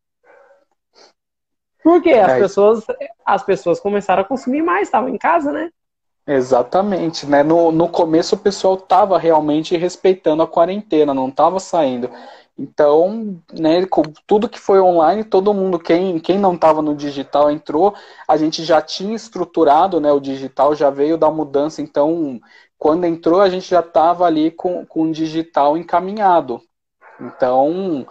Porque 1.83 2.11
as 2.11 2.31
é. 2.31 2.39
pessoas 2.39 2.83
as 3.23 3.43
pessoas 3.43 3.79
começaram 3.79 4.21
a 4.21 4.25
consumir 4.25 4.63
mais, 4.63 4.87
estavam 4.87 5.09
em 5.09 5.17
casa, 5.17 5.51
né? 5.51 5.69
Exatamente, 6.25 7.27
né? 7.27 7.43
No, 7.43 7.71
no 7.71 7.87
começo 7.87 8.33
o 8.33 8.39
pessoal 8.39 8.73
estava 8.73 9.19
realmente 9.19 9.77
respeitando 9.77 10.41
a 10.41 10.47
quarentena, 10.47 11.13
não 11.13 11.27
estava 11.27 11.59
saindo. 11.59 12.09
Então, 12.57 13.41
né, 13.51 13.85
com 13.85 14.01
tudo 14.25 14.47
que 14.47 14.59
foi 14.59 14.79
online, 14.79 15.25
todo 15.25 15.53
mundo, 15.53 15.77
quem, 15.77 16.17
quem 16.19 16.39
não 16.39 16.55
estava 16.55 16.81
no 16.81 16.95
digital 16.95 17.51
entrou, 17.51 17.93
a 18.25 18.37
gente 18.37 18.63
já 18.63 18.81
tinha 18.81 19.13
estruturado, 19.13 19.99
né, 19.99 20.09
o 20.13 20.21
digital 20.21 20.73
já 20.73 20.89
veio 20.89 21.17
da 21.17 21.29
mudança, 21.29 21.81
então 21.81 22.39
quando 22.77 23.05
entrou, 23.05 23.41
a 23.41 23.49
gente 23.49 23.69
já 23.69 23.79
estava 23.79 24.25
ali 24.25 24.51
com, 24.51 24.85
com 24.85 25.03
o 25.03 25.11
digital 25.11 25.77
encaminhado. 25.77 26.61
Então, 27.19 28.05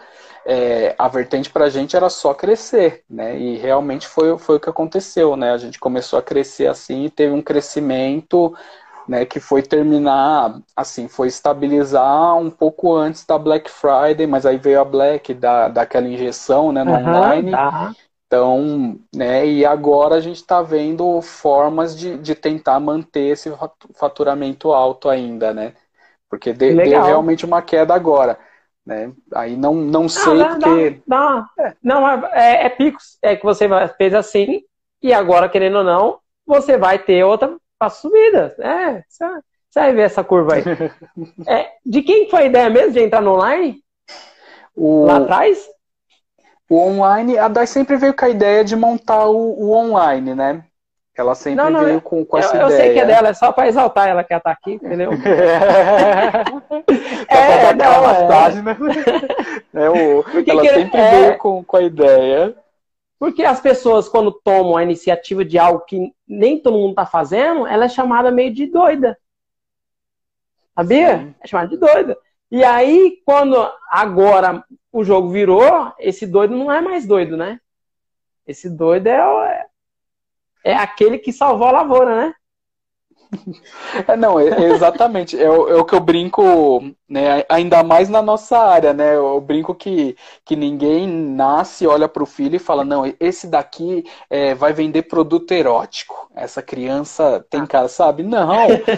é, 0.47 0.95
a 0.99 1.09
vertente 1.09 1.51
para 1.51 1.67
a 1.67 1.71
gente 1.71 1.97
era 1.97 2.09
só 2.09 2.35
crescer, 2.35 3.03
né? 3.09 3.39
E 3.39 3.57
realmente 3.57 4.07
foi, 4.07 4.37
foi 4.39 4.57
o 4.57 4.61
que 4.61 4.69
aconteceu, 4.69 5.37
né? 5.37 5.53
A 5.53 5.59
gente 5.59 5.79
começou 5.79 6.19
a 6.19 6.23
crescer 6.23 6.67
assim 6.67 7.05
e 7.05 7.11
teve 7.11 7.33
um 7.33 7.43
crescimento 7.43 8.55
né, 9.07 9.25
que 9.25 9.39
foi 9.39 9.62
terminar, 9.62 10.59
assim, 10.75 11.09
foi 11.09 11.29
estabilizar 11.29 12.37
um 12.37 12.51
pouco 12.51 12.95
antes 12.95 13.25
da 13.27 13.39
Black 13.39 13.71
Friday, 13.71 14.27
mas 14.27 14.47
aí 14.47 14.57
veio 14.57 14.81
a 14.81 14.85
Black, 14.85 15.35
da, 15.35 15.69
daquela 15.69 16.09
injeção 16.09 16.73
né, 16.73 16.83
no 16.83 16.93
uhum, 16.93 17.09
online. 17.09 17.51
Tá. 17.51 17.95
Então, 18.27 18.99
né, 19.14 19.47
e 19.47 19.64
agora 19.64 20.16
a 20.16 20.20
gente 20.20 20.37
está 20.37 20.62
vendo 20.62 21.20
formas 21.20 21.97
de, 21.97 22.18
de 22.18 22.35
tentar 22.35 22.81
manter 22.81 23.33
esse 23.33 23.53
faturamento 23.95 24.72
alto 24.72 25.09
ainda, 25.09 25.53
né? 25.53 25.75
Porque 26.29 26.53
de, 26.53 26.75
deu 26.75 27.03
realmente 27.03 27.45
uma 27.45 27.62
queda 27.62 27.95
agora. 27.95 28.39
Né? 28.85 29.12
Aí 29.35 29.57
não, 29.57 29.75
não 29.75 30.09
sei 30.09 30.35
não, 30.35 30.59
porque. 30.59 31.03
Não, 31.07 31.47
não, 31.83 32.09
é, 32.29 32.66
é 32.66 32.68
picos. 32.68 33.18
É 33.22 33.37
que 33.37 33.45
você 33.45 33.68
fez 33.97 34.12
assim, 34.14 34.62
e 35.03 35.12
agora, 35.12 35.49
querendo 35.49 35.79
ou 35.79 35.85
não, 35.85 36.18
você 36.47 36.77
vai 36.77 36.99
ter 36.99 37.25
outra 37.25 37.57
subida. 37.91 38.55
É, 38.59 39.03
você 39.09 39.25
vai 39.75 39.93
ver 39.93 40.03
essa 40.03 40.25
curva 40.25 40.55
aí. 40.55 40.62
é, 41.47 41.72
de 41.85 42.03
quem 42.03 42.29
foi 42.29 42.43
a 42.43 42.47
ideia 42.47 42.70
mesmo 42.70 42.93
de 42.93 43.01
entrar 43.01 43.20
no 43.20 43.35
online? 43.35 43.83
O... 44.75 45.07
Lá 45.07 45.18
atrás? 45.18 45.66
O 46.69 46.79
online, 46.79 47.39
a 47.39 47.49
Dai 47.49 47.67
sempre 47.67 47.97
veio 47.97 48.15
com 48.15 48.25
a 48.25 48.29
ideia 48.29 48.65
de 48.65 48.75
montar 48.75 49.27
o, 49.27 49.37
o 49.37 49.73
online, 49.73 50.35
né? 50.35 50.65
Ela 51.17 51.35
sempre 51.37 51.62
não, 51.62 51.71
não, 51.71 51.85
veio 51.85 52.01
com, 52.01 52.25
com 52.25 52.39
essa 52.39 52.57
eu, 52.57 52.67
ideia. 52.67 52.73
Eu 52.73 52.77
sei 52.77 52.93
que 52.93 52.99
é 52.99 53.07
dela, 53.07 53.29
é 53.29 53.35
só 53.35 53.53
para 53.53 53.69
exaltar 53.69 54.09
ela 54.09 54.25
que 54.25 54.33
ela 54.33 54.43
tá 54.43 54.51
aqui, 54.51 54.73
entendeu? 54.73 55.12
é, 57.29 57.67
é 57.67 57.75
não, 57.75 58.11
é. 58.11 58.62
né? 58.62 58.77
é 59.75 59.91
o, 59.91 60.25
ela 60.45 60.62
que, 60.62 60.71
sempre 60.71 61.01
é... 61.01 61.11
veio 61.11 61.39
com, 61.39 61.62
com 61.62 61.77
a 61.77 61.83
ideia. 61.83 62.57
Porque 63.17 63.45
as 63.45 63.61
pessoas, 63.61 64.09
quando 64.09 64.33
tomam 64.33 64.77
a 64.77 64.83
iniciativa 64.83 65.45
de 65.45 65.57
algo 65.57 65.85
que 65.87 66.12
nem 66.27 66.59
todo 66.59 66.79
mundo 66.79 66.91
está 66.91 67.07
fazendo, 67.07 67.65
ela 67.67 67.85
é 67.85 67.89
chamada 67.89 68.33
meio 68.33 68.53
de 68.53 68.67
doida. 68.67 69.17
Sabia? 70.75 71.19
Sim. 71.19 71.35
É 71.41 71.47
chamada 71.47 71.69
de 71.69 71.77
doida. 71.77 72.19
E 72.51 72.65
aí, 72.65 73.23
quando 73.25 73.57
agora 73.89 74.65
o 74.95 75.03
jogo 75.03 75.28
virou, 75.28 75.92
esse 75.99 76.24
doido 76.24 76.57
não 76.57 76.70
é 76.70 76.80
mais 76.80 77.05
doido, 77.05 77.36
né? 77.36 77.61
Esse 78.47 78.70
doido 78.70 79.09
é, 79.09 79.66
é 80.62 80.76
aquele 80.76 81.18
que 81.18 81.32
salvou 81.32 81.66
a 81.66 81.72
lavoura, 81.72 82.14
né? 82.14 82.34
É, 84.09 84.16
não, 84.16 84.39
é, 84.41 84.49
é 84.49 84.70
exatamente. 84.70 85.41
É 85.41 85.49
o, 85.49 85.68
é 85.68 85.74
o, 85.76 85.85
que 85.85 85.95
eu 85.95 86.01
brinco, 86.01 86.82
né, 87.09 87.45
ainda 87.49 87.82
mais 87.82 88.09
na 88.09 88.20
nossa 88.20 88.59
área, 88.59 88.93
né? 88.93 89.14
Eu 89.16 89.41
brinco 89.41 89.74
que, 89.74 90.16
que 90.45 90.57
ninguém 90.57 91.07
nasce, 91.07 91.87
olha 91.87 92.09
para 92.09 92.22
o 92.22 92.26
filho 92.26 92.57
e 92.57 92.59
fala, 92.59 92.85
não, 92.85 93.05
esse 93.20 93.47
daqui 93.47 94.05
é, 94.28 94.55
vai 94.55 94.72
vender 94.72 95.03
produto 95.03 95.53
erótico. 95.53 96.28
Essa 96.35 96.61
criança 96.61 97.45
tem 97.49 97.61
ah. 97.61 97.66
cara, 97.66 97.89
sabe? 97.89 98.22
Não, 98.22 98.49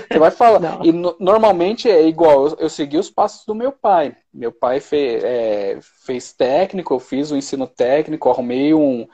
você 0.08 0.18
vai 0.18 0.30
falar. 0.30 0.60
Não. 0.66 0.84
E 0.84 0.92
no, 0.92 1.14
normalmente 1.20 1.90
é 1.90 2.06
igual, 2.06 2.46
eu, 2.46 2.56
eu, 2.60 2.70
segui 2.70 2.96
os 2.96 3.10
passos 3.10 3.44
do 3.44 3.54
meu 3.54 3.70
pai. 3.70 4.16
Meu 4.32 4.50
pai 4.50 4.80
fez, 4.80 5.22
é, 5.22 5.78
fez 6.04 6.32
técnico, 6.32 6.94
eu 6.94 6.98
fiz 6.98 7.30
o 7.30 7.36
ensino 7.36 7.66
técnico, 7.66 8.30
arrumei 8.30 8.72
um, 8.72 9.06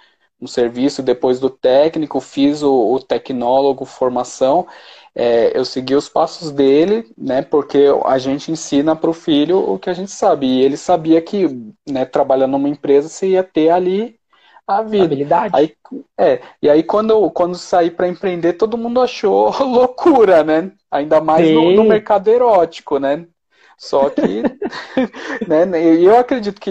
um 0.43 0.47
serviço 0.49 1.03
depois 1.03 1.39
do 1.39 1.49
técnico, 1.49 2.21
fiz 2.21 2.63
o, 2.63 2.93
o 2.93 3.01
tecnólogo 3.01 3.85
formação 3.85 4.67
é, 5.15 5.57
eu 5.57 5.65
segui 5.65 5.95
os 5.95 6.09
passos 6.09 6.51
dele, 6.51 7.13
né? 7.17 7.43
Porque 7.43 7.87
a 8.05 8.19
gente 8.19 8.51
ensina 8.51 8.97
para 8.97 9.11
o 9.11 9.15
filho 9.15 9.59
o 9.59 9.79
que 9.79 9.91
a 9.91 9.93
gente 9.93 10.11
sabe. 10.11 10.47
E 10.47 10.63
ele 10.63 10.77
sabia 10.77 11.21
que, 11.21 11.49
né, 11.89 12.05
trabalhando 12.05 12.53
numa 12.53 12.69
empresa, 12.69 13.09
você 13.09 13.29
ia 13.29 13.43
ter 13.45 13.69
ali 13.69 14.19
a 14.67 14.83
vida. 14.83 15.05
Habilidade. 15.05 15.55
Aí, 15.55 15.75
é, 16.19 16.41
e 16.63 16.71
aí 16.71 16.83
quando, 16.83 17.31
quando 17.31 17.57
saí 17.57 17.91
para 17.91 18.09
empreender, 18.09 18.55
todo 18.55 18.79
mundo 18.79 19.01
achou 19.01 19.53
loucura, 19.63 20.43
né? 20.43 20.73
Ainda 20.91 21.21
mais 21.21 21.49
no, 21.51 21.73
no, 21.73 21.85
mercado 21.85 22.29
erótico, 22.29 22.99
né? 22.99 23.27
Só 23.77 24.09
que, 24.11 24.43
né, 25.49 25.67
né, 25.67 25.83
eu 25.83 26.17
acredito 26.17 26.61
que, 26.61 26.71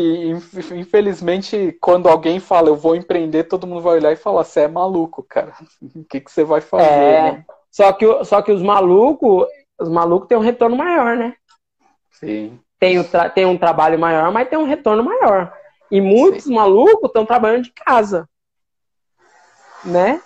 infelizmente, 0.73 1.77
quando 1.81 2.07
alguém 2.07 2.39
fala 2.39 2.69
eu 2.69 2.75
vou 2.75 2.95
empreender, 2.95 3.43
todo 3.43 3.67
mundo 3.67 3.81
vai 3.81 3.97
olhar 3.97 4.13
e 4.13 4.15
falar, 4.15 4.45
você 4.45 4.61
é 4.61 4.67
maluco, 4.67 5.21
cara. 5.21 5.53
O 5.93 6.05
que, 6.05 6.21
que 6.21 6.31
você 6.31 6.43
vai 6.43 6.61
fazer? 6.61 6.85
É, 6.85 7.31
né? 7.33 7.45
Só, 7.71 7.93
que, 7.93 8.25
só 8.25 8.41
que 8.41 8.51
os 8.51 8.61
malucos, 8.61 9.47
os 9.79 9.89
malucos 9.89 10.27
têm 10.27 10.37
um 10.37 10.41
retorno 10.41 10.75
maior, 10.75 11.15
né? 11.15 11.33
Sim. 12.11 12.59
Tem, 12.77 12.97
tem 13.33 13.45
um 13.45 13.57
trabalho 13.57 13.97
maior, 13.97 14.31
mas 14.31 14.49
tem 14.49 14.59
um 14.59 14.65
retorno 14.65 15.03
maior. 15.03 15.53
E 15.89 16.01
muitos 16.01 16.43
Sim. 16.43 16.55
malucos 16.55 17.05
estão 17.05 17.25
trabalhando 17.25 17.63
de 17.63 17.71
casa. 17.71 18.27
Né? 19.85 20.21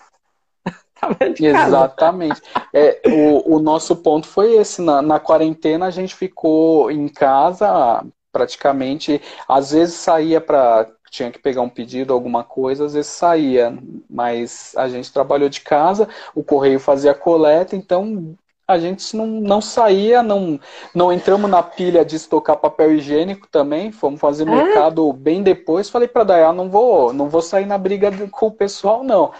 Exatamente. 1.39 2.41
É, 2.73 3.01
o, 3.07 3.55
o 3.55 3.59
nosso 3.59 3.95
ponto 3.95 4.27
foi 4.27 4.55
esse. 4.55 4.81
Na, 4.81 5.01
na 5.01 5.19
quarentena 5.19 5.85
a 5.85 5.91
gente 5.91 6.15
ficou 6.15 6.89
em 6.89 7.07
casa 7.07 8.03
praticamente. 8.31 9.21
Às 9.47 9.71
vezes 9.71 9.95
saía 9.95 10.41
para 10.41 10.87
tinha 11.15 11.31
que 11.31 11.39
pegar 11.39 11.61
um 11.61 11.69
pedido, 11.69 12.13
alguma 12.13 12.43
coisa, 12.43 12.85
às 12.85 12.93
vezes 12.93 13.11
saía, 13.11 13.77
mas 14.09 14.73
a 14.75 14.89
gente 14.89 15.11
trabalhou 15.11 15.49
de 15.49 15.61
casa, 15.61 16.07
o 16.33 16.43
correio 16.43 16.79
fazia 16.79 17.13
coleta, 17.13 17.75
então 17.75 18.35
a 18.67 18.79
gente 18.79 19.15
não, 19.15 19.27
não 19.27 19.61
saía, 19.61 20.23
não, 20.23 20.59
não 20.93 21.13
entramos 21.13 21.49
na 21.49 21.61
pilha 21.61 22.03
de 22.03 22.15
estocar 22.15 22.57
papel 22.57 22.93
higiênico 22.93 23.47
também, 23.47 23.91
fomos 23.91 24.19
fazer 24.19 24.47
é? 24.47 24.51
mercado 24.51 25.11
bem 25.13 25.43
depois. 25.43 25.89
Falei 25.89 26.07
para 26.07 26.23
Dayá, 26.23 26.51
não 26.51 26.69
vou, 26.69 27.13
não 27.13 27.29
vou 27.29 27.41
sair 27.41 27.65
na 27.65 27.77
briga 27.77 28.11
com 28.29 28.47
o 28.47 28.51
pessoal, 28.51 29.03
não. 29.03 29.31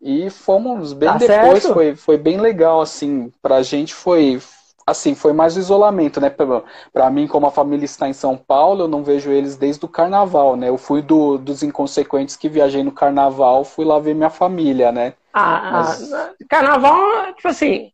E 0.00 0.30
fomos 0.30 0.92
bem 0.92 1.10
tá 1.10 1.18
depois, 1.18 1.66
foi, 1.66 1.94
foi 1.94 2.16
bem 2.16 2.40
legal, 2.40 2.80
assim, 2.80 3.30
pra 3.42 3.62
gente 3.62 3.94
foi, 3.94 4.40
assim, 4.86 5.14
foi 5.14 5.32
mais 5.32 5.56
o 5.56 5.58
isolamento, 5.58 6.20
né? 6.20 6.34
Para 6.92 7.10
mim, 7.10 7.26
como 7.26 7.46
a 7.46 7.50
família 7.50 7.84
está 7.84 8.08
em 8.08 8.12
São 8.12 8.36
Paulo, 8.36 8.84
eu 8.84 8.88
não 8.88 9.02
vejo 9.02 9.30
eles 9.30 9.56
desde 9.56 9.84
o 9.84 9.88
carnaval, 9.88 10.56
né? 10.56 10.68
Eu 10.68 10.78
fui 10.78 11.02
do, 11.02 11.38
dos 11.38 11.62
inconsequentes 11.62 12.36
que 12.36 12.48
viajei 12.48 12.82
no 12.82 12.92
carnaval, 12.92 13.64
fui 13.64 13.84
lá 13.84 13.98
ver 13.98 14.14
minha 14.14 14.30
família, 14.30 14.92
né? 14.92 15.14
Ah, 15.32 15.70
Mas... 15.72 16.12
Ah, 16.12 16.32
carnaval, 16.48 17.34
tipo 17.34 17.48
assim, 17.48 17.90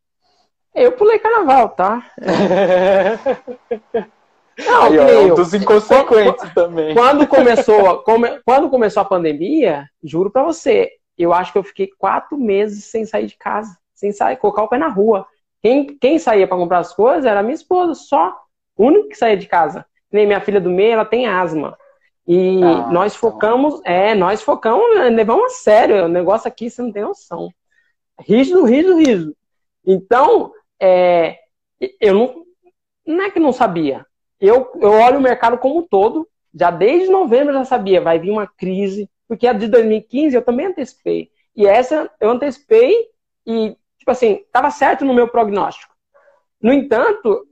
eu 0.74 0.92
pulei 0.92 1.18
carnaval, 1.18 1.70
tá? 1.70 2.04
Não, 4.58 4.82
Aí, 4.82 4.98
ó, 4.98 5.08
eu, 5.08 5.34
dos 5.36 5.54
inconsequentes 5.54 6.42
quando, 6.42 6.54
também. 6.54 6.94
Quando 6.94 7.26
começou, 7.28 8.02
come, 8.02 8.40
quando 8.44 8.68
começou 8.68 9.00
a 9.00 9.04
pandemia, 9.04 9.88
juro 10.02 10.30
para 10.30 10.42
você, 10.42 10.90
eu 11.16 11.32
acho 11.32 11.52
que 11.52 11.58
eu 11.58 11.62
fiquei 11.62 11.88
quatro 11.96 12.36
meses 12.36 12.84
sem 12.84 13.04
sair 13.04 13.26
de 13.26 13.36
casa, 13.36 13.76
sem 13.94 14.12
sair, 14.12 14.36
colocar 14.36 14.64
o 14.64 14.68
pé 14.68 14.78
na 14.78 14.88
rua. 14.88 15.26
Quem, 15.62 15.86
quem 15.98 16.18
saía 16.18 16.46
para 16.46 16.56
comprar 16.56 16.78
as 16.78 16.94
coisas 16.94 17.24
era 17.24 17.42
minha 17.42 17.54
esposa, 17.54 17.94
só. 17.94 18.36
O 18.76 18.86
único 18.86 19.08
que 19.08 19.16
saía 19.16 19.36
de 19.36 19.46
casa. 19.46 19.84
Nem 20.10 20.26
minha 20.26 20.40
filha 20.40 20.60
do 20.60 20.70
meio, 20.70 20.92
ela 20.92 21.04
tem 21.04 21.26
asma. 21.26 21.76
E 22.26 22.62
ah, 22.62 22.90
nós 22.90 23.16
então. 23.16 23.30
focamos, 23.30 23.80
é, 23.84 24.14
nós 24.14 24.42
focamos, 24.42 24.84
levamos 25.12 25.46
a 25.46 25.56
sério. 25.56 26.04
O 26.04 26.08
negócio 26.08 26.46
aqui, 26.46 26.70
você 26.70 26.82
não 26.82 26.92
tem 26.92 27.02
noção. 27.02 27.50
Rígido, 28.20 28.64
rígido, 28.64 28.96
rígido. 28.96 29.36
Então, 29.84 30.52
é, 30.80 31.38
eu 32.00 32.14
não, 32.14 32.44
não 33.06 33.24
é 33.24 33.30
que 33.30 33.40
não 33.40 33.52
sabia. 33.52 34.04
Eu, 34.40 34.70
eu 34.80 34.90
olho 34.90 35.18
o 35.18 35.22
mercado 35.22 35.58
como 35.58 35.78
um 35.78 35.86
todo. 35.86 36.28
Já 36.54 36.70
desde 36.70 37.10
novembro 37.10 37.50
eu 37.50 37.58
já 37.58 37.64
sabia, 37.64 38.00
vai 38.00 38.18
vir 38.18 38.30
uma 38.30 38.46
crise, 38.46 39.08
porque 39.26 39.46
a 39.46 39.52
de 39.52 39.68
2015 39.68 40.34
eu 40.34 40.42
também 40.42 40.66
antecipei. 40.66 41.30
E 41.54 41.66
essa 41.66 42.10
eu 42.20 42.30
antecipei 42.30 42.94
e, 43.46 43.76
tipo 44.08 44.12
assim, 44.12 44.32
estava 44.46 44.70
certo 44.70 45.04
no 45.04 45.12
meu 45.12 45.28
prognóstico. 45.28 45.94
No 46.62 46.72
entanto, 46.72 47.46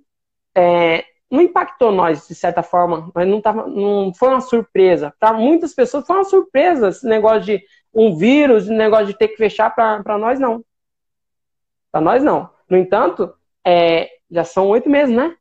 é, 0.55 1.05
não 1.31 1.43
impactou 1.43 1.93
nós, 1.93 2.27
de 2.27 2.35
certa 2.35 2.63
forma, 2.63 3.11
mas 3.15 3.29
não, 3.29 3.41
tava, 3.43 3.67
não 3.67 4.13
foi 4.15 4.31
uma 4.31 4.41
surpresa. 4.41 5.15
Para 5.21 5.35
muitas 5.35 5.75
pessoas 5.75 6.07
foi 6.07 6.17
uma 6.17 6.25
surpresa 6.25 6.89
esse 6.89 7.07
negócio 7.07 7.43
de 7.43 7.63
um 7.93 8.17
vírus, 8.17 8.65
esse 8.65 8.73
negócio 8.73 9.07
de 9.07 9.19
ter 9.19 9.29
que 9.29 9.37
fechar, 9.37 9.75
para 9.75 10.19
nós 10.19 10.41
não. 10.41 10.65
Para 11.93 12.01
nós 12.01 12.23
não. 12.23 12.49
No 12.69 12.77
entanto, 12.77 13.35
é, 13.65 14.09
já 14.31 14.45
são 14.45 14.69
oito 14.69 14.89
meses, 14.89 15.15
né? 15.15 15.37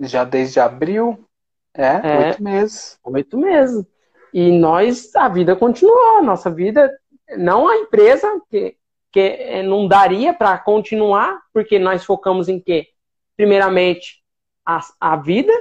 Já 0.00 0.24
desde 0.24 0.58
abril? 0.58 1.24
É, 1.72 2.00
é, 2.02 2.26
oito 2.26 2.42
meses. 2.42 2.98
Oito 3.04 3.38
meses. 3.38 3.86
E 4.32 4.50
nós, 4.58 5.14
a 5.14 5.28
vida 5.28 5.54
continuou, 5.54 6.22
nossa 6.22 6.50
vida, 6.50 6.92
não 7.38 7.68
a 7.68 7.76
empresa, 7.76 8.28
que, 8.50 8.76
que 9.14 9.20
é, 9.20 9.62
não 9.62 9.86
daria 9.86 10.34
para 10.34 10.58
continuar, 10.58 11.40
porque 11.52 11.78
nós 11.78 12.04
focamos 12.04 12.48
em 12.48 12.58
quê? 12.58 12.88
Primeiramente, 13.36 14.20
a, 14.66 14.80
a 14.98 15.14
vida, 15.14 15.52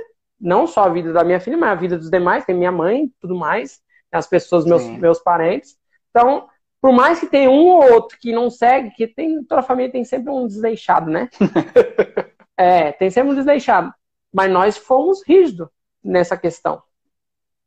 não 0.41 0.66
só 0.66 0.86
a 0.86 0.89
vida 0.89 1.14
da 1.14 1.24
minha 1.24 1.39
filha, 1.39 1.56
mas 1.56 1.70
a 1.70 1.76
vida 1.76 1.95
dos 1.95 2.10
demais, 2.10 2.45
tem 2.45 2.56
minha 2.56 2.72
mãe 2.72 3.14
tudo 3.22 3.36
mais, 3.36 3.80
as 4.12 4.26
pessoas, 4.26 4.66
meus, 4.66 4.84
meus 4.97 5.20
parentes. 5.20 5.78
Então, 6.10 6.49
por 6.82 6.91
mais 6.91 7.20
que 7.20 7.28
tenha 7.28 7.51
um 7.51 7.68
ou 7.68 7.93
outro 7.93 8.18
que 8.20 8.34
não 8.34 8.49
segue, 8.49 8.89
que 8.89 9.06
tem, 9.06 9.43
toda 9.43 9.62
a 9.62 9.64
família 9.64 9.91
tem 9.91 10.04
sempre 10.04 10.32
um 10.32 10.47
desleixado, 10.47 11.12
né? 11.12 11.30
é, 12.58 12.91
tem 12.93 13.12
sempre 13.12 13.34
um 13.34 13.36
desleixado. 13.36 13.93
Mas 14.34 14.51
nós 14.51 14.78
fomos 14.78 15.22
rígidos 15.28 15.68
nessa 16.04 16.36
questão. 16.36 16.82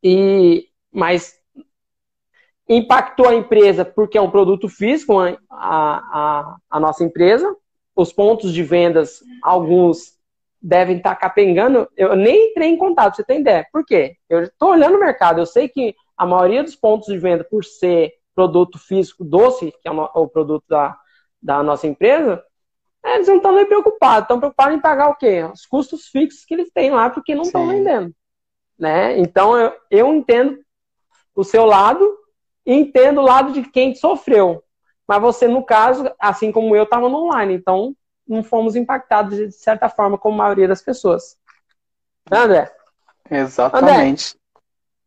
E 0.03 0.67
mas 0.91 1.36
impactou 2.67 3.29
a 3.29 3.35
empresa 3.35 3.85
porque 3.85 4.17
é 4.17 4.21
um 4.21 4.31
produto 4.31 4.67
físico, 4.67 5.19
a, 5.19 5.37
a, 5.49 6.57
a 6.69 6.79
nossa 6.79 7.03
empresa. 7.03 7.55
Os 7.95 8.13
pontos 8.13 8.53
de 8.53 8.61
vendas, 8.61 9.19
alguns 9.41 10.17
devem 10.61 10.97
estar 10.97 11.15
capengando. 11.15 11.87
Eu 11.95 12.15
nem 12.15 12.51
entrei 12.51 12.69
em 12.69 12.77
contato, 12.77 13.15
você 13.15 13.23
tem 13.23 13.41
ideia. 13.41 13.65
Por 13.71 13.85
quê? 13.85 14.17
Eu 14.29 14.43
estou 14.43 14.71
olhando 14.71 14.97
o 14.97 14.99
mercado, 14.99 15.39
eu 15.39 15.45
sei 15.45 15.67
que 15.67 15.95
a 16.15 16.25
maioria 16.25 16.63
dos 16.63 16.75
pontos 16.75 17.07
de 17.07 17.17
venda, 17.17 17.43
por 17.43 17.63
ser 17.63 18.13
produto 18.35 18.77
físico 18.77 19.23
doce, 19.23 19.73
que 19.81 19.87
é 19.87 19.91
o 19.91 20.27
produto 20.27 20.65
da, 20.67 20.95
da 21.41 21.63
nossa 21.63 21.87
empresa, 21.87 22.43
eles 23.03 23.27
não 23.27 23.37
estão 23.37 23.51
nem 23.51 23.65
preocupados, 23.65 24.23
estão 24.23 24.39
preocupados 24.39 24.75
em 24.75 24.81
pagar 24.81 25.09
o 25.09 25.15
quê? 25.15 25.43
Os 25.51 25.65
custos 25.65 26.07
fixos 26.07 26.43
que 26.45 26.53
eles 26.53 26.69
têm 26.71 26.91
lá, 26.91 27.09
porque 27.09 27.33
não 27.33 27.43
estão 27.43 27.67
vendendo. 27.67 28.13
Né? 28.77 29.17
Então 29.17 29.57
eu, 29.57 29.73
eu 29.89 30.13
entendo 30.13 30.59
o 31.35 31.43
seu 31.43 31.65
lado 31.65 32.15
entendo 32.67 33.21
o 33.21 33.25
lado 33.25 33.53
de 33.53 33.63
quem 33.63 33.95
sofreu. 33.95 34.63
Mas 35.07 35.21
você, 35.21 35.47
no 35.47 35.63
caso, 35.63 36.11
assim 36.19 36.51
como 36.51 36.75
eu, 36.75 36.83
estava 36.83 37.07
no 37.07 37.25
online, 37.25 37.53
então 37.53 37.95
não 38.27 38.43
fomos 38.43 38.75
impactados 38.75 39.37
de 39.37 39.51
certa 39.53 39.87
forma, 39.87 40.17
como 40.17 40.35
a 40.35 40.43
maioria 40.43 40.67
das 40.67 40.81
pessoas. 40.81 41.37
Né, 42.29 42.37
André? 42.37 42.75
Exatamente. 43.31 44.35
André, 44.35 44.37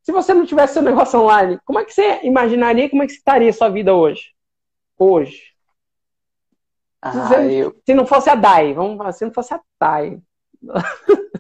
se 0.03 0.13
você 0.13 0.33
não 0.33 0.47
tivesse 0.47 0.73
seu 0.73 0.83
negócio 0.83 1.21
online, 1.21 1.61
como 1.65 1.79
é 1.79 1.85
que 1.85 1.93
você 1.93 2.21
imaginaria 2.23 2.89
como 2.89 3.03
é 3.03 3.07
que 3.07 3.13
estaria 3.13 3.51
a 3.51 3.53
sua 3.53 3.69
vida 3.69 3.95
hoje? 3.95 4.33
Hoje. 4.99 5.51
Ah, 7.03 7.29
se, 7.29 7.55
eu... 7.55 7.77
se 7.85 7.95
não 7.95 8.07
fosse 8.07 8.31
a 8.31 8.35
DAI, 8.35 8.73
vamos 8.73 8.97
falar, 8.97 9.13
se 9.13 9.25
não 9.25 9.33
fosse 9.33 9.53
a 9.53 9.61
DAI. 9.79 10.19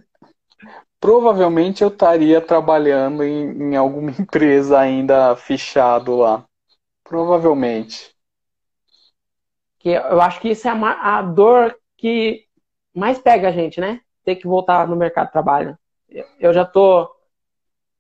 provavelmente 1.00 1.82
eu 1.82 1.88
estaria 1.88 2.40
trabalhando 2.40 3.24
em, 3.24 3.72
em 3.72 3.76
alguma 3.76 4.10
empresa 4.20 4.78
ainda 4.78 5.34
fechado 5.34 6.16
lá. 6.16 6.44
Provavelmente. 7.02 8.14
Que 9.78 9.88
eu 9.88 10.20
acho 10.20 10.40
que 10.40 10.50
isso 10.50 10.68
é 10.68 10.70
a, 10.70 11.18
a 11.18 11.22
dor 11.22 11.76
que 11.96 12.44
mais 12.94 13.18
pega 13.18 13.48
a 13.48 13.52
gente, 13.52 13.80
né? 13.80 14.00
Ter 14.24 14.36
que 14.36 14.46
voltar 14.46 14.86
no 14.86 14.94
mercado 14.94 15.26
de 15.26 15.32
trabalho. 15.32 15.78
Eu, 16.08 16.26
eu 16.38 16.52
já 16.52 16.64
tô 16.64 17.10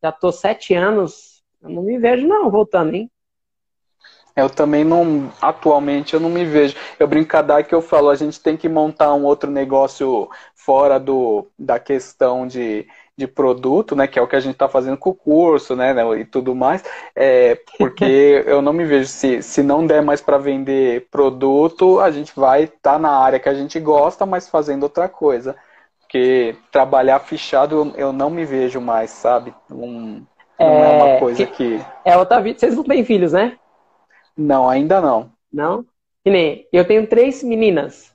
já 0.02 0.10
tô 0.10 0.32
sete 0.32 0.74
anos, 0.74 1.42
eu 1.60 1.68
não 1.68 1.82
me 1.82 1.98
vejo 1.98 2.26
não 2.26 2.50
voltando, 2.50 2.94
hein? 2.94 3.10
Eu 4.34 4.48
também 4.48 4.84
não, 4.84 5.30
atualmente 5.42 6.14
eu 6.14 6.20
não 6.20 6.30
me 6.30 6.44
vejo. 6.44 6.74
Eu 6.98 7.06
brinco 7.06 7.36
que 7.68 7.74
eu 7.74 7.82
falo, 7.82 8.08
a 8.08 8.14
gente 8.14 8.40
tem 8.40 8.56
que 8.56 8.68
montar 8.68 9.12
um 9.12 9.24
outro 9.24 9.50
negócio 9.50 10.30
fora 10.54 10.98
do, 10.98 11.46
da 11.58 11.78
questão 11.78 12.46
de, 12.46 12.86
de 13.20 13.28
produto, 13.28 13.94
né, 13.94 14.06
que 14.06 14.18
é 14.18 14.22
o 14.22 14.26
que 14.26 14.34
a 14.34 14.40
gente 14.40 14.54
está 14.54 14.68
fazendo 14.68 14.96
com 14.96 15.10
o 15.10 15.14
curso, 15.14 15.76
né, 15.76 15.92
né 15.92 16.02
e 16.18 16.24
tudo 16.24 16.54
mais, 16.54 16.82
é, 17.14 17.58
porque 17.78 18.42
eu 18.46 18.62
não 18.62 18.72
me 18.72 18.84
vejo, 18.84 19.08
se, 19.08 19.42
se 19.42 19.62
não 19.62 19.86
der 19.86 20.02
mais 20.02 20.20
para 20.20 20.38
vender 20.38 21.06
produto, 21.10 22.00
a 22.00 22.10
gente 22.10 22.32
vai 22.34 22.64
estar 22.64 22.94
tá 22.94 22.98
na 22.98 23.10
área 23.10 23.38
que 23.38 23.48
a 23.48 23.54
gente 23.54 23.78
gosta, 23.78 24.24
mas 24.24 24.48
fazendo 24.48 24.84
outra 24.84 25.08
coisa. 25.08 25.54
Porque 26.00 26.56
trabalhar 26.72 27.20
fechado 27.20 27.76
eu, 27.76 28.06
eu 28.08 28.12
não 28.12 28.30
me 28.30 28.44
vejo 28.44 28.80
mais, 28.80 29.10
sabe? 29.10 29.54
Um, 29.70 30.24
não 30.58 30.66
é, 30.66 30.82
é 30.82 31.02
uma 31.02 31.18
coisa 31.20 31.46
que, 31.46 31.76
que... 31.76 31.86
É 32.04 32.16
outra 32.16 32.40
vida. 32.40 32.58
Vocês 32.58 32.74
não 32.74 32.82
têm 32.82 33.04
filhos, 33.04 33.32
né? 33.32 33.56
Não, 34.36 34.68
ainda 34.68 35.00
não. 35.00 35.30
Não? 35.52 35.84
Que 36.24 36.30
nem 36.30 36.66
eu 36.72 36.84
tenho 36.84 37.06
três 37.06 37.44
meninas. 37.44 38.12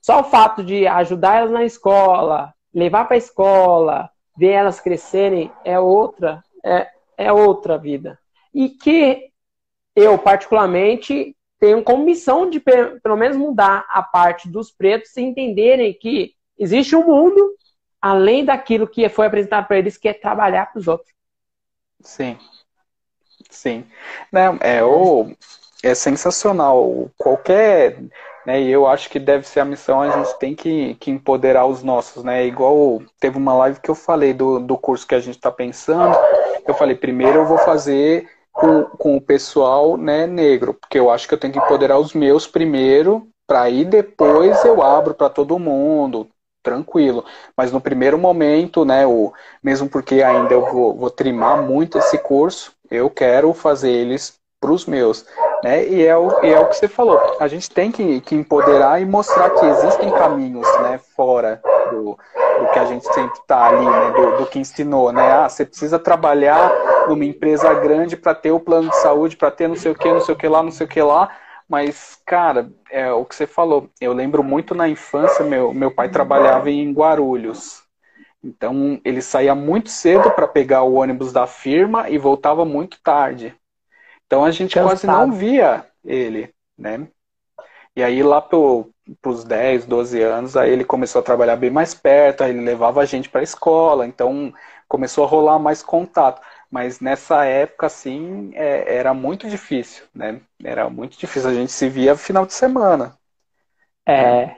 Só 0.00 0.20
o 0.20 0.24
fato 0.24 0.62
de 0.62 0.86
ajudar 0.86 1.38
elas 1.38 1.50
na 1.50 1.64
escola, 1.64 2.54
levar 2.72 3.06
para 3.06 3.16
a 3.16 3.18
escola, 3.18 4.10
ver 4.36 4.50
elas 4.50 4.80
crescerem 4.80 5.50
é 5.64 5.78
outra, 5.78 6.42
é, 6.64 6.90
é 7.16 7.32
outra 7.32 7.78
vida. 7.78 8.18
E 8.52 8.68
que 8.70 9.30
eu, 9.94 10.18
particularmente, 10.18 11.34
tenho 11.58 11.82
como 11.82 12.04
missão 12.04 12.48
de 12.48 12.60
pelo 12.60 13.16
menos 13.16 13.36
mudar 13.36 13.86
a 13.88 14.02
parte 14.02 14.48
dos 14.48 14.70
pretos 14.70 15.16
e 15.16 15.22
entenderem 15.22 15.94
que 15.94 16.34
existe 16.58 16.94
um 16.94 17.04
mundo 17.06 17.56
além 18.00 18.44
daquilo 18.44 18.86
que 18.86 19.08
foi 19.08 19.26
apresentado 19.26 19.66
para 19.66 19.78
eles, 19.78 19.96
que 19.96 20.08
é 20.08 20.12
trabalhar 20.12 20.66
para 20.66 20.78
os 20.78 20.86
outros. 20.86 21.12
Sim. 22.00 22.38
Sim. 23.50 23.86
Não, 24.30 24.58
é, 24.60 24.84
o, 24.84 25.34
é 25.82 25.94
sensacional. 25.94 27.10
Qualquer. 27.16 27.98
Né, 28.46 28.62
e 28.62 28.70
eu 28.70 28.86
acho 28.86 29.10
que 29.10 29.18
deve 29.18 29.46
ser 29.46 29.58
a 29.58 29.64
missão, 29.64 30.00
a 30.00 30.08
gente 30.08 30.38
tem 30.38 30.54
que, 30.54 30.94
que 31.00 31.10
empoderar 31.10 31.66
os 31.66 31.82
nossos, 31.82 32.22
né? 32.22 32.46
Igual 32.46 33.02
teve 33.18 33.36
uma 33.36 33.52
live 33.54 33.80
que 33.80 33.90
eu 33.90 33.94
falei 33.96 34.32
do, 34.32 34.60
do 34.60 34.78
curso 34.78 35.04
que 35.04 35.16
a 35.16 35.20
gente 35.20 35.34
está 35.34 35.50
pensando. 35.50 36.16
Eu 36.64 36.72
falei, 36.72 36.94
primeiro 36.94 37.40
eu 37.40 37.44
vou 37.44 37.58
fazer 37.58 38.28
com, 38.52 38.84
com 38.84 39.16
o 39.16 39.20
pessoal 39.20 39.96
né, 39.96 40.28
negro, 40.28 40.74
porque 40.74 40.96
eu 40.96 41.10
acho 41.10 41.26
que 41.26 41.34
eu 41.34 41.38
tenho 41.38 41.52
que 41.52 41.58
empoderar 41.58 41.98
os 41.98 42.14
meus 42.14 42.46
primeiro, 42.46 43.28
para 43.48 43.62
aí 43.62 43.84
depois 43.84 44.64
eu 44.64 44.80
abro 44.80 45.12
para 45.12 45.28
todo 45.28 45.58
mundo, 45.58 46.28
tranquilo. 46.62 47.24
Mas 47.56 47.72
no 47.72 47.80
primeiro 47.80 48.16
momento, 48.16 48.84
né, 48.84 49.04
o, 49.04 49.32
mesmo 49.60 49.88
porque 49.88 50.22
ainda 50.22 50.54
eu 50.54 50.72
vou, 50.72 50.94
vou 50.94 51.10
trimar 51.10 51.62
muito 51.62 51.98
esse 51.98 52.16
curso, 52.18 52.72
eu 52.88 53.10
quero 53.10 53.52
fazer 53.52 53.90
eles 53.90 54.38
para 54.66 54.72
os 54.72 54.84
meus. 54.84 55.24
Né? 55.62 55.86
E, 55.86 56.04
é 56.04 56.16
o, 56.16 56.44
e 56.44 56.52
é 56.52 56.58
o 56.58 56.66
que 56.66 56.76
você 56.76 56.88
falou. 56.88 57.36
A 57.38 57.46
gente 57.46 57.70
tem 57.70 57.92
que, 57.92 58.20
que 58.20 58.34
empoderar 58.34 59.00
e 59.00 59.04
mostrar 59.04 59.50
que 59.50 59.64
existem 59.64 60.10
caminhos 60.10 60.66
né, 60.80 60.98
fora 61.14 61.62
do, 61.90 62.18
do 62.58 62.72
que 62.72 62.78
a 62.78 62.84
gente 62.84 63.06
sempre 63.14 63.38
está 63.38 63.68
ali, 63.68 63.86
né, 63.86 64.10
do, 64.10 64.38
do, 64.38 64.46
que 64.46 64.58
ensinou. 64.58 65.12
Né? 65.12 65.22
Ah, 65.22 65.48
você 65.48 65.64
precisa 65.64 65.98
trabalhar 65.98 66.72
numa 67.08 67.24
empresa 67.24 67.72
grande 67.74 68.16
para 68.16 68.34
ter 68.34 68.50
o 68.50 68.60
plano 68.60 68.90
de 68.90 68.96
saúde, 68.96 69.36
para 69.36 69.52
ter 69.52 69.68
não 69.68 69.76
sei 69.76 69.92
o 69.92 69.94
que, 69.94 70.12
não 70.12 70.20
sei 70.20 70.34
o 70.34 70.38
que 70.38 70.48
lá, 70.48 70.62
não 70.62 70.72
sei 70.72 70.84
o 70.84 70.90
que 70.90 71.00
lá. 71.00 71.30
Mas, 71.68 72.20
cara, 72.26 72.70
é 72.90 73.10
o 73.12 73.24
que 73.24 73.34
você 73.34 73.46
falou. 73.46 73.88
Eu 74.00 74.12
lembro 74.12 74.42
muito 74.42 74.74
na 74.74 74.88
infância, 74.88 75.44
meu, 75.44 75.72
meu 75.72 75.90
pai 75.90 76.08
trabalhava 76.08 76.70
em 76.70 76.92
Guarulhos. 76.92 77.82
Então, 78.42 79.00
ele 79.04 79.20
saía 79.20 79.54
muito 79.54 79.90
cedo 79.90 80.30
para 80.30 80.46
pegar 80.46 80.82
o 80.82 80.94
ônibus 80.94 81.32
da 81.32 81.46
firma 81.46 82.08
e 82.08 82.18
voltava 82.18 82.64
muito 82.64 83.00
tarde. 83.02 83.52
Então, 84.26 84.44
a 84.44 84.50
gente 84.50 84.74
Cansado. 84.74 84.88
quase 84.88 85.06
não 85.06 85.32
via 85.32 85.86
ele, 86.04 86.52
né? 86.76 87.06
E 87.94 88.02
aí, 88.02 88.22
lá 88.22 88.42
para 88.42 88.58
os 89.30 89.44
10, 89.44 89.86
12 89.86 90.20
anos, 90.20 90.56
aí 90.56 90.70
ele 90.70 90.84
começou 90.84 91.20
a 91.20 91.24
trabalhar 91.24 91.56
bem 91.56 91.70
mais 91.70 91.94
perto, 91.94 92.42
aí 92.42 92.50
ele 92.50 92.60
levava 92.60 93.00
a 93.00 93.04
gente 93.06 93.28
para 93.28 93.40
a 93.40 93.44
escola, 93.44 94.06
então 94.06 94.52
começou 94.88 95.24
a 95.24 95.26
rolar 95.26 95.58
mais 95.58 95.82
contato. 95.82 96.42
Mas 96.70 97.00
nessa 97.00 97.44
época, 97.44 97.86
assim, 97.86 98.50
é, 98.54 98.96
era 98.96 99.14
muito 99.14 99.48
difícil, 99.48 100.04
né? 100.14 100.40
Era 100.62 100.90
muito 100.90 101.16
difícil. 101.16 101.48
A 101.48 101.54
gente 101.54 101.72
se 101.72 101.88
via 101.88 102.16
final 102.16 102.44
de 102.44 102.52
semana. 102.52 103.16
É, 104.06 104.56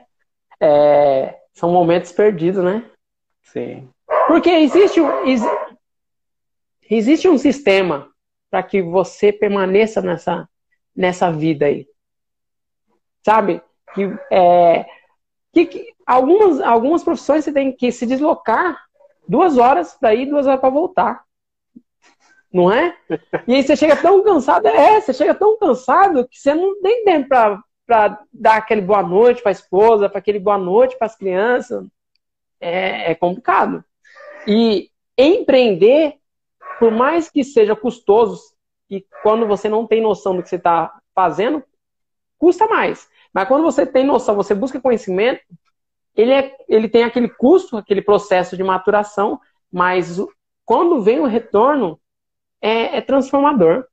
é 0.61 1.39
são 1.53 1.71
momentos 1.71 2.13
perdidos, 2.13 2.65
né? 2.65 2.89
Sim. 3.43 3.89
Porque 4.27 4.51
existe, 4.51 5.01
existe 6.89 7.29
um 7.29 7.37
sistema 7.37 8.11
para 8.51 8.63
que 8.63 8.83
você 8.83 9.33
permaneça 9.33 10.01
nessa, 10.01 10.49
nessa 10.95 11.31
vida 11.31 11.67
aí. 11.67 11.87
Sabe? 13.25 13.63
Que, 13.95 14.03
é, 14.31 14.87
que, 15.53 15.67
que 15.67 15.95
algumas, 16.07 16.61
algumas 16.61 17.03
profissões 17.03 17.45
você 17.45 17.53
tem 17.53 17.73
que 17.73 17.91
se 17.93 18.07
deslocar 18.07 18.79
duas 19.27 19.59
horas 19.59 19.95
para 19.95 20.15
ir, 20.15 20.27
duas 20.27 20.47
horas 20.47 20.61
para 20.61 20.71
voltar 20.71 21.29
não 22.53 22.73
é? 22.73 22.97
E 23.47 23.55
aí 23.55 23.63
você 23.63 23.77
chega 23.77 23.97
tão 23.97 24.23
cansado, 24.23 24.67
é, 24.67 25.01
você 25.01 25.13
chega 25.13 25.35
tão 25.35 25.59
cansado 25.59 26.27
que 26.27 26.39
você 26.39 26.55
não 26.55 26.81
tem 26.81 27.05
tempo 27.05 27.29
para 27.29 28.21
dar 28.33 28.57
aquele 28.57 28.81
boa 28.81 29.03
noite 29.03 29.43
para 29.43 29.51
a 29.51 29.53
esposa, 29.53 30.09
para 30.09 30.19
aquele 30.19 30.39
boa 30.39 30.59
noite 30.59 30.97
para 30.97 31.07
as 31.07 31.17
crianças. 31.17 31.87
É, 32.61 33.13
é 33.13 33.15
complicado. 33.15 33.85
E 34.47 34.91
empreender, 35.17 36.15
por 36.79 36.91
mais 36.91 37.31
que 37.31 37.43
seja 37.43 37.75
custoso, 37.75 38.41
e 38.91 39.05
quando 39.23 39.47
você 39.47 39.69
não 39.69 39.87
tem 39.87 40.01
noção 40.01 40.37
do 40.37 40.43
que 40.43 40.49
você 40.49 40.57
está 40.57 40.99
fazendo, 41.15 41.63
custa 42.39 42.67
mais. 42.67 43.09
Mas 43.33 43.49
quando 43.49 43.63
você 43.63 43.85
tem 43.85 44.05
noção, 44.05 44.35
você 44.35 44.55
busca 44.55 44.81
conhecimento, 44.81 45.43
ele, 46.17 46.33
é, 46.33 46.57
ele 46.69 46.89
tem 46.89 47.05
aquele 47.05 47.29
custo, 47.29 47.77
aquele 47.77 48.03
processo 48.03 48.57
de 48.57 48.63
maturação, 48.63 49.41
mas 49.71 50.21
quando 50.65 51.03
vem 51.03 51.21
o 51.21 51.27
retorno, 51.27 52.01
é, 52.61 52.99
é 52.99 53.01
transformador. 53.01 53.87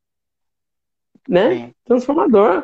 Né? 1.27 1.49
Sim. 1.49 1.73
Transformador. 1.85 2.63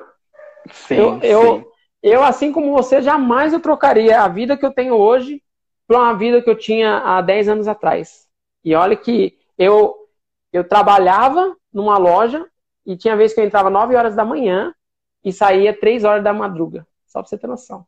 Sim, 0.71 0.95
eu, 0.95 1.19
sim. 1.19 1.27
eu, 1.27 1.71
eu, 2.01 2.23
assim 2.23 2.51
como 2.51 2.71
você, 2.71 3.01
jamais 3.01 3.53
eu 3.53 3.59
trocaria 3.59 4.21
a 4.21 4.27
vida 4.27 4.57
que 4.57 4.65
eu 4.65 4.73
tenho 4.73 4.95
hoje 4.95 5.43
para 5.87 5.99
uma 5.99 6.13
vida 6.13 6.41
que 6.41 6.49
eu 6.49 6.57
tinha 6.57 6.97
há 6.99 7.21
10 7.21 7.49
anos 7.49 7.67
atrás. 7.67 8.27
E 8.63 8.73
olha 8.73 8.95
que 8.95 9.37
eu, 9.57 10.00
eu 10.51 10.63
trabalhava 10.63 11.55
numa 11.73 11.97
loja 11.97 12.45
e 12.85 12.97
tinha 12.97 13.15
vezes 13.15 13.33
que 13.33 13.41
eu 13.41 13.45
entrava 13.45 13.69
9 13.69 13.95
horas 13.95 14.15
da 14.15 14.25
manhã 14.25 14.73
e 15.23 15.31
saía 15.31 15.77
3 15.77 16.03
horas 16.03 16.23
da 16.23 16.33
madruga. 16.33 16.85
Só 17.07 17.21
para 17.21 17.29
você 17.29 17.37
ter 17.37 17.47
noção. 17.47 17.85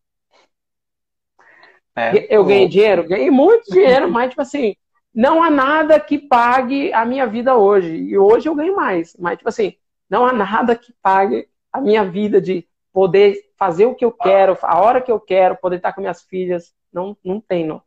É, 1.96 2.36
eu 2.36 2.44
ganhei 2.44 2.68
dinheiro? 2.68 3.08
Ganhei 3.08 3.30
muito 3.30 3.72
dinheiro, 3.72 4.10
mas, 4.10 4.30
tipo 4.30 4.42
assim, 4.42 4.76
não 5.14 5.44
há 5.44 5.50
nada 5.50 6.00
que 6.00 6.18
pague 6.18 6.92
a 6.94 7.06
minha 7.06 7.28
vida 7.28 7.56
hoje. 7.56 7.96
E 7.96 8.18
hoje 8.18 8.50
eu 8.50 8.56
ganho 8.56 8.76
mais. 8.76 9.16
Mas, 9.20 9.38
tipo 9.38 9.50
assim, 9.50 9.76
não 10.10 10.26
há 10.26 10.34
nada 10.34 10.76
que 10.76 10.94
pague 11.02 11.48
a 11.72 11.80
minha 11.80 12.04
vida 12.04 12.42
de 12.42 12.68
poder 12.92 13.38
fazer 13.58 13.86
o 13.86 13.96
que 13.96 14.06
eu 14.06 14.12
quero, 14.12 14.58
a 14.62 14.80
hora 14.80 15.02
que 15.02 15.12
eu 15.12 15.20
quero, 15.20 15.58
poder 15.58 15.78
estar 15.78 15.94
com 15.94 16.02
minhas 16.02 16.22
filhas. 16.24 16.74
Não, 16.92 17.16
não 17.24 17.40
tem, 17.40 17.66
não. 17.66 17.82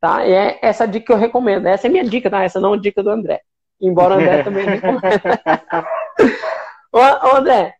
Tá? 0.00 0.26
E 0.26 0.32
é 0.32 0.58
essa 0.62 0.86
dica 0.86 1.06
que 1.06 1.12
eu 1.12 1.16
recomendo. 1.16 1.66
Essa 1.66 1.86
é 1.86 1.90
minha 1.90 2.04
dica, 2.04 2.30
tá? 2.30 2.42
Essa 2.42 2.60
não 2.60 2.74
é 2.74 2.76
a 2.76 2.80
dica 2.80 3.02
do 3.02 3.10
André. 3.10 3.42
Embora 3.80 4.14
o 4.14 4.18
André 4.18 4.42
também 4.44 4.66
ô, 6.92 7.36
André, 7.36 7.74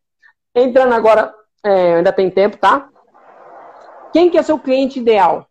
entrando 0.54 0.94
agora, 0.94 1.34
é, 1.64 1.96
ainda 1.96 2.12
tem 2.12 2.30
tempo, 2.30 2.56
tá? 2.56 2.88
Quem 4.12 4.30
que 4.30 4.38
é 4.38 4.42
seu 4.42 4.58
cliente 4.58 4.98
ideal? 5.00 5.46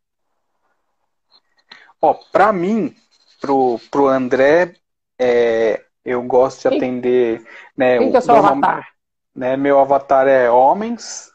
Ó, 2.01 2.13
pra 2.31 2.53
mim, 2.53 2.95
pro, 3.41 3.79
pro 3.91 4.07
André, 4.07 4.75
é, 5.19 5.83
eu 6.05 6.23
gosto 6.23 6.69
de 6.69 6.75
atender. 6.75 7.43
Né, 7.75 7.97
Quem 7.97 8.11
que 8.11 8.17
é 8.17 8.21
seu 8.21 8.35
avatar? 8.35 8.87
Né, 9.35 9.55
meu 9.55 9.79
avatar 9.79 10.27
é 10.27 10.49
homens 10.49 11.29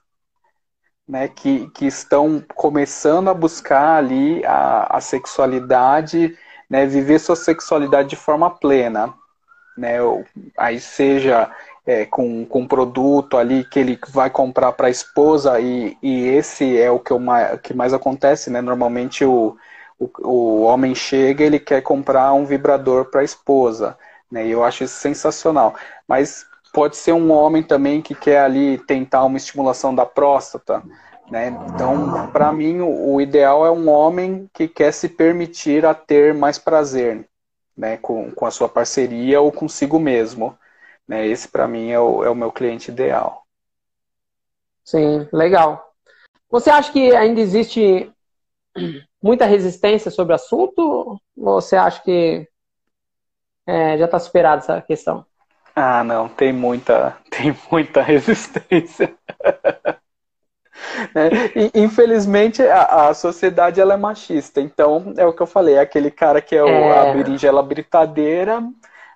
né, 1.06 1.28
que, 1.28 1.68
que 1.70 1.86
estão 1.86 2.42
começando 2.54 3.28
a 3.28 3.34
buscar 3.34 3.96
ali 3.96 4.44
a, 4.44 4.96
a 4.96 5.00
sexualidade, 5.00 6.36
né, 6.72 6.86
viver 6.86 7.18
sua 7.18 7.36
sexualidade 7.36 8.08
de 8.08 8.16
forma 8.16 8.48
plena. 8.48 9.12
Né, 9.76 9.98
aí 10.56 10.80
seja 10.80 11.50
é, 11.86 12.06
com, 12.06 12.46
com 12.46 12.66
produto 12.66 13.36
ali 13.36 13.62
que 13.64 13.78
ele 13.78 13.98
vai 14.08 14.30
comprar 14.30 14.72
para 14.72 14.86
a 14.86 14.90
esposa, 14.90 15.60
e, 15.60 15.98
e 16.02 16.28
esse 16.28 16.78
é 16.78 16.90
o 16.90 16.98
que, 16.98 17.12
eu, 17.12 17.20
que 17.62 17.74
mais 17.74 17.92
acontece, 17.92 18.48
né? 18.48 18.62
Normalmente 18.62 19.22
o, 19.22 19.54
o, 19.98 20.10
o 20.22 20.62
homem 20.62 20.94
chega 20.94 21.44
ele 21.44 21.58
quer 21.58 21.82
comprar 21.82 22.32
um 22.32 22.46
vibrador 22.46 23.04
para 23.04 23.20
a 23.20 23.24
esposa. 23.24 23.98
Né? 24.30 24.46
E 24.46 24.50
eu 24.52 24.64
acho 24.64 24.84
isso 24.84 24.94
sensacional. 24.94 25.74
Mas 26.08 26.46
pode 26.72 26.96
ser 26.96 27.12
um 27.12 27.30
homem 27.30 27.62
também 27.62 28.00
que 28.00 28.14
quer 28.14 28.40
ali 28.40 28.78
tentar 28.78 29.24
uma 29.24 29.36
estimulação 29.36 29.94
da 29.94 30.06
próstata. 30.06 30.82
Né? 31.32 31.48
Então, 31.48 32.30
para 32.30 32.52
mim, 32.52 32.80
o, 32.80 33.14
o, 33.14 33.18
ideal 33.18 33.64
é 33.64 33.70
um 33.70 33.88
homem 33.88 34.50
que 34.52 34.68
quer 34.68 34.92
se 34.92 35.08
permitir 35.08 35.86
a 35.86 35.94
ter 35.94 36.34
mais 36.34 36.58
prazer 36.58 37.26
né? 37.74 37.96
com, 37.96 38.30
com 38.32 38.44
a 38.44 38.50
sua 38.50 38.68
parceria 38.68 39.40
ou 39.40 39.50
consigo 39.50 39.98
mesmo. 39.98 40.54
Né? 41.08 41.26
Esse, 41.26 41.48
para 41.48 41.66
mim, 41.66 41.90
é 41.90 41.98
o, 41.98 42.22
é 42.22 42.28
o 42.28 42.34
meu 42.34 42.52
cliente 42.52 42.90
ideal. 42.90 43.46
Sim, 44.84 45.26
legal. 45.32 45.94
Você 46.50 46.68
acha 46.68 46.92
que 46.92 47.16
ainda 47.16 47.40
existe 47.40 48.12
muita 49.22 49.46
resistência 49.46 50.10
sobre 50.10 50.34
o 50.34 50.36
assunto? 50.36 51.18
Ou 51.34 51.60
você 51.62 51.76
acha 51.76 52.02
que 52.02 52.46
é, 53.66 53.96
já 53.96 54.04
está 54.04 54.18
superada 54.18 54.60
essa 54.60 54.82
questão? 54.82 55.24
Ah, 55.74 56.04
não, 56.04 56.28
tem 56.28 56.52
muita, 56.52 57.16
tem 57.32 57.56
muita 57.70 58.02
resistência. 58.02 59.16
É, 61.14 61.70
infelizmente 61.74 62.62
a, 62.62 63.08
a, 63.08 63.14
sociedade 63.14 63.80
ela 63.80 63.94
é 63.94 63.96
machista, 63.96 64.60
então 64.60 65.14
é 65.16 65.24
o 65.26 65.32
que 65.32 65.42
eu 65.42 65.46
falei, 65.46 65.78
aquele 65.78 66.10
cara 66.10 66.40
que 66.40 66.54
é, 66.56 66.62
o, 66.62 66.68
é... 66.68 67.10
a 67.10 67.12
berinjela 67.12 67.62
britadeira, 67.62 68.62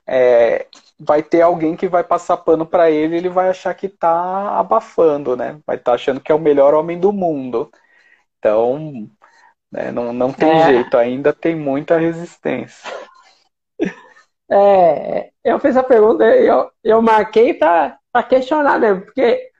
é, 0.06 0.66
vai 0.98 1.22
ter 1.22 1.42
alguém 1.42 1.76
que 1.76 1.88
vai 1.88 2.04
passar 2.04 2.36
pano 2.38 2.64
para 2.64 2.90
ele, 2.90 3.16
ele 3.16 3.28
vai 3.28 3.48
achar 3.48 3.74
que 3.74 3.88
tá 3.88 4.58
abafando, 4.58 5.36
né? 5.36 5.58
Vai 5.66 5.76
estar 5.76 5.92
tá 5.92 5.94
achando 5.94 6.20
que 6.20 6.30
é 6.30 6.34
o 6.34 6.38
melhor 6.38 6.74
homem 6.74 6.98
do 6.98 7.12
mundo. 7.12 7.70
Então, 8.38 9.08
né? 9.70 9.90
Não, 9.90 10.12
não 10.12 10.32
tem 10.32 10.50
é. 10.50 10.66
jeito, 10.66 10.96
ainda 10.96 11.32
tem 11.32 11.54
muita 11.56 11.98
resistência. 11.98 12.90
É, 14.48 15.30
eu 15.44 15.58
fiz 15.58 15.76
a 15.76 15.82
pergunta, 15.82 16.24
eu, 16.24 16.70
eu 16.84 17.02
marquei 17.02 17.52
para 17.52 17.98
questionar 18.28 18.78
mesmo, 18.78 19.02
porque 19.02 19.50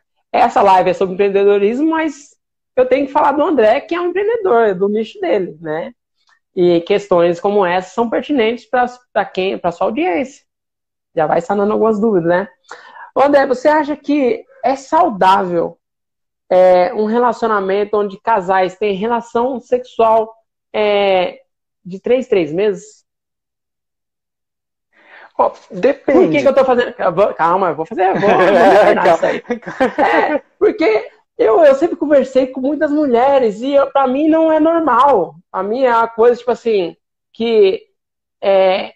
essa 0.41 0.63
live 0.63 0.91
é 0.91 0.95
sobre 0.95 1.15
empreendedorismo, 1.15 1.91
mas 1.91 2.37
eu 2.77 2.87
tenho 2.87 3.07
que 3.07 3.13
falar 3.13 3.33
do 3.33 3.43
André, 3.43 3.81
que 3.81 3.95
é 3.95 4.01
um 4.01 4.09
empreendedor, 4.09 4.75
do 4.75 4.89
nicho 4.89 5.19
dele, 5.21 5.57
né? 5.61 5.93
E 6.55 6.81
questões 6.83 7.41
como 7.41 7.65
essa 7.65 7.95
são 7.95 8.09
pertinentes 8.09 8.67
para 8.67 9.25
quem, 9.25 9.59
para 9.59 9.73
sua 9.73 9.87
audiência. 9.87 10.45
Já 11.15 11.27
vai 11.27 11.41
sanando 11.41 11.73
algumas 11.73 11.99
dúvidas, 11.99 12.29
né? 12.29 12.49
André, 13.17 13.47
você 13.47 13.69
acha 13.69 13.97
que 13.97 14.45
é 14.63 14.77
saudável 14.77 15.79
é, 16.51 16.93
um 16.93 17.07
relacionamento 17.07 17.97
onde 17.97 18.21
casais 18.21 18.77
têm 18.77 18.95
relação 18.95 19.59
sexual 19.59 20.35
é, 20.73 21.41
de 21.85 21.99
três, 21.99 22.29
três 22.29 22.53
meses? 22.53 23.06
Oh, 25.39 25.53
depende. 25.71 26.19
Por 26.19 26.31
que, 26.31 26.43
que 26.43 26.49
eu 26.49 26.55
tô 26.55 26.65
fazendo. 26.65 26.95
Calma, 27.37 27.69
eu 27.69 27.77
vou 27.77 27.85
fazer. 27.85 28.13
Vou, 28.15 28.21
vou 28.21 28.39
é, 30.05 30.43
porque 30.59 31.11
eu, 31.37 31.63
eu 31.63 31.75
sempre 31.75 31.97
conversei 31.97 32.47
com 32.47 32.61
muitas 32.61 32.91
mulheres 32.91 33.61
e 33.61 33.75
para 33.93 34.07
mim 34.07 34.29
não 34.29 34.51
é 34.51 34.59
normal. 34.59 35.37
A 35.53 35.63
mim 35.63 35.83
é 35.83 35.95
uma 35.95 36.09
coisa, 36.09 36.39
tipo 36.39 36.51
assim, 36.51 36.97
que 37.33 37.87
é, 38.41 38.95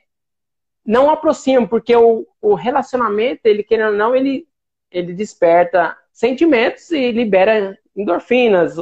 não 0.84 1.10
aproxima, 1.10 1.68
porque 1.68 1.94
o, 1.94 2.26
o 2.40 2.54
relacionamento, 2.54 3.42
ele 3.44 3.62
querendo 3.62 3.92
ou 3.92 3.96
não, 3.96 4.16
ele, 4.16 4.46
ele 4.90 5.12
desperta 5.12 5.96
sentimentos 6.12 6.90
e 6.90 7.12
libera 7.12 7.78
endorfinas, 7.94 8.74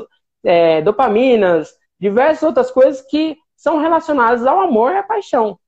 é, 0.45 0.81
dopaminas, 0.81 1.75
diversas 1.99 2.45
outras 2.45 2.71
coisas 2.71 3.03
que 3.03 3.37
são 3.57 3.79
relacionadas 3.79 4.47
ao 4.47 4.61
amor 4.61 4.93
e 4.93 4.99
à 4.99 5.03
paixão. 5.03 5.59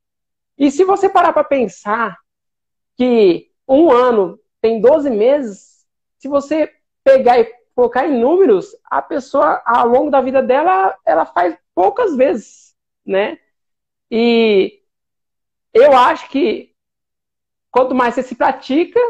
E 0.60 0.70
se 0.70 0.84
você 0.84 1.08
parar 1.08 1.32
para 1.32 1.42
pensar 1.42 2.18
que 2.94 3.50
um 3.66 3.90
ano 3.90 4.38
tem 4.60 4.78
12 4.78 5.08
meses, 5.08 5.86
se 6.18 6.28
você 6.28 6.70
pegar 7.02 7.40
e 7.40 7.50
colocar 7.74 8.06
em 8.06 8.20
números, 8.20 8.76
a 8.84 9.00
pessoa, 9.00 9.62
ao 9.64 9.88
longo 9.88 10.10
da 10.10 10.20
vida 10.20 10.42
dela, 10.42 10.94
ela 11.06 11.24
faz 11.24 11.56
poucas 11.74 12.14
vezes, 12.14 12.76
né? 13.06 13.38
E 14.10 14.82
eu 15.72 15.96
acho 15.96 16.28
que 16.28 16.74
quanto 17.70 17.94
mais 17.94 18.14
você 18.14 18.22
se 18.22 18.34
pratica, 18.34 19.00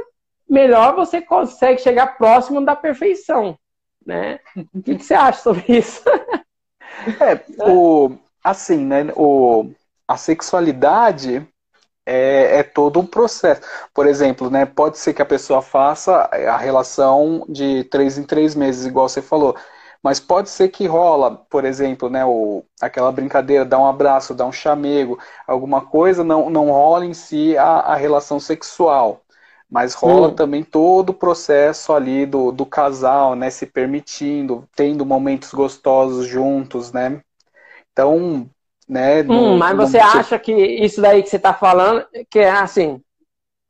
melhor 0.49 0.95
você 0.95 1.21
consegue 1.21 1.81
chegar 1.81 2.17
próximo 2.17 2.65
da 2.65 2.77
perfeição, 2.77 3.59
né? 4.07 4.39
O 4.73 4.81
que, 4.81 4.95
que 4.95 5.05
você 5.05 5.15
acha 5.15 5.43
sobre 5.43 5.65
isso? 5.67 6.05
É, 7.21 7.69
o, 7.69 8.17
assim, 8.45 8.85
né, 8.85 9.13
o, 9.17 9.73
a 10.11 10.17
sexualidade 10.17 11.47
é, 12.05 12.59
é, 12.59 12.63
todo 12.65 12.99
um 12.99 13.07
processo. 13.07 13.63
Por 13.95 14.07
exemplo, 14.09 14.51
né, 14.51 14.67
pode 14.67 14.99
ser 14.99 15.15
que 15.15 15.23
a 15.23 15.27
pessoa 15.27 15.63
faça 15.63 16.13
a 16.33 16.57
relação 16.57 17.47
de 17.49 17.85
três 17.85 18.19
em 18.19 18.25
três 18.25 18.57
meses, 18.57 18.87
igual 18.87 19.09
você 19.09 19.23
falou. 19.23 19.57
Mas 20.03 20.19
pode 20.19 20.51
ser 20.51 20.69
que 20.71 20.87
rola, 20.87 21.37
por 21.49 21.65
exemplo, 21.65 22.11
né, 22.11 22.25
o, 22.25 22.65
aquela 22.81 23.13
brincadeira, 23.13 23.65
dar 23.65 23.79
um 23.79 23.87
abraço, 23.87 24.35
dar 24.35 24.47
um 24.47 24.53
chamego, 24.53 25.17
alguma 25.47 25.83
coisa, 25.83 26.25
não, 26.25 26.51
não 26.51 26.71
rola 26.71 27.07
em 27.07 27.15
si 27.15 27.57
a, 27.57 27.65
a 27.65 27.95
relação 27.95 28.41
sexual. 28.41 29.23
Mas 29.71 29.95
rola 29.95 30.29
hum. 30.29 30.35
também 30.35 30.65
todo 30.65 31.11
o 31.11 31.15
processo 31.15 31.93
ali 31.93 32.27
do, 32.27 32.51
do 32.51 32.67
casal, 32.67 33.37
né, 33.37 33.49
se 33.51 33.67
permitindo, 33.67 34.69
tendo 34.75 35.07
momentos 35.07 35.53
gostosos 35.53 36.27
juntos, 36.27 36.93
né? 36.93 37.21
Então, 37.93 38.51
né? 38.91 39.23
Hum, 39.23 39.57
mas 39.57 39.77
você 39.77 39.99
acha 39.99 40.37
que 40.37 40.53
isso 40.53 41.01
daí 41.01 41.23
que 41.23 41.31
você 41.31 41.37
está 41.37 41.55
falando, 41.55 42.05
que 42.29 42.41
é 42.41 42.51
assim, 42.51 43.01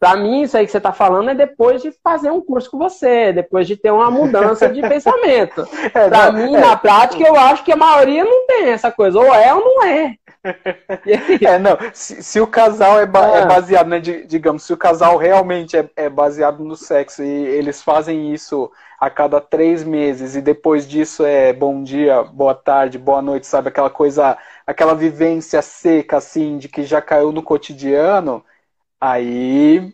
para 0.01 0.17
mim 0.17 0.41
isso 0.41 0.57
aí 0.57 0.65
que 0.65 0.73
você 0.73 0.79
está 0.79 0.95
falando 0.95 1.29
é 1.29 1.35
depois 1.35 1.83
de 1.83 1.93
fazer 2.03 2.31
um 2.31 2.41
curso 2.41 2.71
com 2.71 2.79
você, 2.79 3.31
depois 3.31 3.67
de 3.67 3.77
ter 3.77 3.91
uma 3.91 4.11
mudança 4.11 4.67
de 4.71 4.81
pensamento. 4.89 5.69
É, 5.93 6.09
para 6.09 6.33
mim, 6.33 6.55
é. 6.55 6.61
na 6.61 6.75
prática, 6.75 7.23
eu 7.23 7.37
acho 7.37 7.63
que 7.63 7.71
a 7.71 7.77
maioria 7.77 8.25
não 8.25 8.47
tem 8.47 8.71
essa 8.71 8.91
coisa, 8.91 9.19
ou 9.19 9.35
é 9.35 9.53
ou 9.53 9.61
não 9.63 9.85
é. 9.85 10.15
É, 11.47 11.59
não. 11.59 11.77
Se, 11.93 12.23
se 12.23 12.41
o 12.41 12.47
casal 12.47 12.99
é, 12.99 13.05
ba 13.05 13.27
é, 13.27 13.43
ah. 13.43 13.47
baseado, 13.47 13.89
né? 13.89 14.01
digamos, 14.01 14.63
se 14.63 14.73
o 14.73 14.77
casal 14.77 15.19
realmente 15.19 15.77
é, 15.77 15.87
é 15.97 16.09
baseado 16.09 16.65
no 16.65 16.77
sexo 16.77 17.23
e 17.23 17.29
eles 17.29 17.83
fazem 17.83 18.33
isso 18.33 18.71
a 18.99 19.09
cada 19.09 19.41
três 19.41 19.83
meses 19.83 20.37
e 20.37 20.43
depois 20.43 20.87
disso 20.87 21.25
é 21.25 21.53
bom 21.53 21.83
dia, 21.83 22.23
boa 22.23 22.55
tarde, 22.55 22.99
boa 22.99 23.23
noite, 23.23 23.47
sabe? 23.47 23.69
Aquela 23.69 23.89
coisa 23.89 24.37
aquela 24.71 24.95
vivência 24.95 25.61
seca, 25.63 26.19
assim, 26.19 26.59
de 26.59 26.69
que 26.69 26.85
já 26.85 27.03
caiu 27.03 27.33
no 27.33 27.43
cotidiano, 27.43 28.45
aí 29.01 29.93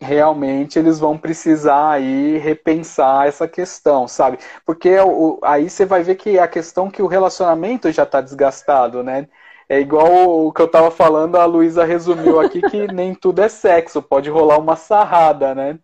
realmente 0.00 0.78
eles 0.78 0.98
vão 0.98 1.18
precisar 1.18 1.92
aí 1.92 2.38
repensar 2.38 3.26
essa 3.28 3.46
questão, 3.48 4.08
sabe? 4.08 4.38
Porque 4.66 4.98
o, 5.00 5.38
aí 5.44 5.68
você 5.70 5.84
vai 5.86 6.02
ver 6.02 6.16
que 6.16 6.38
a 6.38 6.48
questão 6.48 6.90
que 6.90 7.02
o 7.02 7.06
relacionamento 7.06 7.92
já 7.92 8.04
está 8.04 8.20
desgastado, 8.20 9.02
né? 9.02 9.28
É 9.68 9.80
igual 9.80 10.46
o 10.46 10.52
que 10.52 10.60
eu 10.62 10.66
estava 10.66 10.90
falando, 10.90 11.36
a 11.36 11.44
Luísa 11.44 11.84
resumiu 11.84 12.40
aqui 12.40 12.60
que 12.62 12.86
nem 12.92 13.14
tudo 13.14 13.40
é 13.42 13.48
sexo, 13.48 14.02
pode 14.02 14.30
rolar 14.30 14.58
uma 14.58 14.76
sarrada, 14.76 15.54
né? 15.54 15.78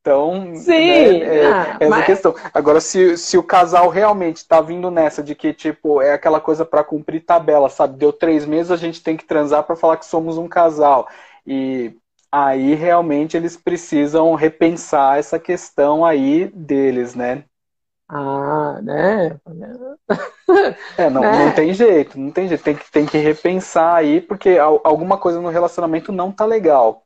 Então, 0.00 0.54
Sim, 0.56 0.70
né, 0.70 1.42
é, 1.42 1.46
ah, 1.46 1.76
essa 1.78 1.90
mas... 1.90 2.06
questão. 2.06 2.34
Agora, 2.54 2.80
se, 2.80 3.18
se 3.18 3.36
o 3.36 3.42
casal 3.42 3.90
realmente 3.90 4.38
está 4.38 4.60
vindo 4.60 4.90
nessa 4.90 5.22
de 5.22 5.34
que, 5.34 5.52
tipo, 5.52 6.00
é 6.00 6.14
aquela 6.14 6.40
coisa 6.40 6.64
para 6.64 6.82
cumprir 6.82 7.20
tabela, 7.20 7.68
sabe? 7.68 7.98
Deu 7.98 8.10
três 8.10 8.46
meses, 8.46 8.72
a 8.72 8.76
gente 8.76 9.02
tem 9.02 9.14
que 9.14 9.26
transar 9.26 9.62
para 9.62 9.76
falar 9.76 9.98
que 9.98 10.06
somos 10.06 10.38
um 10.38 10.48
casal. 10.48 11.06
E 11.46 11.94
aí, 12.32 12.74
realmente, 12.74 13.36
eles 13.36 13.58
precisam 13.58 14.34
repensar 14.34 15.18
essa 15.18 15.38
questão 15.38 16.02
aí 16.02 16.50
deles, 16.54 17.14
né? 17.14 17.44
Ah, 18.08 18.80
né? 18.82 19.38
É, 20.96 21.08
não, 21.08 21.20
né? 21.20 21.44
não 21.44 21.52
tem 21.52 21.72
jeito, 21.74 22.18
não 22.18 22.30
tem 22.32 22.48
jeito. 22.48 22.64
Tem 22.64 22.74
que, 22.74 22.90
tem 22.90 23.06
que 23.06 23.18
repensar 23.18 23.94
aí, 23.94 24.20
porque 24.20 24.58
alguma 24.58 25.16
coisa 25.18 25.40
no 25.40 25.48
relacionamento 25.48 26.10
não 26.10 26.32
tá 26.32 26.44
legal 26.44 27.04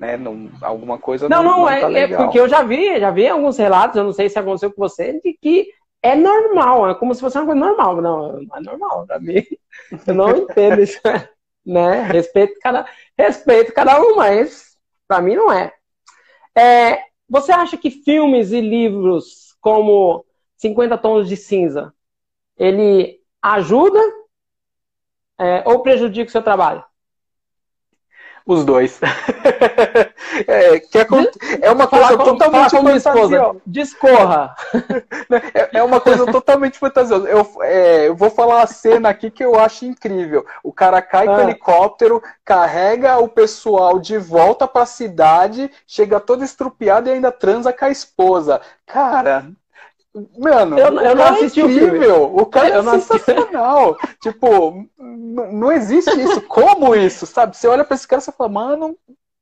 né? 0.00 0.16
Não, 0.16 0.50
alguma 0.62 0.98
coisa 0.98 1.28
não, 1.28 1.42
não, 1.42 1.58
não, 1.58 1.66
tá 1.66 1.92
é, 1.92 2.00
é, 2.04 2.16
porque 2.16 2.40
eu 2.40 2.48
já 2.48 2.62
vi, 2.62 2.98
já 2.98 3.10
vi 3.10 3.28
alguns 3.28 3.58
relatos, 3.58 3.96
eu 3.96 4.04
não 4.04 4.12
sei 4.12 4.30
se 4.30 4.38
aconteceu 4.38 4.72
com 4.72 4.80
você, 4.80 5.20
de 5.22 5.34
que 5.34 5.68
é 6.02 6.16
normal, 6.16 6.88
é 6.88 6.94
como 6.94 7.14
se 7.14 7.20
fosse 7.20 7.36
uma 7.36 7.44
coisa 7.44 7.60
normal. 7.60 8.00
Não, 8.00 8.40
não 8.40 8.56
é 8.56 8.60
normal 8.62 9.06
pra 9.06 9.20
mim. 9.20 9.44
Eu 10.06 10.14
não 10.14 10.30
entendo 10.30 10.80
isso, 10.80 10.98
né? 11.64 12.02
Respeito 12.04 12.58
cada, 12.62 12.86
respeito 13.16 13.74
cada 13.74 14.00
um, 14.00 14.16
mas 14.16 14.78
para 15.06 15.20
mim 15.20 15.36
não 15.36 15.52
é. 15.52 15.70
é. 16.56 17.04
Você 17.28 17.52
acha 17.52 17.76
que 17.76 17.90
filmes 17.90 18.52
e 18.52 18.60
livros 18.60 19.54
como 19.60 20.24
50 20.56 20.96
Tons 20.96 21.28
de 21.28 21.36
Cinza, 21.36 21.92
ele 22.56 23.20
ajuda 23.42 24.00
é, 25.38 25.62
ou 25.66 25.82
prejudica 25.82 26.28
o 26.28 26.32
seu 26.32 26.42
trabalho? 26.42 26.82
Os 28.46 28.64
dois. 28.64 29.00
é, 30.46 30.80
que 30.80 30.98
é, 30.98 31.06
é 31.62 31.70
uma 31.70 31.86
coisa 31.86 32.16
com, 32.16 32.24
totalmente 32.24 32.70
fantasiosa. 32.70 33.56
Discorra. 33.66 34.54
É, 35.54 35.78
é, 35.78 35.82
uma 35.82 36.00
coisa 36.00 36.26
totalmente 36.26 36.78
fantasiosa. 36.78 37.28
Eu, 37.28 37.46
é, 37.62 38.08
eu, 38.08 38.16
vou 38.16 38.30
falar 38.30 38.62
a 38.62 38.66
cena 38.66 39.08
aqui 39.08 39.30
que 39.30 39.44
eu 39.44 39.58
acho 39.58 39.84
incrível. 39.84 40.44
O 40.62 40.72
cara 40.72 41.00
cai 41.00 41.26
ah. 41.26 41.30
com 41.30 41.36
o 41.36 41.40
helicóptero, 41.42 42.22
carrega 42.44 43.18
o 43.18 43.28
pessoal 43.28 43.98
de 43.98 44.18
volta 44.18 44.66
para 44.66 44.82
a 44.82 44.86
cidade, 44.86 45.70
chega 45.86 46.18
todo 46.18 46.44
estrupiado 46.44 47.08
e 47.08 47.12
ainda 47.12 47.30
transa 47.30 47.72
com 47.72 47.84
a 47.84 47.90
esposa. 47.90 48.60
Cara, 48.86 49.46
Mano, 50.38 50.78
eu, 50.78 51.00
eu 51.00 51.14
não 51.14 51.24
assisti 51.24 51.60
é 51.60 51.64
incrível. 51.64 52.22
O, 52.22 52.42
o 52.42 52.46
cara 52.46 52.68
eu 52.68 52.80
é 52.80 53.00
sensacional. 53.00 53.96
tipo, 54.20 54.86
não 54.98 55.70
existe 55.70 56.10
isso. 56.20 56.40
Como 56.42 56.94
isso, 56.96 57.26
sabe? 57.26 57.56
Você 57.56 57.68
olha 57.68 57.84
pra 57.84 57.94
esse 57.94 58.08
cara 58.08 58.22
e 58.26 58.32
fala, 58.32 58.50
mano. 58.50 58.96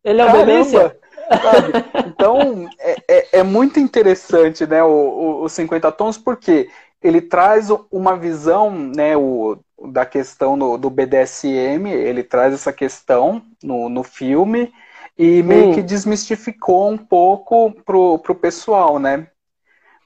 Ele 0.05 0.21
é 0.21 0.25
uma 0.25 0.45
delícia. 0.45 0.97
Então, 2.07 2.67
é, 2.79 2.97
é, 3.07 3.29
é, 3.41 3.43
muito 3.43 3.79
interessante, 3.79 4.67
né, 4.67 4.83
o, 4.83 4.89
o, 4.89 5.43
o 5.43 5.49
50 5.49 5.93
Tons, 5.93 6.17
porque 6.17 6.71
ele 7.03 7.21
traz 7.21 7.69
uma 7.91 8.17
visão, 8.17 8.71
né, 8.71 9.15
o, 9.15 9.59
da 9.93 10.07
questão 10.07 10.59
do, 10.59 10.79
do 10.79 10.89
BDSM, 10.89 11.87
ele 11.87 12.23
traz 12.23 12.55
essa 12.55 12.73
questão 12.73 13.43
no, 13.63 13.91
no 13.91 14.03
filme 14.03 14.73
e 15.19 15.43
meio 15.43 15.69
hum. 15.69 15.75
que 15.75 15.83
desmistificou 15.83 16.91
um 16.91 16.97
pouco 16.97 17.73
pro, 17.85 18.19
pro 18.19 18.35
pessoal, 18.35 18.99
né? 18.99 19.27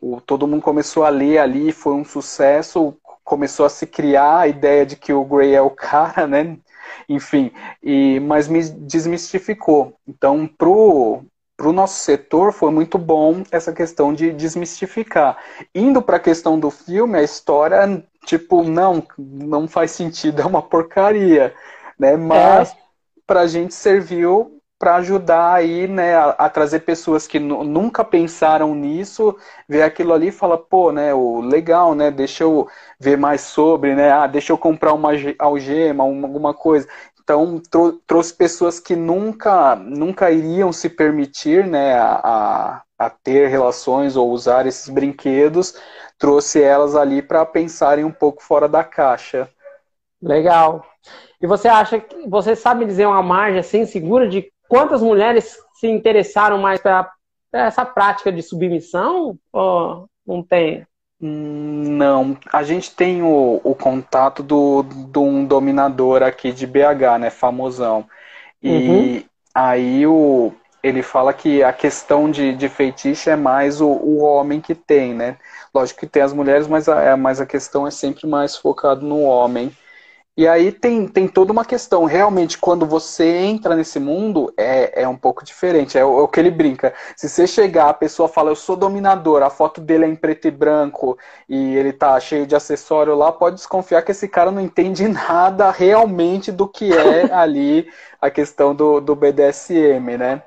O, 0.03 0.21
todo 0.21 0.49
mundo 0.49 0.61
começou 0.61 1.05
a 1.05 1.09
ler 1.09 1.39
ali, 1.39 1.71
foi 1.71 1.95
um 1.95 2.05
sucesso, 2.05 2.95
começou 3.23 3.65
a 3.65 3.69
se 3.71 3.87
criar 3.87 4.41
a 4.41 4.49
ideia 4.49 4.85
de 4.85 4.97
que 4.97 5.13
o 5.13 5.25
Gray 5.25 5.55
é 5.55 5.63
o 5.63 5.71
cara, 5.71 6.27
né? 6.27 6.59
Enfim, 7.09 7.53
e, 7.81 8.19
mas 8.21 8.49
me 8.49 8.63
desmistificou. 8.63 9.95
Então, 10.07 10.47
pro, 10.47 11.23
pro 11.57 11.73
nosso 11.73 12.03
setor 12.03 12.53
foi 12.53 12.73
muito 12.73 12.99
bom 12.99 13.45
essa 13.53 13.73
questão 13.73 14.13
de 14.13 14.33
desmistificar. 14.33 15.39
Indo 15.73 16.03
para 16.03 16.17
a 16.17 16.21
questão 16.21 16.59
do 16.59 16.71
filme, 16.71 17.17
a 17.17 17.23
história, 17.23 18.05
tipo, 18.27 18.65
não, 18.65 19.07
não 19.17 19.69
faz 19.69 19.93
sentido, 19.93 20.43
é 20.43 20.45
uma 20.45 20.63
porcaria, 20.63 21.55
né? 21.97 22.17
Mas 22.17 22.73
é. 22.73 22.77
para 23.25 23.43
a 23.43 23.47
gente 23.47 23.73
serviu 23.73 24.61
para 24.83 24.97
ajudar 24.97 25.55
aí, 25.55 25.87
né, 25.87 26.17
a, 26.17 26.31
a 26.31 26.51
trazer 26.51 26.81
pessoas 26.81 27.25
que 27.25 27.39
nunca 27.39 28.03
pensaram 28.03 28.75
nisso, 28.75 29.39
ver 29.69 29.83
aquilo 29.85 30.13
ali 30.13 30.27
e 30.27 30.33
falar, 30.33 30.59
pô, 30.59 30.91
né, 30.91 31.15
o 31.15 31.41
legal, 31.41 31.95
né, 31.95 32.11
deixa 32.11 32.43
eu 32.43 32.67
ver 32.99 33.17
mais 33.17 33.43
sobre, 33.43 33.95
né, 33.95 34.11
ah, 34.11 34.27
deixa 34.27 34.53
eu 34.53 34.59
comprar 34.59 34.93
uma 34.93 35.11
algema, 35.39 36.03
uma, 36.03 36.27
alguma 36.27 36.53
coisa. 36.53 36.89
Então, 37.23 37.63
trou 37.71 37.93
trouxe 38.05 38.35
pessoas 38.35 38.81
que 38.81 38.97
nunca, 38.97 39.77
nunca 39.77 40.33
iriam 40.33 40.73
se 40.73 40.89
permitir, 40.89 41.65
né, 41.65 41.95
a, 41.97 42.83
a 42.99 43.09
ter 43.09 43.47
relações 43.47 44.17
ou 44.17 44.33
usar 44.33 44.67
esses 44.67 44.89
brinquedos, 44.89 45.77
trouxe 46.19 46.61
elas 46.61 46.97
ali 46.97 47.23
para 47.23 47.47
pensarem 47.47 48.05
um 48.05 48.11
pouco 48.11 48.43
fora 48.43 48.69
da 48.69 48.83
caixa. 48.83 49.49
Legal. 50.21 50.85
E 51.41 51.47
você 51.47 51.69
acha 51.69 52.01
que 52.01 52.29
você 52.29 52.57
sabe 52.57 52.85
dizer 52.85 53.07
uma 53.07 53.23
margem 53.23 53.61
assim 53.61 53.87
segura 53.87 54.29
de 54.29 54.52
quantas 54.73 55.03
mulheres 55.03 55.59
se 55.75 55.87
interessaram 55.87 56.57
mais 56.57 56.81
para 56.81 57.13
essa 57.53 57.85
prática 57.85 58.33
de 58.33 58.43
submissão 58.43 59.39
ou 59.53 60.07
não 60.27 60.43
tem? 60.43 60.87
Hum, 61.21 61.99
não, 61.99 62.39
a 62.51 62.63
gente 62.63 62.91
tem 62.97 63.23
o, 63.23 63.61
o 63.63 63.75
contato 63.75 64.43
do, 64.43 64.83
de 64.83 65.19
um 65.19 65.45
dominador 65.45 66.23
aqui 66.23 66.53
de 66.53 66.67
BH, 66.67 67.19
né, 67.21 67.29
famosão. 67.29 68.07
E 68.63 68.71
uhum. 68.71 69.25
aí 69.55 70.07
o, 70.07 70.55
ele 70.83 71.03
fala 71.03 71.35
que 71.35 71.63
a 71.63 71.73
questão 71.75 72.31
de, 72.31 72.55
de 72.55 72.71
feitiço 72.71 73.29
é 73.29 73.37
mais 73.37 73.79
o, 73.79 73.89
o 73.89 74.23
homem 74.23 74.59
que 74.59 74.75
tem, 74.75 75.13
né? 75.13 75.37
Lógico 75.75 76.01
que 76.01 76.07
tem 76.07 76.23
as 76.23 76.33
mulheres, 76.33 76.67
mas 76.67 76.89
a, 76.89 77.15
mas 77.15 77.43
a 77.43 77.47
questão 77.47 77.87
é 77.87 77.91
sempre 77.91 78.27
mais 78.27 78.57
focado 78.57 79.05
no 79.05 79.21
homem. 79.21 79.71
E 80.35 80.49
aí 80.49 80.73
tem, 80.73 81.07
tem 81.07 81.29
toda 81.29 81.53
uma 81.53 81.65
questão. 81.65 82.07
Realmente, 82.07 82.57
quando 82.57 82.87
você 82.87 83.37
entra 83.37 83.77
nesse 83.77 84.01
mundo, 84.01 84.53
é, 84.57 85.03
é 85.03 85.09
um 85.09 85.17
pouco 85.17 85.45
diferente. 85.45 85.99
É 85.99 86.05
o, 86.05 86.21
é 86.21 86.23
o, 86.23 86.29
que 86.29 86.41
ele 86.41 86.51
brinca. 86.51 86.95
Se 87.15 87.29
você 87.29 87.47
chegar, 87.47 87.91
a 87.91 87.95
pessoa 87.95 88.29
fala, 88.29 88.51
eu 88.51 88.57
sou 88.57 88.75
dominador, 88.75 89.43
a 89.43 89.51
foto 89.51 89.79
dele 89.81 90.07
é 90.07 90.09
em 90.09 90.17
preto 90.17 90.49
e 90.49 90.51
branco 90.51 91.19
e 91.47 91.77
ele 91.77 91.93
tá 91.93 92.19
cheio 92.19 92.47
de 92.47 92.57
acessório 92.57 93.15
lá, 93.15 93.31
pode 93.31 93.57
desconfiar 93.57 94.03
que 94.03 94.13
esse 94.13 94.27
cara 94.27 94.51
não 94.51 94.63
entende 94.63 95.07
nada 95.09 95.71
realmente 95.71 96.51
do 96.51 96.67
que 96.67 96.91
é 96.93 97.31
ali 97.33 97.87
a 98.21 98.31
questão 98.31 98.75
do, 98.75 99.01
do 99.01 99.15
BDSM, 99.15 100.17
né? 100.17 100.43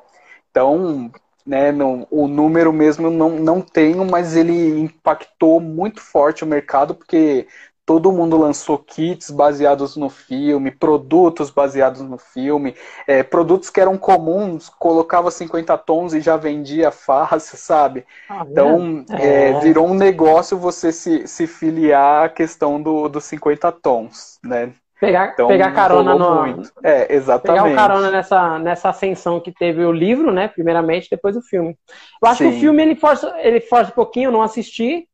Então, 0.49 1.11
né, 1.45 1.71
no, 1.71 2.07
o 2.09 2.27
número 2.27 2.73
mesmo 2.73 3.11
não, 3.11 3.31
não 3.31 3.61
tenho, 3.61 4.03
mas 4.03 4.35
ele 4.35 4.79
impactou 4.79 5.59
muito 5.59 6.01
forte 6.01 6.43
o 6.43 6.47
mercado, 6.47 6.95
porque 6.95 7.47
todo 7.85 8.11
mundo 8.11 8.37
lançou 8.37 8.77
kits 8.79 9.29
baseados 9.29 9.95
no 9.95 10.09
filme, 10.09 10.71
produtos 10.71 11.51
baseados 11.51 12.01
no 12.01 12.17
filme, 12.17 12.75
é, 13.07 13.21
produtos 13.21 13.69
que 13.69 13.79
eram 13.79 13.97
comuns, 13.97 14.69
colocava 14.69 15.29
50 15.29 15.77
tons 15.77 16.13
e 16.13 16.19
já 16.21 16.35
vendia 16.35 16.89
fácil, 16.91 17.57
sabe? 17.57 18.05
Ah, 18.27 18.45
então, 18.49 19.05
é. 19.11 19.49
É, 19.49 19.59
virou 19.59 19.87
um 19.87 19.93
negócio 19.93 20.57
você 20.57 20.91
se, 20.91 21.27
se 21.27 21.45
filiar 21.45 22.25
à 22.25 22.29
questão 22.29 22.81
do, 22.81 23.07
dos 23.07 23.23
50 23.25 23.71
tons, 23.73 24.39
né? 24.43 24.71
Pegar, 24.99 25.33
então, 25.33 25.47
pegar 25.49 25.73
carona 25.73 26.15
no. 26.15 26.41
Muito. 26.41 26.71
É, 26.81 27.13
exatamente. 27.13 27.63
Pegar 27.63 27.73
o 27.73 27.75
carona 27.75 28.09
nessa, 28.09 28.57
nessa 28.57 28.89
ascensão 28.89 29.41
que 29.41 29.51
teve 29.51 29.83
o 29.83 29.91
livro, 29.91 30.31
né? 30.31 30.47
Primeiramente, 30.47 31.09
depois 31.11 31.35
o 31.35 31.41
filme. 31.41 31.77
Eu 32.23 32.29
acho 32.29 32.37
Sim. 32.37 32.49
que 32.49 32.55
o 32.55 32.59
filme 32.61 32.81
ele 32.81 32.95
força, 32.95 33.35
ele 33.39 33.59
força 33.59 33.91
um 33.91 33.95
pouquinho, 33.95 34.29
eu 34.29 34.31
não 34.31 34.41
assisti, 34.41 35.05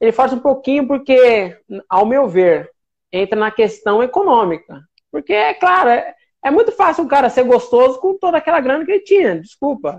ele 0.00 0.12
força 0.12 0.34
um 0.34 0.40
pouquinho 0.40 0.86
porque, 0.86 1.56
ao 1.88 2.06
meu 2.06 2.28
ver, 2.28 2.70
entra 3.12 3.38
na 3.38 3.50
questão 3.50 4.02
econômica. 4.02 4.80
Porque, 5.10 5.32
é 5.32 5.54
claro, 5.54 5.90
é, 5.90 6.14
é 6.44 6.50
muito 6.50 6.72
fácil 6.72 7.04
um 7.04 7.08
cara 7.08 7.30
ser 7.30 7.44
gostoso 7.44 8.00
com 8.00 8.18
toda 8.18 8.38
aquela 8.38 8.60
grana 8.60 8.84
que 8.84 8.92
ele 8.92 9.04
tinha. 9.04 9.40
Desculpa. 9.40 9.98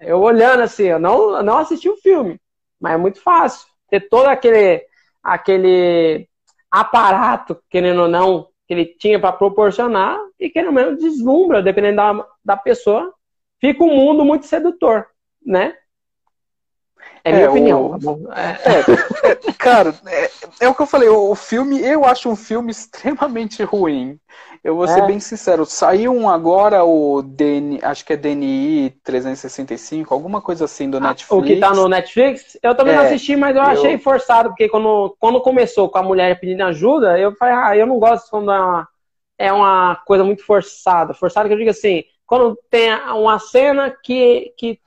Eu 0.00 0.20
olhando 0.20 0.62
assim, 0.62 0.84
eu 0.84 0.98
não, 0.98 1.42
não 1.42 1.58
assisti 1.58 1.88
o 1.88 1.96
filme, 1.96 2.40
mas 2.80 2.94
é 2.94 2.96
muito 2.96 3.20
fácil 3.20 3.66
ter 3.90 4.08
todo 4.08 4.26
aquele, 4.26 4.84
aquele 5.22 6.28
aparato, 6.70 7.62
querendo 7.68 8.02
ou 8.02 8.08
não, 8.08 8.48
que 8.66 8.72
ele 8.72 8.86
tinha 8.86 9.20
para 9.20 9.32
proporcionar 9.32 10.18
e 10.40 10.48
que, 10.48 10.62
no 10.62 10.72
menos, 10.72 10.98
deslumbra, 10.98 11.62
dependendo 11.62 11.96
da, 11.96 12.26
da 12.44 12.56
pessoa, 12.56 13.12
fica 13.60 13.84
um 13.84 13.94
mundo 13.94 14.24
muito 14.24 14.46
sedutor, 14.46 15.06
né? 15.44 15.76
É, 17.24 17.30
é 17.30 17.34
minha 17.34 17.50
opinião. 17.50 17.98
O... 18.02 18.28
É, 18.34 19.28
é, 19.28 19.30
é, 19.30 19.52
cara, 19.52 19.94
é, 20.06 20.30
é, 20.60 20.68
o 20.68 20.74
que 20.74 20.82
eu 20.82 20.86
falei. 20.86 21.08
O 21.08 21.34
filme, 21.34 21.80
eu 21.80 22.04
acho 22.04 22.28
um 22.28 22.36
filme 22.36 22.70
extremamente 22.70 23.62
ruim. 23.62 24.18
Eu 24.64 24.76
vou 24.76 24.86
ser 24.86 25.00
é. 25.00 25.06
bem 25.06 25.18
sincero. 25.18 25.66
Saiu 25.66 26.12
um 26.12 26.28
agora, 26.28 26.84
o 26.84 27.20
DN, 27.20 27.80
acho 27.82 28.04
que 28.04 28.12
é 28.12 28.16
DNI 28.16 28.90
365, 29.02 30.14
alguma 30.14 30.40
coisa 30.40 30.66
assim 30.66 30.88
do 30.88 30.98
ah, 30.98 31.00
Netflix. 31.00 31.32
O 31.32 31.42
que 31.42 31.56
tá 31.56 31.74
no 31.74 31.88
Netflix? 31.88 32.58
Eu 32.62 32.74
também 32.74 32.94
não 32.94 33.02
assisti, 33.02 33.34
mas 33.34 33.56
eu, 33.56 33.62
eu, 33.62 33.68
achei 33.68 33.98
forçado, 33.98 34.50
porque 34.50 34.68
quando, 34.68 35.16
quando 35.18 35.40
começou 35.40 35.88
com 35.88 35.98
a 35.98 36.02
mulher 36.02 36.38
pedindo 36.38 36.62
ajuda, 36.62 37.18
eu 37.18 37.34
falei, 37.34 37.54
ah, 37.54 37.76
eu 37.76 37.86
não 37.86 37.98
gosto 37.98 38.30
quando 38.30 38.52
é 38.52 38.60
uma, 38.60 38.88
é 39.36 39.52
uma 39.52 39.96
coisa 40.06 40.22
muito 40.22 40.44
forçada. 40.44 41.12
Forçada 41.12 41.48
que 41.48 41.54
eu 41.54 41.58
digo 41.58 41.70
assim, 41.70 42.04
quando 42.24 42.56
tem 42.70 42.94
uma 43.10 43.40
cena 43.40 43.90
que, 43.90 44.54
que 44.56 44.78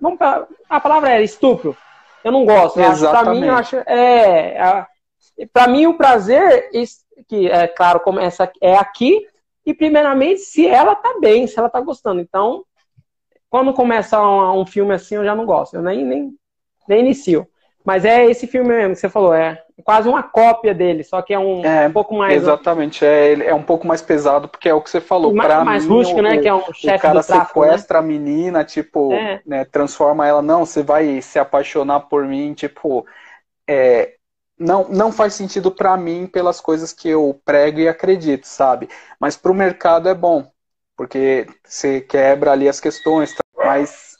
Vamos 0.00 0.18
pra, 0.18 0.46
a 0.68 0.80
palavra 0.80 1.10
é 1.10 1.22
estupro. 1.22 1.76
Eu 2.22 2.32
não 2.32 2.44
gosto. 2.44 2.78
Para 3.10 3.30
mim, 3.30 3.44
eu 3.44 3.54
acho. 3.54 3.76
É, 3.76 4.86
para 5.52 5.68
mim, 5.68 5.86
o 5.86 5.94
prazer, 5.94 6.70
que 7.28 7.48
é 7.48 7.66
claro, 7.68 8.00
começa 8.00 8.50
é 8.60 8.76
aqui. 8.76 9.26
E, 9.64 9.74
primeiramente, 9.74 10.40
se 10.40 10.66
ela 10.66 10.94
tá 10.94 11.18
bem, 11.20 11.46
se 11.46 11.58
ela 11.58 11.68
tá 11.68 11.80
gostando. 11.80 12.20
Então, 12.20 12.64
quando 13.50 13.72
começa 13.72 14.20
um, 14.20 14.60
um 14.60 14.66
filme 14.66 14.94
assim, 14.94 15.16
eu 15.16 15.24
já 15.24 15.34
não 15.34 15.44
gosto. 15.44 15.74
Eu 15.74 15.82
nem, 15.82 16.04
nem, 16.04 16.32
nem 16.88 17.00
inicio. 17.00 17.46
Mas 17.84 18.04
é 18.04 18.24
esse 18.26 18.46
filme 18.46 18.68
mesmo 18.68 18.94
que 18.94 19.00
você 19.00 19.08
falou, 19.08 19.34
é 19.34 19.62
quase 19.84 20.08
uma 20.08 20.22
cópia 20.22 20.74
dele, 20.74 21.04
só 21.04 21.22
que 21.22 21.32
é 21.32 21.38
um, 21.38 21.64
é, 21.64 21.88
um 21.88 21.92
pouco 21.92 22.14
mais. 22.14 22.34
Exatamente, 22.34 23.04
é, 23.04 23.48
é 23.48 23.54
um 23.54 23.62
pouco 23.62 23.86
mais 23.86 24.02
pesado, 24.02 24.48
porque 24.48 24.68
é 24.68 24.74
o 24.74 24.80
que 24.80 24.90
você 24.90 25.00
falou. 25.00 25.34
Mais, 25.34 25.48
pra 25.48 25.64
mais 25.64 25.84
mim, 25.84 25.90
rústico, 25.90 26.20
o, 26.20 26.22
né? 26.22 26.38
Que 26.38 26.48
é 26.48 26.54
um 26.54 26.72
chefe 26.72 26.96
O 26.96 27.00
cara 27.00 27.22
tráfico, 27.22 27.62
sequestra 27.62 28.00
né? 28.00 28.04
a 28.04 28.08
menina, 28.08 28.64
tipo, 28.64 29.12
é. 29.12 29.40
né, 29.46 29.64
transforma 29.64 30.26
ela, 30.26 30.42
não, 30.42 30.64
você 30.64 30.82
vai 30.82 31.20
se 31.22 31.38
apaixonar 31.38 32.00
por 32.00 32.26
mim, 32.26 32.54
tipo. 32.54 33.06
É, 33.68 34.14
não, 34.58 34.88
não 34.88 35.12
faz 35.12 35.34
sentido 35.34 35.70
para 35.70 35.96
mim 35.96 36.26
pelas 36.26 36.60
coisas 36.60 36.92
que 36.92 37.08
eu 37.08 37.40
prego 37.44 37.78
e 37.78 37.88
acredito, 37.88 38.44
sabe? 38.44 38.88
Mas 39.20 39.36
para 39.36 39.52
o 39.52 39.54
mercado 39.54 40.08
é 40.08 40.14
bom, 40.14 40.50
porque 40.96 41.46
você 41.64 42.00
quebra 42.00 42.50
ali 42.52 42.68
as 42.68 42.80
questões, 42.80 43.32
tá? 43.32 43.40
mas 43.56 44.16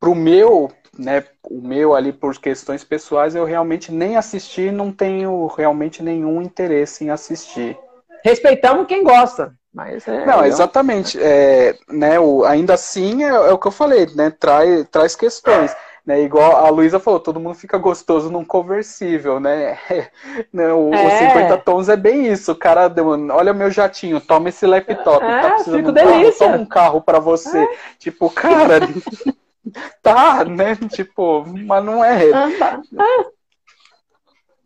para 0.00 0.10
o 0.10 0.14
meu 0.14 0.68
né, 0.98 1.24
o 1.48 1.60
meu 1.60 1.94
ali 1.94 2.12
por 2.12 2.36
questões 2.38 2.82
pessoais, 2.82 3.34
eu 3.34 3.44
realmente 3.44 3.92
nem 3.92 4.16
assisti, 4.16 4.70
não 4.70 4.90
tenho 4.90 5.46
realmente 5.46 6.02
nenhum 6.02 6.42
interesse 6.42 7.04
em 7.04 7.10
assistir. 7.10 7.78
Respeitamos 8.24 8.86
quem 8.86 9.04
gosta. 9.04 9.54
Mas 9.72 10.08
é, 10.08 10.26
não, 10.26 10.44
exatamente. 10.44 11.18
É, 11.20 11.76
né, 11.88 12.18
o, 12.18 12.44
ainda 12.44 12.74
assim 12.74 13.22
é, 13.22 13.28
é, 13.28 13.52
o 13.52 13.58
que 13.58 13.68
eu 13.68 13.72
falei, 13.72 14.06
né? 14.16 14.30
Traz, 14.30 14.88
traz 14.90 15.14
questões. 15.14 15.74
Né, 16.04 16.22
igual 16.22 16.56
a 16.56 16.70
Luísa 16.70 16.98
falou, 16.98 17.20
todo 17.20 17.38
mundo 17.38 17.54
fica 17.54 17.76
gostoso 17.76 18.30
num 18.30 18.44
conversível, 18.44 19.38
né? 19.38 19.78
né 20.52 20.72
o, 20.72 20.92
é. 20.92 21.06
Os 21.06 21.12
50 21.12 21.58
tons 21.58 21.88
é 21.90 21.96
bem 21.96 22.26
isso. 22.26 22.52
O 22.52 22.56
cara, 22.56 22.92
olha 23.30 23.52
meu 23.52 23.70
jatinho, 23.70 24.20
toma 24.20 24.48
esse 24.48 24.66
laptop. 24.66 25.24
É, 25.24 25.40
tá 25.42 25.50
precisando 25.50 25.76
fico 25.76 25.92
delícia. 25.92 26.38
Carro, 26.38 26.52
toma 26.52 26.56
um 26.56 26.66
carro 26.66 27.00
para 27.02 27.18
você. 27.20 27.58
É. 27.58 27.68
Tipo, 27.98 28.30
cara. 28.30 28.80
Tá, 30.02 30.44
né? 30.44 30.76
Tipo, 30.90 31.44
mas 31.46 31.84
não 31.84 32.04
é. 32.04 32.30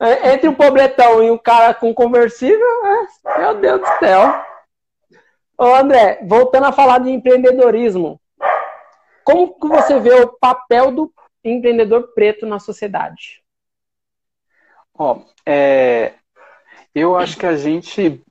É. 0.01 0.35
Entre 0.35 0.48
um 0.48 0.55
pobretão 0.55 1.23
e 1.23 1.31
um 1.31 1.39
cara 1.39 1.74
com 1.74 1.94
conversível, 1.94 2.66
é, 2.86 3.39
meu 3.39 3.55
Deus 3.55 3.81
do 3.81 3.86
céu. 3.98 4.43
Ô 5.56 5.74
André, 5.74 6.20
voltando 6.24 6.66
a 6.66 6.73
falar 6.73 6.98
de 6.98 7.10
empreendedorismo, 7.10 8.20
como 9.24 9.59
que 9.59 9.69
você 9.69 10.01
vê 10.01 10.12
o 10.14 10.28
papel 10.28 10.90
do 10.90 11.12
empreendedor 11.44 12.12
preto 12.14 12.47
na 12.47 12.59
sociedade? 12.59 13.43
Ó, 14.94 15.20
é, 15.47 16.14
eu 16.94 17.16
acho 17.16 17.36
que 17.36 17.47
a 17.47 17.56
gente 17.56 18.23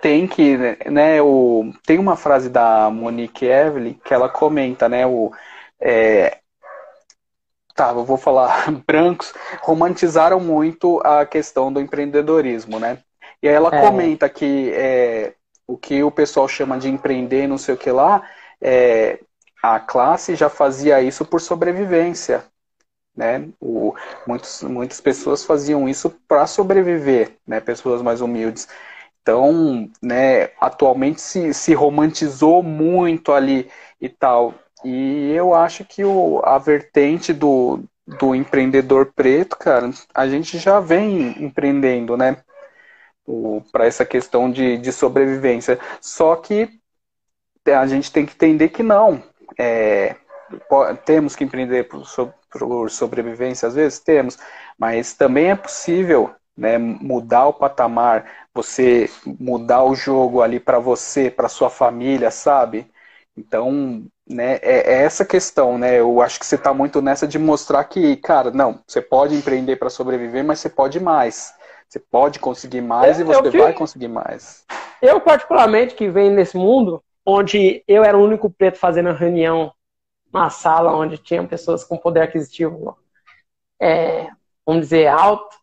tem 0.00 0.26
que, 0.26 0.56
né, 0.90 1.22
o, 1.22 1.72
tem 1.86 1.98
uma 1.98 2.16
frase 2.16 2.50
da 2.50 2.90
Monique 2.90 3.46
Evelyn 3.46 3.94
que 4.04 4.12
ela 4.12 4.28
comenta, 4.28 4.88
né, 4.88 5.06
o, 5.06 5.32
é, 5.84 6.38
tá, 7.74 7.90
eu 7.90 8.04
vou 8.04 8.16
falar 8.16 8.70
brancos, 8.86 9.34
romantizaram 9.60 10.40
muito 10.40 11.00
a 11.04 11.26
questão 11.26 11.70
do 11.70 11.80
empreendedorismo, 11.80 12.78
né? 12.78 12.98
E 13.42 13.48
aí 13.48 13.54
ela 13.54 13.68
é. 13.74 13.80
comenta 13.82 14.28
que 14.28 14.72
é, 14.72 15.34
o 15.66 15.76
que 15.76 16.02
o 16.02 16.10
pessoal 16.10 16.48
chama 16.48 16.78
de 16.78 16.88
empreender, 16.88 17.46
não 17.46 17.58
sei 17.58 17.74
o 17.74 17.78
que 17.78 17.90
lá, 17.90 18.22
é, 18.60 19.20
a 19.62 19.78
classe 19.78 20.34
já 20.34 20.48
fazia 20.48 21.02
isso 21.02 21.24
por 21.26 21.40
sobrevivência, 21.40 22.44
né? 23.14 23.48
O, 23.60 23.94
muitos, 24.26 24.62
muitas 24.62 25.00
pessoas 25.02 25.44
faziam 25.44 25.86
isso 25.86 26.08
para 26.26 26.46
sobreviver, 26.46 27.36
né? 27.46 27.60
Pessoas 27.60 28.00
mais 28.00 28.22
humildes. 28.22 28.66
Então, 29.20 29.90
né, 30.02 30.50
atualmente 30.60 31.20
se, 31.20 31.54
se 31.54 31.72
romantizou 31.72 32.62
muito 32.62 33.32
ali 33.32 33.70
e 33.98 34.08
tal. 34.08 34.54
E 34.84 35.32
eu 35.32 35.54
acho 35.54 35.84
que 35.84 36.04
o, 36.04 36.40
a 36.44 36.58
vertente 36.58 37.32
do, 37.32 37.82
do 38.06 38.34
empreendedor 38.34 39.12
preto, 39.14 39.56
cara, 39.56 39.90
a 40.14 40.28
gente 40.28 40.58
já 40.58 40.78
vem 40.80 41.42
empreendendo, 41.42 42.16
né? 42.16 42.36
Para 43.72 43.86
essa 43.86 44.04
questão 44.04 44.50
de, 44.50 44.76
de 44.76 44.92
sobrevivência. 44.92 45.78
Só 46.00 46.36
que 46.36 46.68
a 47.66 47.86
gente 47.86 48.12
tem 48.12 48.26
que 48.26 48.34
entender 48.34 48.68
que 48.68 48.82
não. 48.82 49.22
É, 49.58 50.16
temos 51.04 51.34
que 51.34 51.44
empreender 51.44 51.84
por, 51.84 52.04
por 52.50 52.90
sobrevivência, 52.90 53.66
às 53.68 53.74
vezes 53.74 53.98
temos, 53.98 54.38
mas 54.78 55.14
também 55.14 55.50
é 55.50 55.56
possível 55.56 56.34
né, 56.56 56.78
mudar 56.78 57.46
o 57.46 57.52
patamar, 57.52 58.30
você 58.52 59.08
mudar 59.40 59.82
o 59.84 59.94
jogo 59.94 60.42
ali 60.42 60.60
para 60.60 60.78
você, 60.78 61.30
para 61.30 61.48
sua 61.48 61.70
família, 61.70 62.30
sabe? 62.30 62.90
Então, 63.36 64.06
né, 64.26 64.54
é, 64.62 64.94
é, 64.94 65.02
essa 65.02 65.24
questão, 65.24 65.76
né? 65.76 65.98
Eu 66.00 66.20
acho 66.22 66.38
que 66.38 66.46
você 66.46 66.54
está 66.54 66.72
muito 66.72 67.02
nessa 67.02 67.26
de 67.26 67.38
mostrar 67.38 67.84
que, 67.84 68.16
cara, 68.16 68.50
não, 68.50 68.80
você 68.86 69.00
pode 69.00 69.34
empreender 69.34 69.76
para 69.76 69.90
sobreviver, 69.90 70.44
mas 70.44 70.60
você 70.60 70.68
pode 70.68 70.98
mais. 70.98 71.54
Você 71.88 71.98
pode 71.98 72.38
conseguir 72.38 72.80
mais 72.80 73.18
eu, 73.18 73.24
e 73.24 73.34
você 73.34 73.58
vai 73.58 73.72
conseguir 73.72 74.08
mais. 74.08 74.64
Eu, 75.00 75.20
particularmente, 75.20 75.94
que 75.94 76.08
venho 76.08 76.32
nesse 76.32 76.56
mundo, 76.56 77.02
onde 77.24 77.84
eu 77.86 78.02
era 78.02 78.16
o 78.16 78.24
único 78.24 78.50
preto 78.50 78.78
fazendo 78.78 79.12
reunião 79.12 79.72
uma 80.32 80.50
sala 80.50 80.96
onde 80.96 81.16
tinha 81.16 81.46
pessoas 81.46 81.84
com 81.84 81.96
poder 81.96 82.22
aquisitivo, 82.22 82.98
é, 83.80 84.26
vamos 84.66 84.82
dizer, 84.82 85.06
alto. 85.06 85.56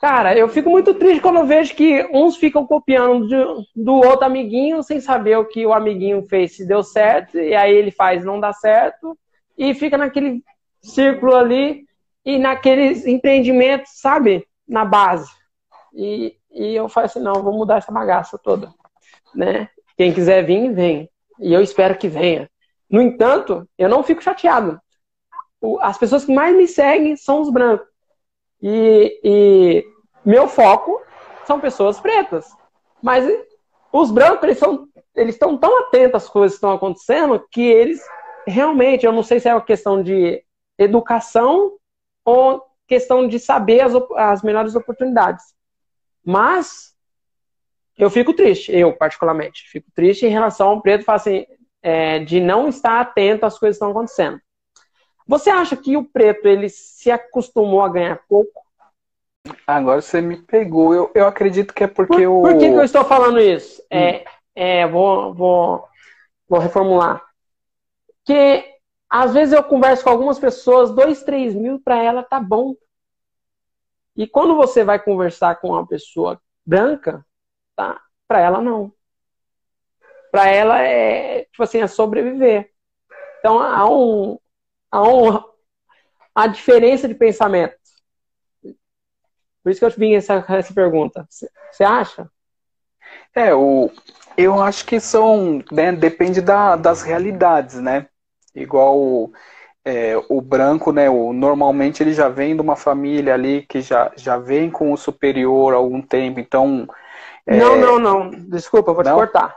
Cara, 0.00 0.36
eu 0.36 0.48
fico 0.48 0.70
muito 0.70 0.94
triste 0.94 1.20
quando 1.20 1.44
vejo 1.44 1.74
que 1.74 2.08
uns 2.12 2.36
ficam 2.36 2.64
copiando 2.64 3.26
do, 3.26 3.64
do 3.74 3.94
outro 3.94 4.24
amiguinho 4.24 4.80
sem 4.82 5.00
saber 5.00 5.36
o 5.36 5.44
que 5.44 5.66
o 5.66 5.72
amiguinho 5.72 6.22
fez, 6.22 6.54
se 6.54 6.64
deu 6.64 6.84
certo, 6.84 7.36
e 7.36 7.54
aí 7.54 7.74
ele 7.74 7.90
faz 7.90 8.24
não 8.24 8.38
dá 8.38 8.52
certo, 8.52 9.18
e 9.56 9.74
fica 9.74 9.98
naquele 9.98 10.42
círculo 10.80 11.34
ali 11.34 11.84
e 12.24 12.38
naqueles 12.38 13.06
empreendimentos, 13.06 13.92
sabe, 14.00 14.46
na 14.68 14.84
base. 14.84 15.30
E, 15.92 16.36
e 16.52 16.76
eu 16.76 16.88
falo 16.88 17.06
assim, 17.06 17.20
não, 17.20 17.42
vou 17.42 17.52
mudar 17.52 17.78
essa 17.78 17.90
bagaça 17.90 18.38
toda, 18.38 18.72
né? 19.34 19.68
Quem 19.96 20.14
quiser 20.14 20.44
vir, 20.44 20.72
vem. 20.72 21.10
E 21.40 21.52
eu 21.52 21.60
espero 21.60 21.98
que 21.98 22.06
venha. 22.06 22.48
No 22.88 23.02
entanto, 23.02 23.68
eu 23.76 23.88
não 23.88 24.04
fico 24.04 24.22
chateado. 24.22 24.80
As 25.80 25.98
pessoas 25.98 26.24
que 26.24 26.32
mais 26.32 26.56
me 26.56 26.68
seguem 26.68 27.16
são 27.16 27.40
os 27.40 27.50
brancos. 27.50 27.88
E, 28.62 29.20
e 29.22 29.86
meu 30.24 30.48
foco 30.48 31.00
são 31.46 31.60
pessoas 31.60 32.00
pretas. 32.00 32.46
Mas 33.02 33.24
os 33.92 34.10
brancos, 34.10 34.42
eles, 34.42 34.58
são, 34.58 34.88
eles 35.14 35.34
estão 35.34 35.56
tão 35.56 35.80
atentos 35.80 36.24
às 36.24 36.28
coisas 36.28 36.52
que 36.52 36.58
estão 36.58 36.72
acontecendo 36.72 37.46
que 37.50 37.62
eles 37.62 38.02
realmente, 38.46 39.04
eu 39.04 39.12
não 39.12 39.22
sei 39.22 39.38
se 39.38 39.48
é 39.48 39.54
uma 39.54 39.60
questão 39.60 40.02
de 40.02 40.42
educação 40.78 41.76
ou 42.24 42.64
questão 42.86 43.28
de 43.28 43.38
saber 43.38 43.80
as, 43.80 43.92
as 44.16 44.42
melhores 44.42 44.74
oportunidades. 44.74 45.44
Mas 46.24 46.94
eu 47.96 48.10
fico 48.10 48.32
triste, 48.32 48.72
eu 48.72 48.92
particularmente, 48.92 49.68
fico 49.68 49.90
triste 49.94 50.24
em 50.24 50.30
relação 50.30 50.68
ao 50.68 50.80
preto, 50.80 51.08
assim, 51.10 51.44
é, 51.82 52.20
de 52.20 52.40
não 52.40 52.68
estar 52.68 53.00
atento 53.00 53.44
às 53.44 53.58
coisas 53.58 53.76
que 53.76 53.84
estão 53.84 53.90
acontecendo. 53.90 54.40
Você 55.28 55.50
acha 55.50 55.76
que 55.76 55.94
o 55.94 56.02
preto 56.02 56.48
ele 56.48 56.70
se 56.70 57.10
acostumou 57.10 57.82
a 57.82 57.88
ganhar 57.90 58.18
pouco? 58.26 58.64
Agora 59.66 60.00
você 60.00 60.22
me 60.22 60.38
pegou. 60.38 60.94
Eu, 60.94 61.10
eu 61.14 61.26
acredito 61.26 61.74
que 61.74 61.84
é 61.84 61.86
porque 61.86 62.24
por, 62.24 62.28
o. 62.28 62.42
Por 62.42 62.58
que, 62.58 62.70
que 62.70 62.74
eu 62.76 62.82
estou 62.82 63.04
falando 63.04 63.38
isso? 63.38 63.82
Hum. 63.82 63.98
É, 63.98 64.24
é, 64.54 64.86
vou, 64.86 65.34
vou, 65.34 65.84
vou 66.48 66.58
reformular. 66.58 67.22
Que 68.24 68.64
às 69.08 69.34
vezes 69.34 69.52
eu 69.52 69.62
converso 69.62 70.02
com 70.02 70.10
algumas 70.10 70.38
pessoas, 70.38 70.90
dois, 70.90 71.22
três 71.22 71.54
mil 71.54 71.78
para 71.78 72.02
ela 72.02 72.22
tá 72.22 72.40
bom. 72.40 72.74
E 74.16 74.26
quando 74.26 74.56
você 74.56 74.82
vai 74.82 74.98
conversar 74.98 75.56
com 75.56 75.68
uma 75.68 75.86
pessoa 75.86 76.40
branca, 76.64 77.24
tá? 77.76 78.00
Para 78.26 78.40
ela 78.40 78.62
não 78.62 78.92
para 80.30 80.46
ela 80.48 80.82
é 80.82 81.44
tipo 81.44 81.62
assim, 81.62 81.80
é 81.80 81.86
sobreviver. 81.86 82.70
Então 83.38 83.58
há 83.58 83.88
um 83.88 84.38
há 84.90 85.02
um 85.02 85.42
a 86.34 86.46
diferença 86.46 87.08
de 87.08 87.14
pensamento. 87.14 87.74
Por 89.62 89.70
isso 89.70 89.80
que 89.80 89.84
eu 89.84 89.90
vim 89.90 90.14
essa, 90.14 90.44
essa 90.48 90.72
pergunta. 90.72 91.26
Você 91.28 91.84
acha? 91.84 92.30
É, 93.34 93.54
o, 93.54 93.90
eu 94.36 94.62
acho 94.62 94.86
que 94.86 95.00
são, 95.00 95.62
né, 95.70 95.92
depende 95.92 96.40
da, 96.40 96.76
das 96.76 97.02
realidades, 97.02 97.76
né? 97.80 98.06
Igual 98.54 99.30
é, 99.84 100.14
o 100.28 100.40
branco, 100.40 100.92
né? 100.92 101.10
O, 101.10 101.32
normalmente 101.32 102.02
ele 102.02 102.12
já 102.12 102.28
vem 102.28 102.54
de 102.54 102.62
uma 102.62 102.76
família 102.76 103.34
ali 103.34 103.62
que 103.62 103.80
já, 103.80 104.12
já 104.16 104.38
vem 104.38 104.70
com 104.70 104.92
o 104.92 104.96
superior 104.96 105.74
há 105.74 105.76
algum 105.76 106.00
tempo, 106.00 106.38
então. 106.38 106.86
É... 107.46 107.56
Não, 107.56 107.76
não, 107.76 107.98
não. 107.98 108.30
Desculpa, 108.30 108.92
vou 108.92 109.02
não? 109.02 109.12
te 109.12 109.16
cortar. 109.16 109.56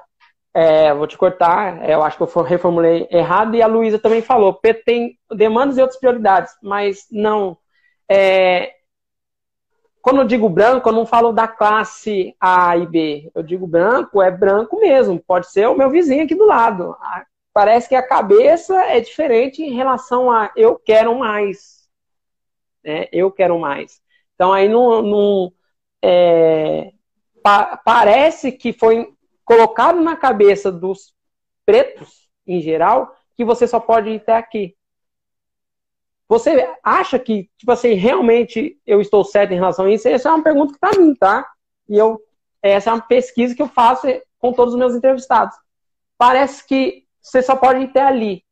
É, 0.53 0.93
vou 0.93 1.07
te 1.07 1.17
cortar, 1.17 1.81
é, 1.81 1.93
eu 1.93 2.03
acho 2.03 2.17
que 2.17 2.23
eu 2.23 2.43
reformulei 2.43 3.07
errado 3.09 3.55
e 3.55 3.61
a 3.61 3.67
Luísa 3.67 3.97
também 3.97 4.21
falou. 4.21 4.53
PT 4.53 4.83
tem 4.83 5.19
demandas 5.33 5.77
e 5.77 5.81
outras 5.81 5.99
prioridades, 5.99 6.53
mas 6.61 7.05
não. 7.09 7.57
É, 8.09 8.73
quando 10.01 10.21
eu 10.21 10.27
digo 10.27 10.49
branco, 10.49 10.89
eu 10.89 10.93
não 10.93 11.05
falo 11.05 11.31
da 11.31 11.47
classe 11.47 12.35
A 12.39 12.75
e 12.75 12.85
B. 12.85 13.31
Eu 13.35 13.43
digo 13.43 13.67
branco, 13.67 14.21
é 14.21 14.31
branco 14.31 14.79
mesmo. 14.79 15.19
Pode 15.25 15.49
ser 15.51 15.67
o 15.67 15.77
meu 15.77 15.89
vizinho 15.89 16.23
aqui 16.23 16.35
do 16.35 16.45
lado. 16.45 16.97
Parece 17.53 17.87
que 17.87 17.95
a 17.95 18.05
cabeça 18.05 18.75
é 18.85 18.99
diferente 18.99 19.61
em 19.61 19.73
relação 19.73 20.31
a 20.31 20.51
eu 20.55 20.77
quero 20.77 21.17
mais. 21.17 21.87
Né? 22.83 23.07
Eu 23.11 23.31
quero 23.31 23.59
mais. 23.59 24.01
Então 24.35 24.51
aí 24.51 24.67
não, 24.67 25.01
não 25.01 25.53
é, 26.01 26.91
pa, 27.43 27.77
parece 27.77 28.51
que 28.51 28.73
foi 28.73 29.07
colocado 29.45 29.99
na 30.01 30.15
cabeça 30.15 30.72
dos 30.72 31.13
pretos, 31.65 32.30
em 32.45 32.61
geral, 32.61 33.15
que 33.35 33.45
você 33.45 33.68
só 33.68 33.80
pode 33.80 34.09
ir 34.09 34.18
até 34.18 34.35
aqui. 34.35 34.76
Você 36.27 36.73
acha 36.81 37.19
que, 37.19 37.49
tipo 37.57 37.72
assim, 37.72 37.93
realmente 37.93 38.80
eu 38.88 39.01
estou 39.01 39.23
certo 39.23 39.51
em 39.51 39.55
relação 39.55 39.85
a 39.85 39.91
isso? 39.91 40.07
Essa 40.07 40.30
é 40.30 40.31
uma 40.31 40.43
pergunta 40.43 40.77
para 40.80 40.97
mim, 40.97 41.13
tá? 41.13 41.45
E 41.89 41.97
eu, 41.97 42.22
essa 42.61 42.89
é 42.89 42.93
uma 42.93 43.01
pesquisa 43.01 43.53
que 43.53 43.61
eu 43.61 43.68
faço 43.68 44.07
com 44.39 44.53
todos 44.53 44.73
os 44.73 44.80
meus 44.80 44.95
entrevistados. 44.95 45.55
Parece 46.18 46.65
que 46.65 47.05
você 47.22 47.41
só 47.41 47.55
pode 47.55 47.81
ir 47.81 47.89
até 47.89 48.01
ali. 48.01 48.45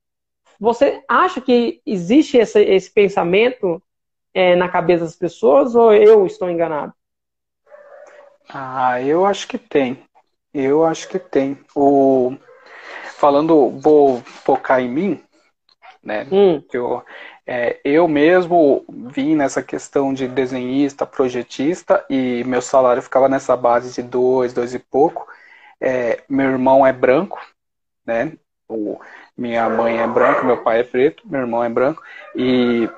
Você 0.59 1.01
acha 1.07 1.39
que 1.39 1.81
existe 1.85 2.37
esse, 2.37 2.61
esse 2.61 2.91
pensamento 2.91 3.81
é, 4.33 4.55
na 4.55 4.67
cabeça 4.67 5.05
das 5.05 5.15
pessoas 5.15 5.73
ou 5.73 5.93
eu 5.93 6.25
estou 6.25 6.49
enganado? 6.49 6.93
Ah, 8.49 9.01
eu 9.01 9.25
acho 9.25 9.47
que 9.47 9.57
tem. 9.57 10.03
Eu 10.53 10.85
acho 10.85 11.07
que 11.07 11.19
tem. 11.19 11.57
O... 11.75 12.35
Falando, 13.15 13.69
vou 13.79 14.21
focar 14.21 14.79
em 14.79 14.89
mim, 14.89 15.23
né? 16.03 16.27
Hum. 16.31 16.63
Eu, 16.71 17.03
é, 17.45 17.79
eu 17.83 18.07
mesmo 18.07 18.85
vim 18.87 19.35
nessa 19.35 19.61
questão 19.61 20.13
de 20.13 20.27
desenhista, 20.27 21.05
projetista, 21.05 22.05
e 22.09 22.43
meu 22.45 22.61
salário 22.61 23.01
ficava 23.01 23.27
nessa 23.27 23.57
base 23.57 23.93
de 23.93 24.07
dois, 24.07 24.53
dois 24.53 24.73
e 24.73 24.79
pouco. 24.79 25.27
É, 25.81 26.23
meu 26.29 26.49
irmão 26.49 26.85
é 26.85 26.93
branco, 26.93 27.39
né? 28.05 28.33
O, 28.67 28.99
minha 29.37 29.69
mãe 29.69 29.97
é 29.99 30.07
branca, 30.07 30.43
meu 30.43 30.61
pai 30.63 30.81
é 30.81 30.83
preto, 30.83 31.23
meu 31.25 31.41
irmão 31.41 31.63
é 31.63 31.69
branco, 31.69 32.03
e 32.35 32.89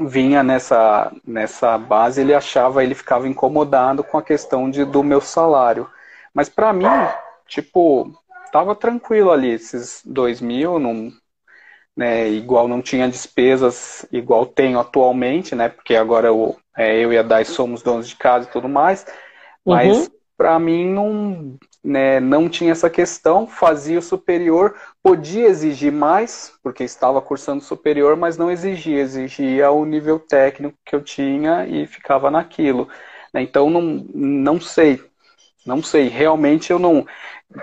vinha 0.00 0.42
nessa, 0.42 1.12
nessa 1.26 1.76
base, 1.76 2.20
ele 2.20 2.34
achava, 2.34 2.82
ele 2.82 2.94
ficava 2.94 3.28
incomodado 3.28 4.02
com 4.02 4.16
a 4.16 4.22
questão 4.22 4.70
de, 4.70 4.84
do 4.84 5.02
meu 5.02 5.20
salário. 5.20 5.88
Mas 6.34 6.48
para 6.48 6.72
mim, 6.72 6.86
tipo, 7.46 8.12
tava 8.52 8.74
tranquilo 8.74 9.30
ali, 9.30 9.50
esses 9.50 10.02
dois 10.04 10.40
mil, 10.40 10.78
não, 10.78 11.12
né, 11.96 12.28
igual 12.28 12.68
não 12.68 12.80
tinha 12.80 13.08
despesas 13.08 14.06
igual 14.12 14.46
tenho 14.46 14.78
atualmente, 14.78 15.54
né, 15.54 15.68
porque 15.68 15.94
agora 15.96 16.28
eu, 16.28 16.56
é, 16.76 16.98
eu 16.98 17.12
e 17.12 17.18
a 17.18 17.22
Dai 17.22 17.44
somos 17.44 17.82
donos 17.82 18.08
de 18.08 18.16
casa 18.16 18.48
e 18.48 18.52
tudo 18.52 18.68
mais, 18.68 19.04
mas 19.66 19.98
uhum. 19.98 20.06
para 20.36 20.58
mim 20.58 20.88
não, 20.88 21.58
né, 21.82 22.20
não 22.20 22.48
tinha 22.48 22.72
essa 22.72 22.88
questão, 22.88 23.46
fazia 23.46 23.98
o 23.98 24.02
superior, 24.02 24.74
podia 25.02 25.46
exigir 25.46 25.92
mais, 25.92 26.52
porque 26.62 26.84
estava 26.84 27.20
cursando 27.20 27.62
superior, 27.62 28.16
mas 28.16 28.38
não 28.38 28.50
exigia, 28.50 29.00
exigia 29.00 29.70
o 29.70 29.84
nível 29.84 30.18
técnico 30.18 30.78
que 30.84 30.94
eu 30.94 31.02
tinha 31.02 31.66
e 31.66 31.86
ficava 31.86 32.30
naquilo. 32.30 32.88
Né, 33.34 33.42
então 33.42 33.68
não, 33.68 33.82
não 34.14 34.60
sei, 34.60 35.02
não 35.70 35.82
sei, 35.82 36.08
realmente 36.08 36.70
eu 36.70 36.78
não 36.78 37.06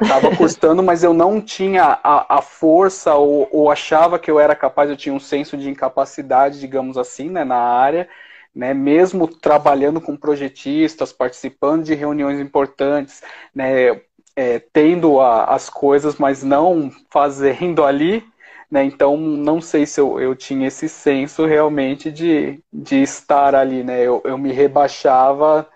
estava 0.02 0.36
custando, 0.36 0.82
mas 0.84 1.04
eu 1.04 1.14
não 1.14 1.42
tinha 1.42 2.00
a, 2.04 2.38
a 2.38 2.42
força 2.42 3.16
ou, 3.16 3.48
ou, 3.52 3.70
achava 3.70 4.18
que 4.18 4.32
eu 4.32 4.40
era 4.40 4.56
capaz, 4.56 4.90
eu 4.90 4.98
tinha 4.98 5.14
um 5.14 5.20
senso 5.20 5.58
de 5.58 5.70
incapacidade, 5.70 6.60
digamos 6.60 6.98
assim, 6.98 7.30
né, 7.30 7.44
na 7.44 7.58
área, 7.58 8.08
né, 8.56 8.74
mesmo 8.74 9.28
trabalhando 9.28 10.02
com 10.02 10.16
projetistas, 10.16 11.14
participando 11.14 11.84
de 11.84 11.94
reuniões 11.94 12.40
importantes, 12.40 13.22
né, 13.54 14.02
é, 14.36 14.60
tendo 14.72 15.20
a, 15.20 15.46
as 15.46 15.70
coisas, 15.70 16.16
mas 16.18 16.44
não 16.44 16.92
fazendo 17.10 17.84
ali, 17.84 18.24
né, 18.72 18.84
então 18.84 19.18
não 19.18 19.62
sei 19.62 19.86
se 19.86 20.00
eu, 20.00 20.20
eu 20.20 20.36
tinha 20.36 20.68
esse 20.68 20.90
senso 20.90 21.46
realmente 21.46 22.12
de, 22.12 22.62
de 22.72 23.02
estar 23.02 23.56
ali, 23.56 23.84
né, 23.84 24.02
eu, 24.02 24.22
eu 24.26 24.38
me 24.38 24.52
rebaixava 24.52 25.68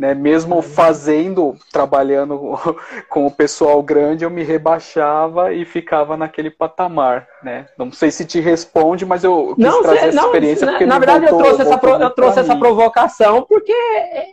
né? 0.00 0.14
Mesmo 0.14 0.62
fazendo, 0.62 1.54
trabalhando 1.70 2.58
com 3.10 3.26
o 3.26 3.30
pessoal 3.30 3.82
grande, 3.82 4.24
eu 4.24 4.30
me 4.30 4.42
rebaixava 4.42 5.52
e 5.52 5.66
ficava 5.66 6.16
naquele 6.16 6.50
patamar, 6.50 7.28
né? 7.42 7.66
Não 7.76 7.92
sei 7.92 8.10
se 8.10 8.24
te 8.24 8.40
responde, 8.40 9.04
mas 9.04 9.24
eu 9.24 9.54
quis 9.54 9.62
não, 9.62 9.82
trazer 9.82 10.08
essa 10.08 10.24
experiência 10.24 10.66
porque 10.66 10.86
na 10.86 10.98
verdade 10.98 11.26
voltou, 11.26 11.40
eu 11.40 11.44
trouxe 11.44 11.62
essa 11.62 11.78
pro, 11.78 11.90
eu 11.90 12.10
trouxe 12.10 12.40
essa 12.40 12.56
provocação 12.56 13.42
porque 13.42 13.72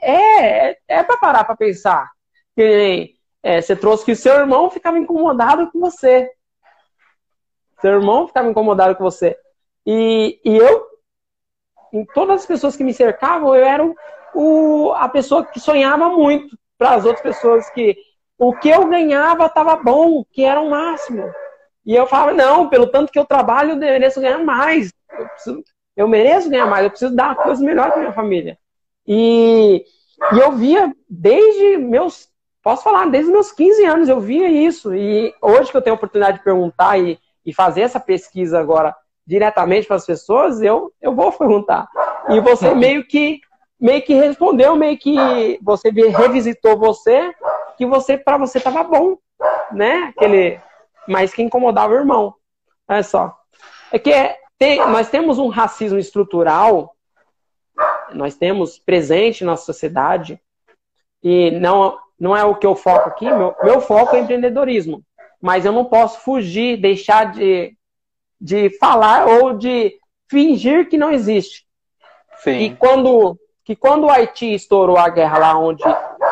é 0.02 0.70
é, 0.70 0.78
é 0.88 1.04
para 1.04 1.18
parar 1.18 1.44
para 1.44 1.58
pensar. 1.58 2.10
Que 2.56 3.16
é, 3.44 3.62
você 3.62 3.76
trouxe 3.76 4.06
que 4.06 4.16
seu 4.16 4.36
irmão 4.36 4.70
ficava 4.70 4.98
incomodado 4.98 5.70
com 5.70 5.82
você. 5.82 6.32
Seu 7.82 7.92
irmão 7.92 8.26
ficava 8.26 8.48
incomodado 8.48 8.96
com 8.96 9.04
você. 9.04 9.38
E, 9.86 10.40
e 10.46 10.56
eu, 10.56 10.88
em 11.92 12.06
todas 12.06 12.40
as 12.40 12.46
pessoas 12.46 12.78
que 12.78 12.86
me 12.86 12.94
cercavam, 12.94 13.54
eu 13.54 13.66
era 13.66 13.86
o, 13.86 13.94
a 14.96 15.10
pessoa 15.10 15.46
que 15.46 15.60
sonhava 15.60 16.10
muito 16.10 16.58
para 16.78 16.96
as 16.96 17.06
outras 17.06 17.22
pessoas 17.22 17.70
que 17.70 17.98
o 18.38 18.54
que 18.54 18.70
eu 18.70 18.88
ganhava 18.88 19.46
estava 19.48 19.76
bom, 19.76 20.24
que 20.32 20.44
era 20.44 20.62
o 20.62 20.70
máximo. 20.70 21.32
E 21.86 21.96
eu 21.96 22.06
falava, 22.06 22.34
não, 22.34 22.70
pelo 22.70 22.88
tanto 22.88 23.12
que 23.12 23.18
eu 23.18 23.26
trabalho, 23.26 23.72
eu 23.72 23.78
mereço 23.78 24.22
ganhar 24.22 24.40
mais. 24.40 24.94
Eu, 25.18 25.28
preciso, 25.28 25.64
eu 25.96 26.08
mereço 26.08 26.50
ganhar 26.50 26.68
mais, 26.68 26.84
eu 26.84 26.90
preciso 26.90 27.16
dar 27.16 27.28
uma 27.28 27.36
coisa 27.36 27.64
melhor 27.64 27.90
para 27.90 28.02
minha 28.02 28.14
família. 28.14 28.58
E, 29.08 29.84
e 30.34 30.40
eu 30.40 30.52
via 30.52 30.94
desde 31.10 31.78
meus, 31.78 32.28
posso 32.62 32.84
falar, 32.84 33.10
desde 33.10 33.32
meus 33.32 33.52
15 33.52 33.86
anos 33.86 34.10
eu 34.10 34.20
via 34.20 34.50
isso. 34.50 34.94
E 34.94 35.34
hoje 35.42 35.72
que 35.72 35.78
eu 35.78 35.82
tenho 35.82 35.96
a 35.96 35.98
oportunidade 35.98 36.38
de 36.40 36.44
perguntar 36.44 37.00
e, 37.00 37.18
e 37.46 37.54
fazer 37.54 37.82
essa 37.82 38.00
pesquisa 38.00 38.60
agora 38.60 38.96
diretamente 39.26 39.88
para 39.88 39.96
as 39.96 40.06
pessoas, 40.06 40.62
eu, 40.62 40.94
eu 41.02 41.16
vou 41.16 41.32
perguntar. 41.34 41.88
E 42.30 42.40
você 42.40 42.74
meio 42.76 43.08
que 43.08 43.40
meio 43.80 44.02
que 44.02 44.14
respondeu, 44.14 44.76
meio 44.76 44.98
que 44.98 45.60
você 45.62 45.90
revisitou 45.90 46.78
você, 46.78 47.34
que 47.78 47.86
você 47.86 48.18
para 48.18 48.38
você 48.38 48.60
tava 48.60 48.84
bom, 48.84 49.18
né? 49.72 50.14
Aquele, 50.16 50.60
mas 51.08 51.34
que 51.34 51.44
incomodava 51.44 51.94
o 51.94 51.98
irmão. 51.98 52.34
Olha 52.88 53.04
só. 53.04 53.38
É 53.92 54.00
que 54.00 54.12
é, 54.12 54.38
tem, 54.58 54.80
nós 54.88 55.10
temos 55.10 55.38
um 55.38 55.48
racismo 55.48 56.00
estrutural, 56.00 56.96
nós 58.14 58.36
temos 58.36 58.80
presente 58.80 59.44
na 59.44 59.56
sociedade, 59.56 60.42
e 61.24 61.52
não, 61.52 61.98
não 62.20 62.36
é 62.36 62.44
o 62.44 62.56
que 62.56 62.66
eu 62.66 62.76
foco 62.76 63.10
aqui, 63.10 63.26
meu, 63.26 63.56
meu 63.64 63.82
foco 63.82 64.16
é 64.16 64.20
empreendedorismo. 64.20 65.04
Mas 65.40 65.66
eu 65.66 65.72
não 65.72 65.86
posso 65.86 66.22
fugir, 66.22 66.78
deixar 66.78 67.32
de, 67.32 67.78
de 68.42 68.72
falar 68.80 69.28
ou 69.28 69.54
de 69.54 69.96
fingir 70.28 70.90
que 70.90 70.98
não 70.98 71.12
existe. 71.12 71.66
Sim. 72.40 72.58
E 72.60 72.76
quando 72.76 73.38
que 73.68 73.76
quando 73.76 74.06
o 74.06 74.10
Haiti 74.10 74.54
estourou 74.54 74.98
a 74.98 75.10
guerra 75.10 75.40
lá 75.40 75.60
onde 75.60 75.84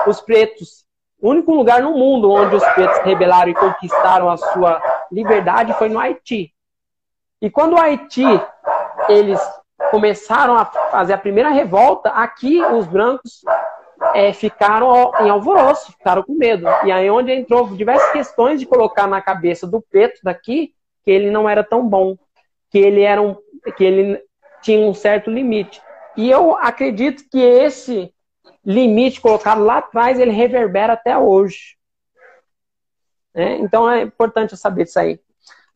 os 0.07 0.21
pretos, 0.21 0.85
o 1.21 1.31
único 1.31 1.53
lugar 1.53 1.81
no 1.81 1.91
mundo 1.91 2.31
onde 2.31 2.55
os 2.55 2.63
pretos 2.69 2.99
rebelaram 2.99 3.51
e 3.51 3.53
conquistaram 3.53 4.29
a 4.29 4.37
sua 4.37 4.81
liberdade 5.11 5.73
foi 5.73 5.89
no 5.89 5.99
Haiti. 5.99 6.53
E 7.41 7.49
quando 7.49 7.73
o 7.73 7.77
Haiti 7.77 8.23
eles 9.09 9.37
começaram 9.91 10.55
a 10.55 10.63
fazer 10.63 11.11
a 11.11 11.17
primeira 11.17 11.49
revolta, 11.49 12.07
aqui 12.07 12.63
os 12.63 12.87
brancos 12.87 13.41
é, 14.13 14.31
ficaram 14.31 15.11
em 15.19 15.29
alvoroço, 15.29 15.91
ficaram 15.91 16.23
com 16.23 16.35
medo. 16.35 16.65
E 16.85 16.91
aí 16.91 17.09
onde 17.09 17.33
entrou 17.33 17.67
diversas 17.67 18.13
questões 18.13 18.61
de 18.61 18.65
colocar 18.65 19.07
na 19.07 19.21
cabeça 19.21 19.67
do 19.67 19.81
preto 19.81 20.21
daqui 20.23 20.73
que 21.03 21.11
ele 21.11 21.29
não 21.29 21.49
era 21.49 21.65
tão 21.65 21.85
bom, 21.85 22.15
que 22.71 22.79
ele 22.79 23.01
era 23.01 23.21
um, 23.21 23.35
que 23.75 23.83
ele 23.83 24.23
tinha 24.61 24.87
um 24.87 24.93
certo 24.93 25.29
limite. 25.29 25.81
E 26.17 26.29
eu 26.29 26.55
acredito 26.55 27.23
que 27.29 27.39
esse 27.39 28.13
limite 28.65 29.21
colocado 29.21 29.63
lá 29.63 29.77
atrás, 29.77 30.19
ele 30.19 30.31
reverbera 30.31 30.93
até 30.93 31.17
hoje. 31.17 31.75
É, 33.33 33.57
então 33.57 33.89
é 33.89 34.01
importante 34.01 34.51
eu 34.51 34.57
saber 34.57 34.85
disso 34.85 34.99
aí. 34.99 35.19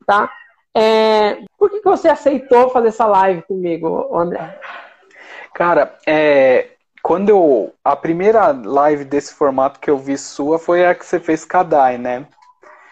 Tá? 0.05 0.31
É, 0.75 1.43
por 1.57 1.69
que, 1.69 1.79
que 1.79 1.89
você 1.89 2.07
aceitou 2.07 2.69
fazer 2.69 2.87
essa 2.87 3.05
live 3.05 3.41
comigo, 3.43 4.15
André? 4.17 4.59
Cara, 5.53 5.97
é, 6.07 6.69
quando 7.01 7.29
eu. 7.29 7.73
A 7.83 7.95
primeira 7.95 8.51
live 8.51 9.03
desse 9.03 9.33
formato 9.33 9.79
que 9.79 9.89
eu 9.89 9.97
vi 9.97 10.17
sua 10.17 10.57
foi 10.57 10.85
a 10.85 10.95
que 10.95 11.05
você 11.05 11.19
fez 11.19 11.43
Kadai, 11.43 11.97
né? 11.97 12.25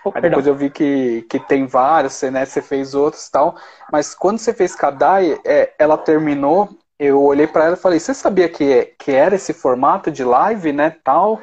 Oh, 0.03 0.11
Aí 0.13 0.21
depois 0.21 0.47
eu 0.47 0.55
vi 0.55 0.69
que, 0.69 1.23
que 1.29 1.39
tem 1.39 1.65
vários, 1.65 2.13
você, 2.13 2.31
né, 2.31 2.45
você 2.45 2.61
fez 2.61 2.95
outros 2.95 3.27
e 3.27 3.31
tal. 3.31 3.55
Mas 3.91 4.15
quando 4.15 4.39
você 4.39 4.53
fez 4.53 4.75
Kadai, 4.75 5.39
é, 5.45 5.73
ela 5.77 5.97
terminou 5.97 6.69
eu 6.99 7.21
olhei 7.21 7.47
para 7.47 7.65
ela 7.65 7.73
e 7.75 7.79
falei, 7.79 7.99
você 7.99 8.13
sabia 8.13 8.49
que, 8.49 8.93
que 8.97 9.11
era 9.11 9.35
esse 9.35 9.53
formato 9.53 10.11
de 10.11 10.23
live, 10.23 10.73
né, 10.73 10.95
tal? 11.03 11.39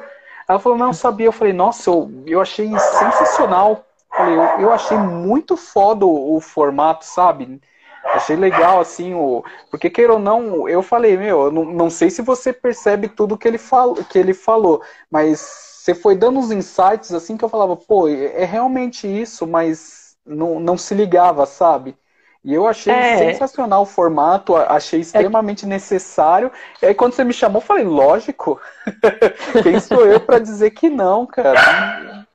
Ela 0.47 0.59
falou, 0.59 0.77
não, 0.77 0.93
sabia. 0.93 1.27
Eu 1.27 1.31
falei, 1.31 1.53
nossa, 1.53 1.89
eu, 1.89 2.11
eu 2.25 2.41
achei 2.41 2.67
sensacional. 2.77 3.85
Eu, 4.11 4.17
falei, 4.17 4.35
eu, 4.35 4.43
eu 4.61 4.71
achei 4.71 4.97
muito 4.97 5.57
foda 5.57 6.05
o, 6.05 6.35
o, 6.35 6.41
formato, 6.41 7.05
sabe? 7.05 7.59
Achei 8.03 8.35
legal, 8.35 8.79
assim, 8.79 9.13
o... 9.15 9.43
porque 9.71 9.89
queira 9.89 10.13
ou 10.13 10.19
não, 10.19 10.69
eu 10.69 10.83
falei, 10.83 11.17
meu, 11.17 11.45
eu 11.45 11.51
não, 11.51 11.65
não 11.65 11.89
sei 11.89 12.11
se 12.11 12.21
você 12.21 12.53
percebe 12.53 13.07
tudo 13.07 13.37
que 13.37 13.47
ele, 13.47 13.57
fal, 13.57 13.95
que 13.95 14.19
ele 14.19 14.33
falou, 14.33 14.81
mas 15.09 15.39
você 15.39 15.95
foi 15.95 16.15
dando 16.15 16.37
uns 16.37 16.51
insights, 16.51 17.11
assim, 17.11 17.35
que 17.35 17.43
eu 17.43 17.49
falava, 17.49 17.75
pô, 17.75 18.07
é, 18.07 18.43
é 18.43 18.45
realmente 18.45 19.07
isso, 19.07 19.47
mas 19.47 20.15
não, 20.25 20.59
não 20.59 20.77
se 20.77 20.93
ligava, 20.93 21.45
sabe? 21.47 21.97
E 22.45 22.53
eu 22.53 22.67
achei 22.67 22.93
é. 22.93 23.17
sensacional 23.17 23.81
o 23.81 23.87
formato, 23.87 24.55
achei 24.55 24.99
extremamente 24.99 25.65
é. 25.65 25.67
necessário. 25.67 26.51
E 26.79 26.85
aí 26.85 26.93
quando 26.93 27.13
você 27.13 27.23
me 27.23 27.33
chamou, 27.33 27.59
eu 27.59 27.65
falei, 27.65 27.83
lógico. 27.83 28.61
Quem 29.63 29.79
sou 29.79 30.05
eu 30.05 30.19
para 30.19 30.37
dizer 30.37 30.69
que 30.69 30.87
não, 30.87 31.25
cara? 31.25 32.27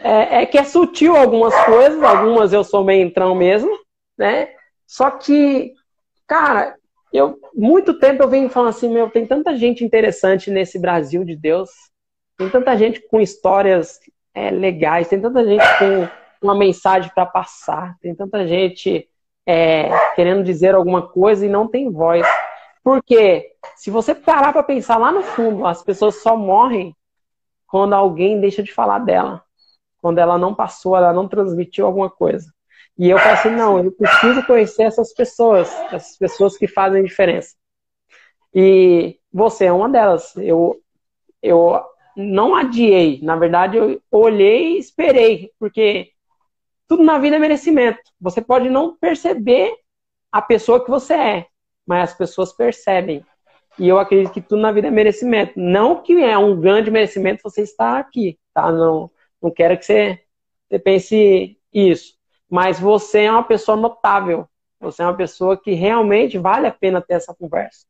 É, 0.00 0.42
é, 0.42 0.46
que 0.46 0.56
é 0.56 0.64
sutil 0.64 1.14
algumas 1.14 1.54
coisas, 1.66 2.02
algumas 2.02 2.54
eu 2.54 2.64
sou 2.64 2.82
meio 2.82 3.06
entrão 3.06 3.34
mesmo, 3.34 3.70
né? 4.16 4.48
Só 4.86 5.10
que, 5.10 5.74
cara, 6.26 6.74
eu 7.12 7.38
muito 7.54 7.98
tempo 7.98 8.22
eu 8.22 8.28
venho 8.28 8.48
falando 8.48 8.70
assim, 8.70 8.88
meu, 8.88 9.10
tem 9.10 9.26
tanta 9.26 9.54
gente 9.58 9.84
interessante 9.84 10.50
nesse 10.50 10.78
Brasil 10.78 11.22
de 11.22 11.36
Deus, 11.36 11.68
tem 12.38 12.48
tanta 12.48 12.74
gente 12.78 13.06
com 13.08 13.20
histórias 13.20 14.00
é, 14.34 14.50
legais, 14.50 15.08
tem 15.08 15.20
tanta 15.20 15.44
gente 15.44 15.64
com 15.78 16.08
uma 16.42 16.54
mensagem 16.54 17.10
para 17.14 17.26
passar, 17.26 17.94
tem 18.00 18.14
tanta 18.14 18.46
gente 18.46 19.06
é, 19.50 20.14
querendo 20.14 20.44
dizer 20.44 20.76
alguma 20.76 21.02
coisa 21.08 21.44
e 21.44 21.48
não 21.48 21.66
tem 21.66 21.90
voz. 21.90 22.24
Porque 22.84 23.50
se 23.74 23.90
você 23.90 24.14
parar 24.14 24.52
para 24.52 24.62
pensar 24.62 24.96
lá 24.96 25.10
no 25.10 25.22
fundo, 25.22 25.66
as 25.66 25.82
pessoas 25.82 26.22
só 26.22 26.36
morrem 26.36 26.94
quando 27.66 27.94
alguém 27.94 28.40
deixa 28.40 28.62
de 28.62 28.72
falar 28.72 29.00
dela. 29.00 29.42
Quando 30.00 30.18
ela 30.18 30.38
não 30.38 30.54
passou, 30.54 30.96
ela 30.96 31.12
não 31.12 31.26
transmitiu 31.26 31.84
alguma 31.84 32.08
coisa. 32.08 32.46
E 32.96 33.10
eu 33.10 33.18
falei 33.18 33.34
assim, 33.34 33.50
não, 33.50 33.82
eu 33.82 33.90
preciso 33.90 34.46
conhecer 34.46 34.84
essas 34.84 35.12
pessoas, 35.12 35.68
essas 35.92 36.16
pessoas 36.16 36.56
que 36.56 36.68
fazem 36.68 37.02
diferença. 37.02 37.56
E 38.54 39.18
você 39.32 39.66
é 39.66 39.72
uma 39.72 39.88
delas. 39.88 40.36
Eu, 40.36 40.80
eu 41.42 41.80
não 42.16 42.54
adiei, 42.54 43.20
na 43.22 43.36
verdade 43.36 43.76
eu 43.76 44.00
olhei 44.12 44.74
e 44.74 44.78
esperei, 44.78 45.50
porque 45.58 46.12
tudo 46.90 47.04
na 47.04 47.18
vida 47.18 47.36
é 47.36 47.38
merecimento. 47.38 48.00
Você 48.20 48.42
pode 48.42 48.68
não 48.68 48.96
perceber 48.96 49.72
a 50.32 50.42
pessoa 50.42 50.84
que 50.84 50.90
você 50.90 51.14
é, 51.14 51.46
mas 51.86 52.10
as 52.10 52.18
pessoas 52.18 52.52
percebem. 52.52 53.24
E 53.78 53.88
eu 53.88 53.96
acredito 53.96 54.32
que 54.32 54.40
tudo 54.40 54.60
na 54.60 54.72
vida 54.72 54.88
é 54.88 54.90
merecimento. 54.90 55.52
Não 55.54 56.02
que 56.02 56.20
é 56.20 56.36
um 56.36 56.60
grande 56.60 56.90
merecimento 56.90 57.44
você 57.44 57.62
estar 57.62 57.96
aqui, 57.96 58.36
tá? 58.52 58.72
Não, 58.72 59.08
não 59.40 59.52
quero 59.52 59.78
que 59.78 59.84
você, 59.84 60.20
você 60.68 60.80
pense 60.80 61.56
isso. 61.72 62.14
Mas 62.50 62.80
você 62.80 63.20
é 63.20 63.30
uma 63.30 63.44
pessoa 63.44 63.76
notável. 63.76 64.48
Você 64.80 65.00
é 65.00 65.06
uma 65.06 65.16
pessoa 65.16 65.56
que 65.56 65.74
realmente 65.74 66.38
vale 66.38 66.66
a 66.66 66.72
pena 66.72 67.00
ter 67.00 67.14
essa 67.14 67.32
conversa. 67.32 67.86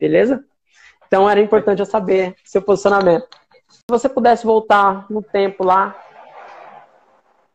Beleza? 0.00 0.42
Então 1.06 1.28
era 1.28 1.38
importante 1.38 1.80
eu 1.80 1.86
saber 1.86 2.34
seu 2.44 2.62
posicionamento. 2.62 3.28
Se 3.68 3.82
você 3.90 4.08
pudesse 4.08 4.46
voltar 4.46 5.04
no 5.10 5.22
tempo 5.22 5.62
lá, 5.62 5.94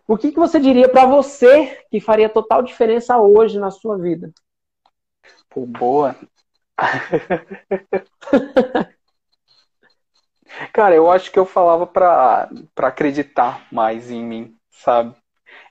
o 0.07 0.17
que, 0.17 0.31
que 0.31 0.39
você 0.39 0.59
diria 0.59 0.89
para 0.89 1.05
você 1.05 1.83
que 1.89 1.99
faria 1.99 2.29
total 2.29 2.61
diferença 2.61 3.17
hoje 3.17 3.59
na 3.59 3.71
sua 3.71 3.97
vida? 3.97 4.31
Pô, 5.49 5.65
boa. 5.65 6.15
Cara, 10.71 10.95
eu 10.95 11.09
acho 11.11 11.31
que 11.31 11.39
eu 11.39 11.45
falava 11.45 11.85
para 11.87 12.49
acreditar 12.77 13.65
mais 13.71 14.11
em 14.11 14.23
mim, 14.23 14.55
sabe? 14.71 15.15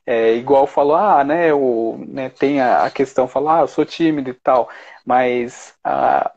É, 0.07 0.35
igual 0.35 0.67
falou, 0.67 0.97
ah, 0.97 1.23
né, 1.25 1.53
o, 1.55 1.97
né, 2.09 2.29
tem 2.31 2.61
a, 2.61 2.85
a 2.85 2.91
questão, 2.91 3.29
falar, 3.29 3.59
ah, 3.59 3.61
eu 3.63 3.69
sou 3.69 3.85
tímido 3.85 4.31
e 4.31 4.35
tal, 4.35 4.69
mas 5.07 5.75
ah, 5.85 6.33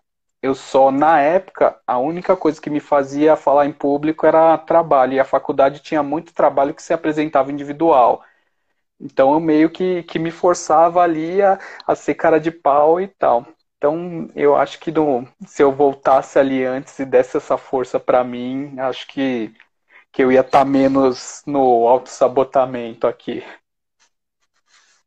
eu 0.45 0.53
só, 0.53 0.91
na 0.91 1.19
época, 1.19 1.79
a 1.87 1.97
única 1.97 2.37
coisa 2.37 2.61
que 2.61 2.69
me 2.69 2.79
fazia 2.79 3.35
falar 3.35 3.65
em 3.65 3.71
público 3.71 4.27
era 4.27 4.55
trabalho, 4.59 5.13
e 5.13 5.19
a 5.19 5.25
faculdade 5.25 5.79
tinha 5.81 6.03
muito 6.03 6.35
trabalho 6.35 6.73
que 6.75 6.83
se 6.83 6.93
apresentava 6.93 7.51
individual. 7.51 8.23
Então 8.99 9.33
eu 9.33 9.39
meio 9.39 9.71
que, 9.71 10.03
que 10.03 10.19
me 10.19 10.29
forçava 10.31 11.01
ali 11.01 11.41
a, 11.41 11.59
a 11.87 11.95
ser 11.95 12.15
cara 12.15 12.39
de 12.39 12.51
pau 12.51 13.01
e 13.01 13.07
tal. 13.07 13.47
Então 13.77 14.29
eu 14.35 14.55
acho 14.55 14.79
que 14.79 14.91
se 15.47 15.63
eu 15.63 15.71
voltasse 15.71 16.37
ali 16.37 16.63
antes 16.63 16.97
e 16.99 17.05
desse 17.05 17.37
essa 17.37 17.57
força 17.57 17.99
para 17.99 18.23
mim, 18.23 18.79
acho 18.79 19.07
que, 19.07 19.51
que 20.11 20.23
eu 20.23 20.31
ia 20.31 20.41
estar 20.41 20.59
tá 20.59 20.65
menos 20.65 21.41
no 21.47 21.87
autossabotamento 21.87 23.07
aqui. 23.07 23.43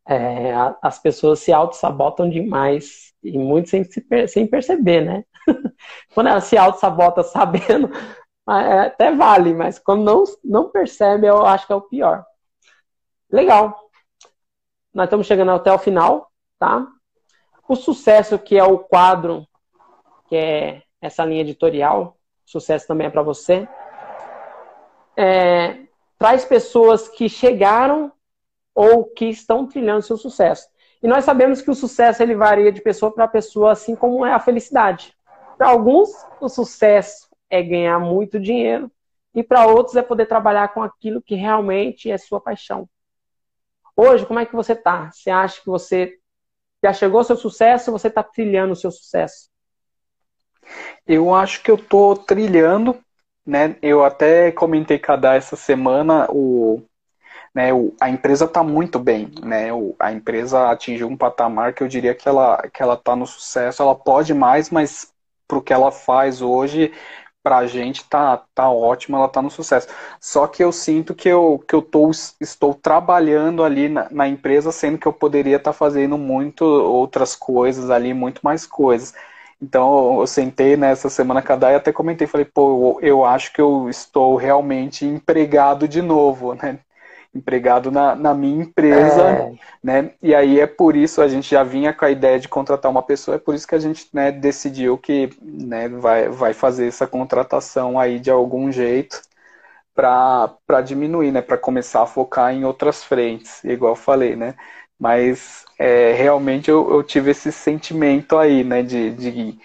É, 0.08 0.52
as 0.82 0.98
pessoas 0.98 1.40
se 1.40 1.52
auto-sabotam 1.52 2.28
demais 2.28 3.08
e 3.22 3.36
muito 3.36 3.68
sem, 3.68 3.84
sem 4.26 4.46
perceber, 4.46 5.04
né? 5.04 5.24
quando 6.14 6.28
ela 6.28 6.40
se 6.40 6.56
auto-sabota 6.56 7.22
sabendo, 7.22 7.90
é, 8.48 8.80
até 8.80 9.14
vale, 9.14 9.52
mas 9.54 9.78
quando 9.78 10.04
não, 10.04 10.24
não 10.44 10.70
percebe, 10.70 11.26
eu 11.26 11.44
acho 11.44 11.66
que 11.66 11.72
é 11.72 11.76
o 11.76 11.82
pior. 11.82 12.24
Legal. 13.30 13.78
Nós 14.92 15.04
estamos 15.04 15.26
chegando 15.26 15.52
até 15.52 15.72
o 15.72 15.78
final, 15.78 16.30
tá? 16.58 16.86
O 17.68 17.76
sucesso, 17.76 18.38
que 18.38 18.56
é 18.56 18.64
o 18.64 18.78
quadro, 18.78 19.46
que 20.26 20.36
é 20.36 20.82
essa 21.00 21.24
linha 21.24 21.42
editorial, 21.42 22.16
sucesso 22.44 22.86
também 22.86 23.06
é 23.06 23.10
para 23.10 23.22
você, 23.22 23.68
é, 25.16 25.84
traz 26.18 26.44
pessoas 26.44 27.08
que 27.08 27.28
chegaram 27.28 28.10
ou 28.74 29.04
que 29.04 29.26
estão 29.26 29.66
trilhando 29.66 30.02
seu 30.02 30.16
sucesso. 30.16 30.68
E 31.02 31.06
nós 31.06 31.24
sabemos 31.24 31.60
que 31.60 31.70
o 31.70 31.74
sucesso 31.74 32.22
ele 32.22 32.34
varia 32.34 32.72
de 32.72 32.80
pessoa 32.80 33.12
para 33.12 33.28
pessoa, 33.28 33.72
assim 33.72 33.94
como 33.94 34.24
é 34.24 34.32
a 34.32 34.40
felicidade. 34.40 35.17
Para 35.58 35.70
alguns, 35.70 36.10
o 36.40 36.48
sucesso 36.48 37.28
é 37.50 37.60
ganhar 37.60 37.98
muito 37.98 38.38
dinheiro, 38.38 38.90
e 39.34 39.42
para 39.42 39.66
outros 39.66 39.96
é 39.96 40.02
poder 40.02 40.26
trabalhar 40.26 40.68
com 40.68 40.82
aquilo 40.82 41.20
que 41.20 41.34
realmente 41.34 42.10
é 42.10 42.16
sua 42.16 42.40
paixão. 42.40 42.88
Hoje, 43.96 44.24
como 44.24 44.38
é 44.38 44.46
que 44.46 44.54
você 44.54 44.72
está? 44.72 45.10
Você 45.10 45.30
acha 45.30 45.60
que 45.60 45.66
você 45.66 46.16
já 46.82 46.92
chegou 46.92 47.18
ao 47.18 47.24
seu 47.24 47.36
sucesso 47.36 47.90
ou 47.90 47.98
você 47.98 48.06
está 48.06 48.22
trilhando 48.22 48.72
o 48.72 48.76
seu 48.76 48.92
sucesso? 48.92 49.50
Eu 51.04 51.34
acho 51.34 51.62
que 51.62 51.70
eu 51.70 51.74
estou 51.74 52.16
trilhando, 52.16 52.96
né? 53.44 53.76
Eu 53.82 54.04
até 54.04 54.52
comentei 54.52 54.98
cada 54.98 55.34
essa 55.34 55.56
semana 55.56 56.28
o, 56.30 56.82
né, 57.52 57.72
o, 57.72 57.94
a 58.00 58.08
empresa 58.08 58.44
está 58.44 58.62
muito 58.62 58.98
bem, 58.98 59.32
né? 59.42 59.72
O, 59.72 59.96
a 59.98 60.12
empresa 60.12 60.70
atingiu 60.70 61.08
um 61.08 61.16
patamar 61.16 61.72
que 61.72 61.82
eu 61.82 61.88
diria 61.88 62.14
que 62.14 62.28
ela 62.28 62.62
que 62.72 62.82
ela 62.82 62.94
está 62.94 63.16
no 63.16 63.26
sucesso. 63.26 63.82
Ela 63.82 63.94
pode 63.94 64.32
mais, 64.32 64.70
mas 64.70 65.12
para 65.48 65.58
o 65.58 65.62
que 65.62 65.72
ela 65.72 65.90
faz 65.90 66.42
hoje, 66.42 66.92
pra 67.42 67.66
gente 67.66 68.04
tá, 68.08 68.42
tá 68.54 68.70
ótimo, 68.70 69.16
ela 69.16 69.28
tá 69.28 69.40
no 69.42 69.50
sucesso. 69.50 69.88
Só 70.20 70.46
que 70.46 70.62
eu 70.62 70.70
sinto 70.72 71.14
que 71.14 71.28
eu, 71.28 71.64
que 71.66 71.74
eu 71.74 71.82
tô, 71.82 72.10
estou 72.40 72.74
trabalhando 72.74 73.64
ali 73.64 73.88
na, 73.88 74.08
na 74.10 74.28
empresa, 74.28 74.70
sendo 74.72 74.98
que 74.98 75.06
eu 75.08 75.12
poderia 75.12 75.56
estar 75.56 75.72
tá 75.72 75.78
fazendo 75.78 76.18
muito 76.18 76.62
outras 76.64 77.34
coisas 77.34 77.90
ali, 77.90 78.12
muito 78.14 78.40
mais 78.42 78.66
coisas. 78.66 79.14
Então 79.60 80.20
eu 80.20 80.26
sentei 80.26 80.76
nessa 80.76 81.08
semana 81.10 81.42
cada 81.42 81.72
e 81.72 81.74
até 81.74 81.92
comentei, 81.92 82.26
falei, 82.26 82.44
pô, 82.46 82.98
eu, 83.02 83.08
eu 83.08 83.24
acho 83.24 83.52
que 83.52 83.60
eu 83.60 83.88
estou 83.88 84.36
realmente 84.36 85.04
empregado 85.04 85.88
de 85.88 86.00
novo, 86.02 86.54
né? 86.60 86.78
Empregado 87.34 87.90
na, 87.90 88.14
na 88.14 88.34
minha 88.34 88.62
empresa, 88.62 89.22
é. 89.30 89.52
né? 89.82 90.10
E 90.22 90.34
aí 90.34 90.60
é 90.60 90.66
por 90.66 90.96
isso 90.96 91.20
a 91.20 91.28
gente 91.28 91.50
já 91.50 91.62
vinha 91.62 91.92
com 91.92 92.04
a 92.04 92.10
ideia 92.10 92.38
de 92.40 92.48
contratar 92.48 92.90
uma 92.90 93.02
pessoa, 93.02 93.36
é 93.36 93.38
por 93.38 93.54
isso 93.54 93.66
que 93.66 93.74
a 93.74 93.78
gente 93.78 94.08
né, 94.12 94.32
decidiu 94.32 94.98
que 94.98 95.30
né, 95.42 95.88
vai, 95.88 96.28
vai 96.28 96.52
fazer 96.52 96.86
essa 96.86 97.06
contratação 97.06 97.98
aí 97.98 98.18
de 98.18 98.30
algum 98.30 98.72
jeito 98.72 99.20
para 99.94 100.80
diminuir, 100.84 101.32
né? 101.32 101.42
Para 101.42 101.58
começar 101.58 102.02
a 102.02 102.06
focar 102.06 102.54
em 102.54 102.64
outras 102.64 103.02
frentes, 103.04 103.64
igual 103.64 103.92
eu 103.92 103.96
falei, 103.96 104.36
né? 104.36 104.54
Mas 104.98 105.64
é, 105.78 106.12
realmente 106.12 106.70
eu, 106.70 106.90
eu 106.90 107.02
tive 107.02 107.30
esse 107.30 107.52
sentimento 107.52 108.36
aí, 108.36 108.64
né? 108.64 108.82
de, 108.82 109.10
de 109.10 109.58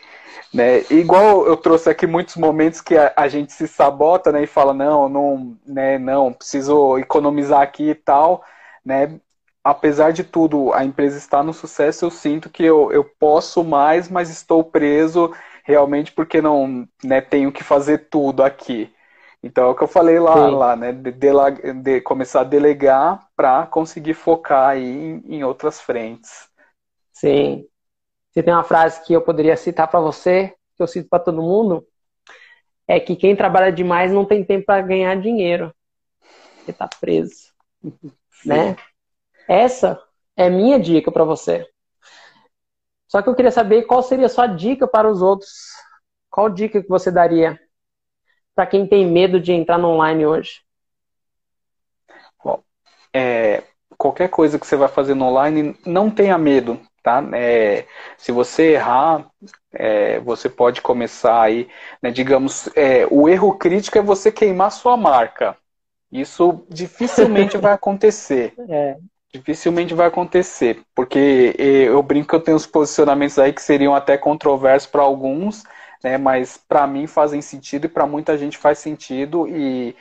né? 0.54 0.84
Igual 0.92 1.48
eu 1.48 1.58
trouxe 1.58 1.90
aqui 1.90 2.06
muitos 2.06 2.36
momentos 2.36 2.80
que 2.80 2.96
a, 2.96 3.12
a, 3.16 3.28
gente 3.28 3.52
se 3.52 3.68
sabota 3.68 4.32
né, 4.32 4.44
e 4.44 4.48
fala, 4.48 4.74
não, 4.74 5.10
não, 5.10 5.58
né, 5.66 5.98
não, 5.98 6.32
preciso 6.32 6.98
economizar 7.00 7.62
aqui 7.62 7.90
e 7.90 7.96
tal. 7.96 8.44
Né? 8.86 9.20
Apesar 9.64 10.12
de 10.12 10.24
tudo, 10.24 10.72
a 10.74 10.86
empresa 10.86 11.18
está 11.18 11.42
no 11.42 11.54
sucesso, 11.54 12.06
eu 12.06 12.12
sinto 12.12 12.50
que 12.50 12.64
eu, 12.64 12.92
eu 12.92 13.04
posso 13.04 13.64
mais, 13.64 14.10
mas 14.10 14.30
estou 14.30 14.64
preso 14.64 15.34
realmente 15.64 16.12
porque 16.12 16.42
não 16.42 16.88
né, 17.04 17.22
tenho 17.22 17.52
que 17.52 17.64
fazer 17.64 18.10
tudo 18.10 18.44
aqui. 18.44 18.94
Então 19.42 19.66
é 19.66 19.70
o 19.72 19.76
que 19.76 19.84
eu 19.84 19.88
falei 19.88 20.20
lá, 20.20 20.36
lá 20.48 20.76
né? 20.76 20.92
De, 20.94 21.12
de, 21.12 21.30
de 21.82 22.02
começar 22.02 22.42
a 22.42 22.46
delegar 22.46 23.28
para 23.36 23.66
conseguir 23.68 24.14
focar 24.14 24.70
aí 24.70 24.86
em, 24.86 25.24
em 25.38 25.44
outras 25.44 25.82
frentes. 25.82 26.48
Sim, 27.14 27.68
se 28.34 28.42
tem 28.42 28.54
uma 28.54 28.64
frase 28.64 29.06
que 29.06 29.14
eu 29.14 29.22
poderia 29.22 29.56
citar 29.56 29.88
para 29.88 30.00
você, 30.00 30.56
que 30.76 30.82
eu 30.82 30.88
cito 30.88 31.08
para 31.08 31.24
todo 31.24 31.42
mundo, 31.42 31.88
é 32.88 33.00
que 33.00 33.16
quem 33.16 33.36
trabalha 33.36 33.72
demais 33.72 34.12
não 34.12 34.26
tem 34.26 34.44
tempo 34.44 34.66
para 34.66 34.82
ganhar 34.82 35.16
dinheiro. 35.22 35.74
Porque 36.56 36.72
está 36.72 36.90
preso. 37.00 37.54
né? 38.44 38.76
Essa 39.48 40.02
é 40.36 40.50
minha 40.50 40.80
dica 40.80 41.12
para 41.12 41.24
você. 41.24 41.68
Só 43.08 43.22
que 43.22 43.30
eu 43.30 43.36
queria 43.36 43.52
saber 43.52 43.84
qual 43.84 44.02
seria 44.02 44.26
a 44.26 44.30
sua 44.30 44.48
dica 44.48 44.88
para 44.88 45.08
os 45.08 45.22
outros. 45.22 45.52
Qual 46.32 46.50
dica 46.50 46.82
que 46.82 46.90
você 46.90 47.12
daria 47.12 47.60
para 48.56 48.66
quem 48.66 48.88
tem 48.88 49.06
medo 49.06 49.40
de 49.40 49.54
entrar 49.54 49.78
no 49.78 49.90
online 49.90 50.26
hoje? 50.26 50.62
Bom, 52.44 52.64
é, 53.14 53.64
qualquer 53.96 54.30
coisa 54.30 54.58
que 54.58 54.66
você 54.66 54.76
vai 54.76 54.88
fazer 54.88 55.14
no 55.14 55.26
online, 55.26 55.78
não 55.86 56.10
tenha 56.10 56.36
medo 56.36 56.82
tá? 57.04 57.22
É, 57.34 57.86
se 58.18 58.32
você 58.32 58.72
errar, 58.74 59.30
é, 59.74 60.20
você 60.22 60.50
pode 60.50 60.82
começar 60.82 61.42
aí, 61.42 61.68
né, 62.02 62.10
digamos, 62.10 62.70
é, 62.76 63.06
o 63.12 63.28
erro 63.28 63.58
crítico 63.58 63.98
é 63.98 64.02
você 64.02 64.32
queimar 64.32 64.72
sua 64.72 64.96
marca. 64.96 65.58
Isso 66.10 66.66
dificilmente 66.70 67.58
vai 67.58 67.74
acontecer. 67.74 68.54
É. 68.70 68.98
Dificilmente 69.36 69.96
vai 69.96 70.06
acontecer, 70.06 70.84
porque 70.94 71.56
eu 71.58 72.04
brinco 72.04 72.30
que 72.30 72.36
eu 72.36 72.40
tenho 72.40 72.56
os 72.56 72.68
posicionamentos 72.68 73.40
aí 73.40 73.52
que 73.52 73.64
seriam 73.64 73.96
até 73.96 74.16
controversos 74.16 74.88
para 74.88 75.02
alguns, 75.02 75.64
né, 76.04 76.20
mas 76.20 76.56
para 76.56 76.86
mim 76.86 77.08
fazem 77.08 77.42
sentido 77.42 77.86
e 77.86 77.90
para 77.90 78.06
muita 78.06 78.38
gente 78.38 78.60
faz 78.60 78.78
sentido 78.78 79.48
e, 79.48 79.96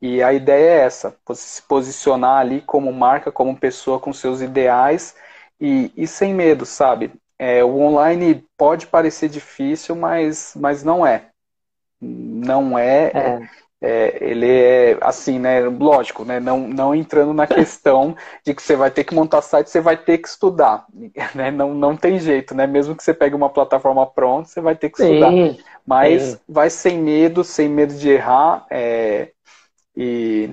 e 0.00 0.22
a 0.22 0.32
ideia 0.32 0.80
é 0.82 0.84
essa, 0.84 1.16
você 1.26 1.42
se 1.42 1.62
posicionar 1.62 2.38
ali 2.38 2.60
como 2.60 2.92
marca, 2.92 3.32
como 3.32 3.58
pessoa 3.58 3.98
com 3.98 4.12
seus 4.12 4.40
ideais 4.40 5.16
e, 5.60 5.92
e 5.96 6.06
sem 6.06 6.34
medo, 6.34 6.64
sabe? 6.64 7.12
É, 7.38 7.62
o 7.62 7.78
online 7.78 8.44
pode 8.56 8.86
parecer 8.86 9.28
difícil, 9.28 9.94
mas, 9.94 10.52
mas 10.56 10.82
não 10.82 11.06
é. 11.06 11.28
Não 12.00 12.78
é, 12.78 13.10
é. 13.14 13.48
é, 13.80 14.18
ele 14.20 14.50
é 14.50 14.98
assim, 15.00 15.38
né? 15.38 15.60
Lógico, 15.60 16.24
né? 16.24 16.40
Não, 16.40 16.66
não 16.68 16.94
entrando 16.94 17.32
na 17.32 17.46
questão 17.46 18.16
de 18.44 18.54
que 18.54 18.62
você 18.62 18.76
vai 18.76 18.90
ter 18.90 19.04
que 19.04 19.14
montar 19.14 19.42
site, 19.42 19.70
você 19.70 19.80
vai 19.80 19.96
ter 19.96 20.18
que 20.18 20.28
estudar, 20.28 20.86
né? 21.34 21.50
Não, 21.50 21.74
não 21.74 21.96
tem 21.96 22.18
jeito, 22.18 22.54
né? 22.54 22.66
Mesmo 22.66 22.94
que 22.94 23.02
você 23.02 23.14
pegue 23.14 23.34
uma 23.34 23.50
plataforma 23.50 24.06
pronta, 24.06 24.48
você 24.48 24.60
vai 24.60 24.76
ter 24.76 24.90
que 24.90 25.00
estudar. 25.02 25.30
Sim, 25.30 25.58
mas 25.86 26.22
sim. 26.22 26.38
vai 26.48 26.70
sem 26.70 26.98
medo, 26.98 27.42
sem 27.42 27.68
medo 27.68 27.94
de 27.94 28.10
errar, 28.10 28.66
é, 28.70 29.30
e 29.96 30.50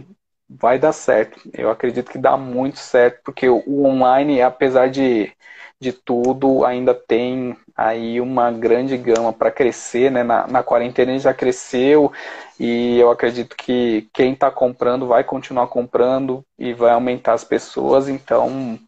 vai 0.60 0.80
dar 0.80 0.92
certo. 0.92 1.40
Eu 1.54 1.70
acredito 1.70 2.12
que 2.12 2.18
dá 2.18 2.38
muito 2.38 2.80
certo, 2.80 3.22
porque 3.24 3.48
o 3.50 3.86
online, 3.86 4.42
apesar 4.42 4.90
de, 4.90 5.32
de 5.80 5.92
tudo, 5.92 6.66
ainda 6.66 6.94
tem 6.94 7.56
aí 7.76 8.22
uma 8.22 8.52
grande 8.52 8.98
gama 8.98 9.34
para 9.34 9.52
crescer, 9.52 10.10
né? 10.10 10.24
Na, 10.24 10.48
na 10.48 10.64
quarentena 10.64 11.18
já 11.20 11.34
cresceu 11.34 12.12
e 12.60 12.98
eu 12.98 13.12
acredito 13.12 13.56
que 13.56 14.08
quem 14.14 14.34
está 14.34 14.50
comprando 14.50 15.08
vai 15.08 15.24
continuar 15.24 15.68
comprando 15.68 16.44
e 16.58 16.74
vai 16.74 16.92
aumentar 16.92 17.34
as 17.34 17.44
pessoas, 17.44 18.08
então 18.08 18.80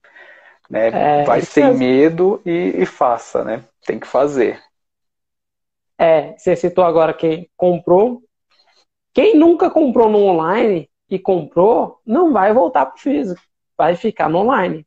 né, 0.70 0.88
é, 0.88 1.24
vai 1.26 1.42
sem 1.42 1.74
medo 1.74 2.42
e, 2.46 2.76
e 2.78 2.86
faça, 2.86 3.44
né? 3.44 3.64
Tem 3.86 4.00
que 4.00 4.08
fazer. 4.08 4.62
É, 5.98 6.38
você 6.38 6.56
citou 6.56 6.84
agora 6.84 7.14
quem 7.14 7.50
comprou. 7.58 8.22
Quem 9.14 9.36
nunca 9.36 9.70
comprou 9.70 10.10
no 10.10 10.20
online 10.20 10.88
que 11.08 11.18
comprou 11.18 12.02
não 12.06 12.34
vai 12.34 12.54
voltar 12.54 12.86
para 12.86 12.96
o 12.96 13.00
físico, 13.00 13.42
vai 13.78 13.96
ficar 13.96 14.30
no 14.30 14.40
online. 14.40 14.86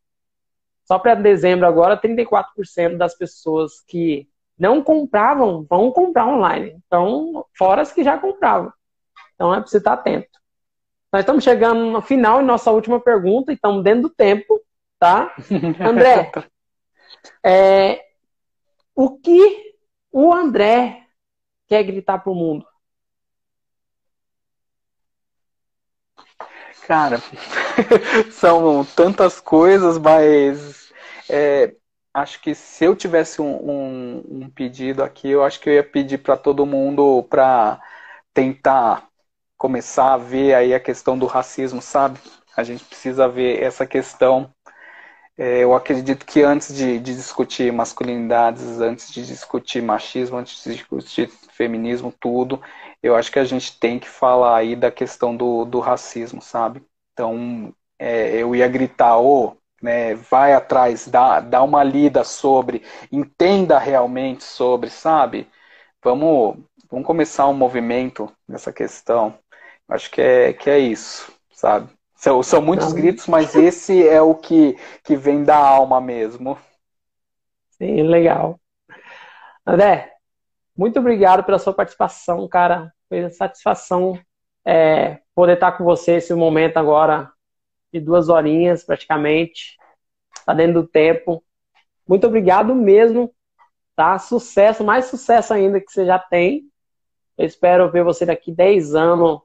Só 0.85 0.99
para 0.99 1.15
dezembro 1.15 1.67
agora, 1.67 2.01
34% 2.01 2.97
das 2.97 3.17
pessoas 3.17 3.81
que 3.87 4.29
não 4.59 4.83
compravam 4.83 5.65
vão 5.69 5.91
comprar 5.91 6.27
online. 6.27 6.75
Então, 6.87 7.47
fora 7.57 7.83
as 7.83 7.93
que 7.93 8.03
já 8.03 8.19
compravam. 8.19 8.73
Então, 9.35 9.55
é 9.55 9.61
preciso 9.61 9.79
estar 9.79 9.95
atento. 9.95 10.39
Nós 11.13 11.21
estamos 11.21 11.43
chegando 11.43 11.91
no 11.91 12.03
final 12.03 12.41
e 12.41 12.45
nossa 12.45 12.71
última 12.71 13.01
pergunta, 13.01 13.51
e 13.51 13.55
estamos 13.55 13.83
dentro 13.83 14.03
do 14.03 14.11
tempo, 14.11 14.61
tá? 14.99 15.35
André, 15.81 16.31
é, 17.45 18.01
o 18.95 19.19
que 19.19 19.75
o 20.13 20.33
André 20.33 21.07
quer 21.67 21.83
gritar 21.85 22.19
para 22.19 22.33
o 22.33 22.35
mundo? 22.35 22.67
Cara, 26.87 27.21
são 28.33 28.85
tantas 28.85 29.41
coisas, 29.41 29.99
mas 29.99 30.93
é, 31.29 31.75
acho 32.13 32.41
que 32.41 32.55
se 32.55 32.85
eu 32.85 32.97
tivesse 32.97 33.41
um, 33.41 33.71
um, 33.71 34.25
um, 34.43 34.51
pedido 34.51 35.03
aqui, 35.03 35.29
eu 35.29 35.45
acho 35.45 35.61
que 35.61 35.69
eu 35.69 35.75
ia 35.75 35.85
pedir 35.85 36.19
para 36.19 36.37
todo 36.37 36.67
mundo 36.67 37.23
para 37.31 37.81
tentar 38.35 39.09
começar 39.57 40.15
a 40.15 40.17
ver 40.17 40.55
aí 40.55 40.75
a 40.75 40.81
questão 40.81 41.19
do 41.19 41.27
racismo, 41.27 41.83
sabe? 41.83 42.19
A 42.57 42.65
gente 42.65 42.85
precisa 42.85 43.29
ver 43.29 43.63
essa 43.63 43.87
questão. 43.87 44.51
É, 45.37 45.61
eu 45.61 45.75
acredito 45.75 46.27
que 46.27 46.43
antes 46.43 46.75
de, 46.75 46.99
de, 46.99 47.15
discutir 47.15 47.73
masculinidades, 47.73 48.81
antes 48.81 49.13
de 49.13 49.25
discutir 49.25 49.83
machismo, 49.83 50.37
antes 50.39 50.63
de 50.65 50.75
discutir 50.75 51.31
feminismo, 51.53 52.13
tudo, 52.21 52.61
eu 53.03 53.17
acho 53.17 53.33
que 53.33 53.39
a 53.39 53.45
gente 53.45 53.79
tem 53.79 53.99
que 53.99 54.09
falar 54.09 54.57
aí 54.57 54.77
da 54.77 54.91
questão 54.91 55.37
do, 55.37 55.65
do 55.65 55.81
racismo, 55.81 56.43
sabe? 56.43 56.83
Então, 57.13 57.75
é, 57.99 58.37
eu 58.37 58.55
ia 58.55 58.69
gritar, 58.69 59.19
ô, 59.19 59.47
oh, 59.47 59.57
né, 59.83 60.15
vai 60.15 60.53
atrás, 60.53 61.09
dá, 61.09 61.41
dá 61.41 61.63
uma 61.63 61.83
lida 61.83 62.23
sobre, 62.25 62.83
entenda 63.11 63.79
realmente 63.79 64.45
sobre, 64.45 64.91
sabe? 64.91 65.49
Vamos, 66.03 66.59
vamos 66.91 67.07
começar 67.07 67.49
um 67.49 67.55
movimento 67.55 68.31
nessa 68.47 68.73
questão. 68.73 69.39
Acho 69.89 70.11
que 70.11 70.21
é, 70.21 70.53
que 70.53 70.71
é 70.71 70.79
isso, 70.79 71.33
sabe? 71.53 71.91
São, 72.15 72.43
são 72.43 72.61
muitos 72.61 72.93
gritos, 72.93 73.27
mas 73.27 73.55
esse 73.55 74.07
é 74.07 74.21
o 74.21 74.35
que, 74.35 74.77
que 75.03 75.17
vem 75.17 75.43
da 75.43 75.57
alma 75.57 76.01
mesmo. 76.01 76.59
Sim, 77.71 78.03
legal. 78.03 78.61
André, 79.67 80.13
muito 80.81 80.99
obrigado 80.99 81.45
pela 81.45 81.59
sua 81.59 81.75
participação, 81.75 82.49
cara. 82.49 82.91
Foi 83.07 83.21
uma 83.21 83.29
satisfação 83.29 84.19
é, 84.65 85.19
poder 85.35 85.53
estar 85.53 85.73
com 85.73 85.85
você 85.85 86.13
esse 86.13 86.33
momento 86.33 86.79
agora 86.79 87.31
de 87.93 88.01
duas 88.01 88.31
horinhas 88.31 88.83
praticamente. 88.83 89.77
Está 90.39 90.55
dentro 90.55 90.81
do 90.81 90.89
tempo. 90.89 91.45
Muito 92.09 92.27
obrigado 92.27 92.75
mesmo. 92.75 93.31
Tá? 93.95 94.19
Sucesso, 94.19 94.83
mais 94.83 95.05
sucesso 95.05 95.53
ainda 95.53 95.83
que 95.83 95.93
você 95.93 96.07
já 96.07 96.19
tem. 96.19 96.63
Eu 97.37 97.45
espero 97.45 97.91
ver 97.91 98.03
você 98.03 98.25
daqui 98.25 98.51
10 98.51 98.95
anos 98.95 99.43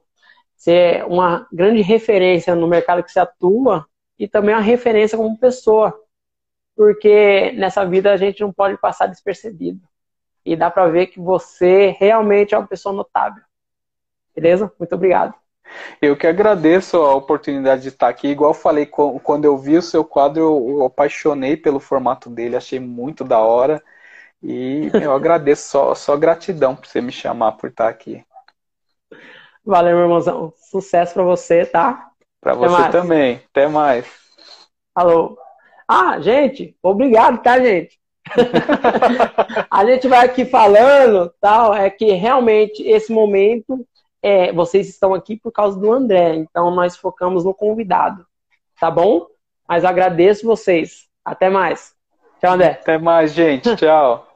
ser 0.56 1.04
uma 1.04 1.46
grande 1.52 1.82
referência 1.82 2.54
no 2.54 2.66
mercado 2.66 3.02
que 3.02 3.12
você 3.12 3.20
atua 3.20 3.86
e 4.18 4.26
também 4.26 4.54
uma 4.54 4.62
referência 4.62 5.18
como 5.18 5.38
pessoa. 5.38 5.94
Porque 6.74 7.52
nessa 7.52 7.84
vida 7.84 8.10
a 8.10 8.16
gente 8.16 8.40
não 8.40 8.54
pode 8.54 8.78
passar 8.78 9.06
despercebido 9.06 9.86
e 10.46 10.54
dá 10.54 10.70
para 10.70 10.86
ver 10.86 11.08
que 11.08 11.18
você 11.18 11.96
realmente 11.98 12.54
é 12.54 12.58
uma 12.58 12.66
pessoa 12.66 12.94
notável. 12.94 13.42
Beleza? 14.34 14.72
Muito 14.78 14.94
obrigado. 14.94 15.34
Eu 16.00 16.16
que 16.16 16.26
agradeço 16.26 16.96
a 16.98 17.14
oportunidade 17.14 17.82
de 17.82 17.88
estar 17.88 18.08
aqui. 18.08 18.28
Igual 18.28 18.50
eu 18.50 18.54
falei, 18.54 18.86
quando 18.86 19.44
eu 19.44 19.58
vi 19.58 19.76
o 19.76 19.82
seu 19.82 20.04
quadro, 20.04 20.40
eu, 20.40 20.84
apaixonei 20.84 21.56
pelo 21.56 21.80
formato 21.80 22.30
dele, 22.30 22.54
achei 22.56 22.78
muito 22.78 23.24
da 23.24 23.40
hora. 23.40 23.82
E 24.40 24.88
eu 25.02 25.12
agradeço, 25.12 25.68
só, 25.68 25.94
só 25.94 26.16
gratidão 26.16 26.76
por 26.76 26.86
você 26.86 27.00
me 27.00 27.10
chamar 27.10 27.52
por 27.52 27.70
estar 27.70 27.88
aqui. 27.88 28.24
Valeu, 29.64 29.96
meu 29.96 30.04
irmãozão. 30.04 30.52
Sucesso 30.70 31.14
para 31.14 31.24
você, 31.24 31.66
tá? 31.66 32.10
Para 32.40 32.54
você 32.54 32.82
mais. 32.82 32.92
também. 32.92 33.42
Até 33.50 33.66
mais. 33.66 34.06
Alô. 34.94 35.36
Ah, 35.88 36.20
gente, 36.20 36.76
obrigado, 36.80 37.42
tá, 37.42 37.58
gente? 37.58 37.98
A 39.70 39.84
gente 39.84 40.08
vai 40.08 40.24
aqui 40.24 40.44
falando, 40.44 41.32
tal, 41.40 41.74
é 41.74 41.88
que 41.90 42.12
realmente 42.12 42.82
esse 42.82 43.12
momento 43.12 43.86
é, 44.22 44.52
vocês 44.52 44.88
estão 44.88 45.14
aqui 45.14 45.36
por 45.36 45.52
causa 45.52 45.78
do 45.78 45.92
André, 45.92 46.34
então 46.34 46.70
nós 46.70 46.96
focamos 46.96 47.44
no 47.44 47.54
convidado, 47.54 48.26
tá 48.80 48.90
bom? 48.90 49.26
Mas 49.68 49.84
agradeço 49.84 50.46
vocês. 50.46 51.06
Até 51.24 51.50
mais. 51.50 51.94
Tchau, 52.40 52.52
André. 52.52 52.78
Até 52.80 52.98
mais, 52.98 53.32
gente. 53.32 53.74
Tchau. 53.76 54.35